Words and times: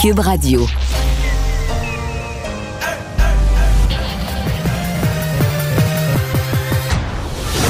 Cube 0.00 0.20
Radio. 0.20 0.66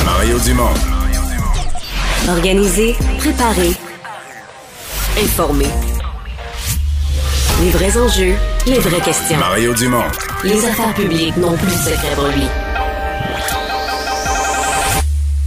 Mario 0.05 0.39
Dumont. 0.39 0.71
Organiser, 2.29 2.97
préparer, 3.19 3.73
informer. 5.21 5.67
Les 7.63 7.71
vrais 7.71 7.99
enjeux, 7.99 8.37
les 8.65 8.79
vraies 8.79 9.01
questions. 9.01 9.37
Mario 9.37 9.75
Dumont. 9.75 10.05
Les 10.45 10.65
affaires 10.65 10.95
publiques 10.95 11.37
n'ont 11.37 11.57
plus 11.57 11.67
de 11.67 11.73
secret 11.73 12.15
pour 12.15 12.29
lui. 12.29 12.47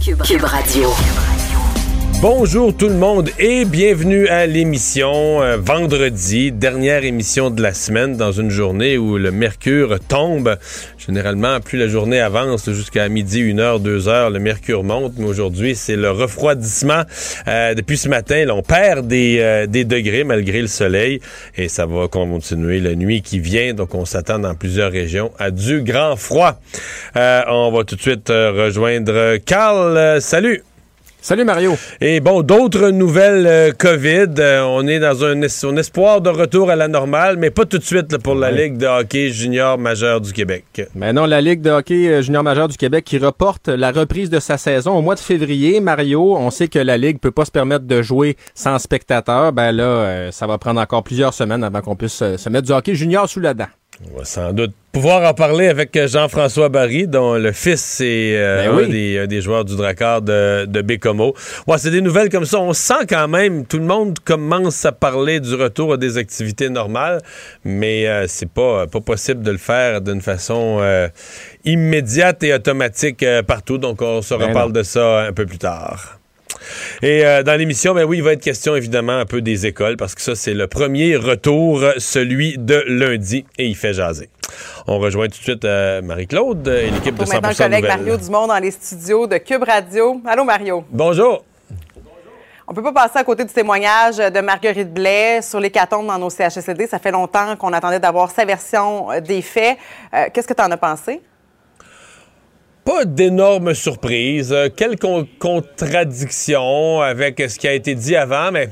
Cube, 0.04 0.22
Cube 0.22 0.44
Radio. 0.44 0.90
Bonjour 2.20 2.74
tout 2.74 2.88
le 2.88 2.94
monde 2.94 3.28
et 3.38 3.64
bienvenue 3.64 4.28
à 4.28 4.46
l'émission 4.46 5.42
euh, 5.42 5.58
vendredi, 5.58 6.52
dernière 6.52 7.04
émission 7.04 7.50
de 7.50 7.60
la 7.60 7.74
semaine 7.74 8.16
dans 8.16 8.32
une 8.32 8.50
journée 8.50 8.96
où 8.96 9.18
le 9.18 9.30
mercure 9.30 9.98
tombe. 10.00 10.56
Généralement, 10.98 11.60
plus 11.60 11.78
la 11.78 11.88
journée 11.88 12.20
avance 12.20 12.70
jusqu'à 12.70 13.08
midi, 13.08 13.42
1 13.42 13.58
heure, 13.58 13.80
2 13.80 14.08
heures, 14.08 14.30
le 14.30 14.38
mercure 14.38 14.84
monte, 14.84 15.12
mais 15.18 15.26
aujourd'hui, 15.26 15.74
c'est 15.74 15.96
le 15.96 16.10
refroidissement. 16.10 17.02
Euh, 17.46 17.74
depuis 17.74 17.98
ce 17.98 18.08
matin, 18.08 18.44
là, 18.46 18.54
on 18.54 18.62
perd 18.62 19.06
des, 19.06 19.38
euh, 19.40 19.66
des 19.66 19.84
degrés 19.84 20.24
malgré 20.24 20.62
le 20.62 20.68
soleil 20.68 21.20
et 21.56 21.68
ça 21.68 21.84
va 21.84 22.08
continuer 22.08 22.80
la 22.80 22.94
nuit 22.94 23.20
qui 23.20 23.38
vient. 23.38 23.74
Donc, 23.74 23.94
on 23.94 24.06
s'attend 24.06 24.38
dans 24.38 24.54
plusieurs 24.54 24.90
régions 24.90 25.30
à 25.38 25.50
du 25.50 25.82
grand 25.82 26.16
froid. 26.16 26.58
on 27.14 27.70
va 27.70 27.84
tout 27.84 27.96
de 27.96 28.00
suite 28.00 28.28
rejoindre 28.28 29.36
Carl. 29.44 30.20
salut! 30.22 30.62
Salut 31.24 31.44
Mario. 31.44 31.72
Et 32.02 32.20
bon, 32.20 32.42
d'autres 32.42 32.90
nouvelles 32.90 33.46
euh, 33.46 33.72
COVID. 33.72 34.34
Euh, 34.38 34.60
on 34.60 34.86
est 34.86 34.98
dans 34.98 35.24
un, 35.24 35.40
espoir 35.40 36.20
de 36.20 36.28
retour 36.28 36.68
à 36.68 36.76
la 36.76 36.86
normale, 36.86 37.38
mais 37.38 37.50
pas 37.50 37.64
tout 37.64 37.78
de 37.78 37.82
suite 37.82 38.18
pour 38.18 38.34
la 38.34 38.50
Ligue 38.50 38.76
de 38.76 38.84
hockey 38.84 39.30
junior 39.30 39.78
majeur 39.78 40.20
du 40.20 40.34
Québec. 40.34 40.82
Mais 40.94 41.14
non, 41.14 41.24
la 41.24 41.40
Ligue 41.40 41.62
de 41.62 41.70
hockey 41.70 42.08
euh, 42.08 42.20
junior 42.20 42.42
majeur 42.42 42.68
du 42.68 42.76
Québec 42.76 43.06
qui 43.06 43.16
reporte 43.16 43.68
la 43.68 43.90
reprise 43.90 44.28
de 44.28 44.38
sa 44.38 44.58
saison 44.58 44.98
au 44.98 45.00
mois 45.00 45.14
de 45.14 45.20
février. 45.20 45.80
Mario, 45.80 46.36
on 46.36 46.50
sait 46.50 46.68
que 46.68 46.78
la 46.78 46.98
Ligue 46.98 47.18
peut 47.20 47.30
pas 47.30 47.46
se 47.46 47.50
permettre 47.50 47.86
de 47.86 48.02
jouer 48.02 48.36
sans 48.54 48.78
spectateurs. 48.78 49.54
Ben 49.54 49.72
là, 49.72 50.30
ça 50.30 50.46
va 50.46 50.58
prendre 50.58 50.78
encore 50.78 51.04
plusieurs 51.04 51.32
semaines 51.32 51.64
avant 51.64 51.80
qu'on 51.80 51.96
puisse 51.96 52.18
se 52.18 52.48
mettre 52.50 52.66
du 52.66 52.72
hockey 52.72 52.94
junior 52.94 53.30
sous 53.30 53.40
la 53.40 53.54
dent. 53.54 53.68
On 54.02 54.18
va 54.18 54.24
sans 54.24 54.52
doute 54.52 54.72
pouvoir 54.92 55.28
en 55.28 55.34
parler 55.34 55.68
avec 55.68 55.96
Jean-François 56.06 56.68
Barry, 56.68 57.06
dont 57.06 57.34
le 57.34 57.52
fils 57.52 58.00
est 58.00 58.36
euh, 58.36 58.70
ben 58.70 59.22
un, 59.22 59.26
des, 59.26 59.40
joueurs 59.40 59.64
du 59.64 59.76
Drakkar 59.76 60.22
de, 60.22 60.66
de 60.66 60.82
Bécomo. 60.82 61.34
Ouais, 61.66 61.78
c'est 61.78 61.90
des 61.90 62.00
nouvelles 62.00 62.28
comme 62.28 62.44
ça. 62.44 62.60
On 62.60 62.72
sent 62.72 63.06
quand 63.08 63.28
même, 63.28 63.66
tout 63.66 63.78
le 63.78 63.84
monde 63.84 64.18
commence 64.18 64.84
à 64.84 64.92
parler 64.92 65.40
du 65.40 65.54
retour 65.54 65.92
à 65.92 65.96
des 65.96 66.18
activités 66.18 66.70
normales, 66.70 67.20
mais 67.64 68.06
euh, 68.08 68.26
c'est 68.28 68.50
pas, 68.50 68.86
pas 68.86 69.00
possible 69.00 69.42
de 69.42 69.52
le 69.52 69.58
faire 69.58 70.00
d'une 70.00 70.20
façon 70.20 70.78
euh, 70.80 71.08
immédiate 71.64 72.42
et 72.42 72.54
automatique 72.54 73.24
partout. 73.46 73.78
Donc, 73.78 74.02
on 74.02 74.22
se 74.22 74.34
ben 74.34 74.48
reparle 74.48 74.72
de 74.72 74.82
ça 74.82 75.22
un 75.22 75.32
peu 75.32 75.46
plus 75.46 75.58
tard. 75.58 76.18
Et 77.02 77.24
euh, 77.24 77.42
dans 77.42 77.54
l'émission, 77.58 77.94
ben 77.94 78.04
oui, 78.04 78.18
il 78.18 78.22
va 78.22 78.32
être 78.32 78.42
question 78.42 78.76
évidemment 78.76 79.18
un 79.18 79.26
peu 79.26 79.42
des 79.42 79.66
écoles 79.66 79.96
parce 79.96 80.14
que 80.14 80.20
ça, 80.20 80.34
c'est 80.34 80.54
le 80.54 80.66
premier 80.66 81.16
retour, 81.16 81.82
celui 81.98 82.56
de 82.58 82.84
lundi, 82.86 83.44
et 83.58 83.66
il 83.66 83.76
fait 83.76 83.94
jaser. 83.94 84.28
On 84.86 84.98
rejoint 84.98 85.26
tout 85.26 85.38
de 85.38 85.42
suite 85.42 85.64
euh, 85.64 86.02
Marie-Claude 86.02 86.68
et 86.68 86.90
l'équipe 86.90 87.16
de 87.16 87.24
100% 87.24 87.32
maintenant 87.32 87.54
collègue 87.54 87.84
Mario 87.84 88.16
Dumont 88.16 88.46
dans 88.46 88.58
les 88.58 88.70
studios 88.70 89.26
de 89.26 89.38
Cube 89.38 89.64
Radio. 89.64 90.20
Allô, 90.26 90.44
Mario. 90.44 90.84
Bonjour. 90.90 91.44
On 92.66 92.72
peut 92.72 92.82
pas 92.82 92.92
passer 92.92 93.18
à 93.18 93.24
côté 93.24 93.44
du 93.44 93.52
témoignage 93.52 94.16
de 94.16 94.40
Marguerite 94.40 94.92
Blais 94.92 95.42
sur 95.42 95.60
l'hécatombe 95.60 96.06
dans 96.06 96.18
nos 96.18 96.30
CHSLD. 96.30 96.86
Ça 96.86 96.98
fait 96.98 97.10
longtemps 97.10 97.56
qu'on 97.56 97.74
attendait 97.74 98.00
d'avoir 98.00 98.30
sa 98.30 98.46
version 98.46 99.08
des 99.20 99.42
faits. 99.42 99.76
Euh, 100.14 100.26
qu'est-ce 100.32 100.48
que 100.48 100.54
tu 100.54 100.62
en 100.62 100.70
as 100.70 100.76
pensé? 100.78 101.20
Pas 102.84 103.04
d'énormes 103.04 103.74
surprises, 103.74 104.54
quelques 104.76 105.06
contradictions 105.38 107.00
avec 107.00 107.42
ce 107.48 107.58
qui 107.58 107.66
a 107.66 107.72
été 107.72 107.94
dit 107.94 108.16
avant, 108.16 108.52
mais 108.52 108.68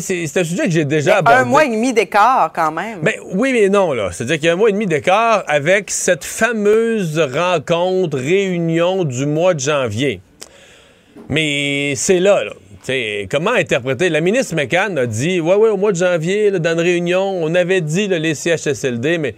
c'est 0.00 0.36
un 0.36 0.44
sujet 0.44 0.64
que 0.64 0.70
j'ai 0.70 0.84
déjà 0.84 1.18
abordé. 1.18 1.40
Un 1.40 1.44
mois 1.44 1.64
et 1.64 1.68
demi 1.68 1.92
d'écart, 1.92 2.50
quand 2.54 2.72
même. 2.72 3.00
Ben, 3.02 3.14
oui, 3.32 3.52
mais 3.52 3.68
non, 3.68 3.92
là. 3.92 4.10
C'est-à-dire 4.10 4.36
qu'il 4.36 4.46
y 4.46 4.48
a 4.48 4.52
un 4.52 4.56
mois 4.56 4.70
et 4.70 4.72
demi 4.72 4.86
d'écart 4.86 5.44
avec 5.46 5.90
cette 5.90 6.24
fameuse 6.24 7.18
rencontre, 7.18 8.18
réunion 8.18 9.04
du 9.04 9.26
mois 9.26 9.54
de 9.54 9.60
janvier. 9.60 10.20
Mais 11.28 11.94
c'est 11.96 12.20
là, 12.20 12.42
là. 12.44 12.52
comment 13.30 13.52
interpréter? 13.52 14.08
La 14.08 14.20
ministre 14.20 14.54
McCann 14.54 14.96
a 14.98 15.06
dit, 15.06 15.40
ouais, 15.40 15.56
ouais, 15.56 15.68
au 15.68 15.76
mois 15.76 15.92
de 15.92 15.98
janvier, 15.98 16.50
dans 16.52 16.72
une 16.72 16.80
réunion, 16.80 17.42
on 17.42 17.54
avait 17.54 17.82
dit 17.82 18.08
les 18.08 18.34
CHSLD, 18.34 19.18
mais 19.18 19.34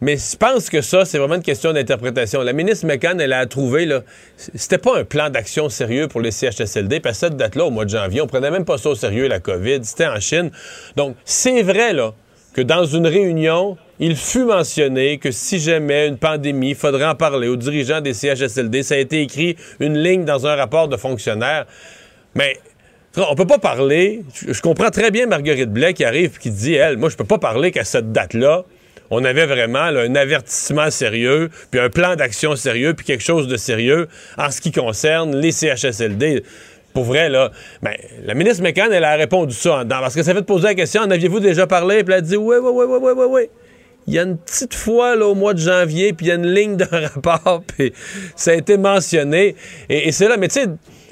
mais 0.00 0.16
je 0.16 0.36
pense 0.36 0.70
que 0.70 0.80
ça, 0.80 1.04
c'est 1.04 1.18
vraiment 1.18 1.34
une 1.34 1.42
question 1.42 1.72
d'interprétation. 1.72 2.42
La 2.42 2.52
ministre 2.52 2.86
McCann, 2.86 3.20
elle 3.20 3.32
a 3.32 3.46
trouvé, 3.46 3.84
là, 3.84 4.02
c'était 4.36 4.78
pas 4.78 4.98
un 4.98 5.04
plan 5.04 5.30
d'action 5.30 5.68
sérieux 5.68 6.08
pour 6.08 6.20
les 6.20 6.30
CHSLD, 6.30 7.00
parce 7.00 7.16
que 7.16 7.26
cette 7.26 7.36
date-là, 7.36 7.64
au 7.64 7.70
mois 7.70 7.84
de 7.84 7.90
janvier, 7.90 8.20
on 8.20 8.26
prenait 8.26 8.50
même 8.50 8.64
pas 8.64 8.78
ça 8.78 8.90
au 8.90 8.94
sérieux, 8.94 9.28
la 9.28 9.40
COVID, 9.40 9.80
c'était 9.82 10.06
en 10.06 10.20
Chine. 10.20 10.50
Donc, 10.96 11.16
c'est 11.24 11.62
vrai, 11.62 11.92
là, 11.92 12.14
que 12.54 12.62
dans 12.62 12.84
une 12.84 13.06
réunion, 13.06 13.76
il 14.00 14.16
fut 14.16 14.44
mentionné 14.44 15.18
que 15.18 15.30
si 15.30 15.58
jamais 15.58 16.06
une 16.06 16.18
pandémie, 16.18 16.70
il 16.70 16.74
faudrait 16.76 17.06
en 17.06 17.14
parler 17.14 17.48
aux 17.48 17.56
dirigeants 17.56 18.00
des 18.00 18.14
CHSLD. 18.14 18.82
Ça 18.82 18.94
a 18.94 18.98
été 18.98 19.22
écrit 19.22 19.56
une 19.80 19.98
ligne 19.98 20.24
dans 20.24 20.46
un 20.46 20.54
rapport 20.54 20.88
de 20.88 20.96
fonctionnaire. 20.96 21.66
Mais 22.34 22.58
on 23.16 23.34
peut 23.34 23.46
pas 23.46 23.58
parler. 23.58 24.22
Je 24.46 24.60
comprends 24.60 24.90
très 24.90 25.10
bien 25.10 25.26
Marguerite 25.26 25.72
Blais 25.72 25.94
qui 25.94 26.04
arrive 26.04 26.36
et 26.36 26.38
qui 26.40 26.50
dit, 26.50 26.74
elle, 26.74 26.96
moi, 26.96 27.08
je 27.08 27.16
peux 27.16 27.24
pas 27.24 27.38
parler 27.38 27.70
qu'à 27.70 27.84
cette 27.84 28.12
date-là, 28.12 28.64
on 29.10 29.24
avait 29.24 29.46
vraiment 29.46 29.80
un 29.80 30.14
avertissement 30.14 30.90
sérieux, 30.90 31.50
puis 31.70 31.80
un 31.80 31.90
plan 31.90 32.16
d'action 32.16 32.56
sérieux, 32.56 32.94
puis 32.94 33.06
quelque 33.06 33.24
chose 33.24 33.48
de 33.48 33.56
sérieux 33.56 34.08
en 34.36 34.50
ce 34.50 34.60
qui 34.60 34.72
concerne 34.72 35.36
les 35.36 35.52
CHSLD. 35.52 36.42
Pour 36.94 37.04
vrai, 37.04 37.28
là, 37.28 37.52
ben, 37.82 37.94
la 38.24 38.34
ministre 38.34 38.62
McCann, 38.62 38.92
elle 38.92 39.04
a 39.04 39.14
répondu 39.14 39.54
ça 39.54 39.84
dedans, 39.84 39.98
parce 40.00 40.14
que 40.14 40.22
ça 40.22 40.34
fait 40.34 40.42
poser 40.42 40.68
la 40.68 40.74
question, 40.74 41.02
en 41.02 41.10
aviez-vous 41.10 41.40
déjà 41.40 41.66
parlé? 41.66 42.02
Puis 42.02 42.12
elle 42.12 42.18
a 42.18 42.22
dit, 42.22 42.36
oui, 42.36 42.56
oui, 42.60 42.70
oui, 42.72 42.84
oui, 42.88 42.98
oui, 43.00 43.12
oui, 43.16 43.26
oui. 43.28 43.42
Il 44.06 44.14
y 44.14 44.18
a 44.18 44.22
une 44.22 44.38
petite 44.38 44.74
fois 44.74 45.16
au 45.16 45.34
mois 45.34 45.52
de 45.52 45.58
janvier, 45.58 46.14
puis 46.14 46.26
il 46.26 46.28
y 46.30 46.32
a 46.32 46.36
une 46.36 46.46
ligne 46.46 46.76
de 46.76 46.86
rapport, 46.90 47.62
puis 47.66 47.92
ça 48.36 48.52
a 48.52 48.54
été 48.54 48.78
mentionné. 48.78 49.54
Et 49.90 50.12
c'est 50.12 50.28
là, 50.28 50.38
mais 50.38 50.48
tu 50.48 50.60
sais, 50.60 50.66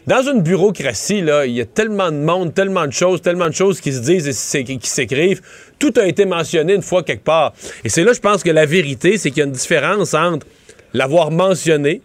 dans 0.07 0.23
une 0.23 0.41
bureaucratie, 0.41 1.21
là, 1.21 1.47
il 1.47 1.53
y 1.55 1.61
a 1.61 1.65
tellement 1.65 2.13
de 2.13 2.17
monde, 2.17 2.55
tellement 2.55 2.87
de 2.87 2.93
choses, 2.93 3.21
tellement 3.21 3.49
de 3.49 3.55
choses 3.55 3.81
qui 3.81 3.93
se 3.93 4.01
disent 4.01 4.55
et 4.55 4.65
qui 4.65 4.89
s'écrivent. 4.89 5.43
Tout 5.79 5.93
a 5.97 6.07
été 6.07 6.25
mentionné 6.27 6.75
une 6.75 6.83
fois 6.83 7.03
quelque 7.03 7.25
part. 7.25 7.55
Et 7.85 7.89
c'est 7.89 8.05
là, 8.05 8.13
je 8.13 8.21
pense 8.21 8.45
que 8.45 8.51
la 8.51 8.67
vérité, 8.67 9.19
c'est 9.19 9.31
qu'il 9.31 9.39
y 9.39 9.43
a 9.43 9.47
une 9.47 9.53
différence 9.53 10.15
entre 10.15 10.47
l'avoir 10.95 11.33
mentionné, 11.33 12.03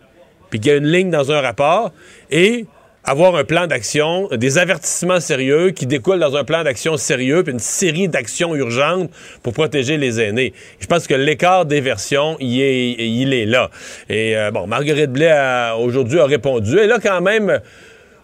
puis 0.50 0.60
qu'il 0.60 0.72
y 0.72 0.74
a 0.74 0.78
une 0.78 0.88
ligne 0.88 1.12
dans 1.12 1.32
un 1.32 1.42
rapport, 1.42 1.92
et 2.32 2.66
avoir 3.04 3.36
un 3.36 3.44
plan 3.44 3.68
d'action, 3.68 4.28
des 4.32 4.58
avertissements 4.58 5.20
sérieux 5.20 5.72
qui 5.72 5.86
découlent 5.86 6.20
dans 6.20 6.36
un 6.36 6.44
plan 6.44 6.64
d'action 6.64 6.98
sérieux, 6.98 7.44
puis 7.44 7.54
une 7.54 7.60
série 7.60 8.08
d'actions 8.08 8.56
urgentes 8.56 9.12
pour 9.44 9.54
protéger 9.54 9.98
les 9.98 10.22
aînés. 10.22 10.54
Je 10.80 10.88
pense 10.88 11.08
que 11.08 11.16
l'écart 11.16 11.66
des 11.66 11.82
versions, 11.82 12.38
il 12.40 12.62
est, 12.62 12.92
il 12.92 13.34
est 13.34 13.46
là. 13.46 13.70
Et 14.10 14.36
euh, 14.38 14.52
bon, 14.52 14.68
Marguerite 14.68 15.12
Blais, 15.12 15.34
aujourd'hui, 15.80 16.20
a 16.20 16.26
répondu. 16.26 16.78
Elle 16.78 16.92
a 16.92 17.00
quand 17.00 17.22
même 17.22 17.60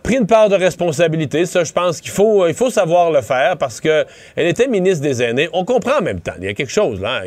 pris 0.04 0.16
une 0.16 0.28
part 0.28 0.50
de 0.50 0.56
responsabilité. 0.56 1.46
Ça, 1.46 1.64
je 1.64 1.74
pense 1.74 2.02
qu'il 2.02 2.12
faut, 2.12 2.48
il 2.48 2.54
faut 2.54 2.70
savoir 2.70 3.12
le 3.12 3.22
faire 3.22 3.58
parce 3.58 3.82
qu'elle 3.82 4.06
était 4.36 4.68
ministre 4.68 5.02
des 5.02 5.22
aînés. 5.22 5.50
On 5.54 5.66
comprend 5.66 6.00
en 6.00 6.02
même 6.02 6.20
temps. 6.20 6.34
Il 6.40 6.46
y 6.46 6.48
a 6.48 6.54
quelque 6.54 6.72
chose 6.72 7.02
là, 7.02 7.24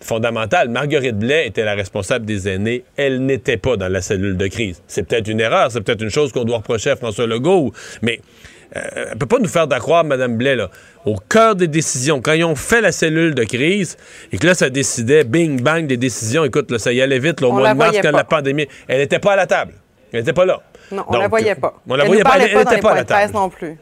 fondamental. 0.00 0.68
Marguerite 0.68 1.18
Blais 1.18 1.46
était 1.46 1.64
la 1.64 1.74
responsable 1.74 2.26
des 2.26 2.48
aînés. 2.48 2.84
Elle 2.96 3.24
n'était 3.24 3.56
pas 3.56 3.76
dans 3.76 3.88
la 3.88 4.00
cellule 4.00 4.36
de 4.36 4.46
crise. 4.46 4.82
C'est 4.86 5.02
peut-être 5.02 5.28
une 5.28 5.40
erreur. 5.40 5.70
C'est 5.70 5.80
peut-être 5.80 6.02
une 6.02 6.10
chose 6.10 6.32
qu'on 6.32 6.44
doit 6.44 6.58
reprocher 6.58 6.90
à 6.90 6.96
François 6.96 7.26
Legault. 7.26 7.72
Mais 8.02 8.20
euh, 8.76 8.80
elle 8.94 9.08
ne 9.10 9.14
peut 9.18 9.26
pas 9.26 9.38
nous 9.38 9.48
faire 9.48 9.66
d'accroire, 9.66 10.04
Mme 10.04 10.36
Blais, 10.36 10.54
là, 10.54 10.70
au 11.04 11.16
cœur 11.16 11.56
des 11.56 11.68
décisions. 11.68 12.20
Quand 12.20 12.34
ils 12.34 12.44
ont 12.44 12.54
fait 12.54 12.80
la 12.80 12.92
cellule 12.92 13.34
de 13.34 13.44
crise 13.44 13.96
et 14.32 14.38
que 14.38 14.46
là, 14.46 14.54
ça 14.54 14.70
décidait, 14.70 15.24
bing, 15.24 15.60
bang, 15.60 15.86
des 15.86 15.96
décisions. 15.96 16.44
Écoute, 16.44 16.70
là, 16.70 16.78
ça 16.78 16.92
y 16.92 17.00
allait 17.00 17.18
vite, 17.18 17.42
au 17.42 17.52
mois 17.52 17.72
de 17.72 17.78
mars, 17.78 17.96
quand 18.00 18.12
la 18.12 18.24
pandémie. 18.24 18.68
Elle 18.86 18.98
n'était 18.98 19.18
pas 19.18 19.32
à 19.32 19.36
la 19.36 19.46
table. 19.46 19.72
Elle 20.12 20.20
n'était 20.20 20.32
pas 20.32 20.44
là. 20.44 20.60
Non, 20.92 21.04
on 21.08 21.14
ne 21.14 21.18
la 21.18 21.28
voyait 21.28 21.54
pas. 21.54 21.74
On 21.88 21.94
la 21.94 22.04
voyait 22.04 22.22
pas, 22.22 22.38
elle 22.38 22.56
n'était 22.56 22.78
pas, 22.78 22.92
à 22.92 22.94
la 22.96 23.04
table. 23.04 23.32
non 23.32 23.48
plus. 23.48 23.78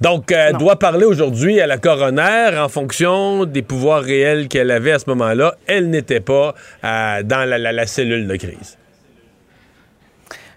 Donc, 0.00 0.32
elle 0.32 0.56
doit 0.56 0.80
parler 0.80 1.04
aujourd'hui 1.04 1.60
à 1.60 1.66
la 1.68 1.78
coroner 1.78 2.58
en 2.58 2.68
fonction 2.68 3.44
des 3.44 3.62
pouvoirs 3.62 4.02
réels 4.02 4.48
qu'elle 4.48 4.72
avait 4.72 4.90
à 4.90 4.98
ce 4.98 5.08
moment-là. 5.10 5.54
Elle 5.68 5.90
n'était 5.90 6.18
pas 6.18 6.54
euh, 6.82 7.22
dans 7.22 7.48
la, 7.48 7.86
cellule 7.86 8.26
de 8.26 8.34
crise. 8.34 8.78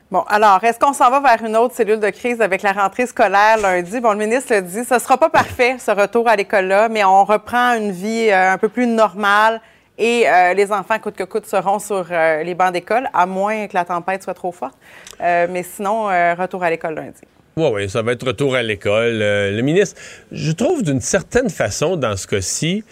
Bon, 0.10 0.22
alors, 0.30 0.64
est-ce 0.64 0.80
qu'on 0.80 0.94
s'en 0.94 1.12
va 1.12 1.20
vers 1.20 1.48
une 1.48 1.56
autre 1.56 1.76
cellule 1.76 2.00
de 2.00 2.10
crise 2.10 2.42
avec 2.42 2.64
la 2.64 2.72
rentrée 2.72 3.06
scolaire 3.06 3.58
lundi? 3.62 4.00
Bon, 4.00 4.14
le 4.14 4.18
ministre 4.18 4.52
le 4.56 4.64
dit, 4.64 4.84
ce 4.84 4.96
ne 4.96 5.00
sera 5.00 5.18
pas 5.18 5.30
parfait, 5.30 5.76
ce 5.78 5.92
retour 5.92 6.28
à 6.28 6.36
l'école-là, 6.36 6.90
mais 6.90 7.04
on 7.04 7.24
reprend 7.24 7.76
une 7.76 7.92
vie 7.92 8.30
euh, 8.32 8.54
un 8.54 8.58
peu 8.58 8.70
plus 8.70 8.88
normale 8.88 9.62
et 9.98 10.28
euh, 10.28 10.54
les 10.54 10.72
enfants, 10.72 11.00
coûte 11.00 11.16
que 11.16 11.24
coûte, 11.24 11.46
seront 11.46 11.80
sur 11.80 12.06
les 12.10 12.56
bancs 12.56 12.74
d'école, 12.74 13.08
à 13.14 13.26
moins 13.26 13.68
que 13.68 13.74
la 13.74 13.86
tempête 13.86 14.24
soit 14.24 14.34
trop 14.34 14.52
forte. 14.52 14.76
Euh, 15.22 15.48
mais 15.50 15.64
sinon, 15.64 16.10
euh, 16.10 16.34
retour 16.34 16.64
à 16.64 16.70
l'école 16.70 16.96
lundi. 16.96 17.22
Oui, 17.58 17.70
oui, 17.74 17.90
ça 17.90 18.02
va 18.02 18.12
être 18.12 18.28
retour 18.28 18.56
à 18.56 18.64
l'école. 18.64 19.22
Euh, 19.22 19.52
le 19.52 19.62
ministre, 19.62 20.00
je 20.32 20.52
trouve 20.52 20.84
d'une 20.84 21.00
certaine 21.00 21.50
façon, 21.50 21.96
dans 21.96 22.18
ce 22.18 22.28
cas-ci, 22.28 22.84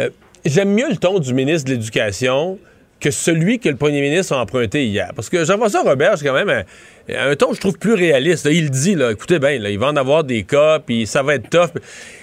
euh, 0.00 0.08
j'aime 0.44 0.72
mieux 0.72 0.88
le 0.88 0.96
ton 0.96 1.18
du 1.18 1.34
ministre 1.34 1.68
de 1.68 1.74
l'Éducation 1.74 2.58
que 3.00 3.10
celui 3.10 3.58
que 3.58 3.68
le 3.68 3.76
premier 3.76 4.00
ministre 4.00 4.34
a 4.34 4.40
emprunté 4.40 4.86
hier. 4.86 5.10
Parce 5.14 5.28
que 5.28 5.44
Jean-François 5.44 5.82
Robert, 5.82 6.16
c'est 6.16 6.24
quand 6.24 6.32
même 6.32 6.48
un, 6.48 7.30
un, 7.30 7.36
ton, 7.36 7.52
je 7.52 7.60
trouve, 7.60 7.76
plus 7.76 7.94
réaliste. 7.94 8.48
il 8.50 8.70
dit, 8.70 8.96
écoutez 9.10 9.38
bien, 9.38 9.50
il 9.50 9.78
va 9.78 9.88
en 9.88 9.96
avoir 9.96 10.24
des 10.24 10.44
cas, 10.44 10.78
puis 10.78 11.06
ça 11.06 11.22
va 11.22 11.34
être 11.34 11.50
tough. 11.50 11.72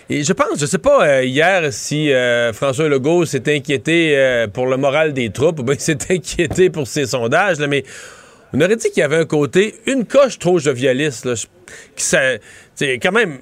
Et 0.10 0.24
je 0.24 0.34
pense, 0.34 0.60
je 0.60 0.66
sais 0.66 0.80
pas 0.80 1.08
euh, 1.08 1.24
hier 1.24 1.72
si 1.72 2.12
François 2.54 2.90
Legault 2.90 3.26
s'est 3.26 3.56
inquiété 3.56 4.46
pour 4.54 4.68
le 4.68 4.78
moral 4.78 5.14
des 5.14 5.30
troupes 5.30 5.60
ou 5.60 5.64
bien 5.64 5.76
s'est 5.80 5.98
inquiété 6.10 6.70
pour 6.70 6.88
ses 6.88 7.06
sondages, 7.06 7.60
là, 7.60 7.68
mais 7.68 7.84
on 8.54 8.62
aurait 8.62 8.76
dit 8.76 8.90
qu'il 8.90 9.02
y 9.02 9.04
avait 9.04 9.18
un 9.18 9.26
côté, 9.26 9.76
une 9.86 10.06
coche 10.06 10.40
trop 10.40 10.58
jovialiste. 10.58 11.26
Là, 11.26 11.36
qui 11.96 12.04
c'est 12.04 12.98
quand 12.98 13.12
même, 13.12 13.40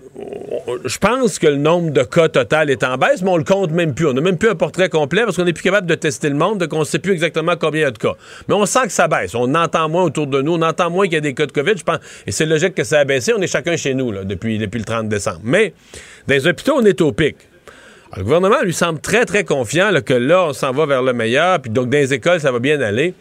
je 0.84 0.98
pense 0.98 1.38
que 1.38 1.46
le 1.46 1.58
nombre 1.58 1.92
de 1.92 2.02
cas 2.02 2.28
total 2.28 2.72
est 2.72 2.84
en 2.84 2.98
baisse, 2.98 3.22
mais 3.22 3.30
on 3.30 3.38
le 3.38 3.44
compte 3.44 3.70
même 3.72 3.94
plus. 3.94 4.08
On 4.08 4.14
n'a 4.14 4.22
même 4.22 4.38
plus 4.38 4.50
un 4.50 4.56
portrait 4.56 4.90
complet 4.90 5.24
parce 5.26 5.38
qu'on 5.38 5.46
n'est 5.46 5.54
plus 5.54 5.64
capable 5.64 5.86
de 5.86 5.94
tester 5.94 6.28
le 6.28 6.36
monde, 6.36 6.58
donc 6.58 6.74
on 6.74 6.80
ne 6.80 6.86
sait 6.86 6.98
plus 6.98 7.14
exactement 7.14 7.54
combien 7.56 7.82
il 7.82 7.84
y 7.84 7.88
a 7.88 7.92
de 7.92 8.00
cas. 8.00 8.16
Mais 8.48 8.56
on 8.56 8.66
sent 8.66 8.86
que 8.86 8.92
ça 8.92 9.08
baisse. 9.08 9.36
On 9.36 9.54
entend 9.54 9.88
moins 9.90 10.04
autour 10.04 10.26
de 10.26 10.42
nous, 10.42 10.54
on 10.56 10.62
entend 10.64 10.90
moins 10.90 11.06
qu'il 11.06 11.14
y 11.14 11.18
a 11.18 11.22
des 11.22 11.36
cas 11.36 11.46
de 11.46 11.52
COVID, 11.52 11.78
je 11.78 11.84
pense. 11.84 12.00
Et 12.26 12.32
c'est 12.32 12.48
logique 12.48 12.74
que 12.74 12.84
ça 12.84 13.00
a 13.00 13.06
baissé. 13.06 13.32
On 13.38 13.42
est 13.42 13.48
chacun 13.48 13.78
chez 13.78 13.94
nous 13.94 14.12
là, 14.12 14.24
depuis, 14.24 14.58
depuis 14.58 14.80
le 14.80 14.86
30 14.86 15.08
décembre. 15.08 15.42
Mais 15.44 15.74
dans 16.28 16.34
les 16.34 16.48
hôpitaux, 16.48 16.76
on 16.78 16.86
est 16.86 17.02
au 17.02 17.12
pic. 17.12 17.38
le 18.16 18.24
gouvernement 18.24 18.62
lui 18.62 18.74
semble 18.74 19.00
très, 19.00 19.26
très 19.26 19.44
confiant 19.44 19.92
que 20.06 20.14
là, 20.14 20.46
on 20.46 20.54
s'en 20.54 20.72
va 20.72 20.86
vers 20.86 21.02
le 21.02 21.14
meilleur, 21.14 21.62
puis 21.62 21.72
donc 21.72 21.90
dans 21.90 21.98
les 21.98 22.14
écoles, 22.14 22.40
ça 22.40 22.52
va 22.52 22.60
bien 22.60 22.80
aller. 22.82 23.14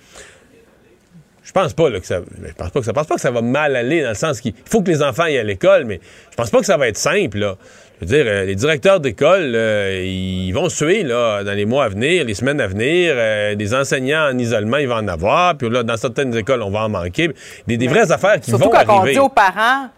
Je 1.46 1.52
pense 1.52 1.72
pas 1.74 1.88
que 1.92 2.04
ça. 2.04 2.20
Je 2.44 2.52
pense 2.54 2.70
pas 2.70 2.80
que 2.80 2.84
ça. 2.84 2.92
pense 2.92 3.06
pas 3.06 3.14
que 3.14 3.20
ça 3.20 3.30
va 3.30 3.40
mal 3.40 3.76
aller 3.76 4.02
dans 4.02 4.08
le 4.08 4.14
sens 4.16 4.40
qu'il 4.40 4.52
faut 4.68 4.82
que 4.82 4.90
les 4.90 5.00
enfants 5.00 5.22
aillent 5.22 5.38
à 5.38 5.44
l'école, 5.44 5.84
mais 5.84 6.00
je 6.30 6.36
pense 6.36 6.50
pas 6.50 6.58
que 6.58 6.66
ça 6.66 6.76
va 6.76 6.88
être 6.88 6.98
simple. 6.98 7.38
Là. 7.38 7.56
Je 8.00 8.04
veux 8.04 8.14
dire, 8.14 8.24
euh, 8.26 8.44
les 8.44 8.56
directeurs 8.56 8.98
d'école, 8.98 9.52
euh, 9.54 10.02
ils 10.04 10.52
vont 10.52 10.68
suer 10.68 11.04
là, 11.04 11.44
dans 11.44 11.52
les 11.52 11.64
mois 11.64 11.84
à 11.84 11.88
venir, 11.88 12.24
les 12.24 12.34
semaines 12.34 12.60
à 12.60 12.66
venir. 12.66 13.14
Euh, 13.16 13.54
des 13.54 13.74
enseignants 13.74 14.28
en 14.28 14.36
isolement, 14.36 14.78
ils 14.78 14.88
vont 14.88 14.96
en 14.96 15.08
avoir. 15.08 15.56
Puis 15.56 15.70
là, 15.70 15.84
dans 15.84 15.96
certaines 15.96 16.36
écoles, 16.36 16.62
on 16.62 16.70
va 16.70 16.80
en 16.80 16.88
manquer. 16.88 17.30
Des, 17.68 17.76
des 17.76 17.86
vraies 17.86 18.10
affaires 18.10 18.40
qui 18.40 18.50
vont 18.50 18.58
arriver. 18.58 18.76
Surtout 18.76 18.92
quand 18.92 19.02
on 19.02 19.06
dit 19.06 19.18
aux 19.18 19.28
parents, 19.28 19.88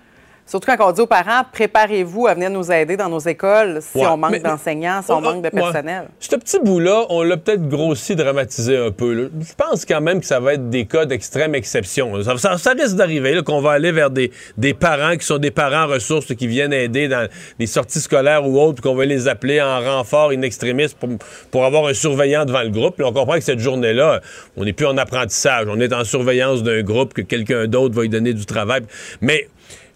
Surtout 0.48 0.74
quand 0.74 0.88
on 0.88 0.92
dit 0.92 1.02
aux 1.02 1.06
parents, 1.06 1.42
préparez-vous 1.52 2.26
à 2.26 2.32
venir 2.32 2.48
nous 2.48 2.72
aider 2.72 2.96
dans 2.96 3.10
nos 3.10 3.18
écoles 3.18 3.80
si 3.82 3.98
on 3.98 4.16
manque 4.16 4.40
d'enseignants, 4.40 5.02
si 5.02 5.12
on, 5.12 5.20
manque 5.20 5.44
de 5.44 5.50
personnel. 5.50 6.08
Ce 6.20 6.34
petit 6.36 6.58
bout-là, 6.58 7.04
on 7.10 7.22
l'a 7.22 7.36
peut-être 7.36 7.68
grossi, 7.68 8.16
dramatisé 8.16 8.78
un 8.78 8.90
peu. 8.90 9.30
Je 9.40 9.52
pense 9.54 9.84
quand 9.84 10.00
même 10.00 10.20
que 10.20 10.26
ça 10.26 10.40
va 10.40 10.54
être 10.54 10.70
des 10.70 10.86
cas 10.86 11.04
d'extrême 11.04 11.54
exception. 11.54 12.14
Ça, 12.22 12.72
risque 12.72 12.96
d'arriver, 12.96 13.42
qu'on 13.44 13.60
va 13.60 13.72
aller 13.72 13.92
vers 13.92 14.10
des, 14.10 14.32
des, 14.56 14.72
parents 14.72 15.18
qui 15.18 15.26
sont 15.26 15.36
des 15.36 15.50
parents 15.50 15.86
ressources 15.86 16.34
qui 16.34 16.46
viennent 16.46 16.72
aider 16.72 17.08
dans 17.08 17.28
des 17.58 17.66
sorties 17.66 18.00
scolaires 18.00 18.48
ou 18.48 18.58
autres, 18.58 18.80
qu'on 18.80 18.94
va 18.94 19.04
les 19.04 19.28
appeler 19.28 19.60
en 19.60 19.80
renfort 19.80 20.30
in 20.30 20.40
extremis 20.40 20.86
pour, 20.98 21.10
pour 21.50 21.66
avoir 21.66 21.88
un 21.88 21.94
surveillant 21.94 22.46
devant 22.46 22.62
le 22.62 22.70
groupe. 22.70 22.96
Puis 22.96 23.04
on 23.04 23.12
comprend 23.12 23.34
que 23.34 23.44
cette 23.44 23.60
journée-là, 23.60 24.22
on 24.56 24.64
n'est 24.64 24.72
plus 24.72 24.86
en 24.86 24.96
apprentissage. 24.96 25.66
On 25.68 25.78
est 25.78 25.92
en 25.92 26.04
surveillance 26.04 26.62
d'un 26.62 26.80
groupe, 26.80 27.12
que 27.12 27.20
quelqu'un 27.20 27.66
d'autre 27.66 27.94
va 27.94 28.06
y 28.06 28.08
donner 28.08 28.32
du 28.32 28.46
travail. 28.46 28.80
Mais 29.20 29.46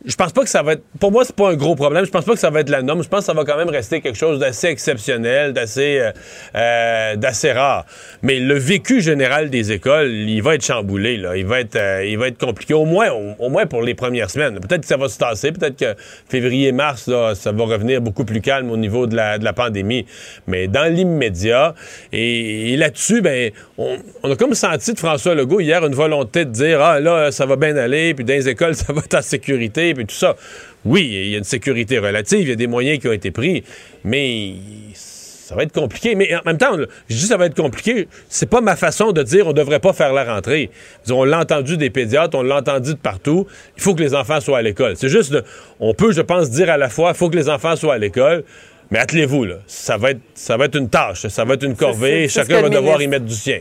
je 0.04 0.16
pense 0.16 0.32
pas 0.32 0.43
que 0.43 0.49
ça 0.49 0.62
va 0.62 0.72
être. 0.72 0.82
Pour 0.99 1.12
moi, 1.12 1.25
c'est 1.25 1.37
pas 1.37 1.50
un 1.50 1.54
gros 1.54 1.76
problème. 1.76 2.04
Je 2.04 2.10
pense 2.10 2.25
pas 2.25 2.32
que 2.32 2.38
ça 2.38 2.50
va 2.50 2.60
être 2.60 2.70
la 2.70 2.82
norme. 2.82 3.02
Je 3.02 3.08
pense 3.08 3.20
que 3.20 3.26
ça 3.26 3.34
va 3.34 3.44
quand 3.44 3.56
même 3.56 3.69
rester 3.69 4.00
quelque 4.00 4.19
chose 4.19 4.40
d'assez 4.40 4.69
exceptionnel, 4.69 5.52
d'assez, 5.52 5.99
euh, 6.00 6.10
euh, 6.56 7.16
d'assez 7.16 7.52
rare. 7.52 7.87
Mais 8.22 8.40
le 8.40 8.54
vécu 8.54 9.00
général 9.00 9.50
des 9.50 9.70
écoles, 9.70 10.10
il 10.10 10.43
va 10.43 10.56
être 10.56 10.64
chamboulé. 10.64 11.19
Là. 11.19 11.37
Il 11.37 11.46
va 11.46 11.60
être, 11.60 11.76
euh, 11.76 12.04
il 12.04 12.19
va 12.19 12.28
être 12.28 12.38
compliqué. 12.38 12.75
Au 12.75 12.84
moins, 12.84 13.10
au, 13.38 13.49
moins 13.49 13.66
pour 13.66 13.82
les 13.82 13.94
premières 13.94 14.31
semaines. 14.31 14.58
Peut-être 14.58 14.82
que 14.82 14.87
ça 14.87 14.96
va 14.96 15.08
se 15.08 15.19
tasser. 15.19 15.52
Peut-être 15.52 15.78
que 15.78 15.94
février-mars, 16.28 17.08
ça 17.34 17.52
va 17.52 17.64
revenir 17.64 18.00
beaucoup 18.00 18.25
plus 18.25 18.40
calme 18.40 18.70
au 18.70 18.76
niveau 18.76 19.06
de 19.06 19.14
la, 19.14 19.38
de 19.38 19.44
la 19.44 19.52
pandémie. 19.52 20.06
Mais 20.46 20.66
dans 20.66 20.93
l'immédiat, 20.93 21.75
et, 22.12 22.76
là-dessus, 22.76 23.20
ben, 23.20 23.52
on, 23.78 23.98
a 24.25 24.37
comme 24.37 24.55
senti 24.55 24.94
de 24.94 24.98
François 24.98 25.34
Legault 25.34 25.60
hier 25.60 25.84
une 25.87 25.94
volonté 25.94 26.44
de 26.44 26.50
dire 26.50 26.81
ah 26.81 27.00
là, 27.00 27.31
ça 27.31 27.46
va 27.46 27.56
bien 27.56 27.76
aller, 27.76 28.14
puis 28.14 28.25
dans 28.25 28.34
les 28.34 28.48
écoles, 28.48 28.75
ça 28.75 28.93
va 28.93 29.02
être 29.05 29.14
en 29.14 29.22
sécurité 29.22 29.92
et 30.00 30.05
tout 30.05 30.15
ça. 30.15 30.37
Oui, 30.85 31.09
il 31.12 31.29
y 31.29 31.35
a 31.35 31.39
une 31.39 31.44
sécurité 31.44 31.99
relative, 31.99 32.41
il 32.41 32.49
y 32.49 32.53
a 32.53 32.56
des 32.56 32.67
moyens 32.67 32.99
qui 32.99 33.09
ont 33.09 33.12
été 33.12 33.31
pris, 33.31 33.62
mais 34.05 34.55
ça 34.94 35.55
va 35.55 35.65
être 35.65 35.73
compliqué. 35.73 36.15
Mais 36.15 36.35
en 36.35 36.41
même 36.47 36.59
temps, 36.59 36.77
je 37.09 37.15
dis 37.15 37.27
ça 37.27 37.37
va 37.37 37.47
être 37.47 37.55
compliqué. 37.55 38.09
C'est 38.29 38.49
pas 38.49 38.61
ma 38.61 38.75
façon 38.75 39.12
de 39.12 39.23
dire 39.23 39.47
on 39.47 39.53
devrait 39.53 39.81
pas 39.81 39.93
faire 39.93 40.12
la 40.12 40.25
rentrée. 40.25 40.71
On 41.11 41.25
l'a 41.25 41.41
entendu 41.41 41.77
des 41.77 41.91
pédiatres, 41.91 42.37
on 42.37 42.43
l'a 42.43 42.56
entendu 42.56 42.94
de 42.94 42.99
partout. 42.99 43.47
Il 43.77 43.83
faut 43.83 43.94
que 43.94 44.03
les 44.03 44.15
enfants 44.15 44.41
soient 44.41 44.59
à 44.59 44.62
l'école. 44.62 44.97
C'est 44.97 45.11
juste, 45.11 45.37
on 45.79 45.94
peut, 45.94 46.12
je 46.12 46.23
pense, 46.23 46.50
dire 46.50 46.71
à 46.71 46.79
la 46.79 46.89
fois, 46.89 47.11
il 47.11 47.17
faut 47.17 47.29
que 47.29 47.37
les 47.37 47.49
enfants 47.49 47.77
soient 47.77 47.94
à 47.94 47.99
l'école. 47.99 48.44
Mais 48.91 48.99
attelez-vous, 48.99 49.44
là. 49.44 49.56
Ça 49.67 49.97
va, 49.97 50.11
être, 50.11 50.21
ça 50.35 50.56
va 50.56 50.67
être 50.67 50.77
une 50.77 50.91
tâche, 50.91 51.27
ça 51.27 51.44
va 51.44 51.55
être 51.55 51.65
une 51.65 51.77
corvée. 51.77 52.29
Chacun 52.29 52.61
va 52.61 52.69
devoir 52.69 53.00
y 53.00 53.09
mettre 53.09 53.25
du 53.25 53.35
sien. 53.35 53.61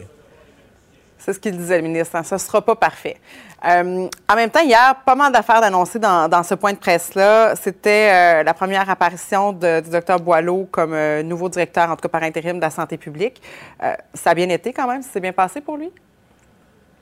C'est 1.24 1.34
ce 1.34 1.40
qu'il 1.40 1.56
disait, 1.56 1.78
le 1.78 1.84
ministre. 1.84 2.16
Hein. 2.16 2.24
Ça 2.24 2.36
ne 2.36 2.40
sera 2.40 2.62
pas 2.62 2.76
parfait. 2.76 3.18
Euh, 3.64 4.08
en 4.28 4.36
même 4.36 4.50
temps, 4.50 4.64
hier, 4.64 4.96
pas 5.06 5.14
mal 5.14 5.32
d'affaires 5.32 5.62
d'annoncer 5.62 6.00
dans, 6.00 6.44
ce 6.44 6.56
point 6.56 6.74
de 6.74 6.80
presse-là. 6.80 7.56
C'était 7.56 8.10
euh, 8.12 8.44
la 8.44 8.54
première 8.56 8.90
apparition 8.90 9.54
du 9.54 9.90
docteur 9.92 10.20
Boileau 10.20 10.68
comme 10.72 10.94
euh, 10.94 11.22
nouveau 11.22 11.48
directeur, 11.48 11.92
en 11.92 11.96
tout 11.96 12.02
cas 12.02 12.10
par 12.10 12.24
intérim, 12.24 12.56
de 12.56 12.62
la 12.62 12.72
santé 12.72 12.98
publique. 12.98 13.40
ça 14.16 14.32
a 14.32 14.34
bien 14.34 14.50
été 14.50 14.74
quand 14.74 14.88
même? 14.88 15.04
C'est 15.04 15.20
bien 15.20 15.32
passé 15.32 15.62
pour 15.62 15.78
lui? 15.78 15.92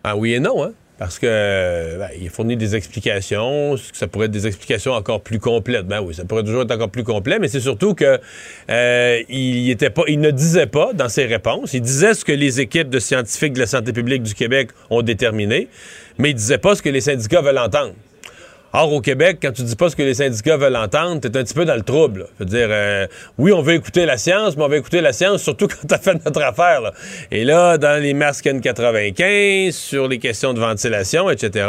Ah 0.03 0.17
oui 0.17 0.33
et 0.33 0.39
non, 0.39 0.65
hein? 0.65 0.71
Parce 0.99 1.17
que 1.17 1.97
ben, 1.97 2.09
il 2.19 2.29
fournit 2.29 2.57
des 2.57 2.75
explications, 2.75 3.77
ça 3.93 4.07
pourrait 4.07 4.25
être 4.25 4.31
des 4.31 4.47
explications 4.47 4.91
encore 4.91 5.21
plus 5.21 5.39
complètes. 5.39 5.87
Ben 5.87 6.01
oui, 6.01 6.13
ça 6.13 6.25
pourrait 6.25 6.43
toujours 6.43 6.63
être 6.63 6.71
encore 6.71 6.89
plus 6.89 7.05
complet, 7.05 7.39
mais 7.39 7.47
c'est 7.47 7.61
surtout 7.61 7.95
que 7.95 8.19
euh, 8.69 9.21
il 9.29 9.69
était 9.69 9.89
pas, 9.89 10.03
il 10.09 10.19
ne 10.19 10.29
disait 10.29 10.67
pas 10.67 10.91
dans 10.93 11.07
ses 11.07 11.25
réponses. 11.25 11.73
Il 11.73 11.81
disait 11.81 12.13
ce 12.13 12.25
que 12.25 12.33
les 12.33 12.59
équipes 12.59 12.89
de 12.89 12.99
scientifiques 12.99 13.53
de 13.53 13.59
la 13.59 13.67
santé 13.67 13.93
publique 13.93 14.23
du 14.23 14.33
Québec 14.33 14.71
ont 14.89 15.01
déterminé, 15.01 15.69
mais 16.17 16.31
il 16.31 16.35
disait 16.35 16.57
pas 16.57 16.75
ce 16.75 16.81
que 16.81 16.89
les 16.89 17.01
syndicats 17.01 17.41
veulent 17.41 17.59
entendre. 17.59 17.93
Or, 18.71 18.93
au 18.93 19.01
Québec, 19.01 19.39
quand 19.41 19.51
tu 19.51 19.63
dis 19.63 19.75
pas 19.75 19.89
ce 19.89 19.95
que 19.95 20.03
les 20.03 20.13
syndicats 20.13 20.55
veulent 20.55 20.75
entendre, 20.75 21.21
t'es 21.21 21.35
un 21.35 21.43
petit 21.43 21.55
peu 21.55 21.65
dans 21.65 21.75
le 21.75 21.81
trouble. 21.81 22.27
Je 22.37 22.43
veux 22.43 22.49
dire, 22.49 22.67
euh, 22.69 23.07
oui, 23.39 23.51
on 23.51 23.63
veut 23.63 23.73
écouter 23.73 24.05
la 24.05 24.17
science, 24.17 24.55
mais 24.55 24.63
on 24.63 24.67
veut 24.67 24.77
écouter 24.77 25.01
la 25.01 25.11
science 25.11 25.41
surtout 25.41 25.67
quand 25.67 25.87
t'as 25.87 25.97
fait 25.97 26.23
notre 26.23 26.41
affaire. 26.43 26.91
Et 27.31 27.45
là, 27.45 27.79
dans 27.79 27.99
les 27.99 28.13
masques 28.13 28.45
N95, 28.45 29.71
sur 29.71 30.07
les 30.07 30.19
questions 30.19 30.53
de 30.53 30.59
ventilation, 30.59 31.31
etc., 31.31 31.67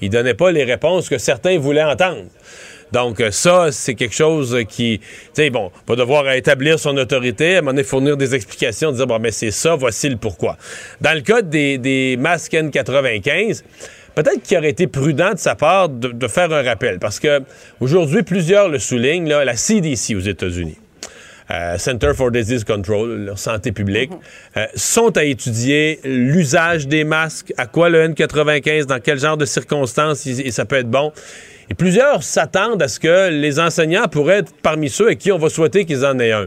ils 0.00 0.08
donnaient 0.08 0.34
pas 0.34 0.52
les 0.52 0.62
réponses 0.62 1.08
que 1.08 1.18
certains 1.18 1.58
voulaient 1.58 1.82
entendre. 1.82 2.26
Donc, 2.92 3.20
euh, 3.20 3.32
ça, 3.32 3.72
c'est 3.72 3.94
quelque 3.94 4.14
chose 4.14 4.56
qui, 4.68 5.00
tu 5.00 5.06
sais, 5.32 5.50
bon, 5.50 5.72
va 5.88 5.96
devoir 5.96 6.30
établir 6.30 6.78
son 6.78 6.96
autorité, 6.96 7.56
à 7.56 7.58
un 7.58 7.60
moment 7.62 7.72
donné, 7.72 7.82
fournir 7.82 8.16
des 8.16 8.36
explications, 8.36 8.92
dire, 8.92 9.08
bon, 9.08 9.18
mais 9.18 9.32
c'est 9.32 9.50
ça, 9.50 9.74
voici 9.74 10.08
le 10.08 10.16
pourquoi. 10.16 10.56
Dans 11.00 11.12
le 11.12 11.22
cas 11.22 11.42
des, 11.42 11.78
des 11.78 12.16
masques 12.16 12.52
N95, 12.52 13.64
peut-être 14.16 14.42
qu'il 14.42 14.58
aurait 14.58 14.70
été 14.70 14.88
prudent 14.88 15.34
de 15.34 15.38
sa 15.38 15.54
part 15.54 15.88
de, 15.88 16.28
faire 16.28 16.52
un 16.52 16.62
rappel, 16.62 16.98
parce 16.98 17.20
que 17.20 17.42
aujourd'hui, 17.78 18.22
plusieurs 18.24 18.68
le 18.68 18.80
soulignent, 18.80 19.28
là, 19.28 19.44
la 19.44 19.56
CDC 19.56 20.16
aux 20.16 20.20
États-Unis. 20.20 20.78
Euh, 21.52 21.78
Center 21.78 22.10
for 22.12 22.32
Disease 22.32 22.64
Control, 22.64 23.26
leur 23.26 23.38
santé 23.38 23.70
publique, 23.70 24.10
mhm. 24.10 24.18
euh, 24.56 24.66
sont 24.74 25.16
à 25.16 25.22
étudier 25.22 26.00
l'usage 26.02 26.88
des 26.88 27.04
masques, 27.04 27.52
à 27.56 27.66
quoi 27.66 27.88
le 27.88 28.08
N95, 28.08 28.86
dans 28.86 28.98
quel 28.98 29.20
genre 29.20 29.36
de 29.36 29.44
circonstances 29.44 30.28
ça 30.50 30.64
peut 30.64 30.76
être 30.76 30.90
bon. 30.90 31.12
Et 31.68 31.74
plusieurs 31.74 32.22
s'attendent 32.22 32.80
à 32.80 32.88
ce 32.88 33.00
que 33.00 33.30
les 33.30 33.58
enseignants 33.58 34.06
pourraient 34.06 34.38
être 34.38 34.52
parmi 34.62 34.88
ceux 34.88 35.08
à 35.08 35.14
qui 35.16 35.32
on 35.32 35.38
va 35.38 35.48
souhaiter 35.48 35.84
qu'ils 35.84 36.06
en 36.06 36.18
aient 36.20 36.32
un. 36.32 36.46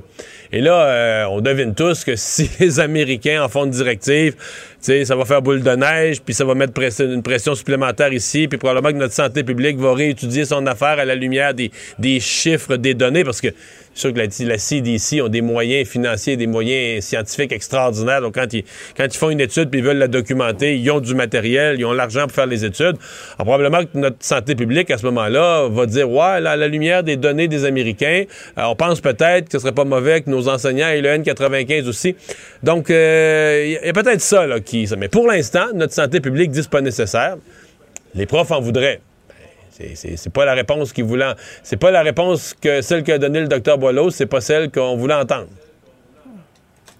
Et 0.51 0.61
là, 0.61 0.85
euh, 0.85 1.25
on 1.25 1.41
devine 1.41 1.75
tous 1.75 2.05
que 2.05 2.15
si 2.15 2.49
les 2.59 2.79
Américains 2.79 3.43
en 3.43 3.49
font 3.49 3.65
une 3.65 3.71
directive, 3.71 4.35
ça 4.79 5.15
va 5.15 5.25
faire 5.25 5.41
boule 5.41 5.61
de 5.61 5.75
neige, 5.75 6.21
puis 6.21 6.33
ça 6.33 6.45
va 6.45 6.55
mettre 6.55 6.73
une 7.01 7.21
pression 7.21 7.53
supplémentaire 7.53 8.13
ici, 8.13 8.47
puis 8.47 8.57
probablement 8.57 8.93
que 8.93 8.99
notre 8.99 9.13
santé 9.13 9.43
publique 9.43 9.77
va 9.77 9.93
réétudier 9.93 10.45
son 10.45 10.65
affaire 10.67 10.99
à 10.99 11.05
la 11.05 11.15
lumière 11.15 11.53
des, 11.53 11.69
des 11.99 12.21
chiffres, 12.21 12.77
des 12.77 12.93
données, 12.93 13.25
parce 13.25 13.41
que 13.41 13.49
sûr 13.99 14.13
que 14.13 14.19
la, 14.19 14.25
la, 14.25 14.57
CDC 14.57 15.21
ont 15.21 15.27
des 15.27 15.41
moyens 15.41 15.87
financiers, 15.87 16.37
des 16.37 16.47
moyens 16.47 17.03
scientifiques 17.03 17.51
extraordinaires. 17.51 18.21
Donc, 18.21 18.35
quand 18.35 18.53
ils, 18.53 18.63
quand 18.95 19.05
ils 19.05 19.17
font 19.17 19.29
une 19.29 19.39
étude 19.39 19.69
puis 19.69 19.79
ils 19.79 19.85
veulent 19.85 19.97
la 19.97 20.07
documenter, 20.07 20.77
ils 20.77 20.91
ont 20.91 20.99
du 20.99 21.15
matériel, 21.15 21.75
ils 21.79 21.85
ont 21.85 21.93
l'argent 21.93 22.23
pour 22.23 22.31
faire 22.31 22.45
les 22.45 22.65
études. 22.65 22.95
Alors, 23.37 23.45
probablement 23.45 23.83
que 23.83 23.97
notre 23.97 24.17
santé 24.19 24.55
publique, 24.55 24.91
à 24.91 24.97
ce 24.97 25.05
moment-là, 25.05 25.67
va 25.69 25.85
dire, 25.85 26.09
ouais, 26.09 26.19
à 26.21 26.55
la 26.55 26.67
lumière 26.67 27.03
des 27.03 27.17
données 27.17 27.47
des 27.47 27.65
Américains, 27.65 28.23
euh, 28.57 28.63
on 28.63 28.75
pense 28.75 29.01
peut-être 29.01 29.45
que 29.45 29.53
ce 29.53 29.59
serait 29.59 29.73
pas 29.73 29.85
mauvais 29.85 30.21
que 30.21 30.29
nos 30.29 30.47
enseignants 30.47 30.87
aient 30.87 31.01
le 31.01 31.09
N95 31.09 31.87
aussi. 31.87 32.15
Donc, 32.63 32.89
euh, 32.89 33.63
il 33.65 33.85
y 33.85 33.89
a 33.89 33.93
peut-être 33.93 34.21
ça, 34.21 34.47
là, 34.47 34.59
qui... 34.59 34.87
Mais 34.97 35.09
pour 35.09 35.27
l'instant, 35.27 35.67
notre 35.73 35.93
santé 35.93 36.19
publique 36.19 36.51
dit 36.51 36.61
que 36.61 36.69
pas 36.69 36.81
nécessaire. 36.81 37.35
Les 38.15 38.25
profs 38.25 38.51
en 38.51 38.61
voudraient. 38.61 39.01
C'est 39.95 40.33
pas 40.33 40.45
la 40.45 40.53
réponse 40.53 40.91
qu'il 40.91 41.05
voulait. 41.05 41.33
C'est 41.63 41.77
pas 41.77 41.91
la 41.91 42.01
réponse 42.01 42.53
que 42.53 42.81
celle 42.81 43.03
qu'a 43.03 43.17
donnée 43.17 43.41
le 43.41 43.47
docteur 43.47 43.77
Boileau, 43.77 44.09
c'est 44.09 44.25
pas 44.25 44.41
celle 44.41 44.71
qu'on 44.71 44.97
voulait 44.97 45.13
entendre. 45.13 45.47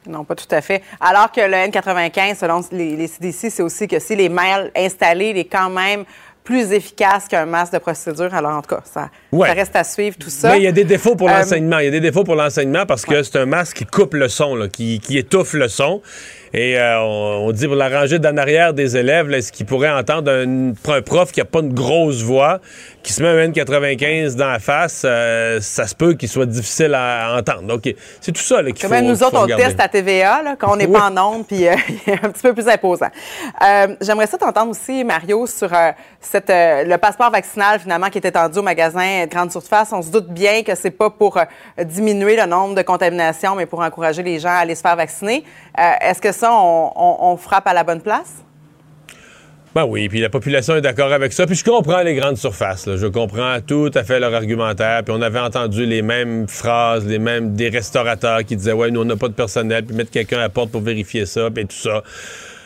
Non, 0.08 0.24
pas 0.24 0.36
tout 0.36 0.48
à 0.52 0.62
fait. 0.62 0.82
Alors 1.00 1.32
que 1.32 1.42
le 1.42 1.70
N95, 1.70 2.36
selon 2.38 2.62
les, 2.72 3.08
CDC, 3.08 3.50
c'est 3.50 3.62
aussi 3.62 3.88
que 3.88 4.00
si 4.00 4.16
les 4.16 4.30
mails 4.30 4.72
installés, 4.76 5.32
il 5.32 5.38
est 5.38 5.46
quand 5.46 5.70
même 5.70 6.06
plus 6.44 6.72
efficace 6.72 7.28
qu'un 7.28 7.46
masque 7.46 7.74
de 7.74 7.78
procédure. 7.78 8.34
Alors, 8.34 8.54
en 8.54 8.62
tout 8.62 8.76
cas, 8.76 8.82
ça, 8.84 9.10
Ouais. 9.32 9.48
ça 9.48 9.54
reste 9.54 9.76
à 9.76 9.84
suivre 9.84 10.18
tout 10.18 10.30
ça. 10.30 10.52
Mais 10.52 10.58
il 10.58 10.64
y 10.64 10.68
a 10.68 10.72
des 10.72 10.84
défauts 10.86 11.16
pour 11.16 11.30
Euh, 11.30 11.34
l'enseignement. 11.38 11.80
Il 11.80 11.86
y 11.86 11.88
a 11.88 11.92
des 11.92 12.00
défauts 12.00 12.24
pour 12.24 12.36
l'enseignement 12.36 12.86
parce 12.88 13.06
que 13.06 13.22
c'est 13.24 13.38
un 13.38 13.46
masque 13.46 13.78
qui 13.78 13.86
coupe 13.86 14.14
le 14.16 14.28
son, 14.28 14.56
là, 14.56 14.68
qui, 14.68 15.00
qui 15.00 15.18
étouffe 15.18 15.54
le 15.54 15.68
son. 15.68 16.02
Et 16.52 16.80
euh, 16.80 17.00
on, 17.02 17.46
on 17.48 17.52
dit 17.52 17.68
pour 17.68 17.76
la 17.76 17.90
rangée 17.90 18.18
d'en 18.18 18.36
arrière 18.36 18.74
des 18.74 18.98
élèves, 18.98 19.32
est-ce 19.32 19.52
qu'ils 19.52 19.68
pourraient 19.68 19.92
entendre 19.92 20.32
un, 20.32 20.70
un 20.92 21.02
prof 21.04 21.32
qui 21.32 21.40
a 21.42 21.46
pas 21.46 21.60
une 21.60 21.76
grosse 21.76 22.24
voix, 22.24 22.60
qui 23.04 23.14
se 23.14 23.22
met 23.22 23.28
un 23.30 23.50
N95 23.50 24.36
dans 24.36 24.48
la 24.50 24.58
face, 24.58 25.04
euh, 25.06 25.60
ça 25.62 25.86
se 25.86 25.94
peut 25.94 26.16
qu'il 26.16 26.28
soit 26.28 26.48
difficile 26.48 26.96
à 26.96 27.36
entendre. 27.38 27.62
Donc, 27.68 27.82
c'est 28.20 28.32
tout 28.32 28.42
ça 28.42 28.64
qu'il 28.64 28.80
faut 28.80 28.88
même, 28.90 29.06
nous 29.06 29.22
autres, 29.22 29.38
faut 29.46 29.54
on 29.54 29.58
teste 29.58 29.80
à 29.80 29.88
TVA, 29.88 30.42
là, 30.42 30.56
quand 30.58 30.74
on 30.74 30.76
n'est 30.76 30.88
Oui. 30.88 30.94
pas 30.94 31.12
en 31.12 31.18
onde, 31.36 31.46
puis 31.46 31.68
euh, 31.68 31.76
un 32.24 32.30
petit 32.32 32.42
peu 32.42 32.54
plus 32.56 32.68
imposant. 32.68 33.10
Euh, 33.64 33.96
J'aimerais 34.02 34.26
ça 34.26 34.40
t'entendre 34.40 34.72
aussi, 34.72 35.04
Mario, 35.04 35.46
sur 35.46 35.70
cette, 36.20 36.50
le 36.50 36.96
passeport 36.98 37.30
vaccinal, 37.30 37.80
finalement, 37.80 38.10
qui 38.10 38.18
est 38.18 38.26
étendu 38.26 38.58
au 38.58 38.64
magasin 38.64 39.19
de 39.26 39.32
grande 39.32 39.52
surface. 39.52 39.92
On 39.92 40.02
se 40.02 40.12
doute 40.12 40.28
bien 40.28 40.64
que 40.64 40.76
c'est 40.76 40.92
pas 40.92 41.10
pour 41.10 41.38
euh, 41.38 41.44
diminuer 41.84 42.36
le 42.36 42.46
nombre 42.46 42.76
de 42.76 42.82
contaminations, 42.82 43.56
mais 43.56 43.66
pour 43.66 43.80
encourager 43.80 44.24
les 44.24 44.40
gens 44.40 44.50
à 44.50 44.60
aller 44.60 44.76
se 44.76 44.82
faire 44.82 44.96
vacciner. 44.96 45.44
Euh, 45.78 45.92
Est-ce 46.02 46.22
que 46.22 46.32
ça, 46.32 46.52
on, 46.54 47.38
frappe 47.38 47.68
à 47.68 47.74
la 47.74 47.84
bonne 47.84 48.02
place? 48.02 48.44
Ben 49.76 49.86
oui, 49.86 50.10
puis 50.10 50.20
la 50.20 50.30
population 50.30 50.76
est 50.76 50.82
d'accord 50.82 51.14
avec 51.14 51.32
ça. 51.32 51.46
Puis 51.46 51.56
je 51.56 51.64
comprends 51.64 52.02
les 52.02 52.16
grandes 52.16 52.38
surfaces. 52.38 52.90
Je 52.96 53.06
comprends 53.06 53.60
tout 53.62 53.92
à 53.94 54.04
fait 54.04 54.20
leur 54.20 54.34
argumentaire. 54.34 55.04
Puis 55.04 55.14
on 55.16 55.22
avait 55.22 55.40
entendu 55.40 55.86
les 55.86 56.02
mêmes 56.02 56.48
phrases, 56.48 57.06
les 57.06 57.20
mêmes 57.20 57.54
des 57.54 57.70
restaurateurs 57.70 58.44
qui 58.44 58.56
disaient 58.56 58.74
ouais, 58.74 58.90
nous 58.90 59.02
on 59.02 59.06
n'a 59.06 59.16
pas 59.16 59.28
de 59.28 59.34
personnel, 59.34 59.86
puis 59.86 59.96
mettre 59.96 60.10
quelqu'un 60.10 60.38
à 60.38 60.42
la 60.42 60.50
porte 60.50 60.72
pour 60.72 60.82
vérifier 60.82 61.28
ça, 61.28 61.50
puis 61.52 61.68
tout 61.68 61.76
ça. 61.76 62.02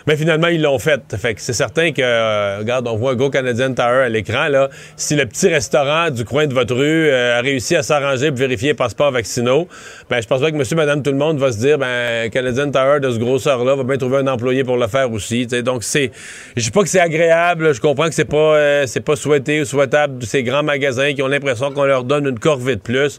Mais 0.08 0.18
finalement, 0.18 0.48
ils 0.48 0.62
l'ont 0.62 0.80
fait. 0.80 1.02
Fait 1.18 1.34
que 1.34 1.42
c'est 1.42 1.54
certain 1.54 1.92
que, 1.92 2.02
euh, 2.02 2.58
regarde, 2.60 2.88
on 2.88 2.96
voit 2.96 3.12
un 3.12 3.16
gros 3.16 3.30
Canadian 3.30 3.74
Tower 3.74 4.04
à 4.04 4.10
l'écran, 4.10 4.48
là. 4.50 4.70
Si 4.98 5.16
le 5.16 5.26
petit 5.26 5.48
restaurant 5.48 6.10
du 6.10 6.26
coin 6.26 6.48
de 6.48 6.54
votre 6.54 6.76
rue 6.76 7.08
euh, 7.08 7.40
a 7.40 7.42
réussi 7.42 7.76
à 7.76 7.84
s'arranger 7.84 8.30
pour 8.30 8.40
vérifier 8.40 8.70
les 8.70 8.74
passeports 8.74 9.12
vaccinaux, 9.12 9.68
ben, 10.10 10.22
je 10.22 10.28
pense 10.28 10.42
pas 10.42 10.52
que 10.52 10.56
monsieur, 10.56 10.76
madame, 10.76 11.04
tout 11.04 11.12
le 11.12 11.18
monde 11.18 11.40
va 11.40 11.52
se 11.52 11.58
dire, 11.58 11.78
ben, 11.78 12.30
Canadian 12.30 12.72
Tower 12.72 13.00
de 13.00 13.12
ce 13.12 13.18
grosseur-là 13.18 13.76
va 13.76 13.84
bien 13.84 13.98
trouver 13.98 14.18
un 14.18 14.28
employé 14.28 14.64
pour 14.64 14.78
le 14.78 14.88
faire 14.88 15.12
aussi. 15.12 15.48
Donc, 15.48 15.84
c'est, 15.84 16.12
je 16.56 16.64
dis 16.64 16.72
pas 16.72 16.82
que 16.82 16.90
c'est 16.90 17.00
agréable. 17.00 17.74
Je 17.74 17.82
comprends 17.82 18.08
que 18.08 18.16
c'est 18.16 18.26
pas, 18.26 18.38
euh, 18.38 18.86
c'est 18.88 19.02
pas 19.02 19.16
souhaité 19.16 19.62
ou 19.62 19.66
souhaitable 19.66 20.20
de 20.20 20.26
ces 20.26 20.44
grands 20.44 20.64
magasins 20.64 21.14
qui 21.14 21.22
ont 21.22 21.28
l'impression 21.28 21.72
qu'on 21.72 21.86
leur 21.86 22.04
donne 22.04 22.28
une 22.28 22.40
corvée 22.40 22.76
de 22.76 22.82
plus. 22.82 23.18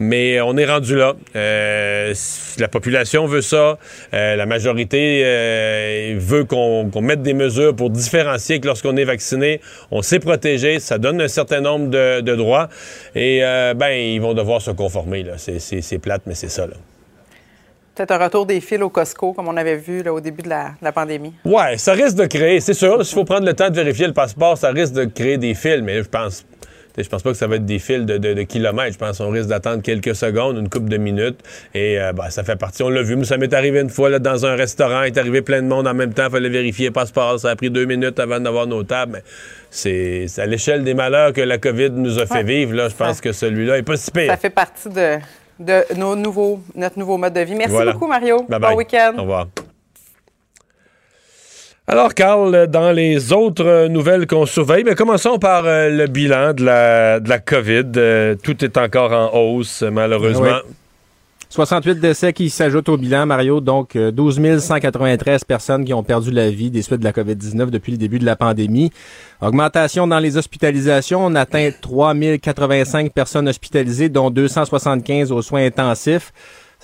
Mais 0.00 0.40
on 0.40 0.56
est 0.56 0.66
rendu 0.66 0.96
là. 0.96 1.14
Euh, 1.36 2.12
la 2.58 2.68
population 2.68 3.26
veut 3.26 3.42
ça. 3.42 3.78
Euh, 4.12 4.36
la 4.36 4.46
majorité 4.46 5.22
euh, 5.24 6.16
veut 6.18 6.44
qu'on 6.44 6.90
mette 7.00 7.22
des 7.22 7.34
mesures 7.34 7.76
pour 7.76 7.90
différencier 7.90 8.58
que 8.60 8.66
lorsqu'on 8.66 8.96
est 8.96 9.04
vacciné, 9.04 9.60
on 9.90 10.02
s'est 10.02 10.18
protégé. 10.18 10.80
Ça 10.80 10.98
donne 10.98 11.20
un 11.20 11.28
certain 11.28 11.60
nombre 11.60 11.88
de, 11.90 12.20
de 12.20 12.34
droits. 12.34 12.68
Et 13.14 13.44
euh, 13.44 13.74
ben, 13.74 13.90
ils 13.90 14.20
vont 14.20 14.34
devoir 14.34 14.60
se 14.60 14.72
conformer. 14.72 15.24
C'est- 15.36 15.98
plate, 15.98 16.22
mais 16.26 16.34
c'est 16.34 16.48
ça. 16.48 16.66
Là. 16.66 16.74
Peut-être 17.94 18.10
un 18.10 18.18
retour 18.18 18.44
des 18.44 18.60
fils 18.60 18.80
au 18.82 18.88
Costco, 18.88 19.32
comme 19.32 19.46
on 19.46 19.56
avait 19.56 19.76
vu 19.76 20.02
là, 20.02 20.12
au 20.12 20.20
début 20.20 20.42
de 20.42 20.48
la, 20.48 20.70
de 20.70 20.82
la 20.84 20.90
pandémie. 20.90 21.32
Ouais, 21.44 21.78
ça 21.78 21.92
risque 21.92 22.16
de 22.16 22.26
créer, 22.26 22.58
c'est 22.58 22.74
sûr. 22.74 23.06
S'il 23.06 23.14
faut 23.14 23.24
prendre 23.24 23.46
le 23.46 23.54
temps 23.54 23.70
de 23.70 23.76
vérifier 23.76 24.08
le 24.08 24.12
passeport, 24.12 24.58
ça 24.58 24.70
risque 24.70 24.94
de 24.94 25.04
créer 25.04 25.38
des 25.38 25.54
fils, 25.54 25.80
mais 25.80 26.02
je 26.02 26.08
pense. 26.08 26.44
Je 26.96 27.08
pense 27.08 27.22
pas 27.22 27.30
que 27.30 27.36
ça 27.36 27.46
va 27.48 27.56
être 27.56 27.64
des 27.66 27.78
fils 27.80 28.04
de, 28.06 28.18
de- 28.18 28.34
de 28.34 28.42
kilomètres. 28.42 28.92
Je 28.92 28.98
pense 28.98 29.18
qu'on 29.18 29.30
risque 29.30 29.48
d'attendre 29.48 29.82
quelques 29.82 30.14
secondes, 30.14 30.56
une 30.58 30.68
couple 30.68 30.88
de 30.88 30.96
minutes. 30.96 31.40
Et 31.74 31.98
euh, 32.00 32.12
ben, 32.12 32.30
ça 32.30 32.44
fait 32.44 32.54
partie. 32.56 32.82
On 32.84 32.88
l'a 32.88 33.02
vu. 33.02 33.16
Moi, 33.16 33.24
ça 33.24 33.36
m'est 33.36 33.52
arrivé 33.52 33.80
une 33.80 33.90
fois 33.90 34.10
là, 34.10 34.18
dans 34.20 34.46
un 34.46 34.54
restaurant. 34.54 35.02
Il 35.02 35.08
est 35.08 35.18
arrivé 35.18 35.42
plein 35.42 35.60
de 35.60 35.66
monde 35.66 35.88
en 35.88 35.94
même 35.94 36.14
temps. 36.14 36.26
Il 36.26 36.30
fallait 36.30 36.48
vérifier 36.48 36.86
le 36.86 36.92
passeport. 36.92 37.40
Ça 37.40 37.50
a 37.50 37.56
pris 37.56 37.70
deux 37.70 37.84
minutes 37.84 38.20
avant 38.20 38.38
d'avoir 38.38 38.66
nos 38.68 38.84
tables. 38.84 39.12
Mais 39.14 39.22
c'est 39.70 40.26
c'est 40.28 40.42
à 40.42 40.46
l'échelle 40.46 40.84
des 40.84 40.94
malheurs 40.94 41.32
que 41.32 41.40
la 41.40 41.58
COVID 41.58 41.90
nous 41.90 42.18
a 42.20 42.26
fait 42.26 42.34
Ouais. 42.34 42.42
vivre. 42.44 42.74
Là, 42.74 42.88
je 42.88 42.94
pense 42.94 43.16
Ça- 43.16 43.22
que 43.22 43.32
celui-là 43.32 43.78
est 43.78 43.82
pas 43.82 43.96
si 43.96 44.10
pire. 44.12 44.30
Ça 44.30 44.36
fait 44.36 44.50
partie 44.50 44.88
de, 44.88 45.16
de 45.58 45.94
nos 45.96 46.14
nouveaux, 46.14 46.60
notre 46.76 46.98
nouveau 46.98 47.16
mode 47.18 47.32
de 47.34 47.40
vie. 47.40 47.56
Merci 47.56 47.72
Voilà. 47.72 47.92
beaucoup, 47.92 48.06
Mario. 48.06 48.44
Bye 48.48 48.60
bye. 48.60 48.70
Bon 48.70 48.76
week-end. 48.78 49.14
Au 49.18 49.22
revoir. 49.22 49.48
Alors, 51.86 52.14
Carl, 52.14 52.66
dans 52.68 52.92
les 52.92 53.32
autres 53.32 53.66
euh, 53.66 53.88
nouvelles 53.88 54.26
qu'on 54.26 54.46
surveille, 54.46 54.84
mais 54.84 54.94
commençons 54.94 55.38
par 55.38 55.66
euh, 55.66 55.90
le 55.90 56.06
bilan 56.06 56.54
de 56.54 56.64
la, 56.64 57.38
COVID. 57.38 57.92
Euh, 57.96 58.34
tout 58.42 58.64
est 58.64 58.78
encore 58.78 59.12
en 59.12 59.38
hausse, 59.38 59.82
malheureusement. 59.82 60.44
Ouais. 60.44 60.62
68 61.54 62.00
décès 62.00 62.32
qui 62.32 62.50
s'ajoutent 62.50 62.88
au 62.88 62.96
bilan, 62.96 63.26
Mario. 63.26 63.60
Donc, 63.60 63.94
euh, 63.94 64.10
12 64.10 64.58
193 64.58 65.44
personnes 65.44 65.84
qui 65.84 65.94
ont 65.94 66.02
perdu 66.02 66.32
la 66.32 66.50
vie 66.50 66.68
des 66.68 66.82
suites 66.82 66.98
de 66.98 67.04
la 67.04 67.12
COVID-19 67.12 67.70
depuis 67.70 67.92
le 67.92 67.98
début 67.98 68.18
de 68.18 68.24
la 68.24 68.34
pandémie. 68.34 68.90
Augmentation 69.40 70.08
dans 70.08 70.18
les 70.18 70.36
hospitalisations. 70.36 71.24
On 71.24 71.36
atteint 71.36 71.70
3 71.80 72.14
085 72.42 73.12
personnes 73.12 73.48
hospitalisées, 73.48 74.08
dont 74.08 74.30
275 74.30 75.30
aux 75.30 75.42
soins 75.42 75.64
intensifs. 75.64 76.32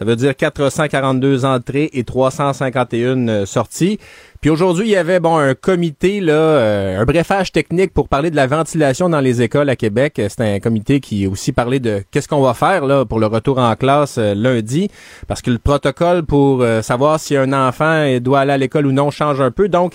Ça 0.00 0.07
veut 0.07 0.16
dire 0.16 0.35
442 0.35 1.45
entrées 1.45 1.90
et 1.92 2.04
351 2.04 3.28
euh, 3.28 3.45
sorties. 3.45 3.99
Puis 4.40 4.49
aujourd'hui, 4.49 4.87
il 4.87 4.92
y 4.92 4.97
avait 4.97 5.21
bon 5.21 5.37
un 5.37 5.54
comité 5.54 6.21
là, 6.21 6.33
euh, 6.33 6.99
un 6.99 7.04
brefage 7.04 7.52
technique 7.52 7.92
pour 7.92 8.09
parler 8.09 8.30
de 8.30 8.37
la 8.37 8.47
ventilation 8.47 9.11
dans 9.11 9.21
les 9.21 9.42
écoles 9.42 9.69
à 9.69 9.76
Québec. 9.76 10.19
Euh, 10.19 10.28
C'est 10.30 10.54
un 10.54 10.61
comité 10.61 11.00
qui 11.00 11.26
aussi 11.26 11.52
parlait 11.52 11.80
de 11.80 12.02
qu'est-ce 12.11 12.26
qu'on 12.26 12.40
va 12.40 12.54
faire 12.54 12.87
là 12.87 13.04
pour 13.04 13.21
le 13.21 13.26
retour 13.26 13.59
en 13.59 13.76
classe 13.76 14.16
euh, 14.16 14.33
lundi, 14.35 14.88
parce 15.28 15.42
que 15.42 15.50
le 15.50 15.59
protocole 15.59 16.25
pour 16.25 16.64
savoir 16.83 17.21
si 17.21 17.37
un 17.37 17.52
enfant 17.52 18.19
doit 18.21 18.40
aller 18.40 18.52
à 18.52 18.59
l'école 18.59 18.87
ou 18.87 18.92
non 18.92 19.11
change 19.11 19.42
un 19.42 19.50
peu. 19.50 19.69
Donc 19.69 19.92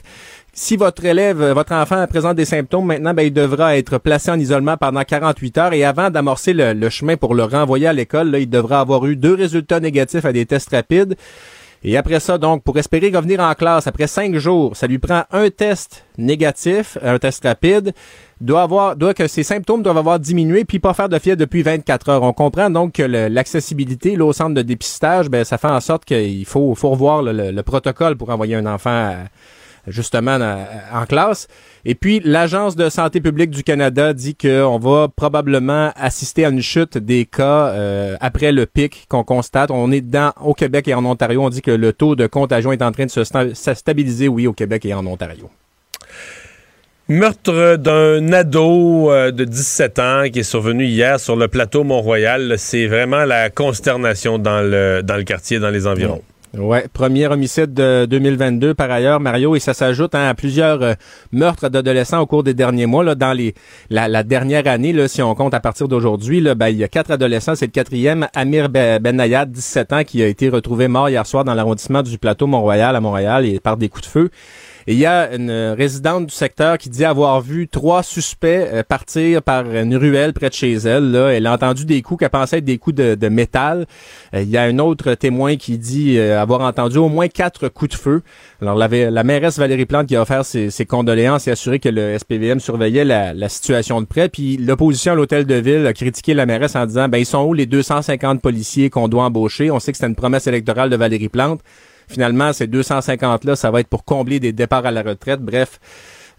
si 0.57 0.77
votre 0.77 1.03
élève, 1.03 1.41
euh, 1.41 1.53
votre 1.53 1.73
enfant 1.73 2.05
présente 2.07 2.37
des 2.37 2.45
symptômes, 2.45 2.85
maintenant, 2.85 3.13
ben, 3.13 3.23
il 3.23 3.33
devra 3.33 3.77
être 3.77 3.97
placé 3.97 4.31
en 4.31 4.39
isolement 4.39 4.77
pendant 4.77 5.03
48 5.03 5.57
heures 5.57 5.73
et 5.73 5.83
avant 5.83 6.09
d'amorcer 6.09 6.53
le, 6.53 6.89
chemin 6.89 7.17
pour 7.17 7.35
le 7.35 7.43
renvoyer 7.43 7.87
à 7.87 7.93
l'école, 7.93 8.35
il 8.39 8.49
devra 8.49 8.79
avoir 8.79 9.05
eu 9.05 9.17
deux 9.17 9.35
résultats 9.35 9.81
négatifs 9.81 10.23
à 10.23 10.31
des 10.31 10.45
tests 10.45 10.69
rapides. 10.71 11.15
Et 11.83 11.97
après 11.97 12.19
ça, 12.21 12.37
donc, 12.39 12.63
pour 12.63 12.77
espérer 12.79 13.11
revenir 13.15 13.41
en 13.41 13.53
classe 13.53 13.85
après 13.85 14.07
cinq 14.07 14.33
jours, 14.37 14.75
ça 14.77 14.87
lui 14.87 14.97
prend 14.97 15.23
un 15.31 15.49
test 15.49 16.05
négatif, 16.17 16.97
un 17.03 17.19
test 17.19 17.43
rapide, 17.43 17.93
doit 18.41 18.63
avoir, 18.63 18.95
doit 18.95 19.13
que 19.13 19.27
ses 19.27 19.43
symptômes 19.43 19.83
doivent 19.83 19.97
avoir 19.99 20.19
diminué 20.19 20.63
puis 20.65 20.79
pas 20.79 20.93
faire 20.95 21.09
de 21.09 21.19
fièvre 21.19 21.37
depuis 21.37 21.61
24 21.63 22.09
heures. 22.09 22.23
On 22.23 22.33
comprend 22.33 22.69
donc 22.71 22.93
que 22.93 23.03
l'accessibilité 23.03 24.17
au 24.19 24.33
centre 24.33 24.55
de 24.55 24.61
dépistage, 24.63 25.29
ben, 25.29 25.43
ça 25.43 25.57
fait 25.59 25.67
en 25.67 25.81
sorte 25.81 26.05
qu'il 26.05 26.45
faut, 26.45 26.73
faut 26.75 26.89
revoir 26.91 27.21
le, 27.21 27.33
le- 27.33 27.51
le 27.51 27.63
protocole 27.63 28.15
pour 28.15 28.29
envoyer 28.29 28.55
un 28.55 28.65
enfant 28.65 28.89
à- 28.89 29.15
justement 29.87 30.39
dans- 30.39 30.65
en 30.93 31.05
classe. 31.05 31.47
Et 31.85 31.93
puis, 31.95 32.19
l'Agence 32.23 32.75
de 32.75 32.89
santé 32.89 33.21
publique 33.21 33.51
du 33.51 33.63
Canada 33.63 34.13
dit 34.13 34.35
qu'on 34.35 34.79
va 34.79 35.07
probablement 35.15 35.91
assister 35.95 36.45
à 36.45 36.49
une 36.49 36.61
chute 36.61 36.97
des 36.97 37.25
cas 37.25 37.67
euh, 37.67 38.15
après 38.21 38.51
le 38.51 38.65
pic 38.65 39.05
qu'on 39.09 39.23
constate. 39.23 39.69
On 39.71 39.91
est 39.91 40.01
dans 40.01 40.31
au 40.41 40.53
Québec 40.53 40.87
et 40.87 40.93
en 40.93 41.05
Ontario. 41.05 41.43
On 41.43 41.49
dit 41.49 41.61
que 41.61 41.71
le 41.71 41.93
taux 41.93 42.15
de 42.15 42.25
contagion 42.27 42.71
est 42.71 42.81
en 42.81 42.91
train 42.91 43.05
de 43.05 43.11
se, 43.11 43.21
sta- 43.21 43.53
se 43.53 43.73
stabiliser, 43.73 44.27
oui, 44.27 44.47
au 44.47 44.53
Québec 44.53 44.85
et 44.85 44.93
en 44.93 45.05
Ontario. 45.05 45.49
Meurtre 47.07 47.75
d'un 47.77 48.33
ado 48.33 49.11
euh, 49.11 49.29
de 49.29 49.45
17 49.45 49.99
ans 49.99 50.23
qui 50.33 50.39
est 50.39 50.43
survenu 50.43 50.85
hier 50.85 51.19
sur 51.19 51.35
le 51.35 51.47
plateau 51.47 51.83
Mont-Royal. 51.83 52.55
C'est 52.57 52.87
vraiment 52.87 53.25
la 53.25 53.51
consternation 53.51 54.39
dans 54.39 54.61
le, 54.61 55.01
dans 55.03 55.15
le 55.15 55.23
quartier, 55.23 55.59
dans 55.59 55.69
les 55.69 55.85
environs. 55.85 56.23
Ouais, 56.57 56.87
premier 56.93 57.27
homicide 57.27 57.73
de 57.73 58.05
2022 58.09 58.73
par 58.73 58.89
ailleurs, 58.89 59.19
Mario, 59.19 59.55
et 59.55 59.59
ça 59.59 59.73
s'ajoute 59.73 60.15
hein, 60.15 60.29
à 60.29 60.33
plusieurs 60.33 60.81
euh, 60.81 60.93
meurtres 61.31 61.69
d'adolescents 61.69 62.21
au 62.21 62.25
cours 62.25 62.43
des 62.43 62.53
derniers 62.53 62.85
mois. 62.85 63.03
Là, 63.03 63.15
dans 63.15 63.33
les 63.33 63.53
la, 63.89 64.07
la 64.07 64.23
dernière 64.23 64.65
année, 64.67 64.93
là, 64.93 65.07
si 65.07 65.21
on 65.21 65.35
compte 65.35 65.53
à 65.53 65.59
partir 65.59 65.87
d'aujourd'hui, 65.87 66.39
là, 66.39 66.55
ben, 66.55 66.69
il 66.69 66.77
y 66.77 66.83
a 66.83 66.87
quatre 66.87 67.11
adolescents. 67.11 67.55
C'est 67.55 67.65
le 67.65 67.71
quatrième, 67.71 68.27
Amir 68.33 68.69
Ben 68.69 69.01
Benayad, 69.01 69.51
17 69.51 69.93
ans, 69.93 70.03
qui 70.03 70.23
a 70.23 70.27
été 70.27 70.47
retrouvé 70.47 70.87
mort 70.87 71.09
hier 71.09 71.25
soir 71.25 71.43
dans 71.43 71.53
l'arrondissement 71.53 72.03
du 72.03 72.17
plateau 72.17 72.47
Mont-Royal 72.47 72.95
à 72.95 73.01
Montréal 73.01 73.45
et 73.45 73.59
par 73.59 73.75
des 73.75 73.89
coups 73.89 74.05
de 74.05 74.09
feu. 74.09 74.29
Il 74.87 74.99
y 74.99 75.07
a 75.07 75.33
une 75.33 75.49
résidente 75.49 76.27
du 76.27 76.33
secteur 76.33 76.77
qui 76.77 76.91
dit 76.91 77.05
avoir 77.05 77.41
vu 77.41 77.67
trois 77.67 78.03
suspects 78.03 78.45
euh, 78.45 78.83
partir 78.83 79.41
par 79.41 79.65
une 79.65 79.95
ruelle 79.95 80.31
près 80.31 80.49
de 80.49 80.53
chez 80.53 80.73
elle. 80.73 81.09
Là. 81.09 81.29
Elle 81.29 81.47
a 81.47 81.53
entendu 81.53 81.85
des 81.85 82.03
coups 82.03 82.19
qu'elle 82.19 82.29
pensait 82.29 82.59
être 82.59 82.65
des 82.65 82.77
coups 82.77 82.95
de, 82.95 83.29
métal. 83.29 83.87
Euh, 84.35 84.43
il 84.43 84.49
y 84.49 84.57
a 84.57 84.61
un 84.61 84.77
autre 84.77 85.15
témoin 85.15 85.55
qui 85.55 85.79
dit 85.79 86.19
euh, 86.19 86.39
avoir 86.39 86.61
entendu 86.61 86.99
au 86.99 87.09
moins 87.09 87.27
quatre 87.29 87.67
coups 87.67 87.95
de 87.95 87.97
feu. 87.97 88.21
Alors 88.61 88.75
la, 88.75 88.87
la 88.87 89.23
mairesse 89.23 89.57
Valérie 89.57 89.87
Plante 89.87 90.05
qui 90.05 90.15
a 90.15 90.21
offert 90.21 90.45
ses, 90.45 90.69
condoléances 90.87 91.47
et 91.47 91.51
assuré 91.51 91.79
que 91.79 91.89
le 91.89 92.19
SPVM 92.19 92.59
surveillait 92.59 93.05
la, 93.05 93.49
situation 93.49 94.01
de 94.01 94.05
près. 94.05 94.29
Puis 94.29 94.57
l'opposition 94.57 95.13
à 95.13 95.15
l'hôtel 95.15 95.45
de 95.45 95.55
ville 95.55 95.87
a 95.87 95.93
critiqué 95.93 96.35
la 96.35 96.45
mairesse 96.45 96.75
en 96.75 96.85
disant 96.85 97.09
ben 97.09 97.17
ils 97.17 97.25
sont 97.25 97.43
où 97.43 97.53
les 97.53 97.65
250 97.65 98.39
policiers 98.39 98.91
qu'on 98.91 99.07
doit 99.07 99.23
embaucher? 99.23 99.71
On 99.71 99.79
sait 99.79 99.91
que 99.93 99.97
c'était 99.97 100.09
une 100.09 100.15
promesse 100.15 100.45
électorale 100.45 100.91
de 100.91 100.95
Valérie 100.95 101.29
Plante. 101.29 101.61
Finalement, 102.07 102.53
ces 102.53 102.67
250-là, 102.67 103.55
ça 103.55 103.71
va 103.71 103.79
être 103.79 103.87
pour 103.87 104.03
combler 104.03 104.39
des 104.39 104.51
départs 104.51 104.85
à 104.85 104.91
la 104.91 105.01
retraite. 105.01 105.41
Bref, 105.41 105.79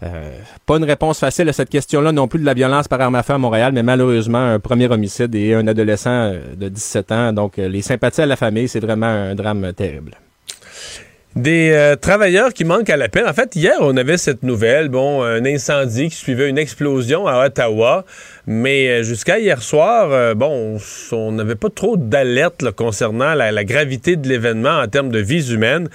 euh, 0.03 0.39
pas 0.65 0.77
une 0.77 0.83
réponse 0.83 1.19
facile 1.19 1.49
à 1.49 1.53
cette 1.53 1.69
question-là 1.69 2.11
non 2.11 2.27
plus 2.27 2.39
de 2.39 2.45
la 2.45 2.53
violence 2.53 2.87
par 2.87 3.01
arme 3.01 3.15
à 3.15 3.23
feu 3.23 3.33
à 3.33 3.37
Montréal, 3.37 3.71
mais 3.73 3.83
malheureusement, 3.83 4.37
un 4.37 4.59
premier 4.59 4.87
homicide 4.87 5.33
et 5.33 5.55
un 5.55 5.67
adolescent 5.67 6.09
euh, 6.09 6.55
de 6.55 6.69
17 6.69 7.11
ans. 7.11 7.33
Donc, 7.33 7.57
euh, 7.57 7.67
les 7.67 7.81
sympathies 7.81 8.21
à 8.21 8.25
la 8.27 8.35
famille, 8.35 8.67
c'est 8.67 8.79
vraiment 8.79 9.07
un 9.07 9.33
drame 9.33 9.73
terrible. 9.73 10.11
Des 11.35 11.69
euh, 11.71 11.95
travailleurs 11.95 12.51
qui 12.51 12.65
manquent 12.65 12.89
à 12.89 12.97
l'appel. 12.97 13.27
En 13.27 13.33
fait, 13.33 13.55
hier, 13.55 13.75
on 13.81 13.95
avait 13.95 14.17
cette 14.17 14.41
nouvelle, 14.41 14.89
bon, 14.89 15.21
un 15.21 15.45
incendie 15.45 16.09
qui 16.09 16.15
suivait 16.15 16.49
une 16.49 16.57
explosion 16.57 17.27
à 17.27 17.45
Ottawa, 17.45 18.05
mais 18.47 18.87
euh, 18.87 19.03
jusqu'à 19.03 19.37
hier 19.37 19.61
soir, 19.61 20.11
euh, 20.11 20.33
bon, 20.33 20.79
on 21.11 21.31
n'avait 21.31 21.55
pas 21.55 21.69
trop 21.69 21.95
d'alerte 21.95 22.71
concernant 22.71 23.35
la, 23.35 23.51
la, 23.51 23.63
gravité 23.65 24.15
de 24.15 24.27
l'événement 24.27 24.79
en 24.79 24.87
termes 24.87 25.11
de 25.11 25.19
vies 25.19 25.53
humaines. 25.53 25.89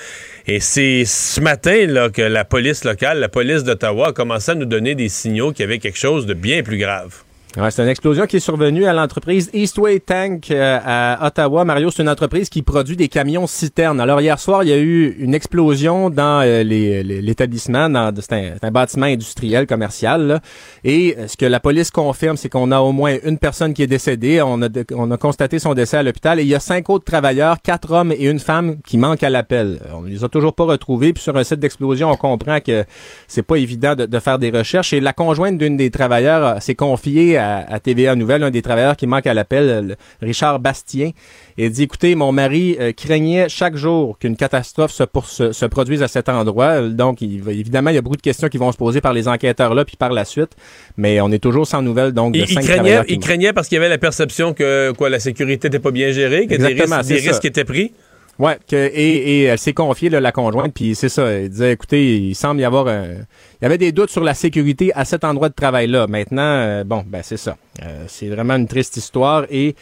Et 0.47 0.61
c'est 0.61 1.05
ce 1.05 1.41
matin 1.41 1.87
là, 1.89 2.09
que 2.09 2.23
la 2.23 2.45
police 2.45 2.85
locale, 2.85 3.19
la 3.19 3.29
police 3.29 3.65
d'Ottawa, 3.65 4.09
a 4.09 4.13
commencé 4.13 4.53
à 4.53 4.55
nous 4.55 4.67
donner 4.67 4.95
des 4.95 5.09
signaux 5.09 5.51
qu'il 5.51 5.65
y 5.65 5.65
avait 5.65 5.79
quelque 5.79 5.99
chose 5.99 6.25
de 6.27 6.35
bien 6.35 6.63
plus 6.63 6.79
grave. 6.79 7.25
Ouais, 7.59 7.71
c'est 7.71 7.83
une 7.83 7.91
explosion 7.91 8.25
qui 8.25 8.37
est 8.37 8.41
survenue 8.41 8.87
à 8.87 8.95
l'entreprise 8.95 9.51
Eastway 9.53 10.01
Tank 10.01 10.51
euh, 10.51 10.79
à 10.83 11.27
Ottawa. 11.27 11.67
Mario, 11.67 11.91
c'est 11.91 12.03
une 12.03 12.09
entreprise 12.09 12.49
qui 12.49 12.63
produit 12.63 12.97
des 12.97 13.09
camions 13.09 13.47
citernes. 13.47 14.01
Alors 14.01 14.23
hier 14.23 14.39
soir, 14.39 14.63
il 14.63 14.71
y 14.71 14.73
a 14.73 14.79
eu 14.79 15.15
une 15.19 15.35
explosion 15.35 16.09
dans 16.09 16.41
euh, 16.43 16.63
l'établissement. 16.63 17.91
C'est 18.21 18.59
un, 18.63 18.71
bâtiment 18.71 19.05
industriel 19.05 19.67
commercial. 19.67 20.27
Là. 20.27 20.41
Et 20.83 21.15
euh, 21.19 21.29
ce 21.29 21.37
que 21.37 21.45
la 21.45 21.61
police 21.61 21.91
confirme, 21.91 22.39
c'est 22.39 22.49
qu'on 22.49 22.73
a 22.73 22.81
au 22.81 22.93
moins 22.93 23.19
une 23.23 23.37
personne 23.37 23.75
qui 23.75 23.83
est 23.83 23.87
décédée. 23.87 24.41
On 24.41 24.63
a, 24.63 24.69
on 24.95 25.11
a 25.11 25.19
constaté 25.19 25.59
son 25.59 25.75
décès 25.75 25.99
à 25.99 26.03
l'hôpital. 26.03 26.41
Et 26.41 26.45
il 26.45 26.49
y 26.49 26.55
a 26.55 26.61
cinq 26.61 26.89
autres 26.89 27.05
travailleurs, 27.05 27.61
quatre 27.61 27.93
hommes 27.93 28.13
et 28.13 28.31
une 28.31 28.41
femme 28.41 28.77
qui 28.81 28.97
manquent 28.97 29.25
à 29.25 29.31
l'appel. 29.31 29.79
On 29.95 30.01
ne 30.01 30.09
les 30.09 30.25
a 30.25 30.31
toujours 30.31 30.55
pas 30.55 30.65
retrouvés. 30.65 31.13
Puis 31.13 31.23
sur 31.23 31.37
un 31.37 31.45
site 31.45 31.61
d'explosion, 31.61 32.11
on 32.11 32.17
comprend 32.17 32.61
que 32.61 32.87
c'est 33.29 33.43
pas 33.43 33.57
évident 33.57 33.95
de, 33.95 34.07
de, 34.07 34.19
faire 34.21 34.39
des 34.39 34.49
recherches. 34.49 34.95
Et 34.95 35.01
la 35.01 35.13
conjointe 35.13 35.59
d'une 35.59 35.77
des 35.77 35.91
travailleurs 35.91 36.63
s'est 36.63 36.75
confiée 36.75 37.42
à, 37.43 37.81
TVA 37.81 38.15
Nouvelle, 38.15 38.43
un 38.43 38.51
des 38.51 38.63
travailleurs 38.63 38.97
qui 38.97 39.07
manque 39.07 39.27
à 39.27 39.35
l'appel, 39.35 39.97
Richard 40.21 40.61
Bastien, 40.61 41.11
et 41.59 41.69
dit, 41.69 41.83
écoutez, 41.83 42.15
mon 42.15 42.33
mari 42.33 42.77
euh, 42.81 42.93
craignait 42.93 43.49
chaque 43.49 43.77
jour 43.77 44.19
qu'une 44.19 44.37
catastrophe 44.37 44.93
se, 44.93 45.03
pour, 45.03 45.27
se, 45.27 45.53
se, 45.53 45.67
produise 45.67 46.03
à 46.03 46.09
cet 46.09 46.29
endroit. 46.29 46.81
Donc, 46.89 47.21
il, 47.21 47.47
évidemment, 47.49 47.91
il 47.91 47.95
y 47.95 47.99
a 47.99 48.03
beaucoup 48.03 48.17
de 48.17 48.23
questions 48.23 48.49
qui 48.49 48.59
vont 48.59 48.73
se 48.73 48.77
poser 48.77 49.01
par 49.01 49.13
les 49.13 49.29
enquêteurs 49.29 49.75
là, 49.75 49.85
puis 49.85 49.97
par 49.97 50.13
la 50.13 50.25
suite. 50.25 50.53
Mais 50.97 51.21
on 51.21 51.31
est 51.31 51.39
toujours 51.39 51.67
sans 51.67 51.83
nouvelles, 51.83 52.13
donc, 52.13 52.35
de 52.35 52.41
il, 52.41 52.49
cinq 52.49 52.63
il 52.63 52.67
craignait, 52.67 53.01
il 53.09 53.19
craignait 53.19 53.53
parce 53.53 53.69
qu'il 53.69 53.77
y 53.77 53.79
avait 53.79 53.89
la 53.89 53.99
perception 53.99 54.55
que 54.55 54.93
quoi, 54.97 55.11
la 55.11 55.21
sécurité 55.21 55.69
n'était 55.69 55.79
pas 55.79 55.91
bien 55.91 56.13
gérée, 56.13 56.47
que 56.47 56.55
Exactement, 56.55 57.01
des 57.03 57.15
risques, 57.15 57.25
des 57.25 57.29
risques 57.29 57.45
étaient 57.45 57.65
pris? 57.65 57.93
Ouais, 58.39 58.59
que, 58.69 58.77
et, 58.77 59.41
et 59.41 59.43
elle 59.45 59.59
s'est 59.59 59.75
confiée 59.75 60.09
là, 60.09 60.21
la 60.21 60.33
conjointe, 60.33 60.73
puis 60.75 60.95
c'est 60.95 61.09
ça. 61.09 61.25
Elle 61.27 61.51
disait, 61.51 61.73
écoutez, 61.73 62.17
il 62.17 62.35
semble 62.35 62.61
y 62.61 62.65
avoir 62.65 62.89
un, 62.89 63.05
il 63.05 63.63
y 63.63 63.67
avait 63.67 63.79
des 63.79 63.93
doutes 63.93 64.11
sur 64.11 64.25
la 64.25 64.35
sécurité 64.35 64.91
à 64.95 65.05
cet 65.05 65.23
endroit 65.25 65.49
de 65.49 65.55
travail-là. 65.55 66.07
Maintenant, 66.07 66.43
euh, 66.43 66.85
bon, 66.85 67.05
ben 67.07 67.21
c'est 67.23 67.37
ça. 67.37 67.57
Euh, 67.83 68.05
c'est 68.09 68.29
vraiment 68.29 68.55
une 68.55 68.67
triste 68.67 68.97
histoire 68.97 69.45
et 69.51 69.77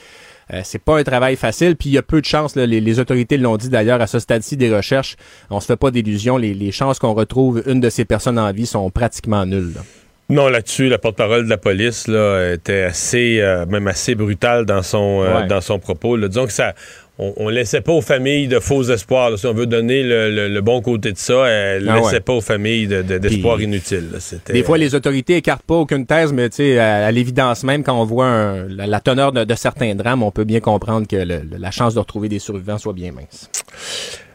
euh, 0.53 0.61
c'est 0.65 0.83
pas 0.83 0.99
un 0.99 1.05
travail 1.05 1.37
facile. 1.37 1.77
Puis 1.77 1.91
il 1.91 1.93
y 1.93 1.99
a 1.99 2.03
peu 2.03 2.21
de 2.21 2.27
chances, 2.27 2.57
là, 2.57 2.67
les, 2.67 2.81
les, 2.81 2.99
autorités 2.99 3.39
l'ont 3.39 3.57
dit 3.57 3.69
d'ailleurs 3.69 4.01
à 4.01 4.07
ce 4.07 4.19
stade-ci 4.19 4.57
des 4.57 4.75
recherches. 4.75 5.17
On 5.49 5.61
se 5.61 5.67
fait 5.67 5.77
pas 5.77 5.91
d'illusions. 5.91 6.37
Les, 6.37 6.53
les, 6.53 6.73
chances 6.73 6.99
qu'on 6.99 7.15
retrouve 7.15 7.63
une 7.67 7.81
de 7.81 7.89
ces 7.89 8.05
personnes 8.05 8.39
en 8.39 8.53
vie 8.53 8.67
sont 8.67 8.91
pratiquement 8.91 9.47
nulles. 9.47 9.73
Là. 9.75 9.83
Non, 10.31 10.49
là-dessus, 10.49 10.89
la 10.89 10.99
porte-parole 10.99 11.45
de 11.45 11.51
la 11.51 11.57
police 11.57 12.07
là, 12.07 12.53
était 12.53 12.83
assez, 12.83 13.41
euh, 13.41 13.67
même 13.67 13.89
assez 13.89 14.15
brutale 14.15 14.65
dans 14.65 14.83
son, 14.83 15.25
euh, 15.25 15.41
Ouais. 15.41 15.47
dans 15.49 15.61
son 15.61 15.81
propos. 15.81 16.17
Là. 16.17 16.29
Disons 16.29 16.47
que 16.47 16.53
ça, 16.53 16.75
on, 17.21 17.33
on 17.37 17.49
laissait 17.49 17.81
pas 17.83 17.93
aux 17.93 18.01
familles 18.01 18.49
de 18.49 18.59
faux 18.59 18.83
espoirs. 18.85 19.31
là. 19.31 19.37
Si 19.37 19.47
on 19.47 19.53
veut 19.53 19.67
donner 19.67 20.03
le, 20.03 20.31
le- 20.31 20.49
le 20.49 20.61
bon 20.61 20.81
côté 20.81 21.13
de 21.13 21.19
ça, 21.19 21.47
elle 21.47 21.89
Ah 21.89 21.97
laissait 21.97 22.15
ouais. 22.15 22.21
pas 22.21 22.33
aux 22.33 22.41
familles 22.41 22.87
de- 22.89 23.03
de- 23.03 23.19
d'espoirs 23.19 23.61
inutiles. 23.61 24.09
Des 24.47 24.63
fois, 24.63 24.79
les 24.79 24.95
autorités 24.95 25.37
écartent 25.37 25.63
pas 25.67 25.75
aucune 25.77 26.07
thèse, 26.07 26.33
mais 26.33 26.49
à, 26.79 27.07
à 27.07 27.11
l'évidence 27.13 27.63
même, 27.63 27.85
quand 27.85 28.01
on 28.01 28.05
voit 28.05 28.27
un- 28.27 28.67
la, 28.69 28.87
la 28.87 29.01
teneur 29.01 29.33
de, 29.33 29.45
de 29.45 29.55
certains 29.55 29.95
drames, 29.95 30.23
on 30.23 30.31
peut 30.31 30.45
bien 30.45 30.61
comprendre 30.61 31.07
que 31.07 31.17
le- 31.17 31.43
la 31.59 31.71
chance 31.71 31.95
de 31.95 31.99
retrouver 32.01 32.29
des 32.29 32.39
survivants 32.39 32.79
soit 32.79 32.95
bien 32.95 33.13
mince. 33.13 33.51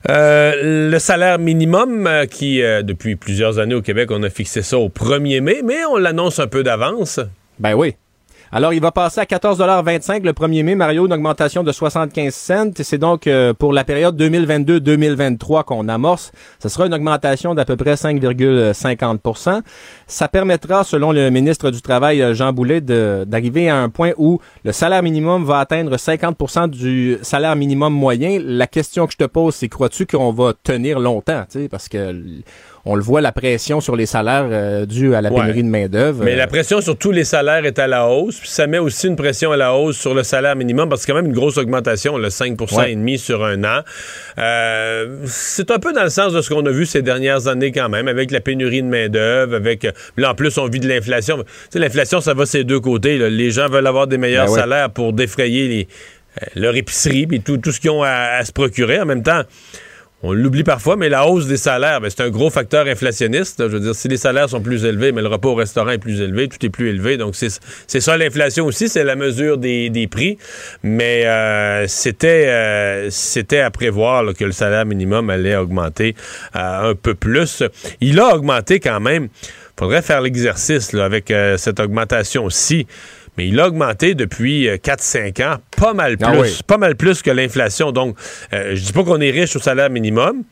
Euh, 0.10 0.90
le 0.92 1.00
salaire 1.00 1.40
minimum, 1.40 2.06
euh, 2.06 2.26
qui, 2.28 2.62
euh, 2.62 2.84
depuis 2.84 3.16
plusieurs 3.16 3.58
années 3.58 3.74
au 3.74 3.82
Québec, 3.82 4.10
on 4.12 4.22
a 4.22 4.30
fixé 4.30 4.62
ça 4.62 4.78
au 4.78 4.90
1er 4.90 5.42
mai, 5.42 5.62
mais 5.64 5.84
on 5.90 5.98
l'annonce 5.98 6.38
un 6.40 6.46
peu 6.48 6.62
d'avance. 6.62 7.20
Ben 7.58 7.74
oui. 7.74 7.96
Alors, 8.52 8.74
il 8.74 8.82
va 8.82 8.92
passer 8.92 9.20
à 9.20 9.26
14,25 9.26 10.24
le 10.24 10.32
1er 10.32 10.64
mai, 10.64 10.76
Mario, 10.76 11.08
une 11.08 11.14
augmentation 11.14 11.64
de 11.64 11.72
75 11.72 12.34
cents. 12.34 12.72
C'est 12.76 12.98
donc 12.98 13.28
euh, 13.28 13.54
pour 13.54 13.74
la 13.74 13.84
période 13.84 14.22
2022-2023 14.22 15.64
qu'on 15.64 15.88
amorce. 15.88 16.32
Ce 16.60 16.70
sera 16.70 16.86
une 16.86 16.94
augmentation 16.94 17.56
d'à 17.56 17.66
peu 17.66 17.76
près 17.76 17.96
5,50% 17.96 19.62
Ça 20.08 20.28
permettra, 20.28 20.84
selon 20.84 21.12
le 21.12 21.30
ministre 21.30 21.72
du 21.72 21.82
Travail, 21.82 22.22
euh, 22.22 22.34
Jean 22.34 22.54
Boulet, 22.54 22.82
d'arriver 22.82 23.70
à 23.70 23.78
un 23.78 23.90
point 23.90 24.12
où 24.18 24.40
le 24.64 24.72
salaire 24.72 25.02
minimum 25.02 25.44
va 25.44 25.60
atteindre 25.60 25.96
50% 25.96 26.70
du 26.70 27.18
salaire 27.24 27.56
minimum 27.56 27.94
moyen. 27.94 28.40
La 28.44 28.68
question 28.68 29.08
que 29.08 29.14
je 29.14 29.18
te 29.18 29.26
pose, 29.26 29.56
c'est 29.56 29.70
crois-tu 29.70 30.06
qu'on 30.06 30.32
va 30.32 30.54
tenir 30.64 31.00
longtemps? 31.00 31.46
Parce 31.72 31.90
que 31.90 32.14
on 32.88 32.96
le 32.96 33.02
voit, 33.02 33.20
la 33.20 33.32
pression 33.32 33.82
sur 33.82 33.96
les 33.96 34.06
salaires 34.06 34.48
euh, 34.52 34.86
due 34.86 35.16
à 35.16 35.22
la 35.22 35.32
Ouais. 35.32 35.42
pénurie 35.42 35.64
de 35.64 35.70
main-d'œuvre. 35.70 36.24
Mais 36.24 36.36
la 36.36 36.46
pression 36.48 36.82
sur 36.82 36.96
tous 36.98 37.12
les 37.12 37.24
salaires 37.24 37.66
est 37.66 37.80
à 37.80 37.88
la 37.88 38.08
hausse, 38.08 38.38
puis 38.40 38.48
ça 38.50 38.68
met 38.68 38.78
aussi 38.78 39.08
une 39.08 39.16
pression 39.16 39.52
à 39.52 39.58
la 39.58 39.74
hausse 39.74 39.98
sur 39.98 40.14
le 40.14 40.22
salaire 40.24 40.56
minimum, 40.56 40.88
parce 40.88 41.02
que 41.02 41.06
c'est 41.08 41.12
quand 41.12 41.18
même 41.22 41.26
une 41.32 41.36
grosse 41.38 41.58
augmentation, 41.58 42.18
le 42.18 42.30
5 42.30 42.60
Ouais. 42.78 42.92
et 42.92 42.96
demi 42.96 43.18
sur 43.18 43.44
un 43.44 43.64
an. 43.64 43.82
Euh, 44.38 45.18
c'est 45.26 45.72
un 45.72 45.80
peu 45.80 45.94
dans 45.94 46.04
le 46.04 46.10
sens 46.10 46.34
de 46.34 46.42
ce 46.42 46.50
qu'on 46.54 46.66
a 46.66 46.72
vu 46.72 46.86
ces 46.86 47.02
dernières 47.02 47.48
années 47.48 47.72
quand 47.72 47.90
même, 47.90 48.08
avec 48.08 48.32
la 48.32 48.40
pénurie 48.42 48.82
de 48.84 48.88
main-d'œuvre, 48.88 49.56
avec... 49.56 49.86
euh, 49.86 49.92
Là, 50.18 50.32
en 50.32 50.36
plus, 50.36 50.58
on 50.58 50.68
vit 50.68 50.80
de 50.80 50.88
l'inflation. 50.88 51.38
Tu 51.38 51.44
sais, 51.72 51.80
l'inflation, 51.80 52.22
ça 52.22 52.34
va 52.34 52.46
ces 52.46 52.64
deux 52.64 52.80
côtés. 52.80 53.18
là. 53.18 53.30
Les 53.30 53.52
gens 53.52 53.68
veulent 53.68 53.88
avoir 53.88 54.08
des 54.08 54.18
meilleurs 54.18 54.46
Ben 54.46 54.52
ouais. 54.54 54.60
salaires 54.60 54.90
pour 54.92 55.14
défrayer 55.14 55.68
les, 55.68 55.88
leur 56.56 56.76
épicerie, 56.76 57.26
puis 57.28 57.42
tout, 57.42 57.58
tout 57.58 57.72
ce 57.72 57.80
qu'ils 57.80 57.90
ont 57.92 58.04
à, 58.04 58.38
à 58.40 58.46
se 58.46 58.52
procurer. 58.52 59.00
En 59.00 59.06
même 59.06 59.24
temps, 59.24 59.42
on 60.26 60.34
l'oublie 60.34 60.64
parfois, 60.64 60.96
mais 60.96 61.08
la 61.08 61.28
hausse 61.28 61.46
des 61.46 61.58
salaires, 61.58 62.02
ben, 62.02 62.10
c'est 62.10 62.24
un 62.24 62.30
gros 62.30 62.50
facteur 62.50 62.88
inflationniste. 62.88 63.60
Je 63.60 63.72
veux 63.72 63.80
dire, 63.80 63.94
si 63.94 64.08
les 64.08 64.18
salaires 64.18 64.50
sont 64.50 64.60
plus 64.60 64.84
élevés, 64.84 65.12
mais 65.12 65.22
le 65.22 65.28
repas 65.28 65.50
au 65.50 65.56
restaurant 65.56 65.92
est 65.92 66.00
plus 66.00 66.20
élevé, 66.20 66.48
tout 66.48 66.64
est 66.66 66.70
plus 66.70 66.90
élevé. 66.90 67.18
Donc, 67.18 67.36
c'est 67.36 68.00
ça 68.00 68.18
l'inflation 68.18 68.66
aussi, 68.66 68.90
c'est 68.90 69.04
la 69.04 69.16
mesure 69.16 69.60
des, 69.60 69.92
des 69.92 70.08
prix. 70.08 70.40
Mais 70.82 71.28
euh, 71.28 71.86
c'était 71.88 72.48
euh, 72.48 73.10
c'était 73.12 73.60
à 73.60 73.70
prévoir 73.70 74.24
là, 74.24 74.34
que 74.34 74.44
le 74.44 74.52
salaire 74.52 74.86
minimum 74.86 75.30
allait 75.30 75.56
augmenter 75.56 76.16
euh, 76.56 76.92
un 76.92 76.96
peu 76.96 77.14
plus. 77.14 77.62
Il 78.02 78.20
a 78.20 78.36
augmenté 78.36 78.80
quand 78.80 79.00
même. 79.00 79.28
faudrait 79.78 80.02
faire 80.02 80.22
l'exercice 80.22 80.94
avec 80.94 81.30
euh, 81.30 81.58
cette 81.58 81.80
augmentation-ci. 81.80 82.88
Mais 83.38 83.48
il 83.48 83.60
a 83.60 83.68
augmenté 83.68 84.16
depuis 84.16 84.68
euh, 84.70 84.78
4-5 84.78 85.44
ans, 85.46 85.58
pas 85.78 85.94
mal 85.94 86.18
plus, 86.18 86.28
Ah 86.28 86.40
oui. 86.40 86.50
pas 86.68 86.78
mal 86.78 86.96
plus 86.96 87.22
que 87.22 87.32
l'inflation. 87.32 87.92
Donc, 87.92 88.18
euh, 88.54 88.76
je 88.76 88.82
dis 88.86 88.94
pas 88.94 89.04
qu'on 89.04 89.20
est 89.20 89.32
riche 89.32 89.56
au 89.56 89.60
salaire 89.60 89.90
minimum, 89.90 90.44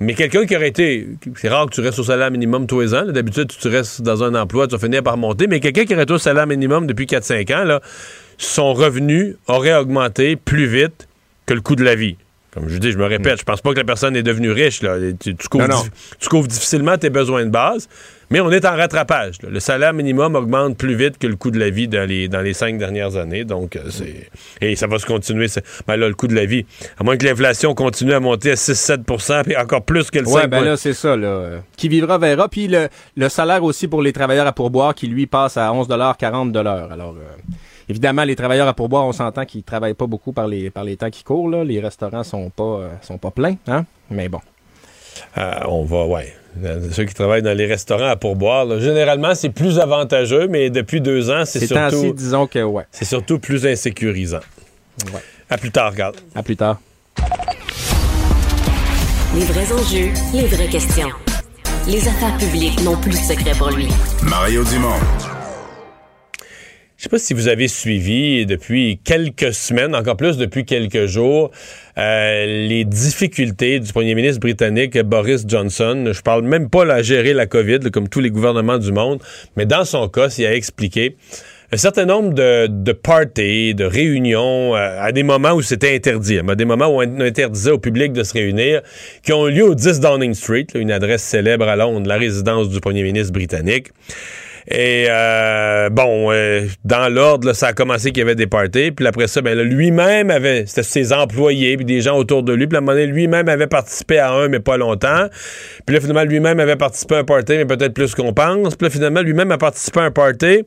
mais 0.00 0.14
quelqu'un 0.14 0.46
qui 0.46 0.56
aurait 0.56 0.68
été, 0.68 1.06
c'est 1.36 1.48
rare 1.50 1.66
que 1.66 1.74
tu 1.74 1.80
restes 1.82 1.98
au 1.98 2.04
salaire 2.04 2.30
minimum 2.30 2.66
tous 2.66 2.80
les 2.80 2.94
ans. 2.94 3.04
D'habitude, 3.04 3.48
tu 3.60 3.68
restes 3.68 4.00
dans 4.00 4.24
un 4.24 4.34
emploi, 4.34 4.66
tu 4.66 4.74
vas 4.74 4.78
finir 4.78 5.02
par 5.02 5.18
monter. 5.18 5.46
Mais 5.46 5.60
quelqu'un 5.60 5.84
qui 5.84 5.92
aurait 5.92 6.04
été 6.04 6.12
au 6.14 6.18
salaire 6.18 6.46
minimum 6.46 6.86
depuis 6.86 7.04
4-5 7.06 7.54
ans, 7.54 7.64
là, 7.64 7.80
son 8.38 8.72
revenu 8.72 9.36
aurait 9.46 9.74
augmenté 9.74 10.36
plus 10.36 10.66
vite 10.66 11.08
que 11.44 11.52
le 11.52 11.60
coût 11.60 11.76
de 11.76 11.84
la 11.84 11.94
vie. 11.94 12.16
Comme 12.52 12.68
je 12.68 12.78
dis, 12.78 12.90
je 12.90 12.98
me 12.98 13.06
répète, 13.06 13.38
je 13.38 13.44
pense 13.44 13.60
pas 13.60 13.70
que 13.72 13.78
la 13.78 13.84
personne 13.84 14.16
est 14.16 14.24
devenue 14.24 14.50
riche. 14.50 14.82
Là. 14.82 14.96
Tu, 15.20 15.36
tu 15.36 15.48
couvres 15.48 15.68
Non, 15.68 15.76
non. 15.76 15.82
dif- 15.82 15.90
tu 16.18 16.28
couvres 16.28 16.48
difficilement 16.48 16.98
tes 16.98 17.08
besoins 17.08 17.44
de 17.44 17.50
base, 17.50 17.88
mais 18.28 18.40
on 18.40 18.50
est 18.50 18.64
en 18.64 18.74
rattrapage. 18.76 19.36
là. 19.42 19.50
Le 19.52 19.60
salaire 19.60 19.92
minimum 19.92 20.34
augmente 20.34 20.76
plus 20.76 20.96
vite 20.96 21.16
que 21.18 21.28
le 21.28 21.36
coût 21.36 21.52
de 21.52 21.60
la 21.60 21.70
vie 21.70 21.86
dans 21.86 22.04
les, 22.08 22.26
dans 22.26 22.40
les 22.40 22.52
cinq 22.52 22.76
dernières 22.76 23.16
années. 23.16 23.44
Donc, 23.44 23.76
euh, 23.76 23.82
c'est. 23.90 24.28
Et 24.60 24.74
ça 24.74 24.88
va 24.88 24.98
se 24.98 25.06
continuer. 25.06 25.46
Ben 25.86 25.96
là, 25.96 26.08
le 26.08 26.14
coût 26.14 26.26
de 26.26 26.34
la 26.34 26.44
vie. 26.44 26.66
À 26.98 27.04
moins 27.04 27.16
que 27.16 27.24
l'inflation 27.24 27.72
continue 27.74 28.14
à 28.14 28.20
monter 28.20 28.50
à 28.50 28.54
6-7% 28.56 29.44
puis 29.44 29.56
encore 29.56 29.84
plus 29.84 30.10
que 30.10 30.18
le 30.18 30.24
5 30.26 30.34
Ouais, 30.34 30.46
ben 30.48 30.64
là, 30.64 30.76
c'est 30.76 30.92
ça, 30.94 31.16
là. 31.16 31.60
Qui 31.76 31.88
vivra 31.88 32.18
verra. 32.18 32.48
Puis 32.48 32.66
le, 32.66 32.88
le 33.16 33.28
salaire 33.28 33.62
aussi 33.62 33.86
pour 33.86 34.02
les 34.02 34.12
travailleurs 34.12 34.48
à 34.48 34.52
pourboire 34.52 34.94
qui, 34.96 35.06
lui, 35.06 35.26
passe 35.28 35.56
à 35.56 35.68
11,40 35.70 36.56
Alors, 36.58 37.14
euh, 37.16 37.52
évidemment, 37.90 38.24
les 38.24 38.36
travailleurs 38.36 38.68
à 38.68 38.74
pourboire, 38.74 39.04
on 39.04 39.12
s'entend 39.12 39.44
qu'ils 39.44 39.62
travaillent 39.62 39.94
pas 39.94 40.06
beaucoup 40.06 40.32
par 40.32 40.46
les, 40.48 40.70
par 40.70 40.84
les 40.84 40.96
temps 40.96 41.10
qui 41.10 41.22
courent, 41.22 41.48
là. 41.48 41.64
Les 41.64 41.80
restaurants 41.80 42.24
sont 42.24 42.50
pas, 42.50 42.62
euh, 42.62 42.88
sont 43.02 43.18
pas 43.18 43.30
pleins, 43.30 43.56
hein. 43.66 43.84
Mais 44.10 44.28
bon. 44.28 44.40
Euh, 45.36 45.52
on 45.68 45.84
va, 45.84 46.06
ouais. 46.06 46.34
Euh, 46.64 46.88
Ceux 46.92 47.04
qui 47.04 47.14
travaillent 47.14 47.42
dans 47.42 47.56
les 47.56 47.66
restaurants 47.66 48.08
à 48.08 48.16
pourboire, 48.16 48.64
là, 48.64 48.80
généralement, 48.80 49.34
c'est 49.34 49.50
plus 49.50 49.78
avantageux, 49.78 50.48
mais 50.48 50.70
depuis 50.70 51.00
deux 51.00 51.30
ans, 51.30 51.44
c'est 51.44 51.66
surtout, 51.66 52.12
disons 52.12 52.46
que, 52.46 52.62
ouais. 52.62 52.84
c'est 52.90 53.04
surtout 53.04 53.38
plus 53.38 53.66
insécurisant. 53.66 54.40
Ouais. 55.12 55.20
À 55.48 55.58
plus 55.58 55.70
tard, 55.70 55.92
regarde. 55.92 56.16
À 56.34 56.42
plus 56.42 56.56
tard. 56.56 56.80
Les 59.34 59.44
vrais 59.44 59.72
enjeux, 59.72 60.10
les 60.34 60.46
vraies 60.46 60.68
questions. 60.68 61.08
Les 61.86 62.06
affaires 62.06 62.36
publiques 62.36 62.82
n'ont 62.82 62.96
plus 62.96 63.12
de 63.12 63.16
secret 63.16 63.52
pour 63.56 63.70
lui. 63.70 63.88
Mario 64.22 64.64
Dumont. 64.64 64.98
Je 67.00 67.04
sais 67.04 67.08
pas 67.08 67.18
si 67.18 67.32
vous 67.32 67.48
avez 67.48 67.66
suivi 67.66 68.44
depuis 68.44 69.00
quelques 69.02 69.54
semaines, 69.54 69.94
encore 69.94 70.18
plus 70.18 70.36
depuis 70.36 70.66
quelques 70.66 71.06
jours, 71.06 71.50
euh, 71.96 72.44
les 72.68 72.84
difficultés 72.84 73.80
du 73.80 73.90
premier 73.90 74.14
ministre 74.14 74.38
britannique 74.38 74.98
Boris 74.98 75.46
Johnson. 75.48 76.10
Je 76.12 76.20
parle 76.20 76.42
même 76.42 76.68
pas 76.68 76.84
là, 76.84 76.96
à 76.96 77.02
gérer 77.02 77.32
la 77.32 77.46
COVID, 77.46 77.78
là, 77.78 77.88
comme 77.88 78.06
tous 78.06 78.20
les 78.20 78.28
gouvernements 78.28 78.76
du 78.76 78.92
monde, 78.92 79.22
mais 79.56 79.64
dans 79.64 79.86
son 79.86 80.08
cas, 80.08 80.28
il 80.36 80.44
a 80.44 80.54
expliqué 80.54 81.16
un 81.72 81.78
certain 81.78 82.04
nombre 82.04 82.34
de, 82.34 82.92
parties, 82.92 83.74
de 83.74 83.84
réunions, 83.86 84.76
euh, 84.76 85.00
à 85.00 85.10
des 85.12 85.22
moments 85.22 85.52
où 85.52 85.62
c'était 85.62 85.94
interdit, 85.94 86.40
à 86.40 86.54
des 86.54 86.66
moments 86.66 86.88
où 86.88 87.00
on 87.00 87.20
interdisait 87.20 87.70
au 87.70 87.78
public 87.78 88.12
de 88.12 88.24
se 88.24 88.34
réunir, 88.34 88.82
qui 89.22 89.32
ont 89.32 89.48
eu 89.48 89.52
lieu 89.52 89.64
au 89.64 89.74
10 89.74 90.00
Downing 90.00 90.34
Street, 90.34 90.66
une 90.74 90.92
adresse 90.92 91.22
célèbre 91.22 91.66
à 91.66 91.76
Londres, 91.76 92.06
la 92.06 92.18
résidence 92.18 92.68
du 92.68 92.78
premier 92.78 93.04
ministre 93.04 93.32
britannique. 93.32 93.86
Et 94.68 95.06
euh, 95.08 95.88
bon, 95.90 96.30
euh, 96.30 96.66
dans 96.84 97.12
l'ordre, 97.12 97.52
ça 97.52 97.68
a 97.68 97.72
commencé 97.72 98.10
qu'il 98.10 98.18
y 98.18 98.22
avait 98.22 98.34
des 98.34 98.46
parties. 98.46 98.90
Puis 98.90 99.06
après 99.06 99.28
ça, 99.28 99.40
ben, 99.40 99.58
lui-même 99.58 100.30
avait, 100.30 100.64
c'était 100.66 100.82
ses 100.82 101.12
employés, 101.12 101.76
puis 101.76 101.84
des 101.84 102.00
gens 102.00 102.16
autour 102.16 102.42
de 102.42 102.52
lui. 102.52 102.66
Puis 102.66 102.76
à 102.76 102.78
un 102.78 102.80
moment 102.82 102.92
donné, 102.92 103.06
lui-même 103.06 103.48
avait 103.48 103.66
participé 103.66 104.18
à 104.18 104.32
un, 104.32 104.48
mais 104.48 104.60
pas 104.60 104.76
longtemps. 104.76 105.26
Puis 105.86 105.94
là, 105.94 106.00
finalement, 106.00 106.24
lui-même 106.24 106.60
avait 106.60 106.76
participé 106.76 107.16
à 107.16 107.18
un 107.18 107.24
party, 107.24 107.52
mais 107.56 107.66
peut-être 107.66 107.94
plus 107.94 108.14
qu'on 108.14 108.32
pense. 108.32 108.76
Puis 108.76 108.86
là, 108.86 108.90
finalement, 108.90 109.22
lui-même 109.22 109.50
a 109.52 109.58
participé 109.58 110.00
à 110.00 110.04
un 110.04 110.10
party 110.10 110.64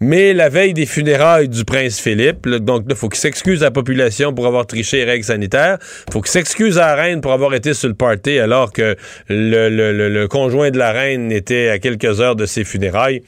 mais 0.00 0.32
la 0.32 0.48
veille 0.48 0.74
des 0.74 0.86
funérailles 0.86 1.48
du 1.48 1.64
prince 1.64 2.00
Philippe, 2.00 2.48
donc 2.48 2.84
il 2.88 2.94
faut 2.94 3.08
qu'il 3.08 3.18
s'excuse 3.18 3.62
à 3.62 3.66
la 3.66 3.70
population 3.70 4.32
pour 4.32 4.46
avoir 4.46 4.66
triché 4.66 4.98
les 4.98 5.04
règles 5.04 5.24
sanitaires, 5.24 5.78
faut 6.12 6.20
qu'il 6.20 6.30
s'excuse 6.30 6.78
à 6.78 6.88
la 6.88 7.02
reine 7.02 7.20
pour 7.20 7.32
avoir 7.32 7.54
été 7.54 7.74
sur 7.74 7.88
le 7.88 7.94
party 7.94 8.38
alors 8.38 8.72
que 8.72 8.96
le, 9.28 9.68
le, 9.68 10.28
conjoint 10.28 10.70
de 10.70 10.78
la 10.78 10.92
reine 10.92 11.32
était 11.32 11.68
à 11.68 11.78
quelques 11.78 12.20
heures 12.20 12.36
de 12.36 12.46
ses 12.46 12.64
funérailles. 12.64 13.22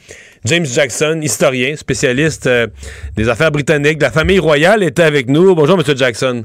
James 0.44 0.66
Jackson, 0.66 1.20
historien, 1.22 1.76
spécialiste 1.76 2.46
euh, 2.46 2.66
des 3.16 3.28
affaires 3.28 3.50
britanniques 3.50 3.98
de 3.98 4.04
la 4.04 4.10
famille 4.10 4.38
royale, 4.38 4.82
était 4.82 5.02
avec 5.02 5.28
nous. 5.28 5.54
Bonjour, 5.54 5.76
Monsieur 5.76 5.96
Jackson. 5.96 6.44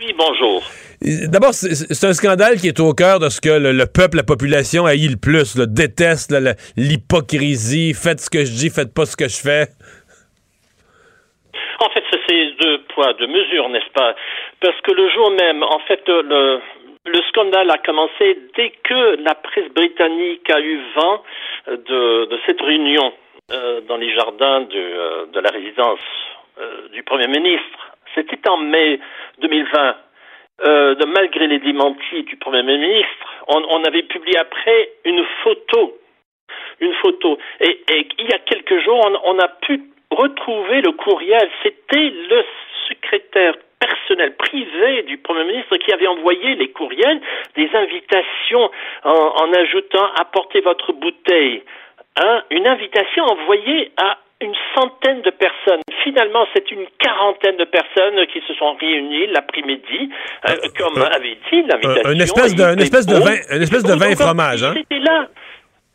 Oui, 0.00 0.12
bonjour. 0.16 0.62
D'abord, 1.02 1.54
c'est 1.54 2.06
un 2.06 2.12
scandale 2.12 2.56
qui 2.56 2.68
est 2.68 2.78
au 2.78 2.92
cœur 2.92 3.20
de 3.20 3.30
ce 3.30 3.40
que 3.40 3.48
le, 3.48 3.86
peuple, 3.86 4.18
la 4.18 4.22
population 4.22 4.84
haït 4.84 5.08
le 5.08 5.16
plus, 5.16 5.56
le 5.56 5.66
déteste 5.66 6.30
l'hypocrisie. 6.76 7.94
Faites 7.94 8.20
ce 8.20 8.28
que 8.28 8.44
je 8.44 8.52
dis, 8.52 8.68
faites 8.68 8.92
pas 8.92 9.06
ce 9.06 9.16
que 9.16 9.24
je 9.24 9.40
fais. 9.40 9.68
En 11.80 11.88
fait, 11.88 12.04
c'est 12.28 12.52
deux 12.60 12.82
poids, 12.94 13.14
deux 13.14 13.26
mesures, 13.26 13.70
n'est-ce 13.70 13.90
pas? 13.94 14.14
Parce 14.60 14.78
que 14.82 14.92
le 14.92 15.08
jour 15.08 15.30
même, 15.30 15.62
en 15.62 15.78
fait, 15.88 16.02
le, 16.06 16.60
le 17.06 17.20
scandale 17.30 17.70
a 17.70 17.78
commencé 17.78 18.38
dès 18.54 18.70
que 18.84 19.16
la 19.24 19.34
presse 19.34 19.72
britannique 19.74 20.48
a 20.50 20.60
eu 20.60 20.80
vent 20.94 21.22
de, 21.66 22.26
de 22.26 22.38
cette 22.46 22.60
réunion 22.60 23.12
euh, 23.52 23.80
dans 23.88 23.96
les 23.96 24.14
jardins 24.14 24.60
de, 24.60 24.78
euh, 24.78 25.40
la 25.42 25.50
résidence 25.50 25.98
euh, 26.60 26.88
du 26.92 27.02
Premier 27.02 27.26
ministre. 27.26 27.96
C'était 28.14 28.48
en 28.48 28.58
mai 28.58 29.00
2020 29.40 29.96
euh, 30.64 30.94
de, 30.94 31.06
malgré 31.06 31.46
les 31.46 31.58
démentis 31.58 32.22
du 32.24 32.36
Premier 32.36 32.62
ministre, 32.62 33.08
on, 33.48 33.84
avait 33.84 34.02
publié 34.02 34.36
après 34.38 34.90
une 35.04 35.24
photo. 35.42 35.98
Une 36.80 36.94
photo. 36.94 37.38
Et, 37.60 37.80
il 38.18 38.30
y 38.30 38.34
a 38.34 38.38
quelques 38.38 38.78
jours, 38.84 39.00
on, 39.24 39.38
a 39.38 39.48
pu 39.48 39.80
retrouver 40.10 40.82
le 40.82 40.92
courriel. 40.92 41.48
C'était 41.62 42.10
le 42.10 42.44
secrétaire 42.88 43.54
personnel 43.78 44.36
privé 44.36 45.02
du 45.04 45.18
Premier 45.18 45.44
ministre 45.44 45.76
qui 45.78 45.92
avait 45.92 46.06
envoyé 46.06 46.54
les 46.56 46.70
courriels, 46.70 47.20
des 47.56 47.70
invitations 47.72 48.70
en, 49.04 49.10
en 49.10 49.52
ajoutant 49.54 50.10
apportez 50.16 50.60
votre 50.60 50.92
bouteille. 50.92 51.62
Hein, 52.16 52.42
une 52.50 52.66
invitation 52.66 53.24
envoyée 53.24 53.92
à 53.96 54.18
une 54.40 54.54
centaine 54.74 55.22
de 55.22 55.30
personnes. 55.30 55.80
Finalement, 56.02 56.46
c'est 56.54 56.70
une 56.70 56.86
quarantaine 56.98 57.56
de 57.56 57.64
personnes 57.64 58.26
qui 58.32 58.40
se 58.46 58.54
sont 58.54 58.74
réunies 58.74 59.26
l'après-midi, 59.28 60.10
euh, 60.48 60.54
comme 60.78 60.98
euh, 60.98 61.06
avait 61.06 61.36
dit 61.50 61.62
l'invitation. 61.62 62.12
une 62.12 62.20
espèce 62.20 62.54
de, 62.54 62.64
une 62.64 62.80
espèce 62.80 63.06
de 63.06 63.16
vin, 63.16 63.36
une 63.56 63.62
espèce 63.62 63.84
de 63.84 63.92
vin 63.92 64.16
fromage, 64.16 64.62
hein? 64.62 64.74
Là. 64.90 65.28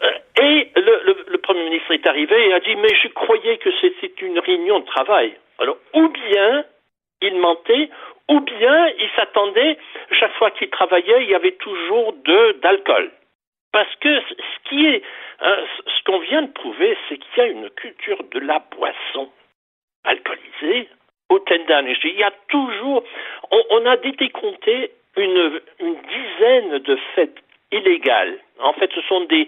Euh, 0.04 0.42
et 0.42 0.72
le, 0.76 1.02
le, 1.06 1.26
le, 1.28 1.38
Premier 1.40 1.64
ministre 1.64 1.92
est 1.92 2.06
arrivé 2.06 2.36
et 2.50 2.54
a 2.54 2.60
dit, 2.60 2.76
mais 2.76 2.94
je 3.02 3.08
croyais 3.10 3.58
que 3.58 3.70
c'était 3.82 4.14
une 4.22 4.40
réunion 4.40 4.80
de 4.80 4.86
travail. 4.86 5.34
Alors, 5.60 5.78
ou 5.94 6.10
bien 6.10 6.66
il 7.22 7.38
mentait, 7.40 7.90
ou 8.30 8.40
bien 8.42 8.88
il 9.00 9.10
s'attendait, 9.16 9.78
chaque 10.12 10.34
fois 10.34 10.52
qu'il 10.52 10.70
travaillait, 10.70 11.24
il 11.24 11.30
y 11.30 11.36
avait 11.36 11.54
toujours 11.54 12.14
de 12.14 12.60
d'alcool. 12.62 13.10
Parce 13.72 13.94
que 14.00 14.20
ce 14.20 14.70
qui 14.70 14.86
est, 14.86 15.02
hein, 15.42 15.58
ce 15.86 16.04
qu'on 16.04 16.20
vient 16.20 16.44
de 16.44 16.52
prouver, 16.52 16.98
c'est 17.08 17.18
qu'il 17.18 17.38
y 17.38 17.42
a 17.42 17.48
une 17.48 17.70
culture 17.72 18.24
de 18.32 18.40
la 18.40 18.60
boisson 18.78 19.30
alcoolisée 20.04 20.90
au 21.30 21.40
Tendan. 21.40 21.86
Il 22.04 22.16
y 22.18 22.24
a 22.24 22.32
toujours, 22.48 23.04
on, 23.72 23.86
a 23.86 23.98
décompté 23.98 24.92
une, 25.18 25.62
une 25.80 25.96
dizaine 25.96 26.80
de 26.80 26.96
fêtes 27.16 27.38
illégales. 27.72 28.38
En 28.60 28.74
fait, 28.74 28.90
ce 28.94 29.02
sont 29.02 29.22
des, 29.22 29.48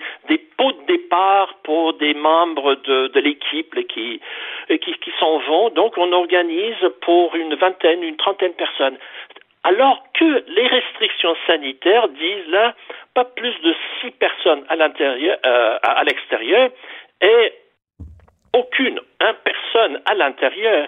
pots 0.58 0.72
de 0.72 0.86
départ 0.88 1.54
pour 1.64 1.94
des 1.94 2.14
membres 2.14 2.76
de, 2.76 3.20
l'équipe 3.20 3.74
qui, 3.88 4.20
qui, 4.68 4.94
qui 4.94 5.12
s'en 5.20 5.38
vont. 5.40 5.70
Donc, 5.70 5.98
on 5.98 6.12
organise 6.12 6.90
pour 7.02 7.36
une 7.36 7.56
vingtaine, 7.56 8.04
une 8.04 8.18
trentaine 8.18 8.52
de 8.52 8.58
personnes 8.58 8.98
alors 9.64 10.04
que 10.14 10.44
les 10.48 10.68
restrictions 10.68 11.36
sanitaires 11.46 12.08
disent 12.10 12.48
là 12.48 12.74
pas 13.14 13.26
plus 13.26 13.54
de 13.62 13.76
six 14.00 14.12
personnes 14.12 14.64
à 14.70 14.76
l'intérieur, 14.76 15.38
euh, 15.46 15.78
à, 15.82 16.04
l'extérieur 16.04 16.70
et 17.22 17.54
aucune 18.54 19.00
un 19.20 19.34
personne 19.34 20.02
à 20.06 20.14
l'intérieur. 20.14 20.88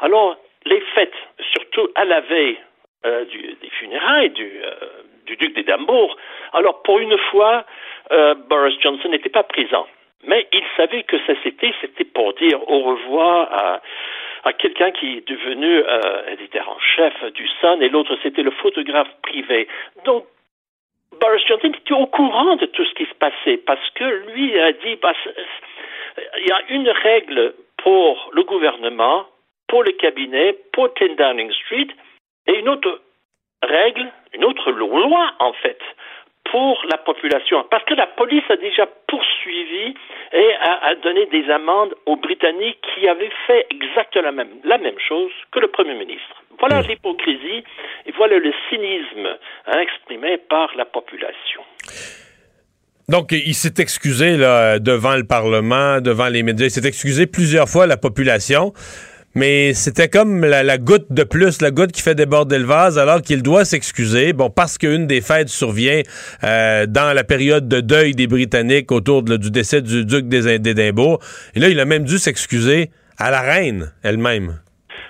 Alors 0.00 0.36
les 0.64 0.80
fêtes, 0.94 1.14
surtout 1.52 1.88
à 1.94 2.04
la 2.04 2.20
veille 2.20 2.58
euh, 3.06 3.24
du, 3.26 3.56
des 3.62 3.70
funérailles 3.70 4.30
du, 4.30 4.60
euh, 4.62 4.74
du 5.26 5.36
duc 5.36 5.54
d'Édimbourg, 5.54 6.16
alors 6.52 6.82
pour 6.82 6.98
une 6.98 7.16
fois, 7.30 7.64
Boris 8.48 8.80
Johnson 8.80 9.08
n'était 9.10 9.28
pas 9.28 9.42
présent. 9.42 9.86
Mais 10.24 10.48
il 10.52 10.64
savait 10.76 11.04
que 11.04 11.16
ça 11.26 11.34
c'était, 11.42 11.72
c'était 11.80 12.04
pour 12.04 12.32
dire 12.34 12.58
au 12.68 12.80
revoir 12.80 13.52
à 13.52 13.80
quelqu'un 14.58 14.90
qui 14.92 15.18
est 15.18 15.28
devenu 15.28 15.82
euh, 15.84 16.32
éditeur 16.32 16.68
en 16.68 16.78
chef 16.78 17.14
du 17.32 17.46
Sun 17.60 17.82
et 17.82 17.88
l'autre 17.88 18.16
c'était 18.22 18.42
le 18.42 18.50
photographe 18.50 19.08
privé. 19.22 19.68
Donc 20.04 20.24
Boris 21.20 21.44
Johnson 21.46 21.72
était 21.74 21.94
au 21.94 22.06
courant 22.06 22.56
de 22.56 22.66
tout 22.66 22.84
ce 22.84 22.94
qui 22.94 23.06
se 23.06 23.14
passait 23.14 23.56
parce 23.58 23.90
que 23.90 24.04
lui 24.30 24.58
a 24.58 24.72
dit 24.72 24.96
bah, 24.96 25.12
il 26.38 26.46
y 26.46 26.52
a 26.52 26.62
une 26.70 26.88
règle 26.88 27.54
pour 27.78 28.30
le 28.32 28.42
gouvernement, 28.42 29.26
pour 29.68 29.82
le 29.82 29.92
cabinet, 29.92 30.56
pour 30.72 30.88
10 31.00 31.16
Downing 31.16 31.52
Street 31.52 31.88
et 32.46 32.58
une 32.58 32.68
autre 32.68 33.00
règle, 33.62 34.10
une 34.34 34.44
autre 34.44 34.70
loi 34.70 35.32
en 35.38 35.52
fait 35.52 35.80
pour 36.50 36.78
la 36.90 36.98
population. 36.98 37.64
Parce 37.70 37.84
que 37.84 37.94
la 37.94 38.06
police 38.06 38.44
a 38.48 38.56
déjà 38.56 38.86
poursuivi 39.06 39.94
et 40.32 40.50
a, 40.60 40.94
donné 41.02 41.26
des 41.26 41.50
amendes 41.50 41.94
aux 42.06 42.16
Britanniques 42.16 42.78
qui 42.94 43.08
avaient 43.08 43.30
fait 43.46 43.66
exactement 43.70 44.24
la 44.24 44.32
même, 44.32 44.48
la 44.64 44.78
même 44.78 44.98
chose 45.06 45.30
que 45.52 45.60
le 45.60 45.68
Premier 45.68 45.94
ministre. 45.94 46.42
Voilà 46.58 46.82
hmm. 46.82 46.86
l'hypocrisie 46.88 47.64
et 48.06 48.12
voilà 48.16 48.38
le 48.38 48.52
cynisme 48.68 49.38
hein, 49.66 49.78
exprimé 49.78 50.38
par 50.38 50.70
la 50.76 50.84
population. 50.84 51.62
Donc, 53.08 53.32
il 53.32 53.54
s'est 53.54 53.80
excusé 53.80 54.36
là, 54.36 54.78
devant 54.78 55.16
le 55.16 55.24
Parlement, 55.24 56.00
devant 56.00 56.28
les 56.28 56.42
médias. 56.42 56.66
Il 56.66 56.70
s'est 56.70 56.86
excusé 56.86 57.26
plusieurs 57.26 57.66
fois 57.66 57.84
à 57.84 57.86
la 57.86 57.96
population 57.96 58.74
mais 59.34 59.74
c'était 59.74 60.08
comme 60.08 60.44
la, 60.44 60.78
goutte 60.78 61.10
de 61.10 61.22
plus, 61.22 61.60
la 61.60 61.70
goutte 61.70 61.92
qui 61.92 62.02
fait 62.02 62.14
déborder 62.14 62.58
le 62.58 62.64
vase, 62.64 62.98
alors 62.98 63.22
qu'il 63.22 63.42
doit 63.42 63.64
s'excuser, 63.64 64.32
bon, 64.32 64.50
parce 64.50 64.78
qu'une 64.78 65.06
des 65.06 65.20
fêtes 65.20 65.48
survient 65.48 66.02
euh, 66.44 66.86
dans 66.86 67.14
la 67.14 67.24
période 67.24 67.68
de 67.68 67.80
deuil 67.80 68.12
des 68.12 68.26
Britanniques 68.26 68.90
autour 68.90 69.22
du 69.22 69.50
décès 69.50 69.82
du 69.82 70.04
duc 70.04 70.28
d'Édimbourg. 70.28 71.18
Et 71.54 71.60
là, 71.60 71.68
il 71.68 71.78
a 71.78 71.84
même 71.84 72.04
dû 72.04 72.18
s'excuser 72.18 72.90
à 73.18 73.30
la 73.30 73.40
reine 73.40 73.92
elle-même. 74.02 74.60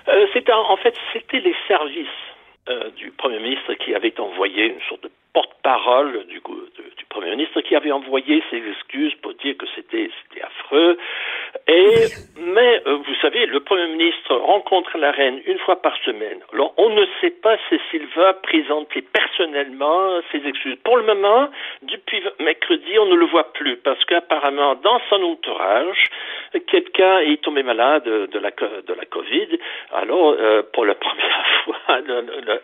Euh, 0.07 0.25
en, 0.51 0.77
fait, 0.77 0.93
c'était 1.13 1.39
les 1.39 1.55
services 1.67 2.07
euh, 2.69 2.89
du 2.97 3.11
Premier 3.11 3.39
ministre 3.39 3.73
qui 3.75 3.93
avaient 3.93 4.19
envoyé 4.19 4.65
une 4.65 4.81
sorte 4.87 5.03
de 5.03 5.11
porte-parole 5.33 6.25
du, 6.27 6.35
du, 6.35 7.05
Premier 7.09 7.31
ministre 7.31 7.61
qui 7.61 7.75
avait 7.75 7.91
envoyé 7.91 8.43
ses 8.49 8.57
excuses 8.57 9.13
pour 9.21 9.33
dire 9.35 9.55
que 9.57 9.65
c'était 9.75 10.09
affreux. 10.41 10.97
Et, 11.67 12.07
mais, 12.37 12.81
euh, 12.87 12.95
vous 12.95 13.15
savez, 13.21 13.45
le 13.45 13.59
Premier 13.59 13.87
ministre 13.87 14.35
rencontre 14.35 14.97
la 14.97 15.11
reine 15.11 15.39
une 15.45 15.59
fois 15.59 15.81
par 15.81 15.95
semaine. 16.03 16.39
Alors, 16.53 16.73
on 16.77 16.89
ne 16.89 17.05
sait 17.21 17.29
pas 17.29 17.57
s'il 17.69 18.05
va 18.15 18.33
présenter 18.33 19.01
personnellement 19.01 20.19
ses 20.31 20.45
excuses. 20.47 20.77
Pour 20.83 20.97
le 20.97 21.03
moment, 21.03 21.49
depuis 21.83 22.21
mercredi, 22.39 22.97
on 22.99 23.05
ne 23.05 23.15
le 23.15 23.25
voit 23.25 23.53
plus 23.53 23.77
parce 23.77 24.03
qu'apparemment, 24.05 24.75
dans 24.75 24.99
son 25.09 25.21
entourage, 25.23 26.05
quelqu'un 26.67 27.19
est 27.19 27.41
tombé 27.41 27.63
malade 27.63 28.03
de 28.05 28.39
la, 28.39 28.51
de 28.51 28.93
la 28.93 29.05
COVID. 29.05 29.59
Alors, 29.93 30.35
euh, 30.39 30.63
pour 30.73 30.85
la 30.85 30.95
première 30.95 31.45
fois, 31.63 31.99
le, 31.99 32.61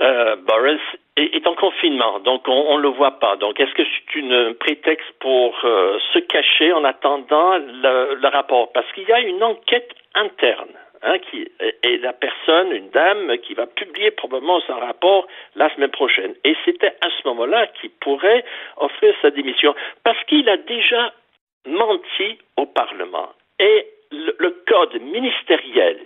euh, 0.00 0.36
Boris 0.36 0.80
est, 1.16 1.46
en 1.46 1.54
confinement, 1.54 2.18
donc 2.20 2.48
on 2.48 2.76
ne 2.78 2.82
le 2.82 2.88
voit 2.88 3.18
pas. 3.20 3.36
Donc 3.36 3.60
est-ce 3.60 3.72
que 3.74 3.82
c'est 3.84 4.20
un 4.32 4.52
prétexte 4.54 5.10
pour 5.20 5.54
euh, 5.64 5.98
se 6.12 6.18
cacher 6.18 6.72
en 6.72 6.84
attendant 6.84 7.58
le, 7.58 8.14
le 8.14 8.28
rapport? 8.28 8.72
Parce 8.72 8.90
qu'il 8.92 9.08
y 9.08 9.12
a 9.12 9.20
une 9.20 9.42
enquête 9.42 9.90
interne. 10.14 10.74
Hein, 11.06 11.18
qui 11.18 11.46
est 11.60 11.98
la 11.98 12.14
personne, 12.14 12.72
une 12.72 12.88
dame, 12.88 13.36
qui 13.42 13.52
va 13.52 13.66
publier 13.66 14.10
probablement 14.10 14.58
son 14.62 14.78
rapport 14.78 15.26
la 15.54 15.68
semaine 15.74 15.90
prochaine. 15.90 16.34
Et 16.44 16.56
c'était 16.64 16.96
à 17.02 17.10
ce 17.10 17.28
moment-là 17.28 17.66
qu'il 17.78 17.90
pourrait 17.90 18.42
offrir 18.78 19.14
sa 19.20 19.30
démission, 19.30 19.74
parce 20.02 20.24
qu'il 20.24 20.48
a 20.48 20.56
déjà 20.56 21.12
menti 21.66 22.38
au 22.56 22.64
Parlement. 22.64 23.28
Et 23.58 23.86
le, 24.12 24.62
code 24.66 24.98
ministériel, 25.02 25.98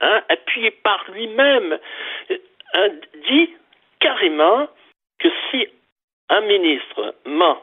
hein, 0.00 0.22
appuyé 0.30 0.70
par 0.70 1.04
lui-même, 1.12 1.78
dit 3.28 3.50
carrément 4.00 4.68
que 5.18 5.28
si 5.50 5.66
un 6.28 6.40
ministre 6.42 7.14
ment 7.26 7.58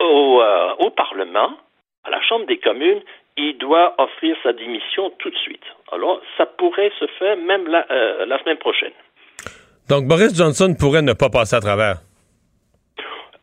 au, 0.00 0.40
euh, 0.42 0.74
au 0.80 0.90
Parlement, 0.90 1.52
à 2.04 2.10
la 2.10 2.20
Chambre 2.22 2.46
des 2.46 2.58
communes, 2.58 3.00
il 3.36 3.56
doit 3.58 3.94
offrir 3.98 4.36
sa 4.42 4.52
démission 4.52 5.10
tout 5.18 5.30
de 5.30 5.36
suite. 5.36 5.64
Alors, 5.92 6.20
ça 6.36 6.46
pourrait 6.46 6.92
se 6.98 7.06
faire 7.18 7.36
même 7.36 7.66
la, 7.68 7.86
euh, 7.90 8.26
la 8.26 8.38
semaine 8.40 8.58
prochaine. 8.58 8.92
Donc, 9.88 10.06
Boris 10.06 10.36
Johnson 10.36 10.74
pourrait 10.78 11.02
ne 11.02 11.12
pas 11.12 11.30
passer 11.30 11.56
à 11.56 11.60
travers. 11.60 11.96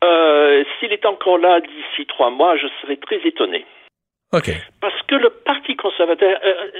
Euh, 0.04 0.64
S'il 0.80 0.92
est 0.94 1.06
encore 1.06 1.38
là 1.38 1.60
d'ici 1.60 2.06
trois 2.08 2.30
mois, 2.30 2.56
je 2.58 2.68
serais 2.82 2.98
très 2.98 3.20
étonné. 3.28 3.66
Parce 4.82 5.02
que 5.04 5.16
le 5.16 5.30
Parti 5.30 5.76
conservateur, 5.76 6.40
euh, 6.44 6.72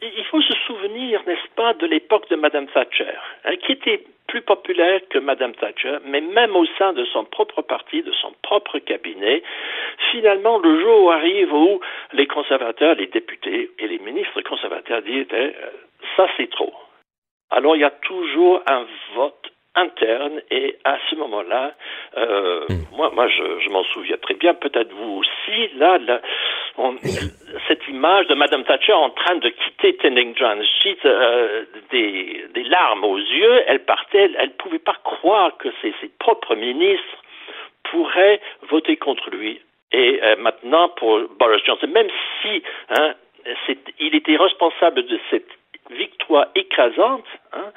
il 0.00 0.24
faut 0.24 0.40
se 0.40 0.54
souvenir, 0.66 1.22
n'est-ce 1.26 1.54
pas, 1.54 1.74
de 1.74 1.86
l'époque 1.86 2.28
de 2.30 2.36
Mme 2.36 2.66
Thatcher, 2.68 3.12
hein, 3.44 3.56
qui 3.56 3.72
était 3.72 4.04
plus 4.26 4.40
populaire 4.42 5.00
que 5.10 5.18
Mme 5.18 5.54
Thatcher, 5.54 5.98
mais 6.06 6.20
même 6.20 6.56
au 6.56 6.66
sein 6.78 6.92
de 6.92 7.04
son 7.04 7.24
propre 7.24 7.62
parti, 7.62 8.02
de 8.02 8.12
son 8.12 8.32
propre 8.42 8.78
cabinet, 8.78 9.42
finalement, 10.10 10.58
le 10.58 10.80
jour 10.80 11.12
arrive 11.12 11.52
où 11.52 11.80
les 12.12 12.26
conservateurs, 12.26 12.94
les 12.96 13.06
députés 13.06 13.70
et 13.78 13.86
les 13.86 13.98
ministres 13.98 14.40
conservateurs 14.42 15.02
disent 15.02 15.26
eh, 15.32 15.54
ça 16.16 16.26
c'est 16.36 16.50
trop. 16.50 16.72
Alors 17.50 17.76
il 17.76 17.80
y 17.80 17.84
a 17.84 17.90
toujours 17.90 18.62
un 18.66 18.86
vote 19.14 19.53
interne 19.76 20.40
et 20.50 20.76
à 20.84 20.98
ce 21.10 21.16
moment-là, 21.16 21.72
euh, 22.16 22.66
hmm. 22.68 22.96
moi, 22.96 23.10
moi, 23.14 23.28
je, 23.28 23.70
m'en 23.70 23.84
souviens 23.84 24.16
très 24.18 24.34
bien. 24.34 24.54
Peut-être 24.54 24.92
vous 24.92 25.20
aussi. 25.20 25.68
Là, 25.76 25.98
cette 27.68 27.86
image 27.88 28.26
de 28.28 28.34
Madame 28.34 28.64
Thatcher 28.64 28.92
en 28.92 29.10
train 29.10 29.36
de 29.36 29.48
quitter 29.48 29.96
Tending 29.96 30.34
John 30.36 30.62
Street, 30.64 30.98
euh, 31.04 31.64
des, 31.90 32.44
des, 32.54 32.64
larmes 32.64 33.04
aux 33.04 33.18
yeux. 33.18 33.62
Elle 33.66 33.84
partait. 33.84 34.30
Elle 34.38 34.48
ne 34.48 34.54
pouvait 34.62 34.78
pas 34.78 34.96
croire 35.02 35.56
que 35.58 35.68
ses, 35.82 35.94
ses, 36.00 36.10
propres 36.18 36.54
ministres 36.54 37.22
pourraient 37.90 38.40
voter 38.68 38.96
contre 38.96 39.30
lui. 39.30 39.60
Et 39.92 40.20
euh, 40.22 40.36
maintenant, 40.36 40.88
pour 40.88 41.20
Boris 41.38 41.62
Johnson, 41.64 41.88
même 41.88 42.08
si 42.42 42.62
hein, 42.90 43.14
il 44.00 44.14
était 44.14 44.36
responsable 44.36 45.04
de 45.04 45.20
cette 45.30 45.48
victoire 45.90 46.46
écrasante, 46.54 47.26
hein, 47.52 47.72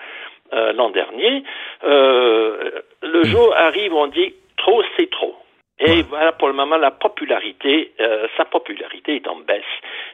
euh, 0.54 0.74
l'an 0.74 0.90
dernier, 0.90 1.44
euh, 1.84 2.72
le 3.02 3.24
jour 3.26 3.54
arrive 3.56 3.94
où 3.94 3.98
on 3.98 4.08
dit 4.08 4.34
trop, 4.58 4.82
c'est 4.98 5.10
trop. 5.10 5.36
Et 5.80 6.02
voilà, 6.04 6.32
pour 6.32 6.48
le 6.48 6.56
moment, 6.56 6.78
la 6.78 6.90
popularité, 6.90 7.94
euh, 8.00 8.28
sa 8.36 8.46
popularité 8.46 9.18
est 9.18 9.28
en 9.28 9.36
baisse. 9.36 9.64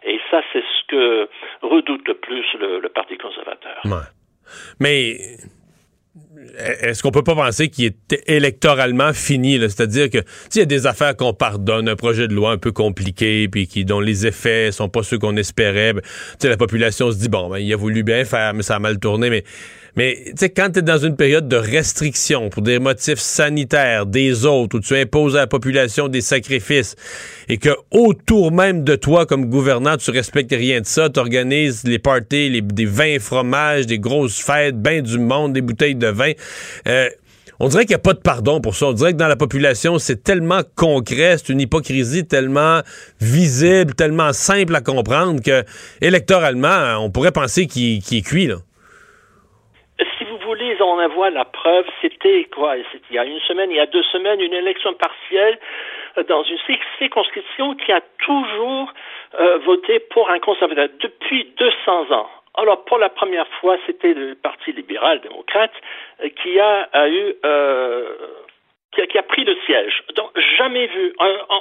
Et 0.04 0.20
ça, 0.30 0.42
c'est 0.52 0.62
ce 0.62 0.88
que 0.90 1.30
redoute 1.62 2.06
le 2.08 2.16
plus 2.16 2.46
le, 2.60 2.90
Parti 2.90 3.18
conservateur. 3.18 3.82
Mais 4.82 5.38
est-ce 6.82 7.02
qu'on 7.02 7.12
peut 7.12 7.24
pas 7.24 7.36
penser 7.36 7.70
qu'il 7.70 7.86
est 7.86 8.30
électoralement 8.30 9.14
fini? 9.14 9.58
C'est-à-dire 9.58 10.10
que 10.10 10.20
s'il 10.50 10.60
y 10.60 10.64
a 10.64 10.66
des 10.66 10.86
affaires 10.86 11.16
qu'on 11.16 11.34
pardonne, 11.34 11.88
un 11.88 11.96
projet 11.96 12.28
de 12.28 12.34
loi 12.34 12.52
un 12.52 12.58
peu 12.58 12.72
compliqué, 12.72 13.48
puis 13.48 13.68
qui 13.68 13.86
dont 13.86 14.02
les 14.02 14.28
effets 14.28 14.72
sont 14.72 14.90
pas 14.90 15.02
ceux 15.02 15.18
qu'on 15.18 15.38
espérait, 15.38 15.94
ben, 15.94 16.02
la 16.44 16.58
population 16.58 17.10
se 17.12 17.18
dit 17.18 17.30
bon, 17.30 17.50
ben, 17.50 17.60
il 17.60 17.74
a 17.74 17.78
voulu 17.78 18.04
bien 18.04 18.26
faire, 18.26 18.54
mais 18.54 18.64
ça 18.64 18.76
a 18.76 18.80
mal 18.80 19.00
tourné. 19.00 19.30
Mais 19.30 19.44
mais 19.96 20.24
tu 20.26 20.34
sais, 20.38 20.50
quand 20.50 20.72
tu 20.72 20.82
dans 20.82 20.98
une 20.98 21.16
période 21.16 21.48
de 21.48 21.56
restriction 21.56 22.50
pour 22.50 22.64
des 22.64 22.80
motifs 22.80 23.20
sanitaires 23.20 24.06
des 24.08 24.46
autres, 24.46 24.78
où 24.78 24.80
tu 24.80 24.96
imposes 24.96 25.36
à 25.36 25.40
la 25.40 25.48
population 25.48 26.08
des 26.08 26.22
sacrifices, 26.22 26.96
et 27.48 27.58
que 27.58 27.70
autour 27.92 28.52
même 28.52 28.84
de 28.84 28.96
toi, 28.96 29.26
comme 29.26 29.46
gouvernant, 29.46 29.98
tu 29.98 30.10
respectes 30.10 30.52
rien 30.52 30.82
de 30.82 30.86
ça, 30.86 31.10
tu 31.10 31.20
organises 31.20 31.84
les 31.84 32.00
parties, 32.00 32.50
les, 32.50 32.62
des 32.62 32.86
vins 32.86 33.20
fromages, 33.20 33.86
des 33.86 34.00
grosses 34.00 34.40
fêtes, 34.40 34.82
ben 34.82 35.02
du 35.02 35.20
monde, 35.20 35.54
des 35.54 35.62
bouteilles 35.62 35.96
de 35.96 36.08
vin. 36.08 36.32
Euh, 36.88 37.10
on 37.60 37.68
dirait 37.68 37.86
qu'il 37.86 37.92
n'y 37.92 37.96
a 37.96 38.00
pas 38.00 38.14
de 38.14 38.20
pardon 38.20 38.62
pour 38.62 38.76
ça. 38.76 38.88
On 38.88 38.94
dirait 38.94 39.14
que 39.14 39.18
dans 39.18 39.28
la 39.28 39.36
population, 39.36 40.00
c'est 40.00 40.24
tellement 40.24 40.62
concret, 40.76 41.38
c'est 41.38 41.50
une 41.50 41.62
hypocrisie 41.62 42.26
tellement 42.26 42.82
visible, 43.22 43.94
tellement 43.94 44.34
simple 44.34 44.76
à 44.76 44.82
comprendre 44.82 45.42
que 45.42 45.64
électoralement, 46.02 46.98
on 47.00 47.12
pourrait 47.12 47.32
penser 47.32 47.68
qu'il 47.68 47.98
est 48.00 48.26
cuit. 48.26 48.48
Là 48.48 48.56
en 50.84 51.08
voit 51.10 51.30
la 51.30 51.46
preuve. 51.46 51.86
C'était 52.02 52.46
quoi? 52.46 52.76
Il 52.78 53.16
y 53.16 53.20
a 53.20 53.26
une 53.26 53.40
semaine, 53.42 53.72
il 53.72 53.78
y 53.78 53.80
a 53.80 53.86
deux 53.86 54.04
semaines, 54.04 54.40
une 54.42 54.54
élection 54.54 54.94
partielle 54.94 55.58
euh, 56.18 56.24
dans 56.24 56.44
une 56.44 56.58
circonscription 57.00 57.76
qui 57.76 57.92
a 57.92 58.02
toujours 58.20 58.92
euh, 59.40 59.58
voté 59.60 60.00
pour 60.00 60.30
un 60.30 60.40
conservateur 60.40 60.90
depuis 61.00 61.46
200 61.58 62.12
ans. 62.12 62.30
Alors, 62.56 62.86
pour 62.86 63.00
la 63.00 63.10
première 63.10 63.48
fois, 63.60 63.78
c'était 63.88 64.14
le 64.14 64.36
Parti 64.36 64.72
libéral-démocrate 64.74 65.74
euh, 66.24 66.30
qui 66.30 66.60
a, 66.60 66.88
eu 67.10 67.34
qui 69.10 69.18
a, 69.18 69.24
pris 69.24 69.44
le 69.44 69.56
siège. 69.66 70.04
Donc, 70.16 70.30
jamais 70.58 70.86
vu. 70.86 71.16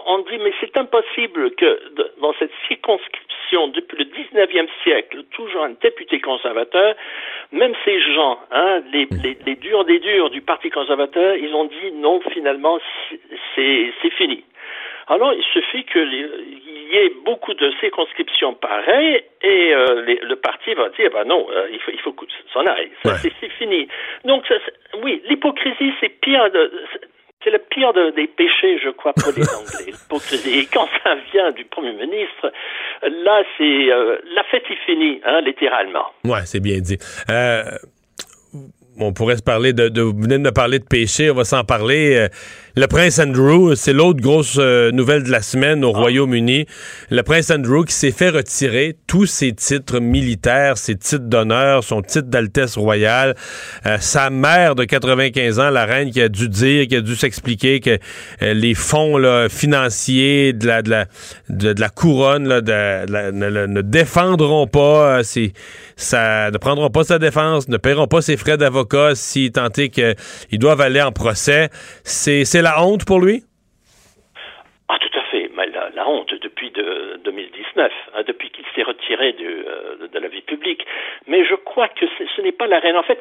On, 0.06 0.18
dit, 0.18 0.38
mais 0.38 0.52
c'est 0.60 0.76
impossible 0.76 1.52
que 1.52 1.80
dans 2.20 2.34
cette 2.38 2.52
circonscription, 2.68 3.31
depuis 3.68 3.98
le 3.98 4.04
19e 4.04 4.68
siècle, 4.82 5.22
toujours 5.30 5.64
un 5.64 5.74
député 5.80 6.20
conservateur, 6.20 6.94
même 7.52 7.74
ces 7.84 8.00
gens, 8.00 8.38
hein, 8.50 8.82
les, 8.92 9.06
les, 9.22 9.36
les 9.46 9.54
durs 9.56 9.84
des 9.84 9.98
durs 9.98 10.30
du 10.30 10.40
Parti 10.40 10.70
conservateur, 10.70 11.36
ils 11.36 11.54
ont 11.54 11.64
dit 11.64 11.92
non, 11.94 12.20
finalement, 12.32 12.78
c'est 13.54 14.10
fini. 14.16 14.44
Alors, 15.08 15.32
il 15.34 15.42
suffit 15.42 15.84
qu'il 15.84 16.12
y 16.92 16.96
ait 16.96 17.12
beaucoup 17.24 17.54
de 17.54 17.72
circonscriptions 17.80 18.54
pareilles 18.54 19.22
et 19.42 19.74
euh, 19.74 20.16
le 20.22 20.36
parti 20.36 20.74
va 20.74 20.88
dire, 20.90 21.10
bah 21.12 21.24
non, 21.24 21.46
euh, 21.50 21.68
il 21.72 21.80
faut, 21.80 21.90
il 21.90 21.98
faut 22.00 22.12
que 22.12 22.24
ça 22.26 22.52
s'en 22.52 22.66
aille. 22.66 22.90
C'est 23.02 23.50
fini. 23.58 23.88
Donc, 24.24 24.46
ça, 24.46 24.54
oui, 25.02 25.20
l'hypocrisie, 25.28 25.92
c'est 26.00 26.08
pire 26.08 26.50
de, 26.50 26.70
c'est 27.44 27.50
le 27.50 27.58
pire 27.58 27.92
des 27.92 28.26
péchés, 28.26 28.78
je 28.82 28.90
crois, 28.90 29.12
pour 29.12 29.32
les 29.36 29.42
Anglais. 29.42 29.92
Et 30.46 30.66
quand 30.66 30.88
ça 31.02 31.16
vient 31.32 31.50
du 31.52 31.64
Premier 31.64 31.92
ministre, 31.92 32.52
là, 33.02 33.42
c'est 33.56 33.92
euh, 33.92 34.18
la 34.34 34.44
fête 34.44 34.64
est 34.70 34.84
finie, 34.86 35.20
hein, 35.24 35.40
littéralement. 35.42 36.06
Ouais, 36.24 36.44
c'est 36.44 36.60
bien 36.60 36.78
dit. 36.78 36.98
Euh, 37.30 37.64
on 38.98 39.12
pourrait 39.12 39.36
se 39.36 39.42
parler 39.42 39.72
de, 39.72 39.88
de, 39.88 40.02
Vous 40.02 40.12
venez 40.12 40.38
de 40.38 40.42
me 40.42 40.52
parler 40.52 40.78
de 40.78 40.84
péché, 40.84 41.30
on 41.30 41.34
va 41.34 41.44
s'en 41.44 41.64
parler. 41.64 42.16
Euh, 42.16 42.28
le 42.74 42.86
prince 42.86 43.18
Andrew, 43.18 43.74
c'est 43.74 43.92
l'autre 43.92 44.22
grosse 44.22 44.56
euh, 44.58 44.90
nouvelle 44.92 45.24
de 45.24 45.30
la 45.30 45.42
semaine 45.42 45.84
au 45.84 45.92
ah. 45.94 45.98
Royaume-Uni. 45.98 46.64
Le 47.10 47.22
prince 47.22 47.50
Andrew 47.50 47.84
qui 47.84 47.92
s'est 47.92 48.12
fait 48.12 48.30
retirer 48.30 48.96
tous 49.06 49.26
ses 49.26 49.52
titres 49.52 50.00
militaires, 50.00 50.78
ses 50.78 50.96
titres 50.96 51.26
d'honneur, 51.26 51.84
son 51.84 52.00
titre 52.00 52.28
d'Altesse 52.28 52.78
royale. 52.78 53.34
Euh, 53.84 53.98
sa 54.00 54.30
mère 54.30 54.74
de 54.74 54.84
95 54.84 55.60
ans, 55.60 55.68
la 55.68 55.84
reine, 55.84 56.10
qui 56.10 56.22
a 56.22 56.30
dû 56.30 56.48
dire, 56.48 56.86
qui 56.88 56.96
a 56.96 57.02
dû 57.02 57.14
s'expliquer 57.14 57.80
que 57.80 57.98
euh, 58.40 58.54
les 58.54 58.72
fonds 58.72 59.18
là, 59.18 59.50
financiers 59.50 60.54
de 60.54 60.66
la, 60.66 60.80
de 60.80 60.88
la, 60.88 61.06
de, 61.50 61.78
la 61.78 61.88
couronne 61.90 62.48
là, 62.48 62.62
de, 62.62 63.66
ne, 63.66 63.82
défendront 63.82 64.66
pas, 64.66 65.20
ça, 65.96 66.50
ne 66.50 66.56
prendront 66.56 66.88
pas 66.88 67.04
sa 67.04 67.18
défense, 67.18 67.68
ne 67.68 67.76
paieront 67.76 68.06
pas 68.06 68.22
ses 68.22 68.38
frais 68.38 68.56
d'avocat 68.56 69.10
si 69.14 69.52
tant 69.52 69.68
est 69.76 69.90
qu'ils 69.90 70.58
doivent 70.58 70.80
aller 70.80 71.02
en 71.02 71.12
procès. 71.12 71.68
C'est 72.04 72.61
la 72.62 72.82
honte 72.82 73.04
pour 73.04 73.20
lui? 73.20 73.42
Ah, 74.88 74.98
tout 74.98 75.18
à 75.18 75.22
fait. 75.24 75.50
la, 75.94 76.08
honte 76.08 76.34
depuis 76.34 76.70
2019, 76.70 77.92
hein, 78.14 78.22
depuis 78.26 78.50
qu'il 78.50 78.64
s'est 78.74 78.82
retiré 78.82 79.34
euh, 79.40 80.06
de, 80.06 80.18
la 80.18 80.28
vie 80.28 80.42
publique. 80.42 80.84
Mais 81.26 81.44
je 81.44 81.54
crois 81.54 81.88
que 81.88 82.04
ce 82.36 82.40
n'est 82.42 82.52
pas 82.52 82.66
la 82.66 82.78
reine. 82.78 82.96
En 82.96 83.02
fait, 83.02 83.20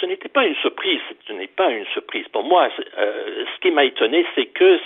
ce 0.00 0.06
n'était 0.06 0.28
pas 0.28 0.44
une 0.44 0.56
surprise. 0.56 1.00
Ce 1.26 1.32
n'est 1.32 1.46
pas 1.46 1.70
une 1.70 1.86
surprise. 1.86 2.26
Pour 2.32 2.44
moi, 2.44 2.68
euh, 2.98 3.44
ce 3.54 3.60
qui 3.60 3.70
m'a 3.70 3.84
étonné, 3.84 4.26
c'est 4.34 4.46
que 4.46 4.80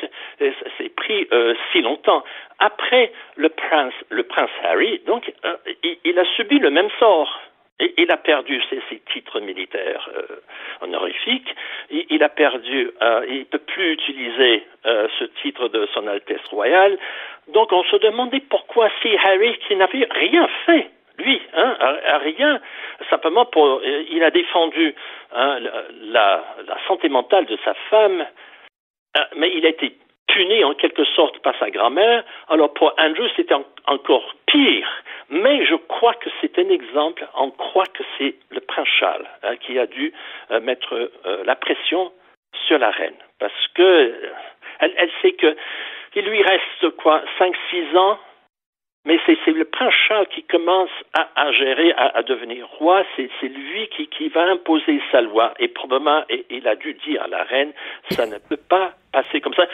c'est 0.78 0.94
pris 0.94 1.26
euh, 1.32 1.54
si 1.72 1.80
longtemps. 1.80 2.22
Après 2.58 3.12
le 3.36 3.48
prince, 3.48 3.94
le 4.10 4.24
prince 4.24 4.50
Harry, 4.64 5.00
donc, 5.06 5.32
il 6.04 6.18
a 6.18 6.24
subi 6.36 6.58
le 6.58 6.70
même 6.70 6.90
sort 6.98 7.40
il 7.96 8.10
a 8.10 8.16
perdu 8.16 8.60
ses, 8.68 9.00
titres 9.12 9.40
militaires 9.40 10.08
euh, 10.14 10.36
honorifiques. 10.82 11.54
Il, 11.90 12.22
a 12.22 12.28
perdu, 12.28 12.90
euh, 13.02 13.24
il 13.28 13.40
ne 13.40 13.44
peut 13.44 13.58
plus 13.58 13.92
utiliser 13.92 14.66
euh, 14.86 15.08
ce 15.18 15.24
titre 15.42 15.68
de 15.68 15.88
Son 15.94 16.06
Altesse 16.06 16.44
royale. 16.50 16.98
Donc 17.48 17.72
on 17.72 17.82
se 17.84 17.96
demandait 17.96 18.40
pourquoi 18.40 18.90
si 19.02 19.16
Harry, 19.24 19.58
qui 19.66 19.76
n'avait 19.76 20.06
rien 20.10 20.48
fait, 20.66 20.90
lui, 21.18 21.40
hein, 21.54 21.76
rien, 22.22 22.60
simplement 23.08 23.44
pour, 23.46 23.82
il 23.84 24.22
a 24.22 24.30
défendu 24.30 24.94
hein, 25.34 25.58
la, 26.02 26.44
santé 26.86 27.08
mentale 27.08 27.46
de 27.46 27.58
sa 27.64 27.74
femme, 27.90 28.24
mais 29.36 29.50
il 29.54 29.66
a 29.66 29.70
été 29.70 29.96
puni 30.32 30.64
en 30.64 30.74
quelque 30.74 31.04
sorte 31.04 31.38
par 31.40 31.54
sa 31.58 31.70
grand-mère. 31.70 32.24
Alors 32.48 32.72
pour 32.74 32.94
Andrew, 32.98 33.26
c'était 33.36 33.54
encore 33.86 34.34
pire. 34.46 34.88
Mais 35.30 35.64
je 35.64 35.74
crois 35.74 36.14
que 36.14 36.28
c'est 36.40 36.58
un 36.58 36.68
exemple, 36.70 37.26
on 37.36 37.50
croit 37.50 37.86
que 37.86 38.02
c'est 38.18 38.34
le 38.50 38.60
prince 38.60 38.88
Charles 38.98 39.26
hein, 39.42 39.56
qui 39.56 39.78
a 39.78 39.86
dû 39.86 40.12
euh, 40.50 40.60
mettre 40.60 40.94
euh, 40.94 41.44
la 41.44 41.54
pression 41.54 42.12
sur 42.66 42.78
la 42.78 42.90
reine. 42.90 43.14
Parce 43.38 43.68
que 43.74 43.82
euh, 43.82 44.32
elle, 44.80 45.10
sait 45.22 45.32
que 45.32 45.56
il 46.16 46.24
lui 46.24 46.42
reste 46.42 46.96
quoi, 46.96 47.22
cinq, 47.38 47.54
six 47.70 47.96
ans 47.96 48.18
mais 49.06 49.18
c'est 49.24 49.38
le 49.46 49.64
prince 49.64 49.94
Charles 50.08 50.26
qui 50.26 50.42
commence 50.42 50.90
à, 51.14 51.28
à 51.34 51.52
gérer, 51.52 51.92
à, 51.92 52.18
à, 52.18 52.22
devenir 52.22 52.66
roi. 52.78 53.02
C'est 53.16 53.48
lui 53.48 53.88
qui, 53.88 54.08
qui, 54.08 54.28
va 54.28 54.42
imposer 54.42 55.00
sa 55.10 55.22
loi. 55.22 55.54
Et 55.58 55.68
probablement, 55.68 56.22
et, 56.28 56.44
il 56.50 56.68
a 56.68 56.76
dû 56.76 56.92
dire 56.94 57.22
à 57.22 57.28
la 57.28 57.42
reine, 57.44 57.72
ça 58.10 58.26
ne 58.26 58.36
peut 58.36 58.58
pas 58.58 58.92
passer 59.12 59.40
comme 59.40 59.54
ça. 59.54 59.66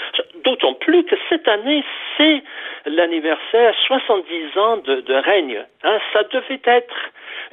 D'autant 0.44 0.74
plus 0.74 1.04
que 1.04 1.16
cette 1.28 1.48
année, 1.48 1.84
c'est 2.16 2.42
l'anniversaire 2.86 3.74
70 3.86 4.58
ans 4.58 4.76
de, 4.78 5.00
de 5.00 5.14
règne. 5.14 5.64
Hein, 5.82 5.98
ça 6.12 6.22
devait 6.24 6.60
être 6.64 6.96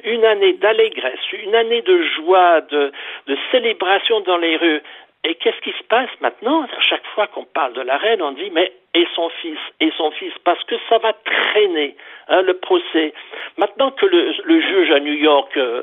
une 0.04 0.24
année 0.24 0.52
d'allégresse, 0.54 1.32
une 1.32 1.54
année 1.56 1.82
de 1.82 2.02
joie, 2.02 2.60
de, 2.60 2.92
de 3.26 3.36
célébration 3.50 4.20
dans 4.20 4.38
les 4.38 4.56
rues. 4.56 4.82
Et 5.26 5.34
qu'est-ce 5.36 5.60
qui 5.62 5.72
se 5.78 5.84
passe 5.88 6.10
maintenant? 6.20 6.62
À 6.64 6.82
chaque 6.82 7.06
fois 7.14 7.26
qu'on 7.28 7.44
parle 7.46 7.72
de 7.72 7.80
la 7.80 7.96
reine, 7.96 8.20
on 8.20 8.32
dit 8.32 8.50
mais 8.52 8.72
et 8.94 9.06
son 9.14 9.30
fils 9.40 9.58
et 9.80 9.90
son 9.96 10.10
fils? 10.12 10.32
Parce 10.44 10.62
que 10.64 10.74
ça 10.88 10.98
va 10.98 11.12
traîner 11.24 11.96
hein, 12.28 12.42
le 12.42 12.54
procès. 12.54 13.12
Maintenant 13.56 13.90
que 13.90 14.06
le, 14.06 14.34
le 14.44 14.60
juge 14.60 14.90
à 14.92 15.00
New 15.00 15.14
York, 15.14 15.50
euh, 15.56 15.82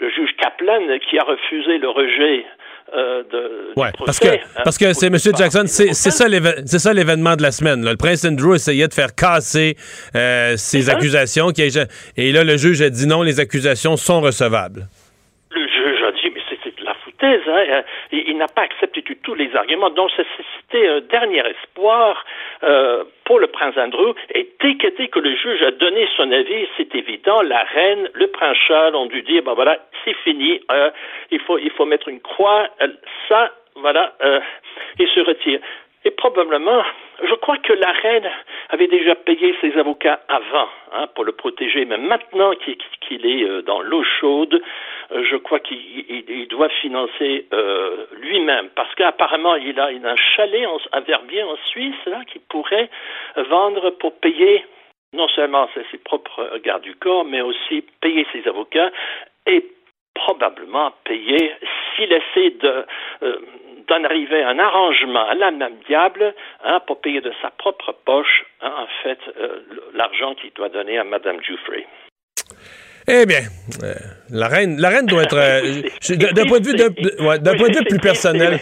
le 0.00 0.10
juge 0.10 0.30
Kaplan, 0.38 0.98
qui 1.08 1.18
a 1.18 1.22
refusé 1.22 1.78
le 1.78 1.88
rejet 1.88 2.44
euh, 2.92 3.22
de, 3.30 3.72
ouais, 3.76 3.90
parce 4.04 4.18
que 4.18 4.28
hein, 4.28 4.38
parce 4.64 4.76
que 4.76 4.92
c'est 4.92 5.06
M. 5.06 5.16
Jackson, 5.16 5.62
c'est 5.66 5.92
ça 5.92 6.26
c'est 6.66 6.78
ça 6.78 6.92
l'événement 6.92 7.36
de 7.36 7.42
la 7.42 7.52
semaine. 7.52 7.84
Là. 7.84 7.92
Le 7.92 7.96
prince 7.96 8.24
Andrew 8.24 8.54
essayait 8.54 8.88
de 8.88 8.94
faire 8.94 9.14
casser 9.14 9.76
euh, 10.16 10.56
ces 10.56 10.90
accusations, 10.90 11.50
qui, 11.50 11.62
et 11.62 12.32
là 12.32 12.42
le 12.42 12.56
juge 12.56 12.82
a 12.82 12.90
dit 12.90 13.06
non, 13.06 13.22
les 13.22 13.38
accusations 13.38 13.96
sont 13.96 14.20
recevables. 14.20 14.88
Hein, 17.22 17.42
euh, 17.48 17.82
il, 18.12 18.36
n'a 18.36 18.48
pas 18.48 18.62
accepté 18.62 19.02
du 19.02 19.16
tout 19.16 19.34
les 19.34 19.54
arguments. 19.54 19.90
Donc 19.90 20.10
c'était 20.16 20.88
un 20.88 21.00
dernier 21.00 21.42
espoir 21.46 22.24
euh, 22.62 23.04
pour 23.24 23.38
le 23.38 23.46
prince 23.48 23.76
Andrew. 23.76 24.14
Et 24.34 24.48
dès 24.60 24.76
que, 24.76 25.18
le 25.18 25.34
juge 25.36 25.62
a 25.62 25.70
donné 25.70 26.08
son 26.16 26.30
avis, 26.32 26.66
c'est 26.76 26.94
évident, 26.94 27.42
la 27.42 27.62
reine, 27.62 28.08
le 28.14 28.28
prince 28.28 28.56
Charles 28.66 28.96
ont 28.96 29.06
dû 29.06 29.22
dire, 29.22 29.42
ben 29.42 29.54
voilà, 29.54 29.78
c'est 30.04 30.16
fini, 30.24 30.60
euh, 30.70 30.90
il 31.30 31.40
faut 31.40 31.84
mettre 31.84 32.08
une 32.08 32.20
croix. 32.20 32.68
ça, 33.28 33.50
voilà, 33.76 34.14
il 34.98 35.08
se 35.08 35.20
retire. 35.20 35.60
Et 36.04 36.10
probablement, 36.10 36.82
je 37.22 37.34
crois 37.34 37.58
que 37.58 37.74
la 37.74 37.92
reine 37.92 38.30
avait 38.70 38.86
déjà 38.86 39.14
payé 39.14 39.54
ses 39.60 39.76
avocats 39.76 40.20
avant 40.28 40.68
hein, 40.94 41.06
pour 41.14 41.24
le 41.24 41.32
protéger, 41.32 41.84
mais 41.84 41.98
maintenant 41.98 42.52
qu'il 42.54 43.26
est 43.26 43.44
euh, 43.44 43.60
dans 43.60 43.82
l'eau 43.82 44.02
chaude, 44.02 44.54
euh, 44.54 44.60
je 45.12 45.36
crois 45.36 45.60
qu'il 45.60 46.46
doit 46.48 46.68
financer 46.68 47.46
euh, 47.52 48.06
lui-même, 48.20 48.68
parce 48.74 48.94
qu'apparemment 48.94 49.56
il 49.56 49.78
a, 49.80 49.86
un 49.86 50.16
chalet 50.16 50.66
en, 50.66 50.78
à 50.92 51.00
Verbier 51.00 51.42
en 51.42 51.56
Suisse 51.68 51.96
là 52.06 52.22
qu'il 52.24 52.40
pourrait 52.42 52.88
vendre 53.48 53.90
pour 53.90 54.14
payer 54.20 54.64
non 55.12 55.28
seulement 55.28 55.68
ses, 55.74 55.98
propres 55.98 56.58
gardes 56.58 56.82
du 56.82 56.94
corps, 56.94 57.24
mais 57.24 57.40
aussi 57.40 57.84
payer 58.00 58.26
ses 58.32 58.46
avocats 58.48 58.90
et 59.46 59.66
probablement 60.14 60.92
payer 61.04 61.54
s'il 61.96 62.12
essaie 62.12 62.50
de 62.50 62.86
d'en 63.90 64.04
arriver 64.04 64.42
à 64.42 64.50
un 64.50 64.58
arrangement 64.58 65.26
à 65.26 65.34
l'âme 65.34 65.62
diable 65.86 66.32
hein, 66.62 66.80
pour 66.86 67.00
payer 67.00 67.20
de 67.20 67.32
sa 67.42 67.50
propre 67.50 67.92
poche, 68.04 68.44
hein, 68.60 68.72
en 68.78 68.86
fait, 69.02 69.18
euh, 69.36 69.60
l'argent 69.94 70.34
qu'il 70.34 70.52
doit 70.52 70.68
donner 70.68 70.98
à 70.98 71.04
Mme 71.04 71.42
Jufrey. 71.42 71.86
Eh 73.08 73.26
bien, 73.26 73.40
euh, 73.82 73.94
la 74.30 74.48
reine, 74.48 74.80
la 74.80 74.88
reine 74.88 75.06
doit 75.06 75.22
être 75.22 75.36
euh, 75.36 75.82
d'un 76.32 76.46
point 76.46 76.60
de 76.60 76.66
vue, 76.66 76.76
d'un 76.76 77.54
point 77.54 77.68
de 77.68 77.78
vue 77.78 77.84
plus 77.84 77.98
personnel. 77.98 78.58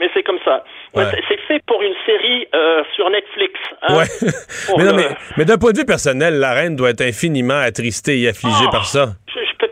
Mais, 0.00 0.08
c'est 0.14 0.22
comme 0.22 0.38
ça. 0.44 0.64
C'est 0.94 1.40
fait 1.46 1.62
pour 1.66 1.82
une 1.82 1.94
série 2.06 2.46
sur 2.94 3.10
Netflix. 3.10 3.52
Hein, 3.82 3.98
ouais. 3.98 4.30
mais 4.78 4.84
non, 4.84 4.96
mais, 5.36 5.44
d'un 5.44 5.58
point 5.58 5.72
de 5.72 5.78
vue 5.78 5.84
personnel, 5.84 6.38
la 6.38 6.52
reine 6.54 6.76
doit 6.76 6.90
être 6.90 7.02
infiniment 7.02 7.58
attristée 7.58 8.20
et 8.20 8.28
affligée 8.28 8.66
oh, 8.66 8.70
par 8.70 8.86
ça 8.86 9.14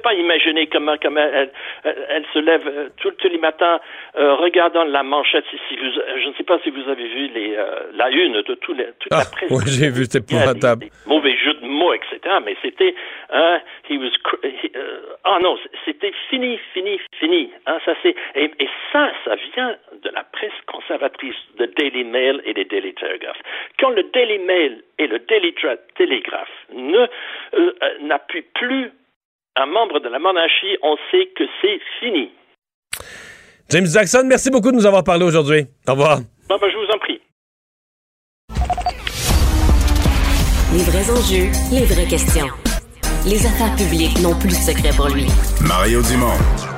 pas 0.06 0.14
imaginer 0.14 0.68
comment, 0.68 0.94
comment 1.02 1.20
elle, 1.20 1.50
elle, 1.82 2.24
se 2.32 2.38
lève 2.38 2.62
euh, 2.68 2.88
tous 2.98 3.28
les 3.28 3.38
matins 3.38 3.80
euh, 4.16 4.36
regardant 4.36 4.84
la 4.84 5.02
manchette. 5.02 5.44
Si 5.50 5.76
vous, 5.76 5.90
je 6.22 6.28
ne 6.28 6.34
sais 6.34 6.44
pas 6.44 6.60
si 6.62 6.70
vous 6.70 6.88
avez 6.88 7.08
vu 7.08 7.26
les, 7.34 7.56
euh, 7.56 7.90
la 7.94 8.10
une 8.10 8.34
de 8.34 8.42
les, 8.78 8.84
toute 9.00 9.10
ah, 9.10 9.18
la 9.18 9.24
presse. 9.24 9.50
Oui, 9.50 9.64
j'ai 9.66 9.90
vu, 9.90 10.04
c'est 10.04 10.18
épouvantable. 10.18 10.86
Mauvais 11.06 11.36
jeux 11.36 11.54
de 11.54 11.66
mots, 11.66 11.92
etc. 11.92 12.20
Mais 12.44 12.56
c'était, 12.62 12.94
hein, 13.30 13.58
he 13.90 13.98
was, 13.98 14.12
oh 15.24 15.38
non, 15.42 15.58
c'était 15.84 16.12
fini, 16.30 16.60
fini, 16.72 17.00
fini. 17.18 17.50
Hein, 17.66 17.78
ça 17.84 17.94
c'est, 18.04 18.14
et, 18.36 18.52
et, 18.60 18.68
ça, 18.92 19.10
ça 19.24 19.34
vient 19.54 19.74
de 20.04 20.10
la 20.10 20.22
presse 20.22 20.54
conservatrice, 20.66 21.34
de 21.58 21.66
Daily 21.66 22.04
Mail 22.04 22.42
et 22.44 22.54
des 22.54 22.64
Daily 22.64 22.94
Telegraph. 22.94 23.38
Quand 23.80 23.90
le 23.90 24.04
Daily 24.04 24.38
Mail 24.38 24.84
et 25.00 25.08
le 25.08 25.18
Daily 25.18 25.52
Telegraph 25.96 26.48
ne 26.72 27.06
n'appuient 28.02 28.46
plus 28.54 28.92
un 29.56 29.66
membre 29.66 30.00
de 30.00 30.08
la 30.08 30.18
monarchie, 30.18 30.76
on 30.82 30.96
sait 31.10 31.28
que 31.36 31.44
c'est 31.60 31.80
fini. 32.00 32.30
James 33.70 33.86
Jackson, 33.86 34.24
merci 34.26 34.50
beaucoup 34.50 34.70
de 34.70 34.76
nous 34.76 34.86
avoir 34.86 35.02
parlé 35.02 35.24
aujourd'hui. 35.24 35.66
Au 35.88 35.92
revoir. 35.92 36.18
Ben, 36.48 36.56
je 36.60 36.76
vous 36.76 36.90
en 36.94 36.98
prie. 36.98 37.20
Les 40.72 40.82
vrais 40.84 41.10
enjeux, 41.10 41.50
les 41.72 41.84
vraies 41.86 42.08
questions. 42.08 42.48
Les 43.26 43.44
affaires 43.44 43.74
publiques 43.76 44.20
n'ont 44.22 44.38
plus 44.38 44.50
de 44.50 44.54
secret 44.54 44.90
pour 44.96 45.08
lui. 45.08 45.26
Mario 45.66 46.00
Dumont. 46.02 46.75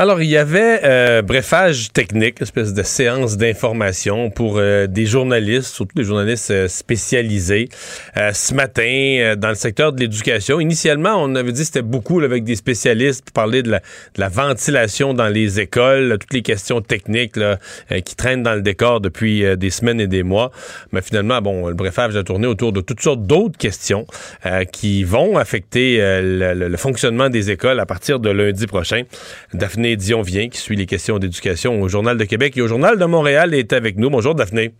Alors, 0.00 0.22
il 0.22 0.30
y 0.30 0.36
avait 0.36 0.82
euh, 0.84 1.22
brefage 1.22 1.92
technique, 1.92 2.40
espèce 2.40 2.72
de 2.72 2.84
séance 2.84 3.36
d'information 3.36 4.30
pour 4.30 4.58
euh, 4.58 4.86
des 4.86 5.06
journalistes, 5.06 5.74
surtout 5.74 5.96
des 5.96 6.04
journalistes 6.04 6.52
euh, 6.52 6.68
spécialisés, 6.68 7.68
euh, 8.16 8.30
ce 8.32 8.54
matin 8.54 9.34
dans 9.36 9.48
le 9.48 9.56
secteur 9.56 9.92
de 9.92 9.98
l'éducation. 9.98 10.60
Initialement, 10.60 11.16
on 11.16 11.34
avait 11.34 11.50
dit 11.50 11.64
c'était 11.64 11.82
beaucoup 11.82 12.20
avec 12.20 12.44
des 12.44 12.54
spécialistes 12.54 13.24
pour 13.24 13.32
parler 13.32 13.64
de 13.64 13.72
la, 13.72 13.78
de 13.80 14.20
la, 14.20 14.28
ventilation 14.28 15.14
dans 15.14 15.26
les 15.26 15.58
écoles, 15.58 16.16
toutes 16.20 16.32
les 16.32 16.42
questions 16.42 16.80
techniques 16.80 17.36
là, 17.36 17.58
qui 18.04 18.14
traînent 18.14 18.44
dans 18.44 18.54
le 18.54 18.62
décor 18.62 19.00
depuis 19.00 19.56
des 19.56 19.70
semaines 19.70 20.00
et 20.00 20.06
des 20.06 20.22
mois. 20.22 20.52
Mais 20.92 21.02
finalement, 21.02 21.42
bon, 21.42 21.66
le 21.66 21.74
brefage 21.74 22.14
a 22.14 22.22
tourné 22.22 22.46
autour 22.46 22.72
de 22.72 22.80
toutes 22.80 23.00
sortes 23.00 23.24
d'autres 23.24 23.58
questions 23.58 24.06
qui 24.70 25.02
vont 25.02 25.38
affecter 25.38 25.98
le, 25.98 26.54
le, 26.54 26.76
fonctionnement 26.76 27.30
des 27.30 27.50
écoles 27.50 27.80
à 27.80 27.86
partir 27.86 28.20
de 28.20 28.30
lundi 28.30 28.68
prochain. 28.68 29.02
Daphné 29.54 29.87
Dion 29.96 30.22
vient, 30.22 30.48
qui 30.48 30.58
suit 30.58 30.76
les 30.76 30.86
questions 30.86 31.18
d'éducation 31.18 31.80
au 31.80 31.88
Journal 31.88 32.16
de 32.16 32.24
Québec 32.24 32.56
et 32.56 32.62
au 32.62 32.68
Journal 32.68 32.98
de 32.98 33.04
Montréal, 33.04 33.54
est 33.54 33.72
avec 33.72 33.96
nous. 33.96 34.10
Bonjour, 34.10 34.34
Daphné. 34.34 34.72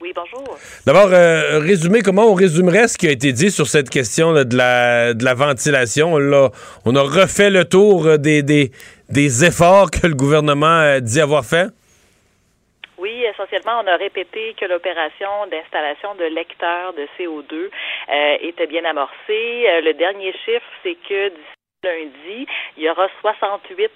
Oui, 0.00 0.12
bonjour. 0.14 0.58
D'abord, 0.86 1.08
euh, 1.12 1.58
résumer, 1.58 2.00
comment 2.02 2.30
on 2.30 2.34
résumerait 2.34 2.86
ce 2.86 2.98
qui 2.98 3.08
a 3.08 3.10
été 3.10 3.32
dit 3.32 3.50
sur 3.50 3.66
cette 3.66 3.90
question 3.90 4.32
de, 4.34 4.56
la, 4.56 5.14
de 5.14 5.24
la 5.24 5.34
ventilation? 5.34 6.14
On, 6.14 6.50
on 6.84 6.96
a 6.96 7.02
refait 7.02 7.50
le 7.50 7.64
tour 7.64 8.06
euh, 8.06 8.16
des, 8.18 8.42
des, 8.42 9.44
efforts 9.44 9.90
que 9.90 10.06
le 10.06 10.14
gouvernement 10.14 10.80
a 10.80 11.00
dit 11.00 11.20
avoir 11.20 11.44
fait? 11.44 11.68
Oui, 12.98 13.24
essentiellement, 13.24 13.82
on 13.82 13.86
a 13.86 13.96
répété 13.96 14.54
que 14.60 14.66
l'opération 14.66 15.46
d'installation 15.50 16.14
de 16.14 16.24
lecteurs 16.24 16.92
de 16.92 17.06
CO2 17.18 17.54
euh, 17.54 18.36
était 18.42 18.66
bien 18.66 18.84
amorcée. 18.84 19.66
le 19.82 19.92
dernier 19.92 20.32
chiffre, 20.44 20.70
c'est 20.82 20.96
que 21.08 21.32
lundi, 21.86 22.46
il 22.76 22.82
y 22.82 22.88
aura 22.88 23.08
68 23.20 23.92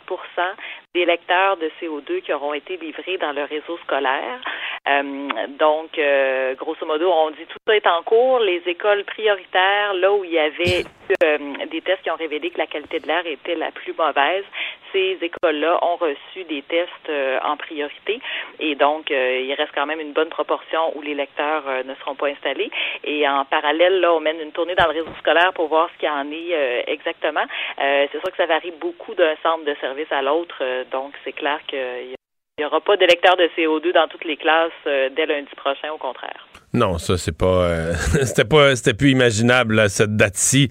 des 0.94 1.04
lecteurs 1.04 1.56
de 1.56 1.70
CO2 1.80 2.20
qui 2.22 2.32
auront 2.32 2.52
été 2.52 2.76
livrés 2.76 3.16
dans 3.18 3.32
le 3.32 3.44
réseau 3.44 3.78
scolaire. 3.84 4.40
Euh, 4.88 5.28
donc, 5.58 5.96
euh, 5.98 6.54
grosso 6.54 6.84
modo, 6.84 7.12
on 7.12 7.30
dit 7.30 7.46
tout 7.48 7.58
ça 7.66 7.76
est 7.76 7.86
en 7.86 8.02
cours. 8.02 8.40
Les 8.40 8.62
écoles 8.66 9.04
prioritaires, 9.04 9.94
là 9.94 10.12
où 10.12 10.24
il 10.24 10.32
y 10.32 10.38
avait 10.38 10.84
euh, 11.22 11.38
des 11.70 11.80
tests 11.82 12.02
qui 12.02 12.10
ont 12.10 12.16
révélé 12.16 12.50
que 12.50 12.58
la 12.58 12.66
qualité 12.66 12.98
de 12.98 13.06
l'air 13.06 13.24
était 13.24 13.54
la 13.54 13.70
plus 13.70 13.94
mauvaise, 13.96 14.44
ces 14.92 15.16
écoles-là 15.22 15.78
ont 15.82 15.94
reçu 15.94 16.42
des 16.48 16.62
tests 16.62 17.12
en 17.44 17.56
priorité. 17.56 18.18
Et 18.58 18.74
donc, 18.74 19.10
il 19.10 19.54
reste 19.54 19.70
quand 19.72 19.86
même 19.86 20.00
une 20.00 20.12
bonne 20.12 20.30
proportion 20.30 20.96
où 20.96 21.02
les 21.02 21.14
lecteurs 21.14 21.62
ne 21.84 21.94
seront 21.94 22.16
pas 22.16 22.26
installés. 22.26 22.72
Et 23.04 23.28
en 23.28 23.44
parallèle, 23.44 24.00
là, 24.00 24.12
on 24.12 24.18
mène 24.18 24.40
une 24.40 24.50
tournée 24.50 24.74
dans 24.74 24.86
le 24.86 24.98
réseau 24.98 25.14
scolaire 25.20 25.52
pour 25.52 25.68
voir 25.68 25.88
ce 25.94 25.98
qu'il 26.00 26.08
en 26.08 26.28
est 26.32 26.84
exactement. 26.88 27.44
C'est 27.78 28.10
sûr 28.10 28.32
que 28.32 28.36
ça 28.36 28.46
varie 28.46 28.72
beaucoup 28.80 29.14
d'un 29.14 29.36
centre 29.44 29.64
de 29.64 29.76
service 29.80 30.10
à 30.10 30.22
l'autre 30.22 30.60
donc, 30.90 31.12
c'est 31.24 31.32
clair 31.32 31.58
qu'il 31.68 32.14
n'y 32.58 32.64
aura 32.64 32.80
pas 32.80 32.96
d'électeurs 32.96 33.36
de 33.36 33.44
CO2 33.56 33.92
dans 33.94 34.06
toutes 34.08 34.24
les 34.24 34.36
classes 34.36 34.70
euh, 34.86 35.08
dès 35.16 35.26
lundi 35.26 35.50
prochain, 35.56 35.88
au 35.94 35.98
contraire. 35.98 36.46
Non, 36.72 36.98
ça 36.98 37.18
c'est 37.18 37.36
pas, 37.36 37.64
euh, 37.64 37.94
c'était 38.24 38.44
pas, 38.44 38.76
c'était 38.76 38.94
plus 38.94 39.10
imaginable 39.10 39.88
cette 39.90 40.14
date-ci. 40.16 40.68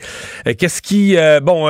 Euh, 0.47 0.53
qu'est-ce 0.57 0.81
qui, 0.81 1.17
bon, 1.41 1.67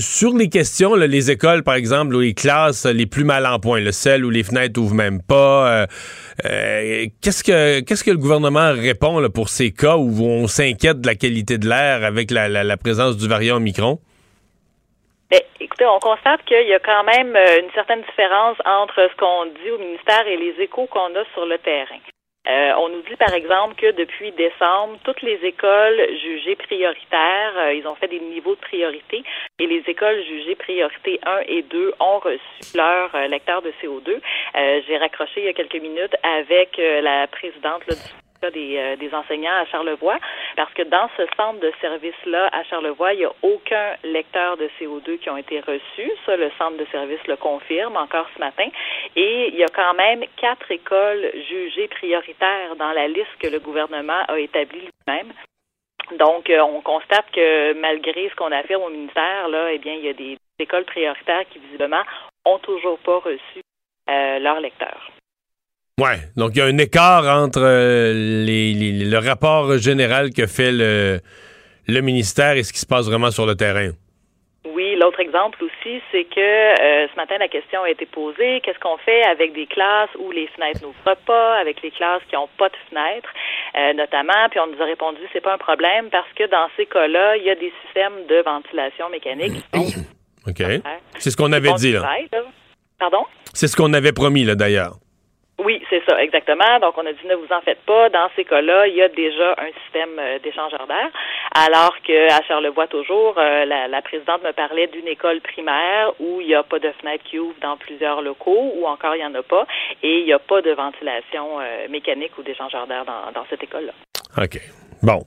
sur 0.00 0.36
les 0.36 0.48
questions, 0.48 0.94
les 0.94 1.30
écoles 1.30 1.62
par 1.62 1.74
exemple 1.74 2.14
ou 2.14 2.20
les 2.20 2.34
classes 2.34 2.84
les 2.84 3.06
plus 3.06 3.24
mal 3.24 3.46
en 3.46 3.58
point, 3.58 3.80
le 3.80 3.92
celles 3.92 4.24
où 4.24 4.30
les 4.30 4.42
fenêtres 4.42 4.78
ouvrent 4.80 4.94
même 4.94 5.22
pas, 5.22 5.86
qu'est-ce 6.42 7.42
que, 7.42 7.80
qu'est-ce 7.80 8.04
que 8.04 8.10
le 8.10 8.18
gouvernement 8.18 8.72
répond 8.72 9.26
pour 9.30 9.48
ces 9.48 9.70
cas 9.72 9.96
où 9.96 10.22
on 10.22 10.46
s'inquiète 10.46 11.00
de 11.00 11.06
la 11.06 11.14
qualité 11.14 11.58
de 11.58 11.68
l'air 11.68 12.04
avec 12.04 12.30
la, 12.30 12.48
la 12.48 12.76
présence 12.76 13.16
du 13.16 13.28
variant 13.28 13.56
Omicron? 13.56 13.98
Ben, 15.30 15.40
écoutez, 15.60 15.86
on 15.86 15.98
constate 16.00 16.44
qu'il 16.44 16.66
y 16.66 16.74
a 16.74 16.80
quand 16.80 17.04
même 17.04 17.34
euh, 17.34 17.60
une 17.60 17.70
certaine 17.72 18.02
différence 18.02 18.56
entre 18.64 19.08
ce 19.10 19.16
qu'on 19.16 19.46
dit 19.46 19.70
au 19.70 19.78
ministère 19.78 20.26
et 20.26 20.36
les 20.36 20.60
échos 20.60 20.86
qu'on 20.86 21.14
a 21.14 21.24
sur 21.34 21.46
le 21.46 21.58
terrain. 21.58 22.00
Euh, 22.46 22.72
on 22.76 22.90
nous 22.90 23.00
dit 23.08 23.16
par 23.16 23.32
exemple 23.32 23.74
que 23.76 23.92
depuis 23.92 24.30
décembre, 24.32 24.98
toutes 25.04 25.22
les 25.22 25.38
écoles 25.42 25.98
jugées 26.20 26.56
prioritaires, 26.56 27.54
euh, 27.56 27.72
ils 27.72 27.86
ont 27.86 27.94
fait 27.94 28.08
des 28.08 28.20
niveaux 28.20 28.54
de 28.54 28.60
priorité 28.60 29.24
et 29.58 29.66
les 29.66 29.82
écoles 29.86 30.22
jugées 30.24 30.54
priorité 30.54 31.18
1 31.24 31.40
et 31.48 31.62
2 31.62 31.94
ont 32.00 32.18
reçu 32.18 32.76
leur 32.76 33.14
euh, 33.14 33.28
lecteur 33.28 33.62
de 33.62 33.72
CO2. 33.82 34.20
J'ai 34.86 34.98
raccroché 34.98 35.40
il 35.40 35.44
y 35.44 35.48
a 35.48 35.54
quelques 35.54 35.80
minutes 35.80 36.14
avec 36.22 36.76
la 36.76 37.26
présidente 37.28 37.86
là, 37.86 37.94
du 37.94 38.23
des, 38.50 38.76
euh, 38.76 38.96
des, 38.96 39.14
enseignants 39.14 39.54
à 39.54 39.66
Charlevoix, 39.66 40.18
parce 40.56 40.72
que 40.74 40.82
dans 40.82 41.08
ce 41.16 41.22
centre 41.36 41.60
de 41.60 41.72
service-là 41.80 42.48
à 42.52 42.62
Charlevoix, 42.64 43.12
il 43.12 43.20
n'y 43.20 43.24
a 43.24 43.32
aucun 43.42 43.94
lecteur 44.02 44.56
de 44.56 44.68
CO2 44.78 45.18
qui 45.18 45.30
ont 45.30 45.36
été 45.36 45.60
reçus. 45.60 46.10
Ça, 46.26 46.36
le 46.36 46.50
centre 46.58 46.76
de 46.76 46.86
service 46.86 47.24
le 47.26 47.36
confirme 47.36 47.96
encore 47.96 48.26
ce 48.34 48.40
matin. 48.40 48.68
Et 49.16 49.48
il 49.48 49.56
y 49.56 49.64
a 49.64 49.68
quand 49.68 49.94
même 49.94 50.24
quatre 50.36 50.70
écoles 50.70 51.30
jugées 51.48 51.88
prioritaires 51.88 52.76
dans 52.76 52.92
la 52.92 53.08
liste 53.08 53.36
que 53.40 53.48
le 53.48 53.60
gouvernement 53.60 54.22
a 54.28 54.38
établie 54.38 54.80
lui-même. 54.80 55.32
Donc, 56.18 56.50
euh, 56.50 56.60
on 56.60 56.80
constate 56.82 57.30
que 57.32 57.72
malgré 57.74 58.28
ce 58.28 58.34
qu'on 58.34 58.52
affirme 58.52 58.82
au 58.82 58.90
ministère, 58.90 59.48
là, 59.48 59.72
eh 59.72 59.78
bien, 59.78 59.94
il 59.94 60.04
y 60.04 60.08
a 60.08 60.12
des 60.12 60.36
écoles 60.58 60.84
prioritaires 60.84 61.44
qui 61.50 61.58
visiblement 61.58 62.02
ont 62.44 62.58
toujours 62.58 62.98
pas 62.98 63.18
reçu 63.18 63.62
euh, 64.08 64.38
leurs 64.38 64.60
lecteurs. 64.60 65.10
Ouais, 66.00 66.18
donc 66.36 66.50
il 66.54 66.58
y 66.58 66.60
a 66.60 66.64
un 66.64 66.78
écart 66.78 67.24
entre 67.24 67.62
euh, 67.62 68.12
les, 68.44 68.74
le 69.04 69.18
rapport 69.18 69.78
général 69.78 70.30
que 70.30 70.48
fait 70.48 70.72
le, 70.72 71.20
le 71.86 72.00
ministère 72.00 72.56
et 72.56 72.64
ce 72.64 72.72
qui 72.72 72.80
se 72.80 72.86
passe 72.86 73.06
vraiment 73.06 73.30
sur 73.30 73.46
le 73.46 73.54
terrain. 73.54 73.90
Oui, 74.74 74.96
l'autre 74.96 75.20
exemple 75.20 75.62
aussi, 75.62 76.02
c'est 76.10 76.24
que 76.24 76.40
euh, 76.40 77.06
ce 77.06 77.14
matin, 77.14 77.36
la 77.38 77.46
question 77.46 77.84
a 77.84 77.90
été 77.90 78.06
posée, 78.06 78.60
qu'est-ce 78.64 78.80
qu'on 78.80 78.96
fait 78.96 79.22
avec 79.22 79.52
des 79.52 79.66
classes 79.66 80.10
où 80.18 80.32
les 80.32 80.48
fenêtres 80.48 80.82
n'ouvrent 80.82 81.16
pas, 81.26 81.60
avec 81.60 81.80
les 81.82 81.92
classes 81.92 82.22
qui 82.28 82.34
n'ont 82.34 82.48
pas 82.58 82.70
de 82.70 82.76
fenêtres, 82.90 83.28
euh, 83.76 83.92
notamment, 83.92 84.48
puis 84.50 84.58
on 84.58 84.66
nous 84.66 84.82
a 84.82 84.86
répondu, 84.86 85.20
c'est 85.32 85.42
pas 85.42 85.54
un 85.54 85.58
problème 85.58 86.08
parce 86.10 86.32
que 86.34 86.50
dans 86.50 86.66
ces 86.76 86.86
cas-là, 86.86 87.36
il 87.36 87.44
y 87.44 87.50
a 87.50 87.54
des 87.54 87.72
systèmes 87.84 88.26
de 88.28 88.42
ventilation 88.42 89.08
mécanique. 89.10 89.62
OK. 90.48 90.62
C'est 91.18 91.30
ce 91.30 91.36
qu'on 91.36 91.52
avait 91.52 91.72
dit, 91.74 91.92
là. 91.92 92.18
Pardon? 92.98 93.26
C'est 93.52 93.68
ce 93.68 93.76
qu'on 93.76 93.92
avait 93.92 94.12
promis, 94.12 94.42
là, 94.42 94.56
d'ailleurs. 94.56 94.96
Oui, 95.58 95.80
c'est 95.88 96.02
ça, 96.04 96.20
exactement. 96.20 96.80
Donc, 96.80 96.98
on 96.98 97.06
a 97.06 97.12
dit 97.12 97.26
ne 97.26 97.36
vous 97.36 97.52
en 97.52 97.60
faites 97.60 97.80
pas. 97.82 98.08
Dans 98.10 98.28
ces 98.34 98.44
cas-là, 98.44 98.88
il 98.88 98.94
y 98.94 99.02
a 99.02 99.08
déjà 99.08 99.54
un 99.58 99.70
système 99.84 100.18
euh, 100.18 100.38
d'échangeur 100.40 100.86
d'air. 100.88 101.10
Alors 101.54 101.94
qu'à 102.02 102.42
Charlevoix, 102.42 102.88
toujours, 102.88 103.34
euh, 103.38 103.64
la, 103.64 104.02
présidente 104.02 104.42
me 104.42 104.52
parlait 104.52 104.88
d'une 104.88 105.06
école 105.06 105.40
primaire 105.40 106.12
où 106.18 106.40
il 106.40 106.48
n'y 106.48 106.54
a 106.54 106.64
pas 106.64 106.80
de 106.80 106.90
fenêtre 107.00 107.22
qui 107.24 107.38
ouvre 107.38 107.54
dans 107.62 107.76
plusieurs 107.76 108.20
locaux, 108.20 108.72
ou 108.76 108.86
encore 108.86 109.14
il 109.14 109.18
n'y 109.18 109.26
en 109.26 109.34
a 109.34 109.42
pas, 109.42 109.66
et 110.02 110.18
il 110.18 110.24
n'y 110.24 110.32
a 110.32 110.40
pas 110.40 110.60
de 110.60 110.72
ventilation 110.72 111.60
euh, 111.60 111.88
mécanique 111.88 112.36
ou 112.36 112.42
d'échangeur 112.42 112.88
d'air 112.88 113.04
dans, 113.04 113.30
dans 113.32 113.46
cette 113.48 113.62
école-là. 113.62 113.92
OK. 114.36 114.58
Bon. 115.02 115.20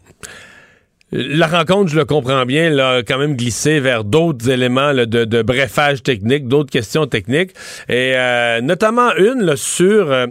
La 1.11 1.47
rencontre, 1.47 1.89
je 1.89 1.95
le 1.95 2.03
comprends 2.03 2.45
bien, 2.45 2.69
là, 2.69 3.01
quand 3.01 3.17
même 3.17 3.37
glissé 3.37 3.79
vers 3.79 4.03
d'autres 4.03 4.49
éléments 4.49 4.93
de, 4.93 5.05
de, 5.05 5.41
brefage 5.41 6.03
technique, 6.03 6.49
d'autres 6.49 6.69
questions 6.69 7.07
techniques, 7.07 7.51
et 7.87 8.11
euh, 8.15 8.59
notamment 8.59 9.15
une 9.15 9.55
sur 9.55 10.11
euh, 10.11 10.27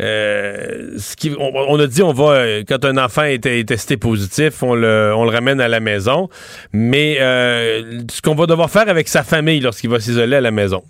euh, 0.00 0.90
ce 0.98 1.16
qui, 1.16 1.34
on, 1.38 1.80
a 1.80 1.86
dit 1.86 2.02
on 2.02 2.12
va 2.12 2.62
quand 2.68 2.84
un 2.84 2.98
enfant 2.98 3.24
est, 3.24 3.46
est, 3.46 3.66
testé 3.66 3.96
positif, 3.96 4.62
on 4.62 4.74
le, 4.74 5.14
on 5.16 5.24
le 5.24 5.30
ramène 5.30 5.62
à 5.62 5.68
la 5.68 5.80
maison, 5.80 6.28
mais 6.74 7.16
ce 7.18 8.20
qu'on 8.20 8.34
va 8.34 8.44
devoir 8.44 8.70
faire 8.70 8.90
avec 8.90 9.08
sa 9.08 9.22
famille 9.22 9.60
lorsqu'il 9.60 9.88
va 9.88 9.98
s'isoler 9.98 10.36
à 10.36 10.42
la 10.42 10.50
maison. 10.50 10.82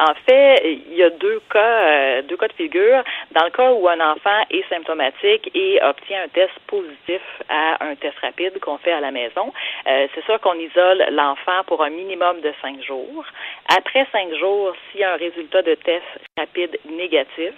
En 0.00 0.14
fait, 0.14 0.62
il 0.64 0.94
y 0.94 1.02
a 1.02 1.10
deux 1.10 1.42
cas, 1.52 1.82
euh, 1.82 2.22
deux 2.22 2.38
cas 2.38 2.48
de 2.48 2.54
figure. 2.54 3.04
Dans 3.32 3.44
le 3.44 3.50
cas 3.50 3.70
où 3.72 3.86
un 3.86 4.00
enfant 4.00 4.40
est 4.48 4.66
symptomatique 4.70 5.50
et 5.54 5.78
obtient 5.82 6.22
un 6.22 6.28
test 6.28 6.58
positif 6.66 7.20
à 7.50 7.84
un 7.84 7.94
test 7.96 8.16
rapide 8.20 8.58
qu'on 8.60 8.78
fait 8.78 8.92
à 8.92 9.00
la 9.00 9.10
maison, 9.10 9.52
euh, 9.86 10.08
c'est 10.14 10.24
sûr 10.24 10.40
qu'on 10.40 10.54
isole 10.54 11.04
l'enfant 11.10 11.64
pour 11.66 11.84
un 11.84 11.90
minimum 11.90 12.40
de 12.40 12.50
cinq 12.62 12.82
jours. 12.82 13.26
Après 13.68 14.06
cinq 14.10 14.32
jours, 14.36 14.72
s'il 14.90 15.00
y 15.00 15.04
a 15.04 15.12
un 15.12 15.16
résultat 15.16 15.60
de 15.60 15.74
test 15.74 16.06
rapide 16.38 16.78
négatif, 16.88 17.52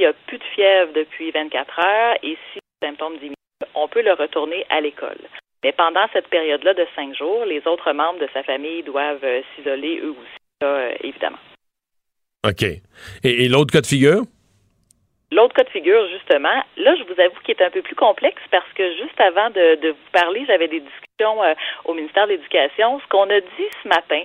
il 0.00 0.02
n'y 0.02 0.06
a 0.06 0.12
plus 0.26 0.38
de 0.38 0.44
fièvre 0.56 0.92
depuis 0.92 1.30
24 1.30 1.78
heures 1.78 2.16
et 2.24 2.36
si 2.52 2.58
les 2.82 2.88
symptômes 2.88 3.18
diminuent, 3.18 3.34
on 3.76 3.86
peut 3.86 4.02
le 4.02 4.14
retourner 4.14 4.66
à 4.70 4.80
l'école. 4.80 5.20
Mais 5.62 5.70
pendant 5.70 6.06
cette 6.12 6.26
période-là 6.28 6.74
de 6.74 6.86
cinq 6.96 7.14
jours, 7.14 7.44
les 7.44 7.64
autres 7.68 7.92
membres 7.92 8.18
de 8.18 8.28
sa 8.34 8.42
famille 8.42 8.82
doivent 8.82 9.22
euh, 9.22 9.40
s'isoler 9.54 10.00
eux 10.02 10.10
aussi. 10.10 10.43
Euh, 10.64 10.94
évidemment. 11.02 11.38
OK. 12.46 12.64
Et, 13.22 13.48
l'autre 13.48 13.72
cas 13.72 13.80
de 13.80 13.86
figure? 13.86 14.22
L'autre 15.32 15.54
cas 15.54 15.64
de 15.64 15.70
figure, 15.70 16.06
justement, 16.08 16.62
là, 16.76 16.94
je 16.96 17.02
vous 17.04 17.20
avoue 17.20 17.40
qu'il 17.44 17.54
est 17.58 17.62
un 17.64 17.70
peu 17.70 17.82
plus 17.82 17.96
complexe 17.96 18.42
parce 18.50 18.70
que 18.74 18.94
juste 18.96 19.20
avant 19.20 19.50
de, 19.50 19.88
vous 19.88 20.10
parler, 20.12 20.44
j'avais 20.46 20.68
des 20.68 20.80
discussions 20.80 21.42
euh, 21.42 21.54
au 21.84 21.94
ministère 21.94 22.26
de 22.26 22.32
l'Éducation. 22.32 23.00
Ce 23.00 23.08
qu'on 23.08 23.28
a 23.30 23.40
dit 23.40 23.68
ce 23.82 23.88
matin, 23.88 24.22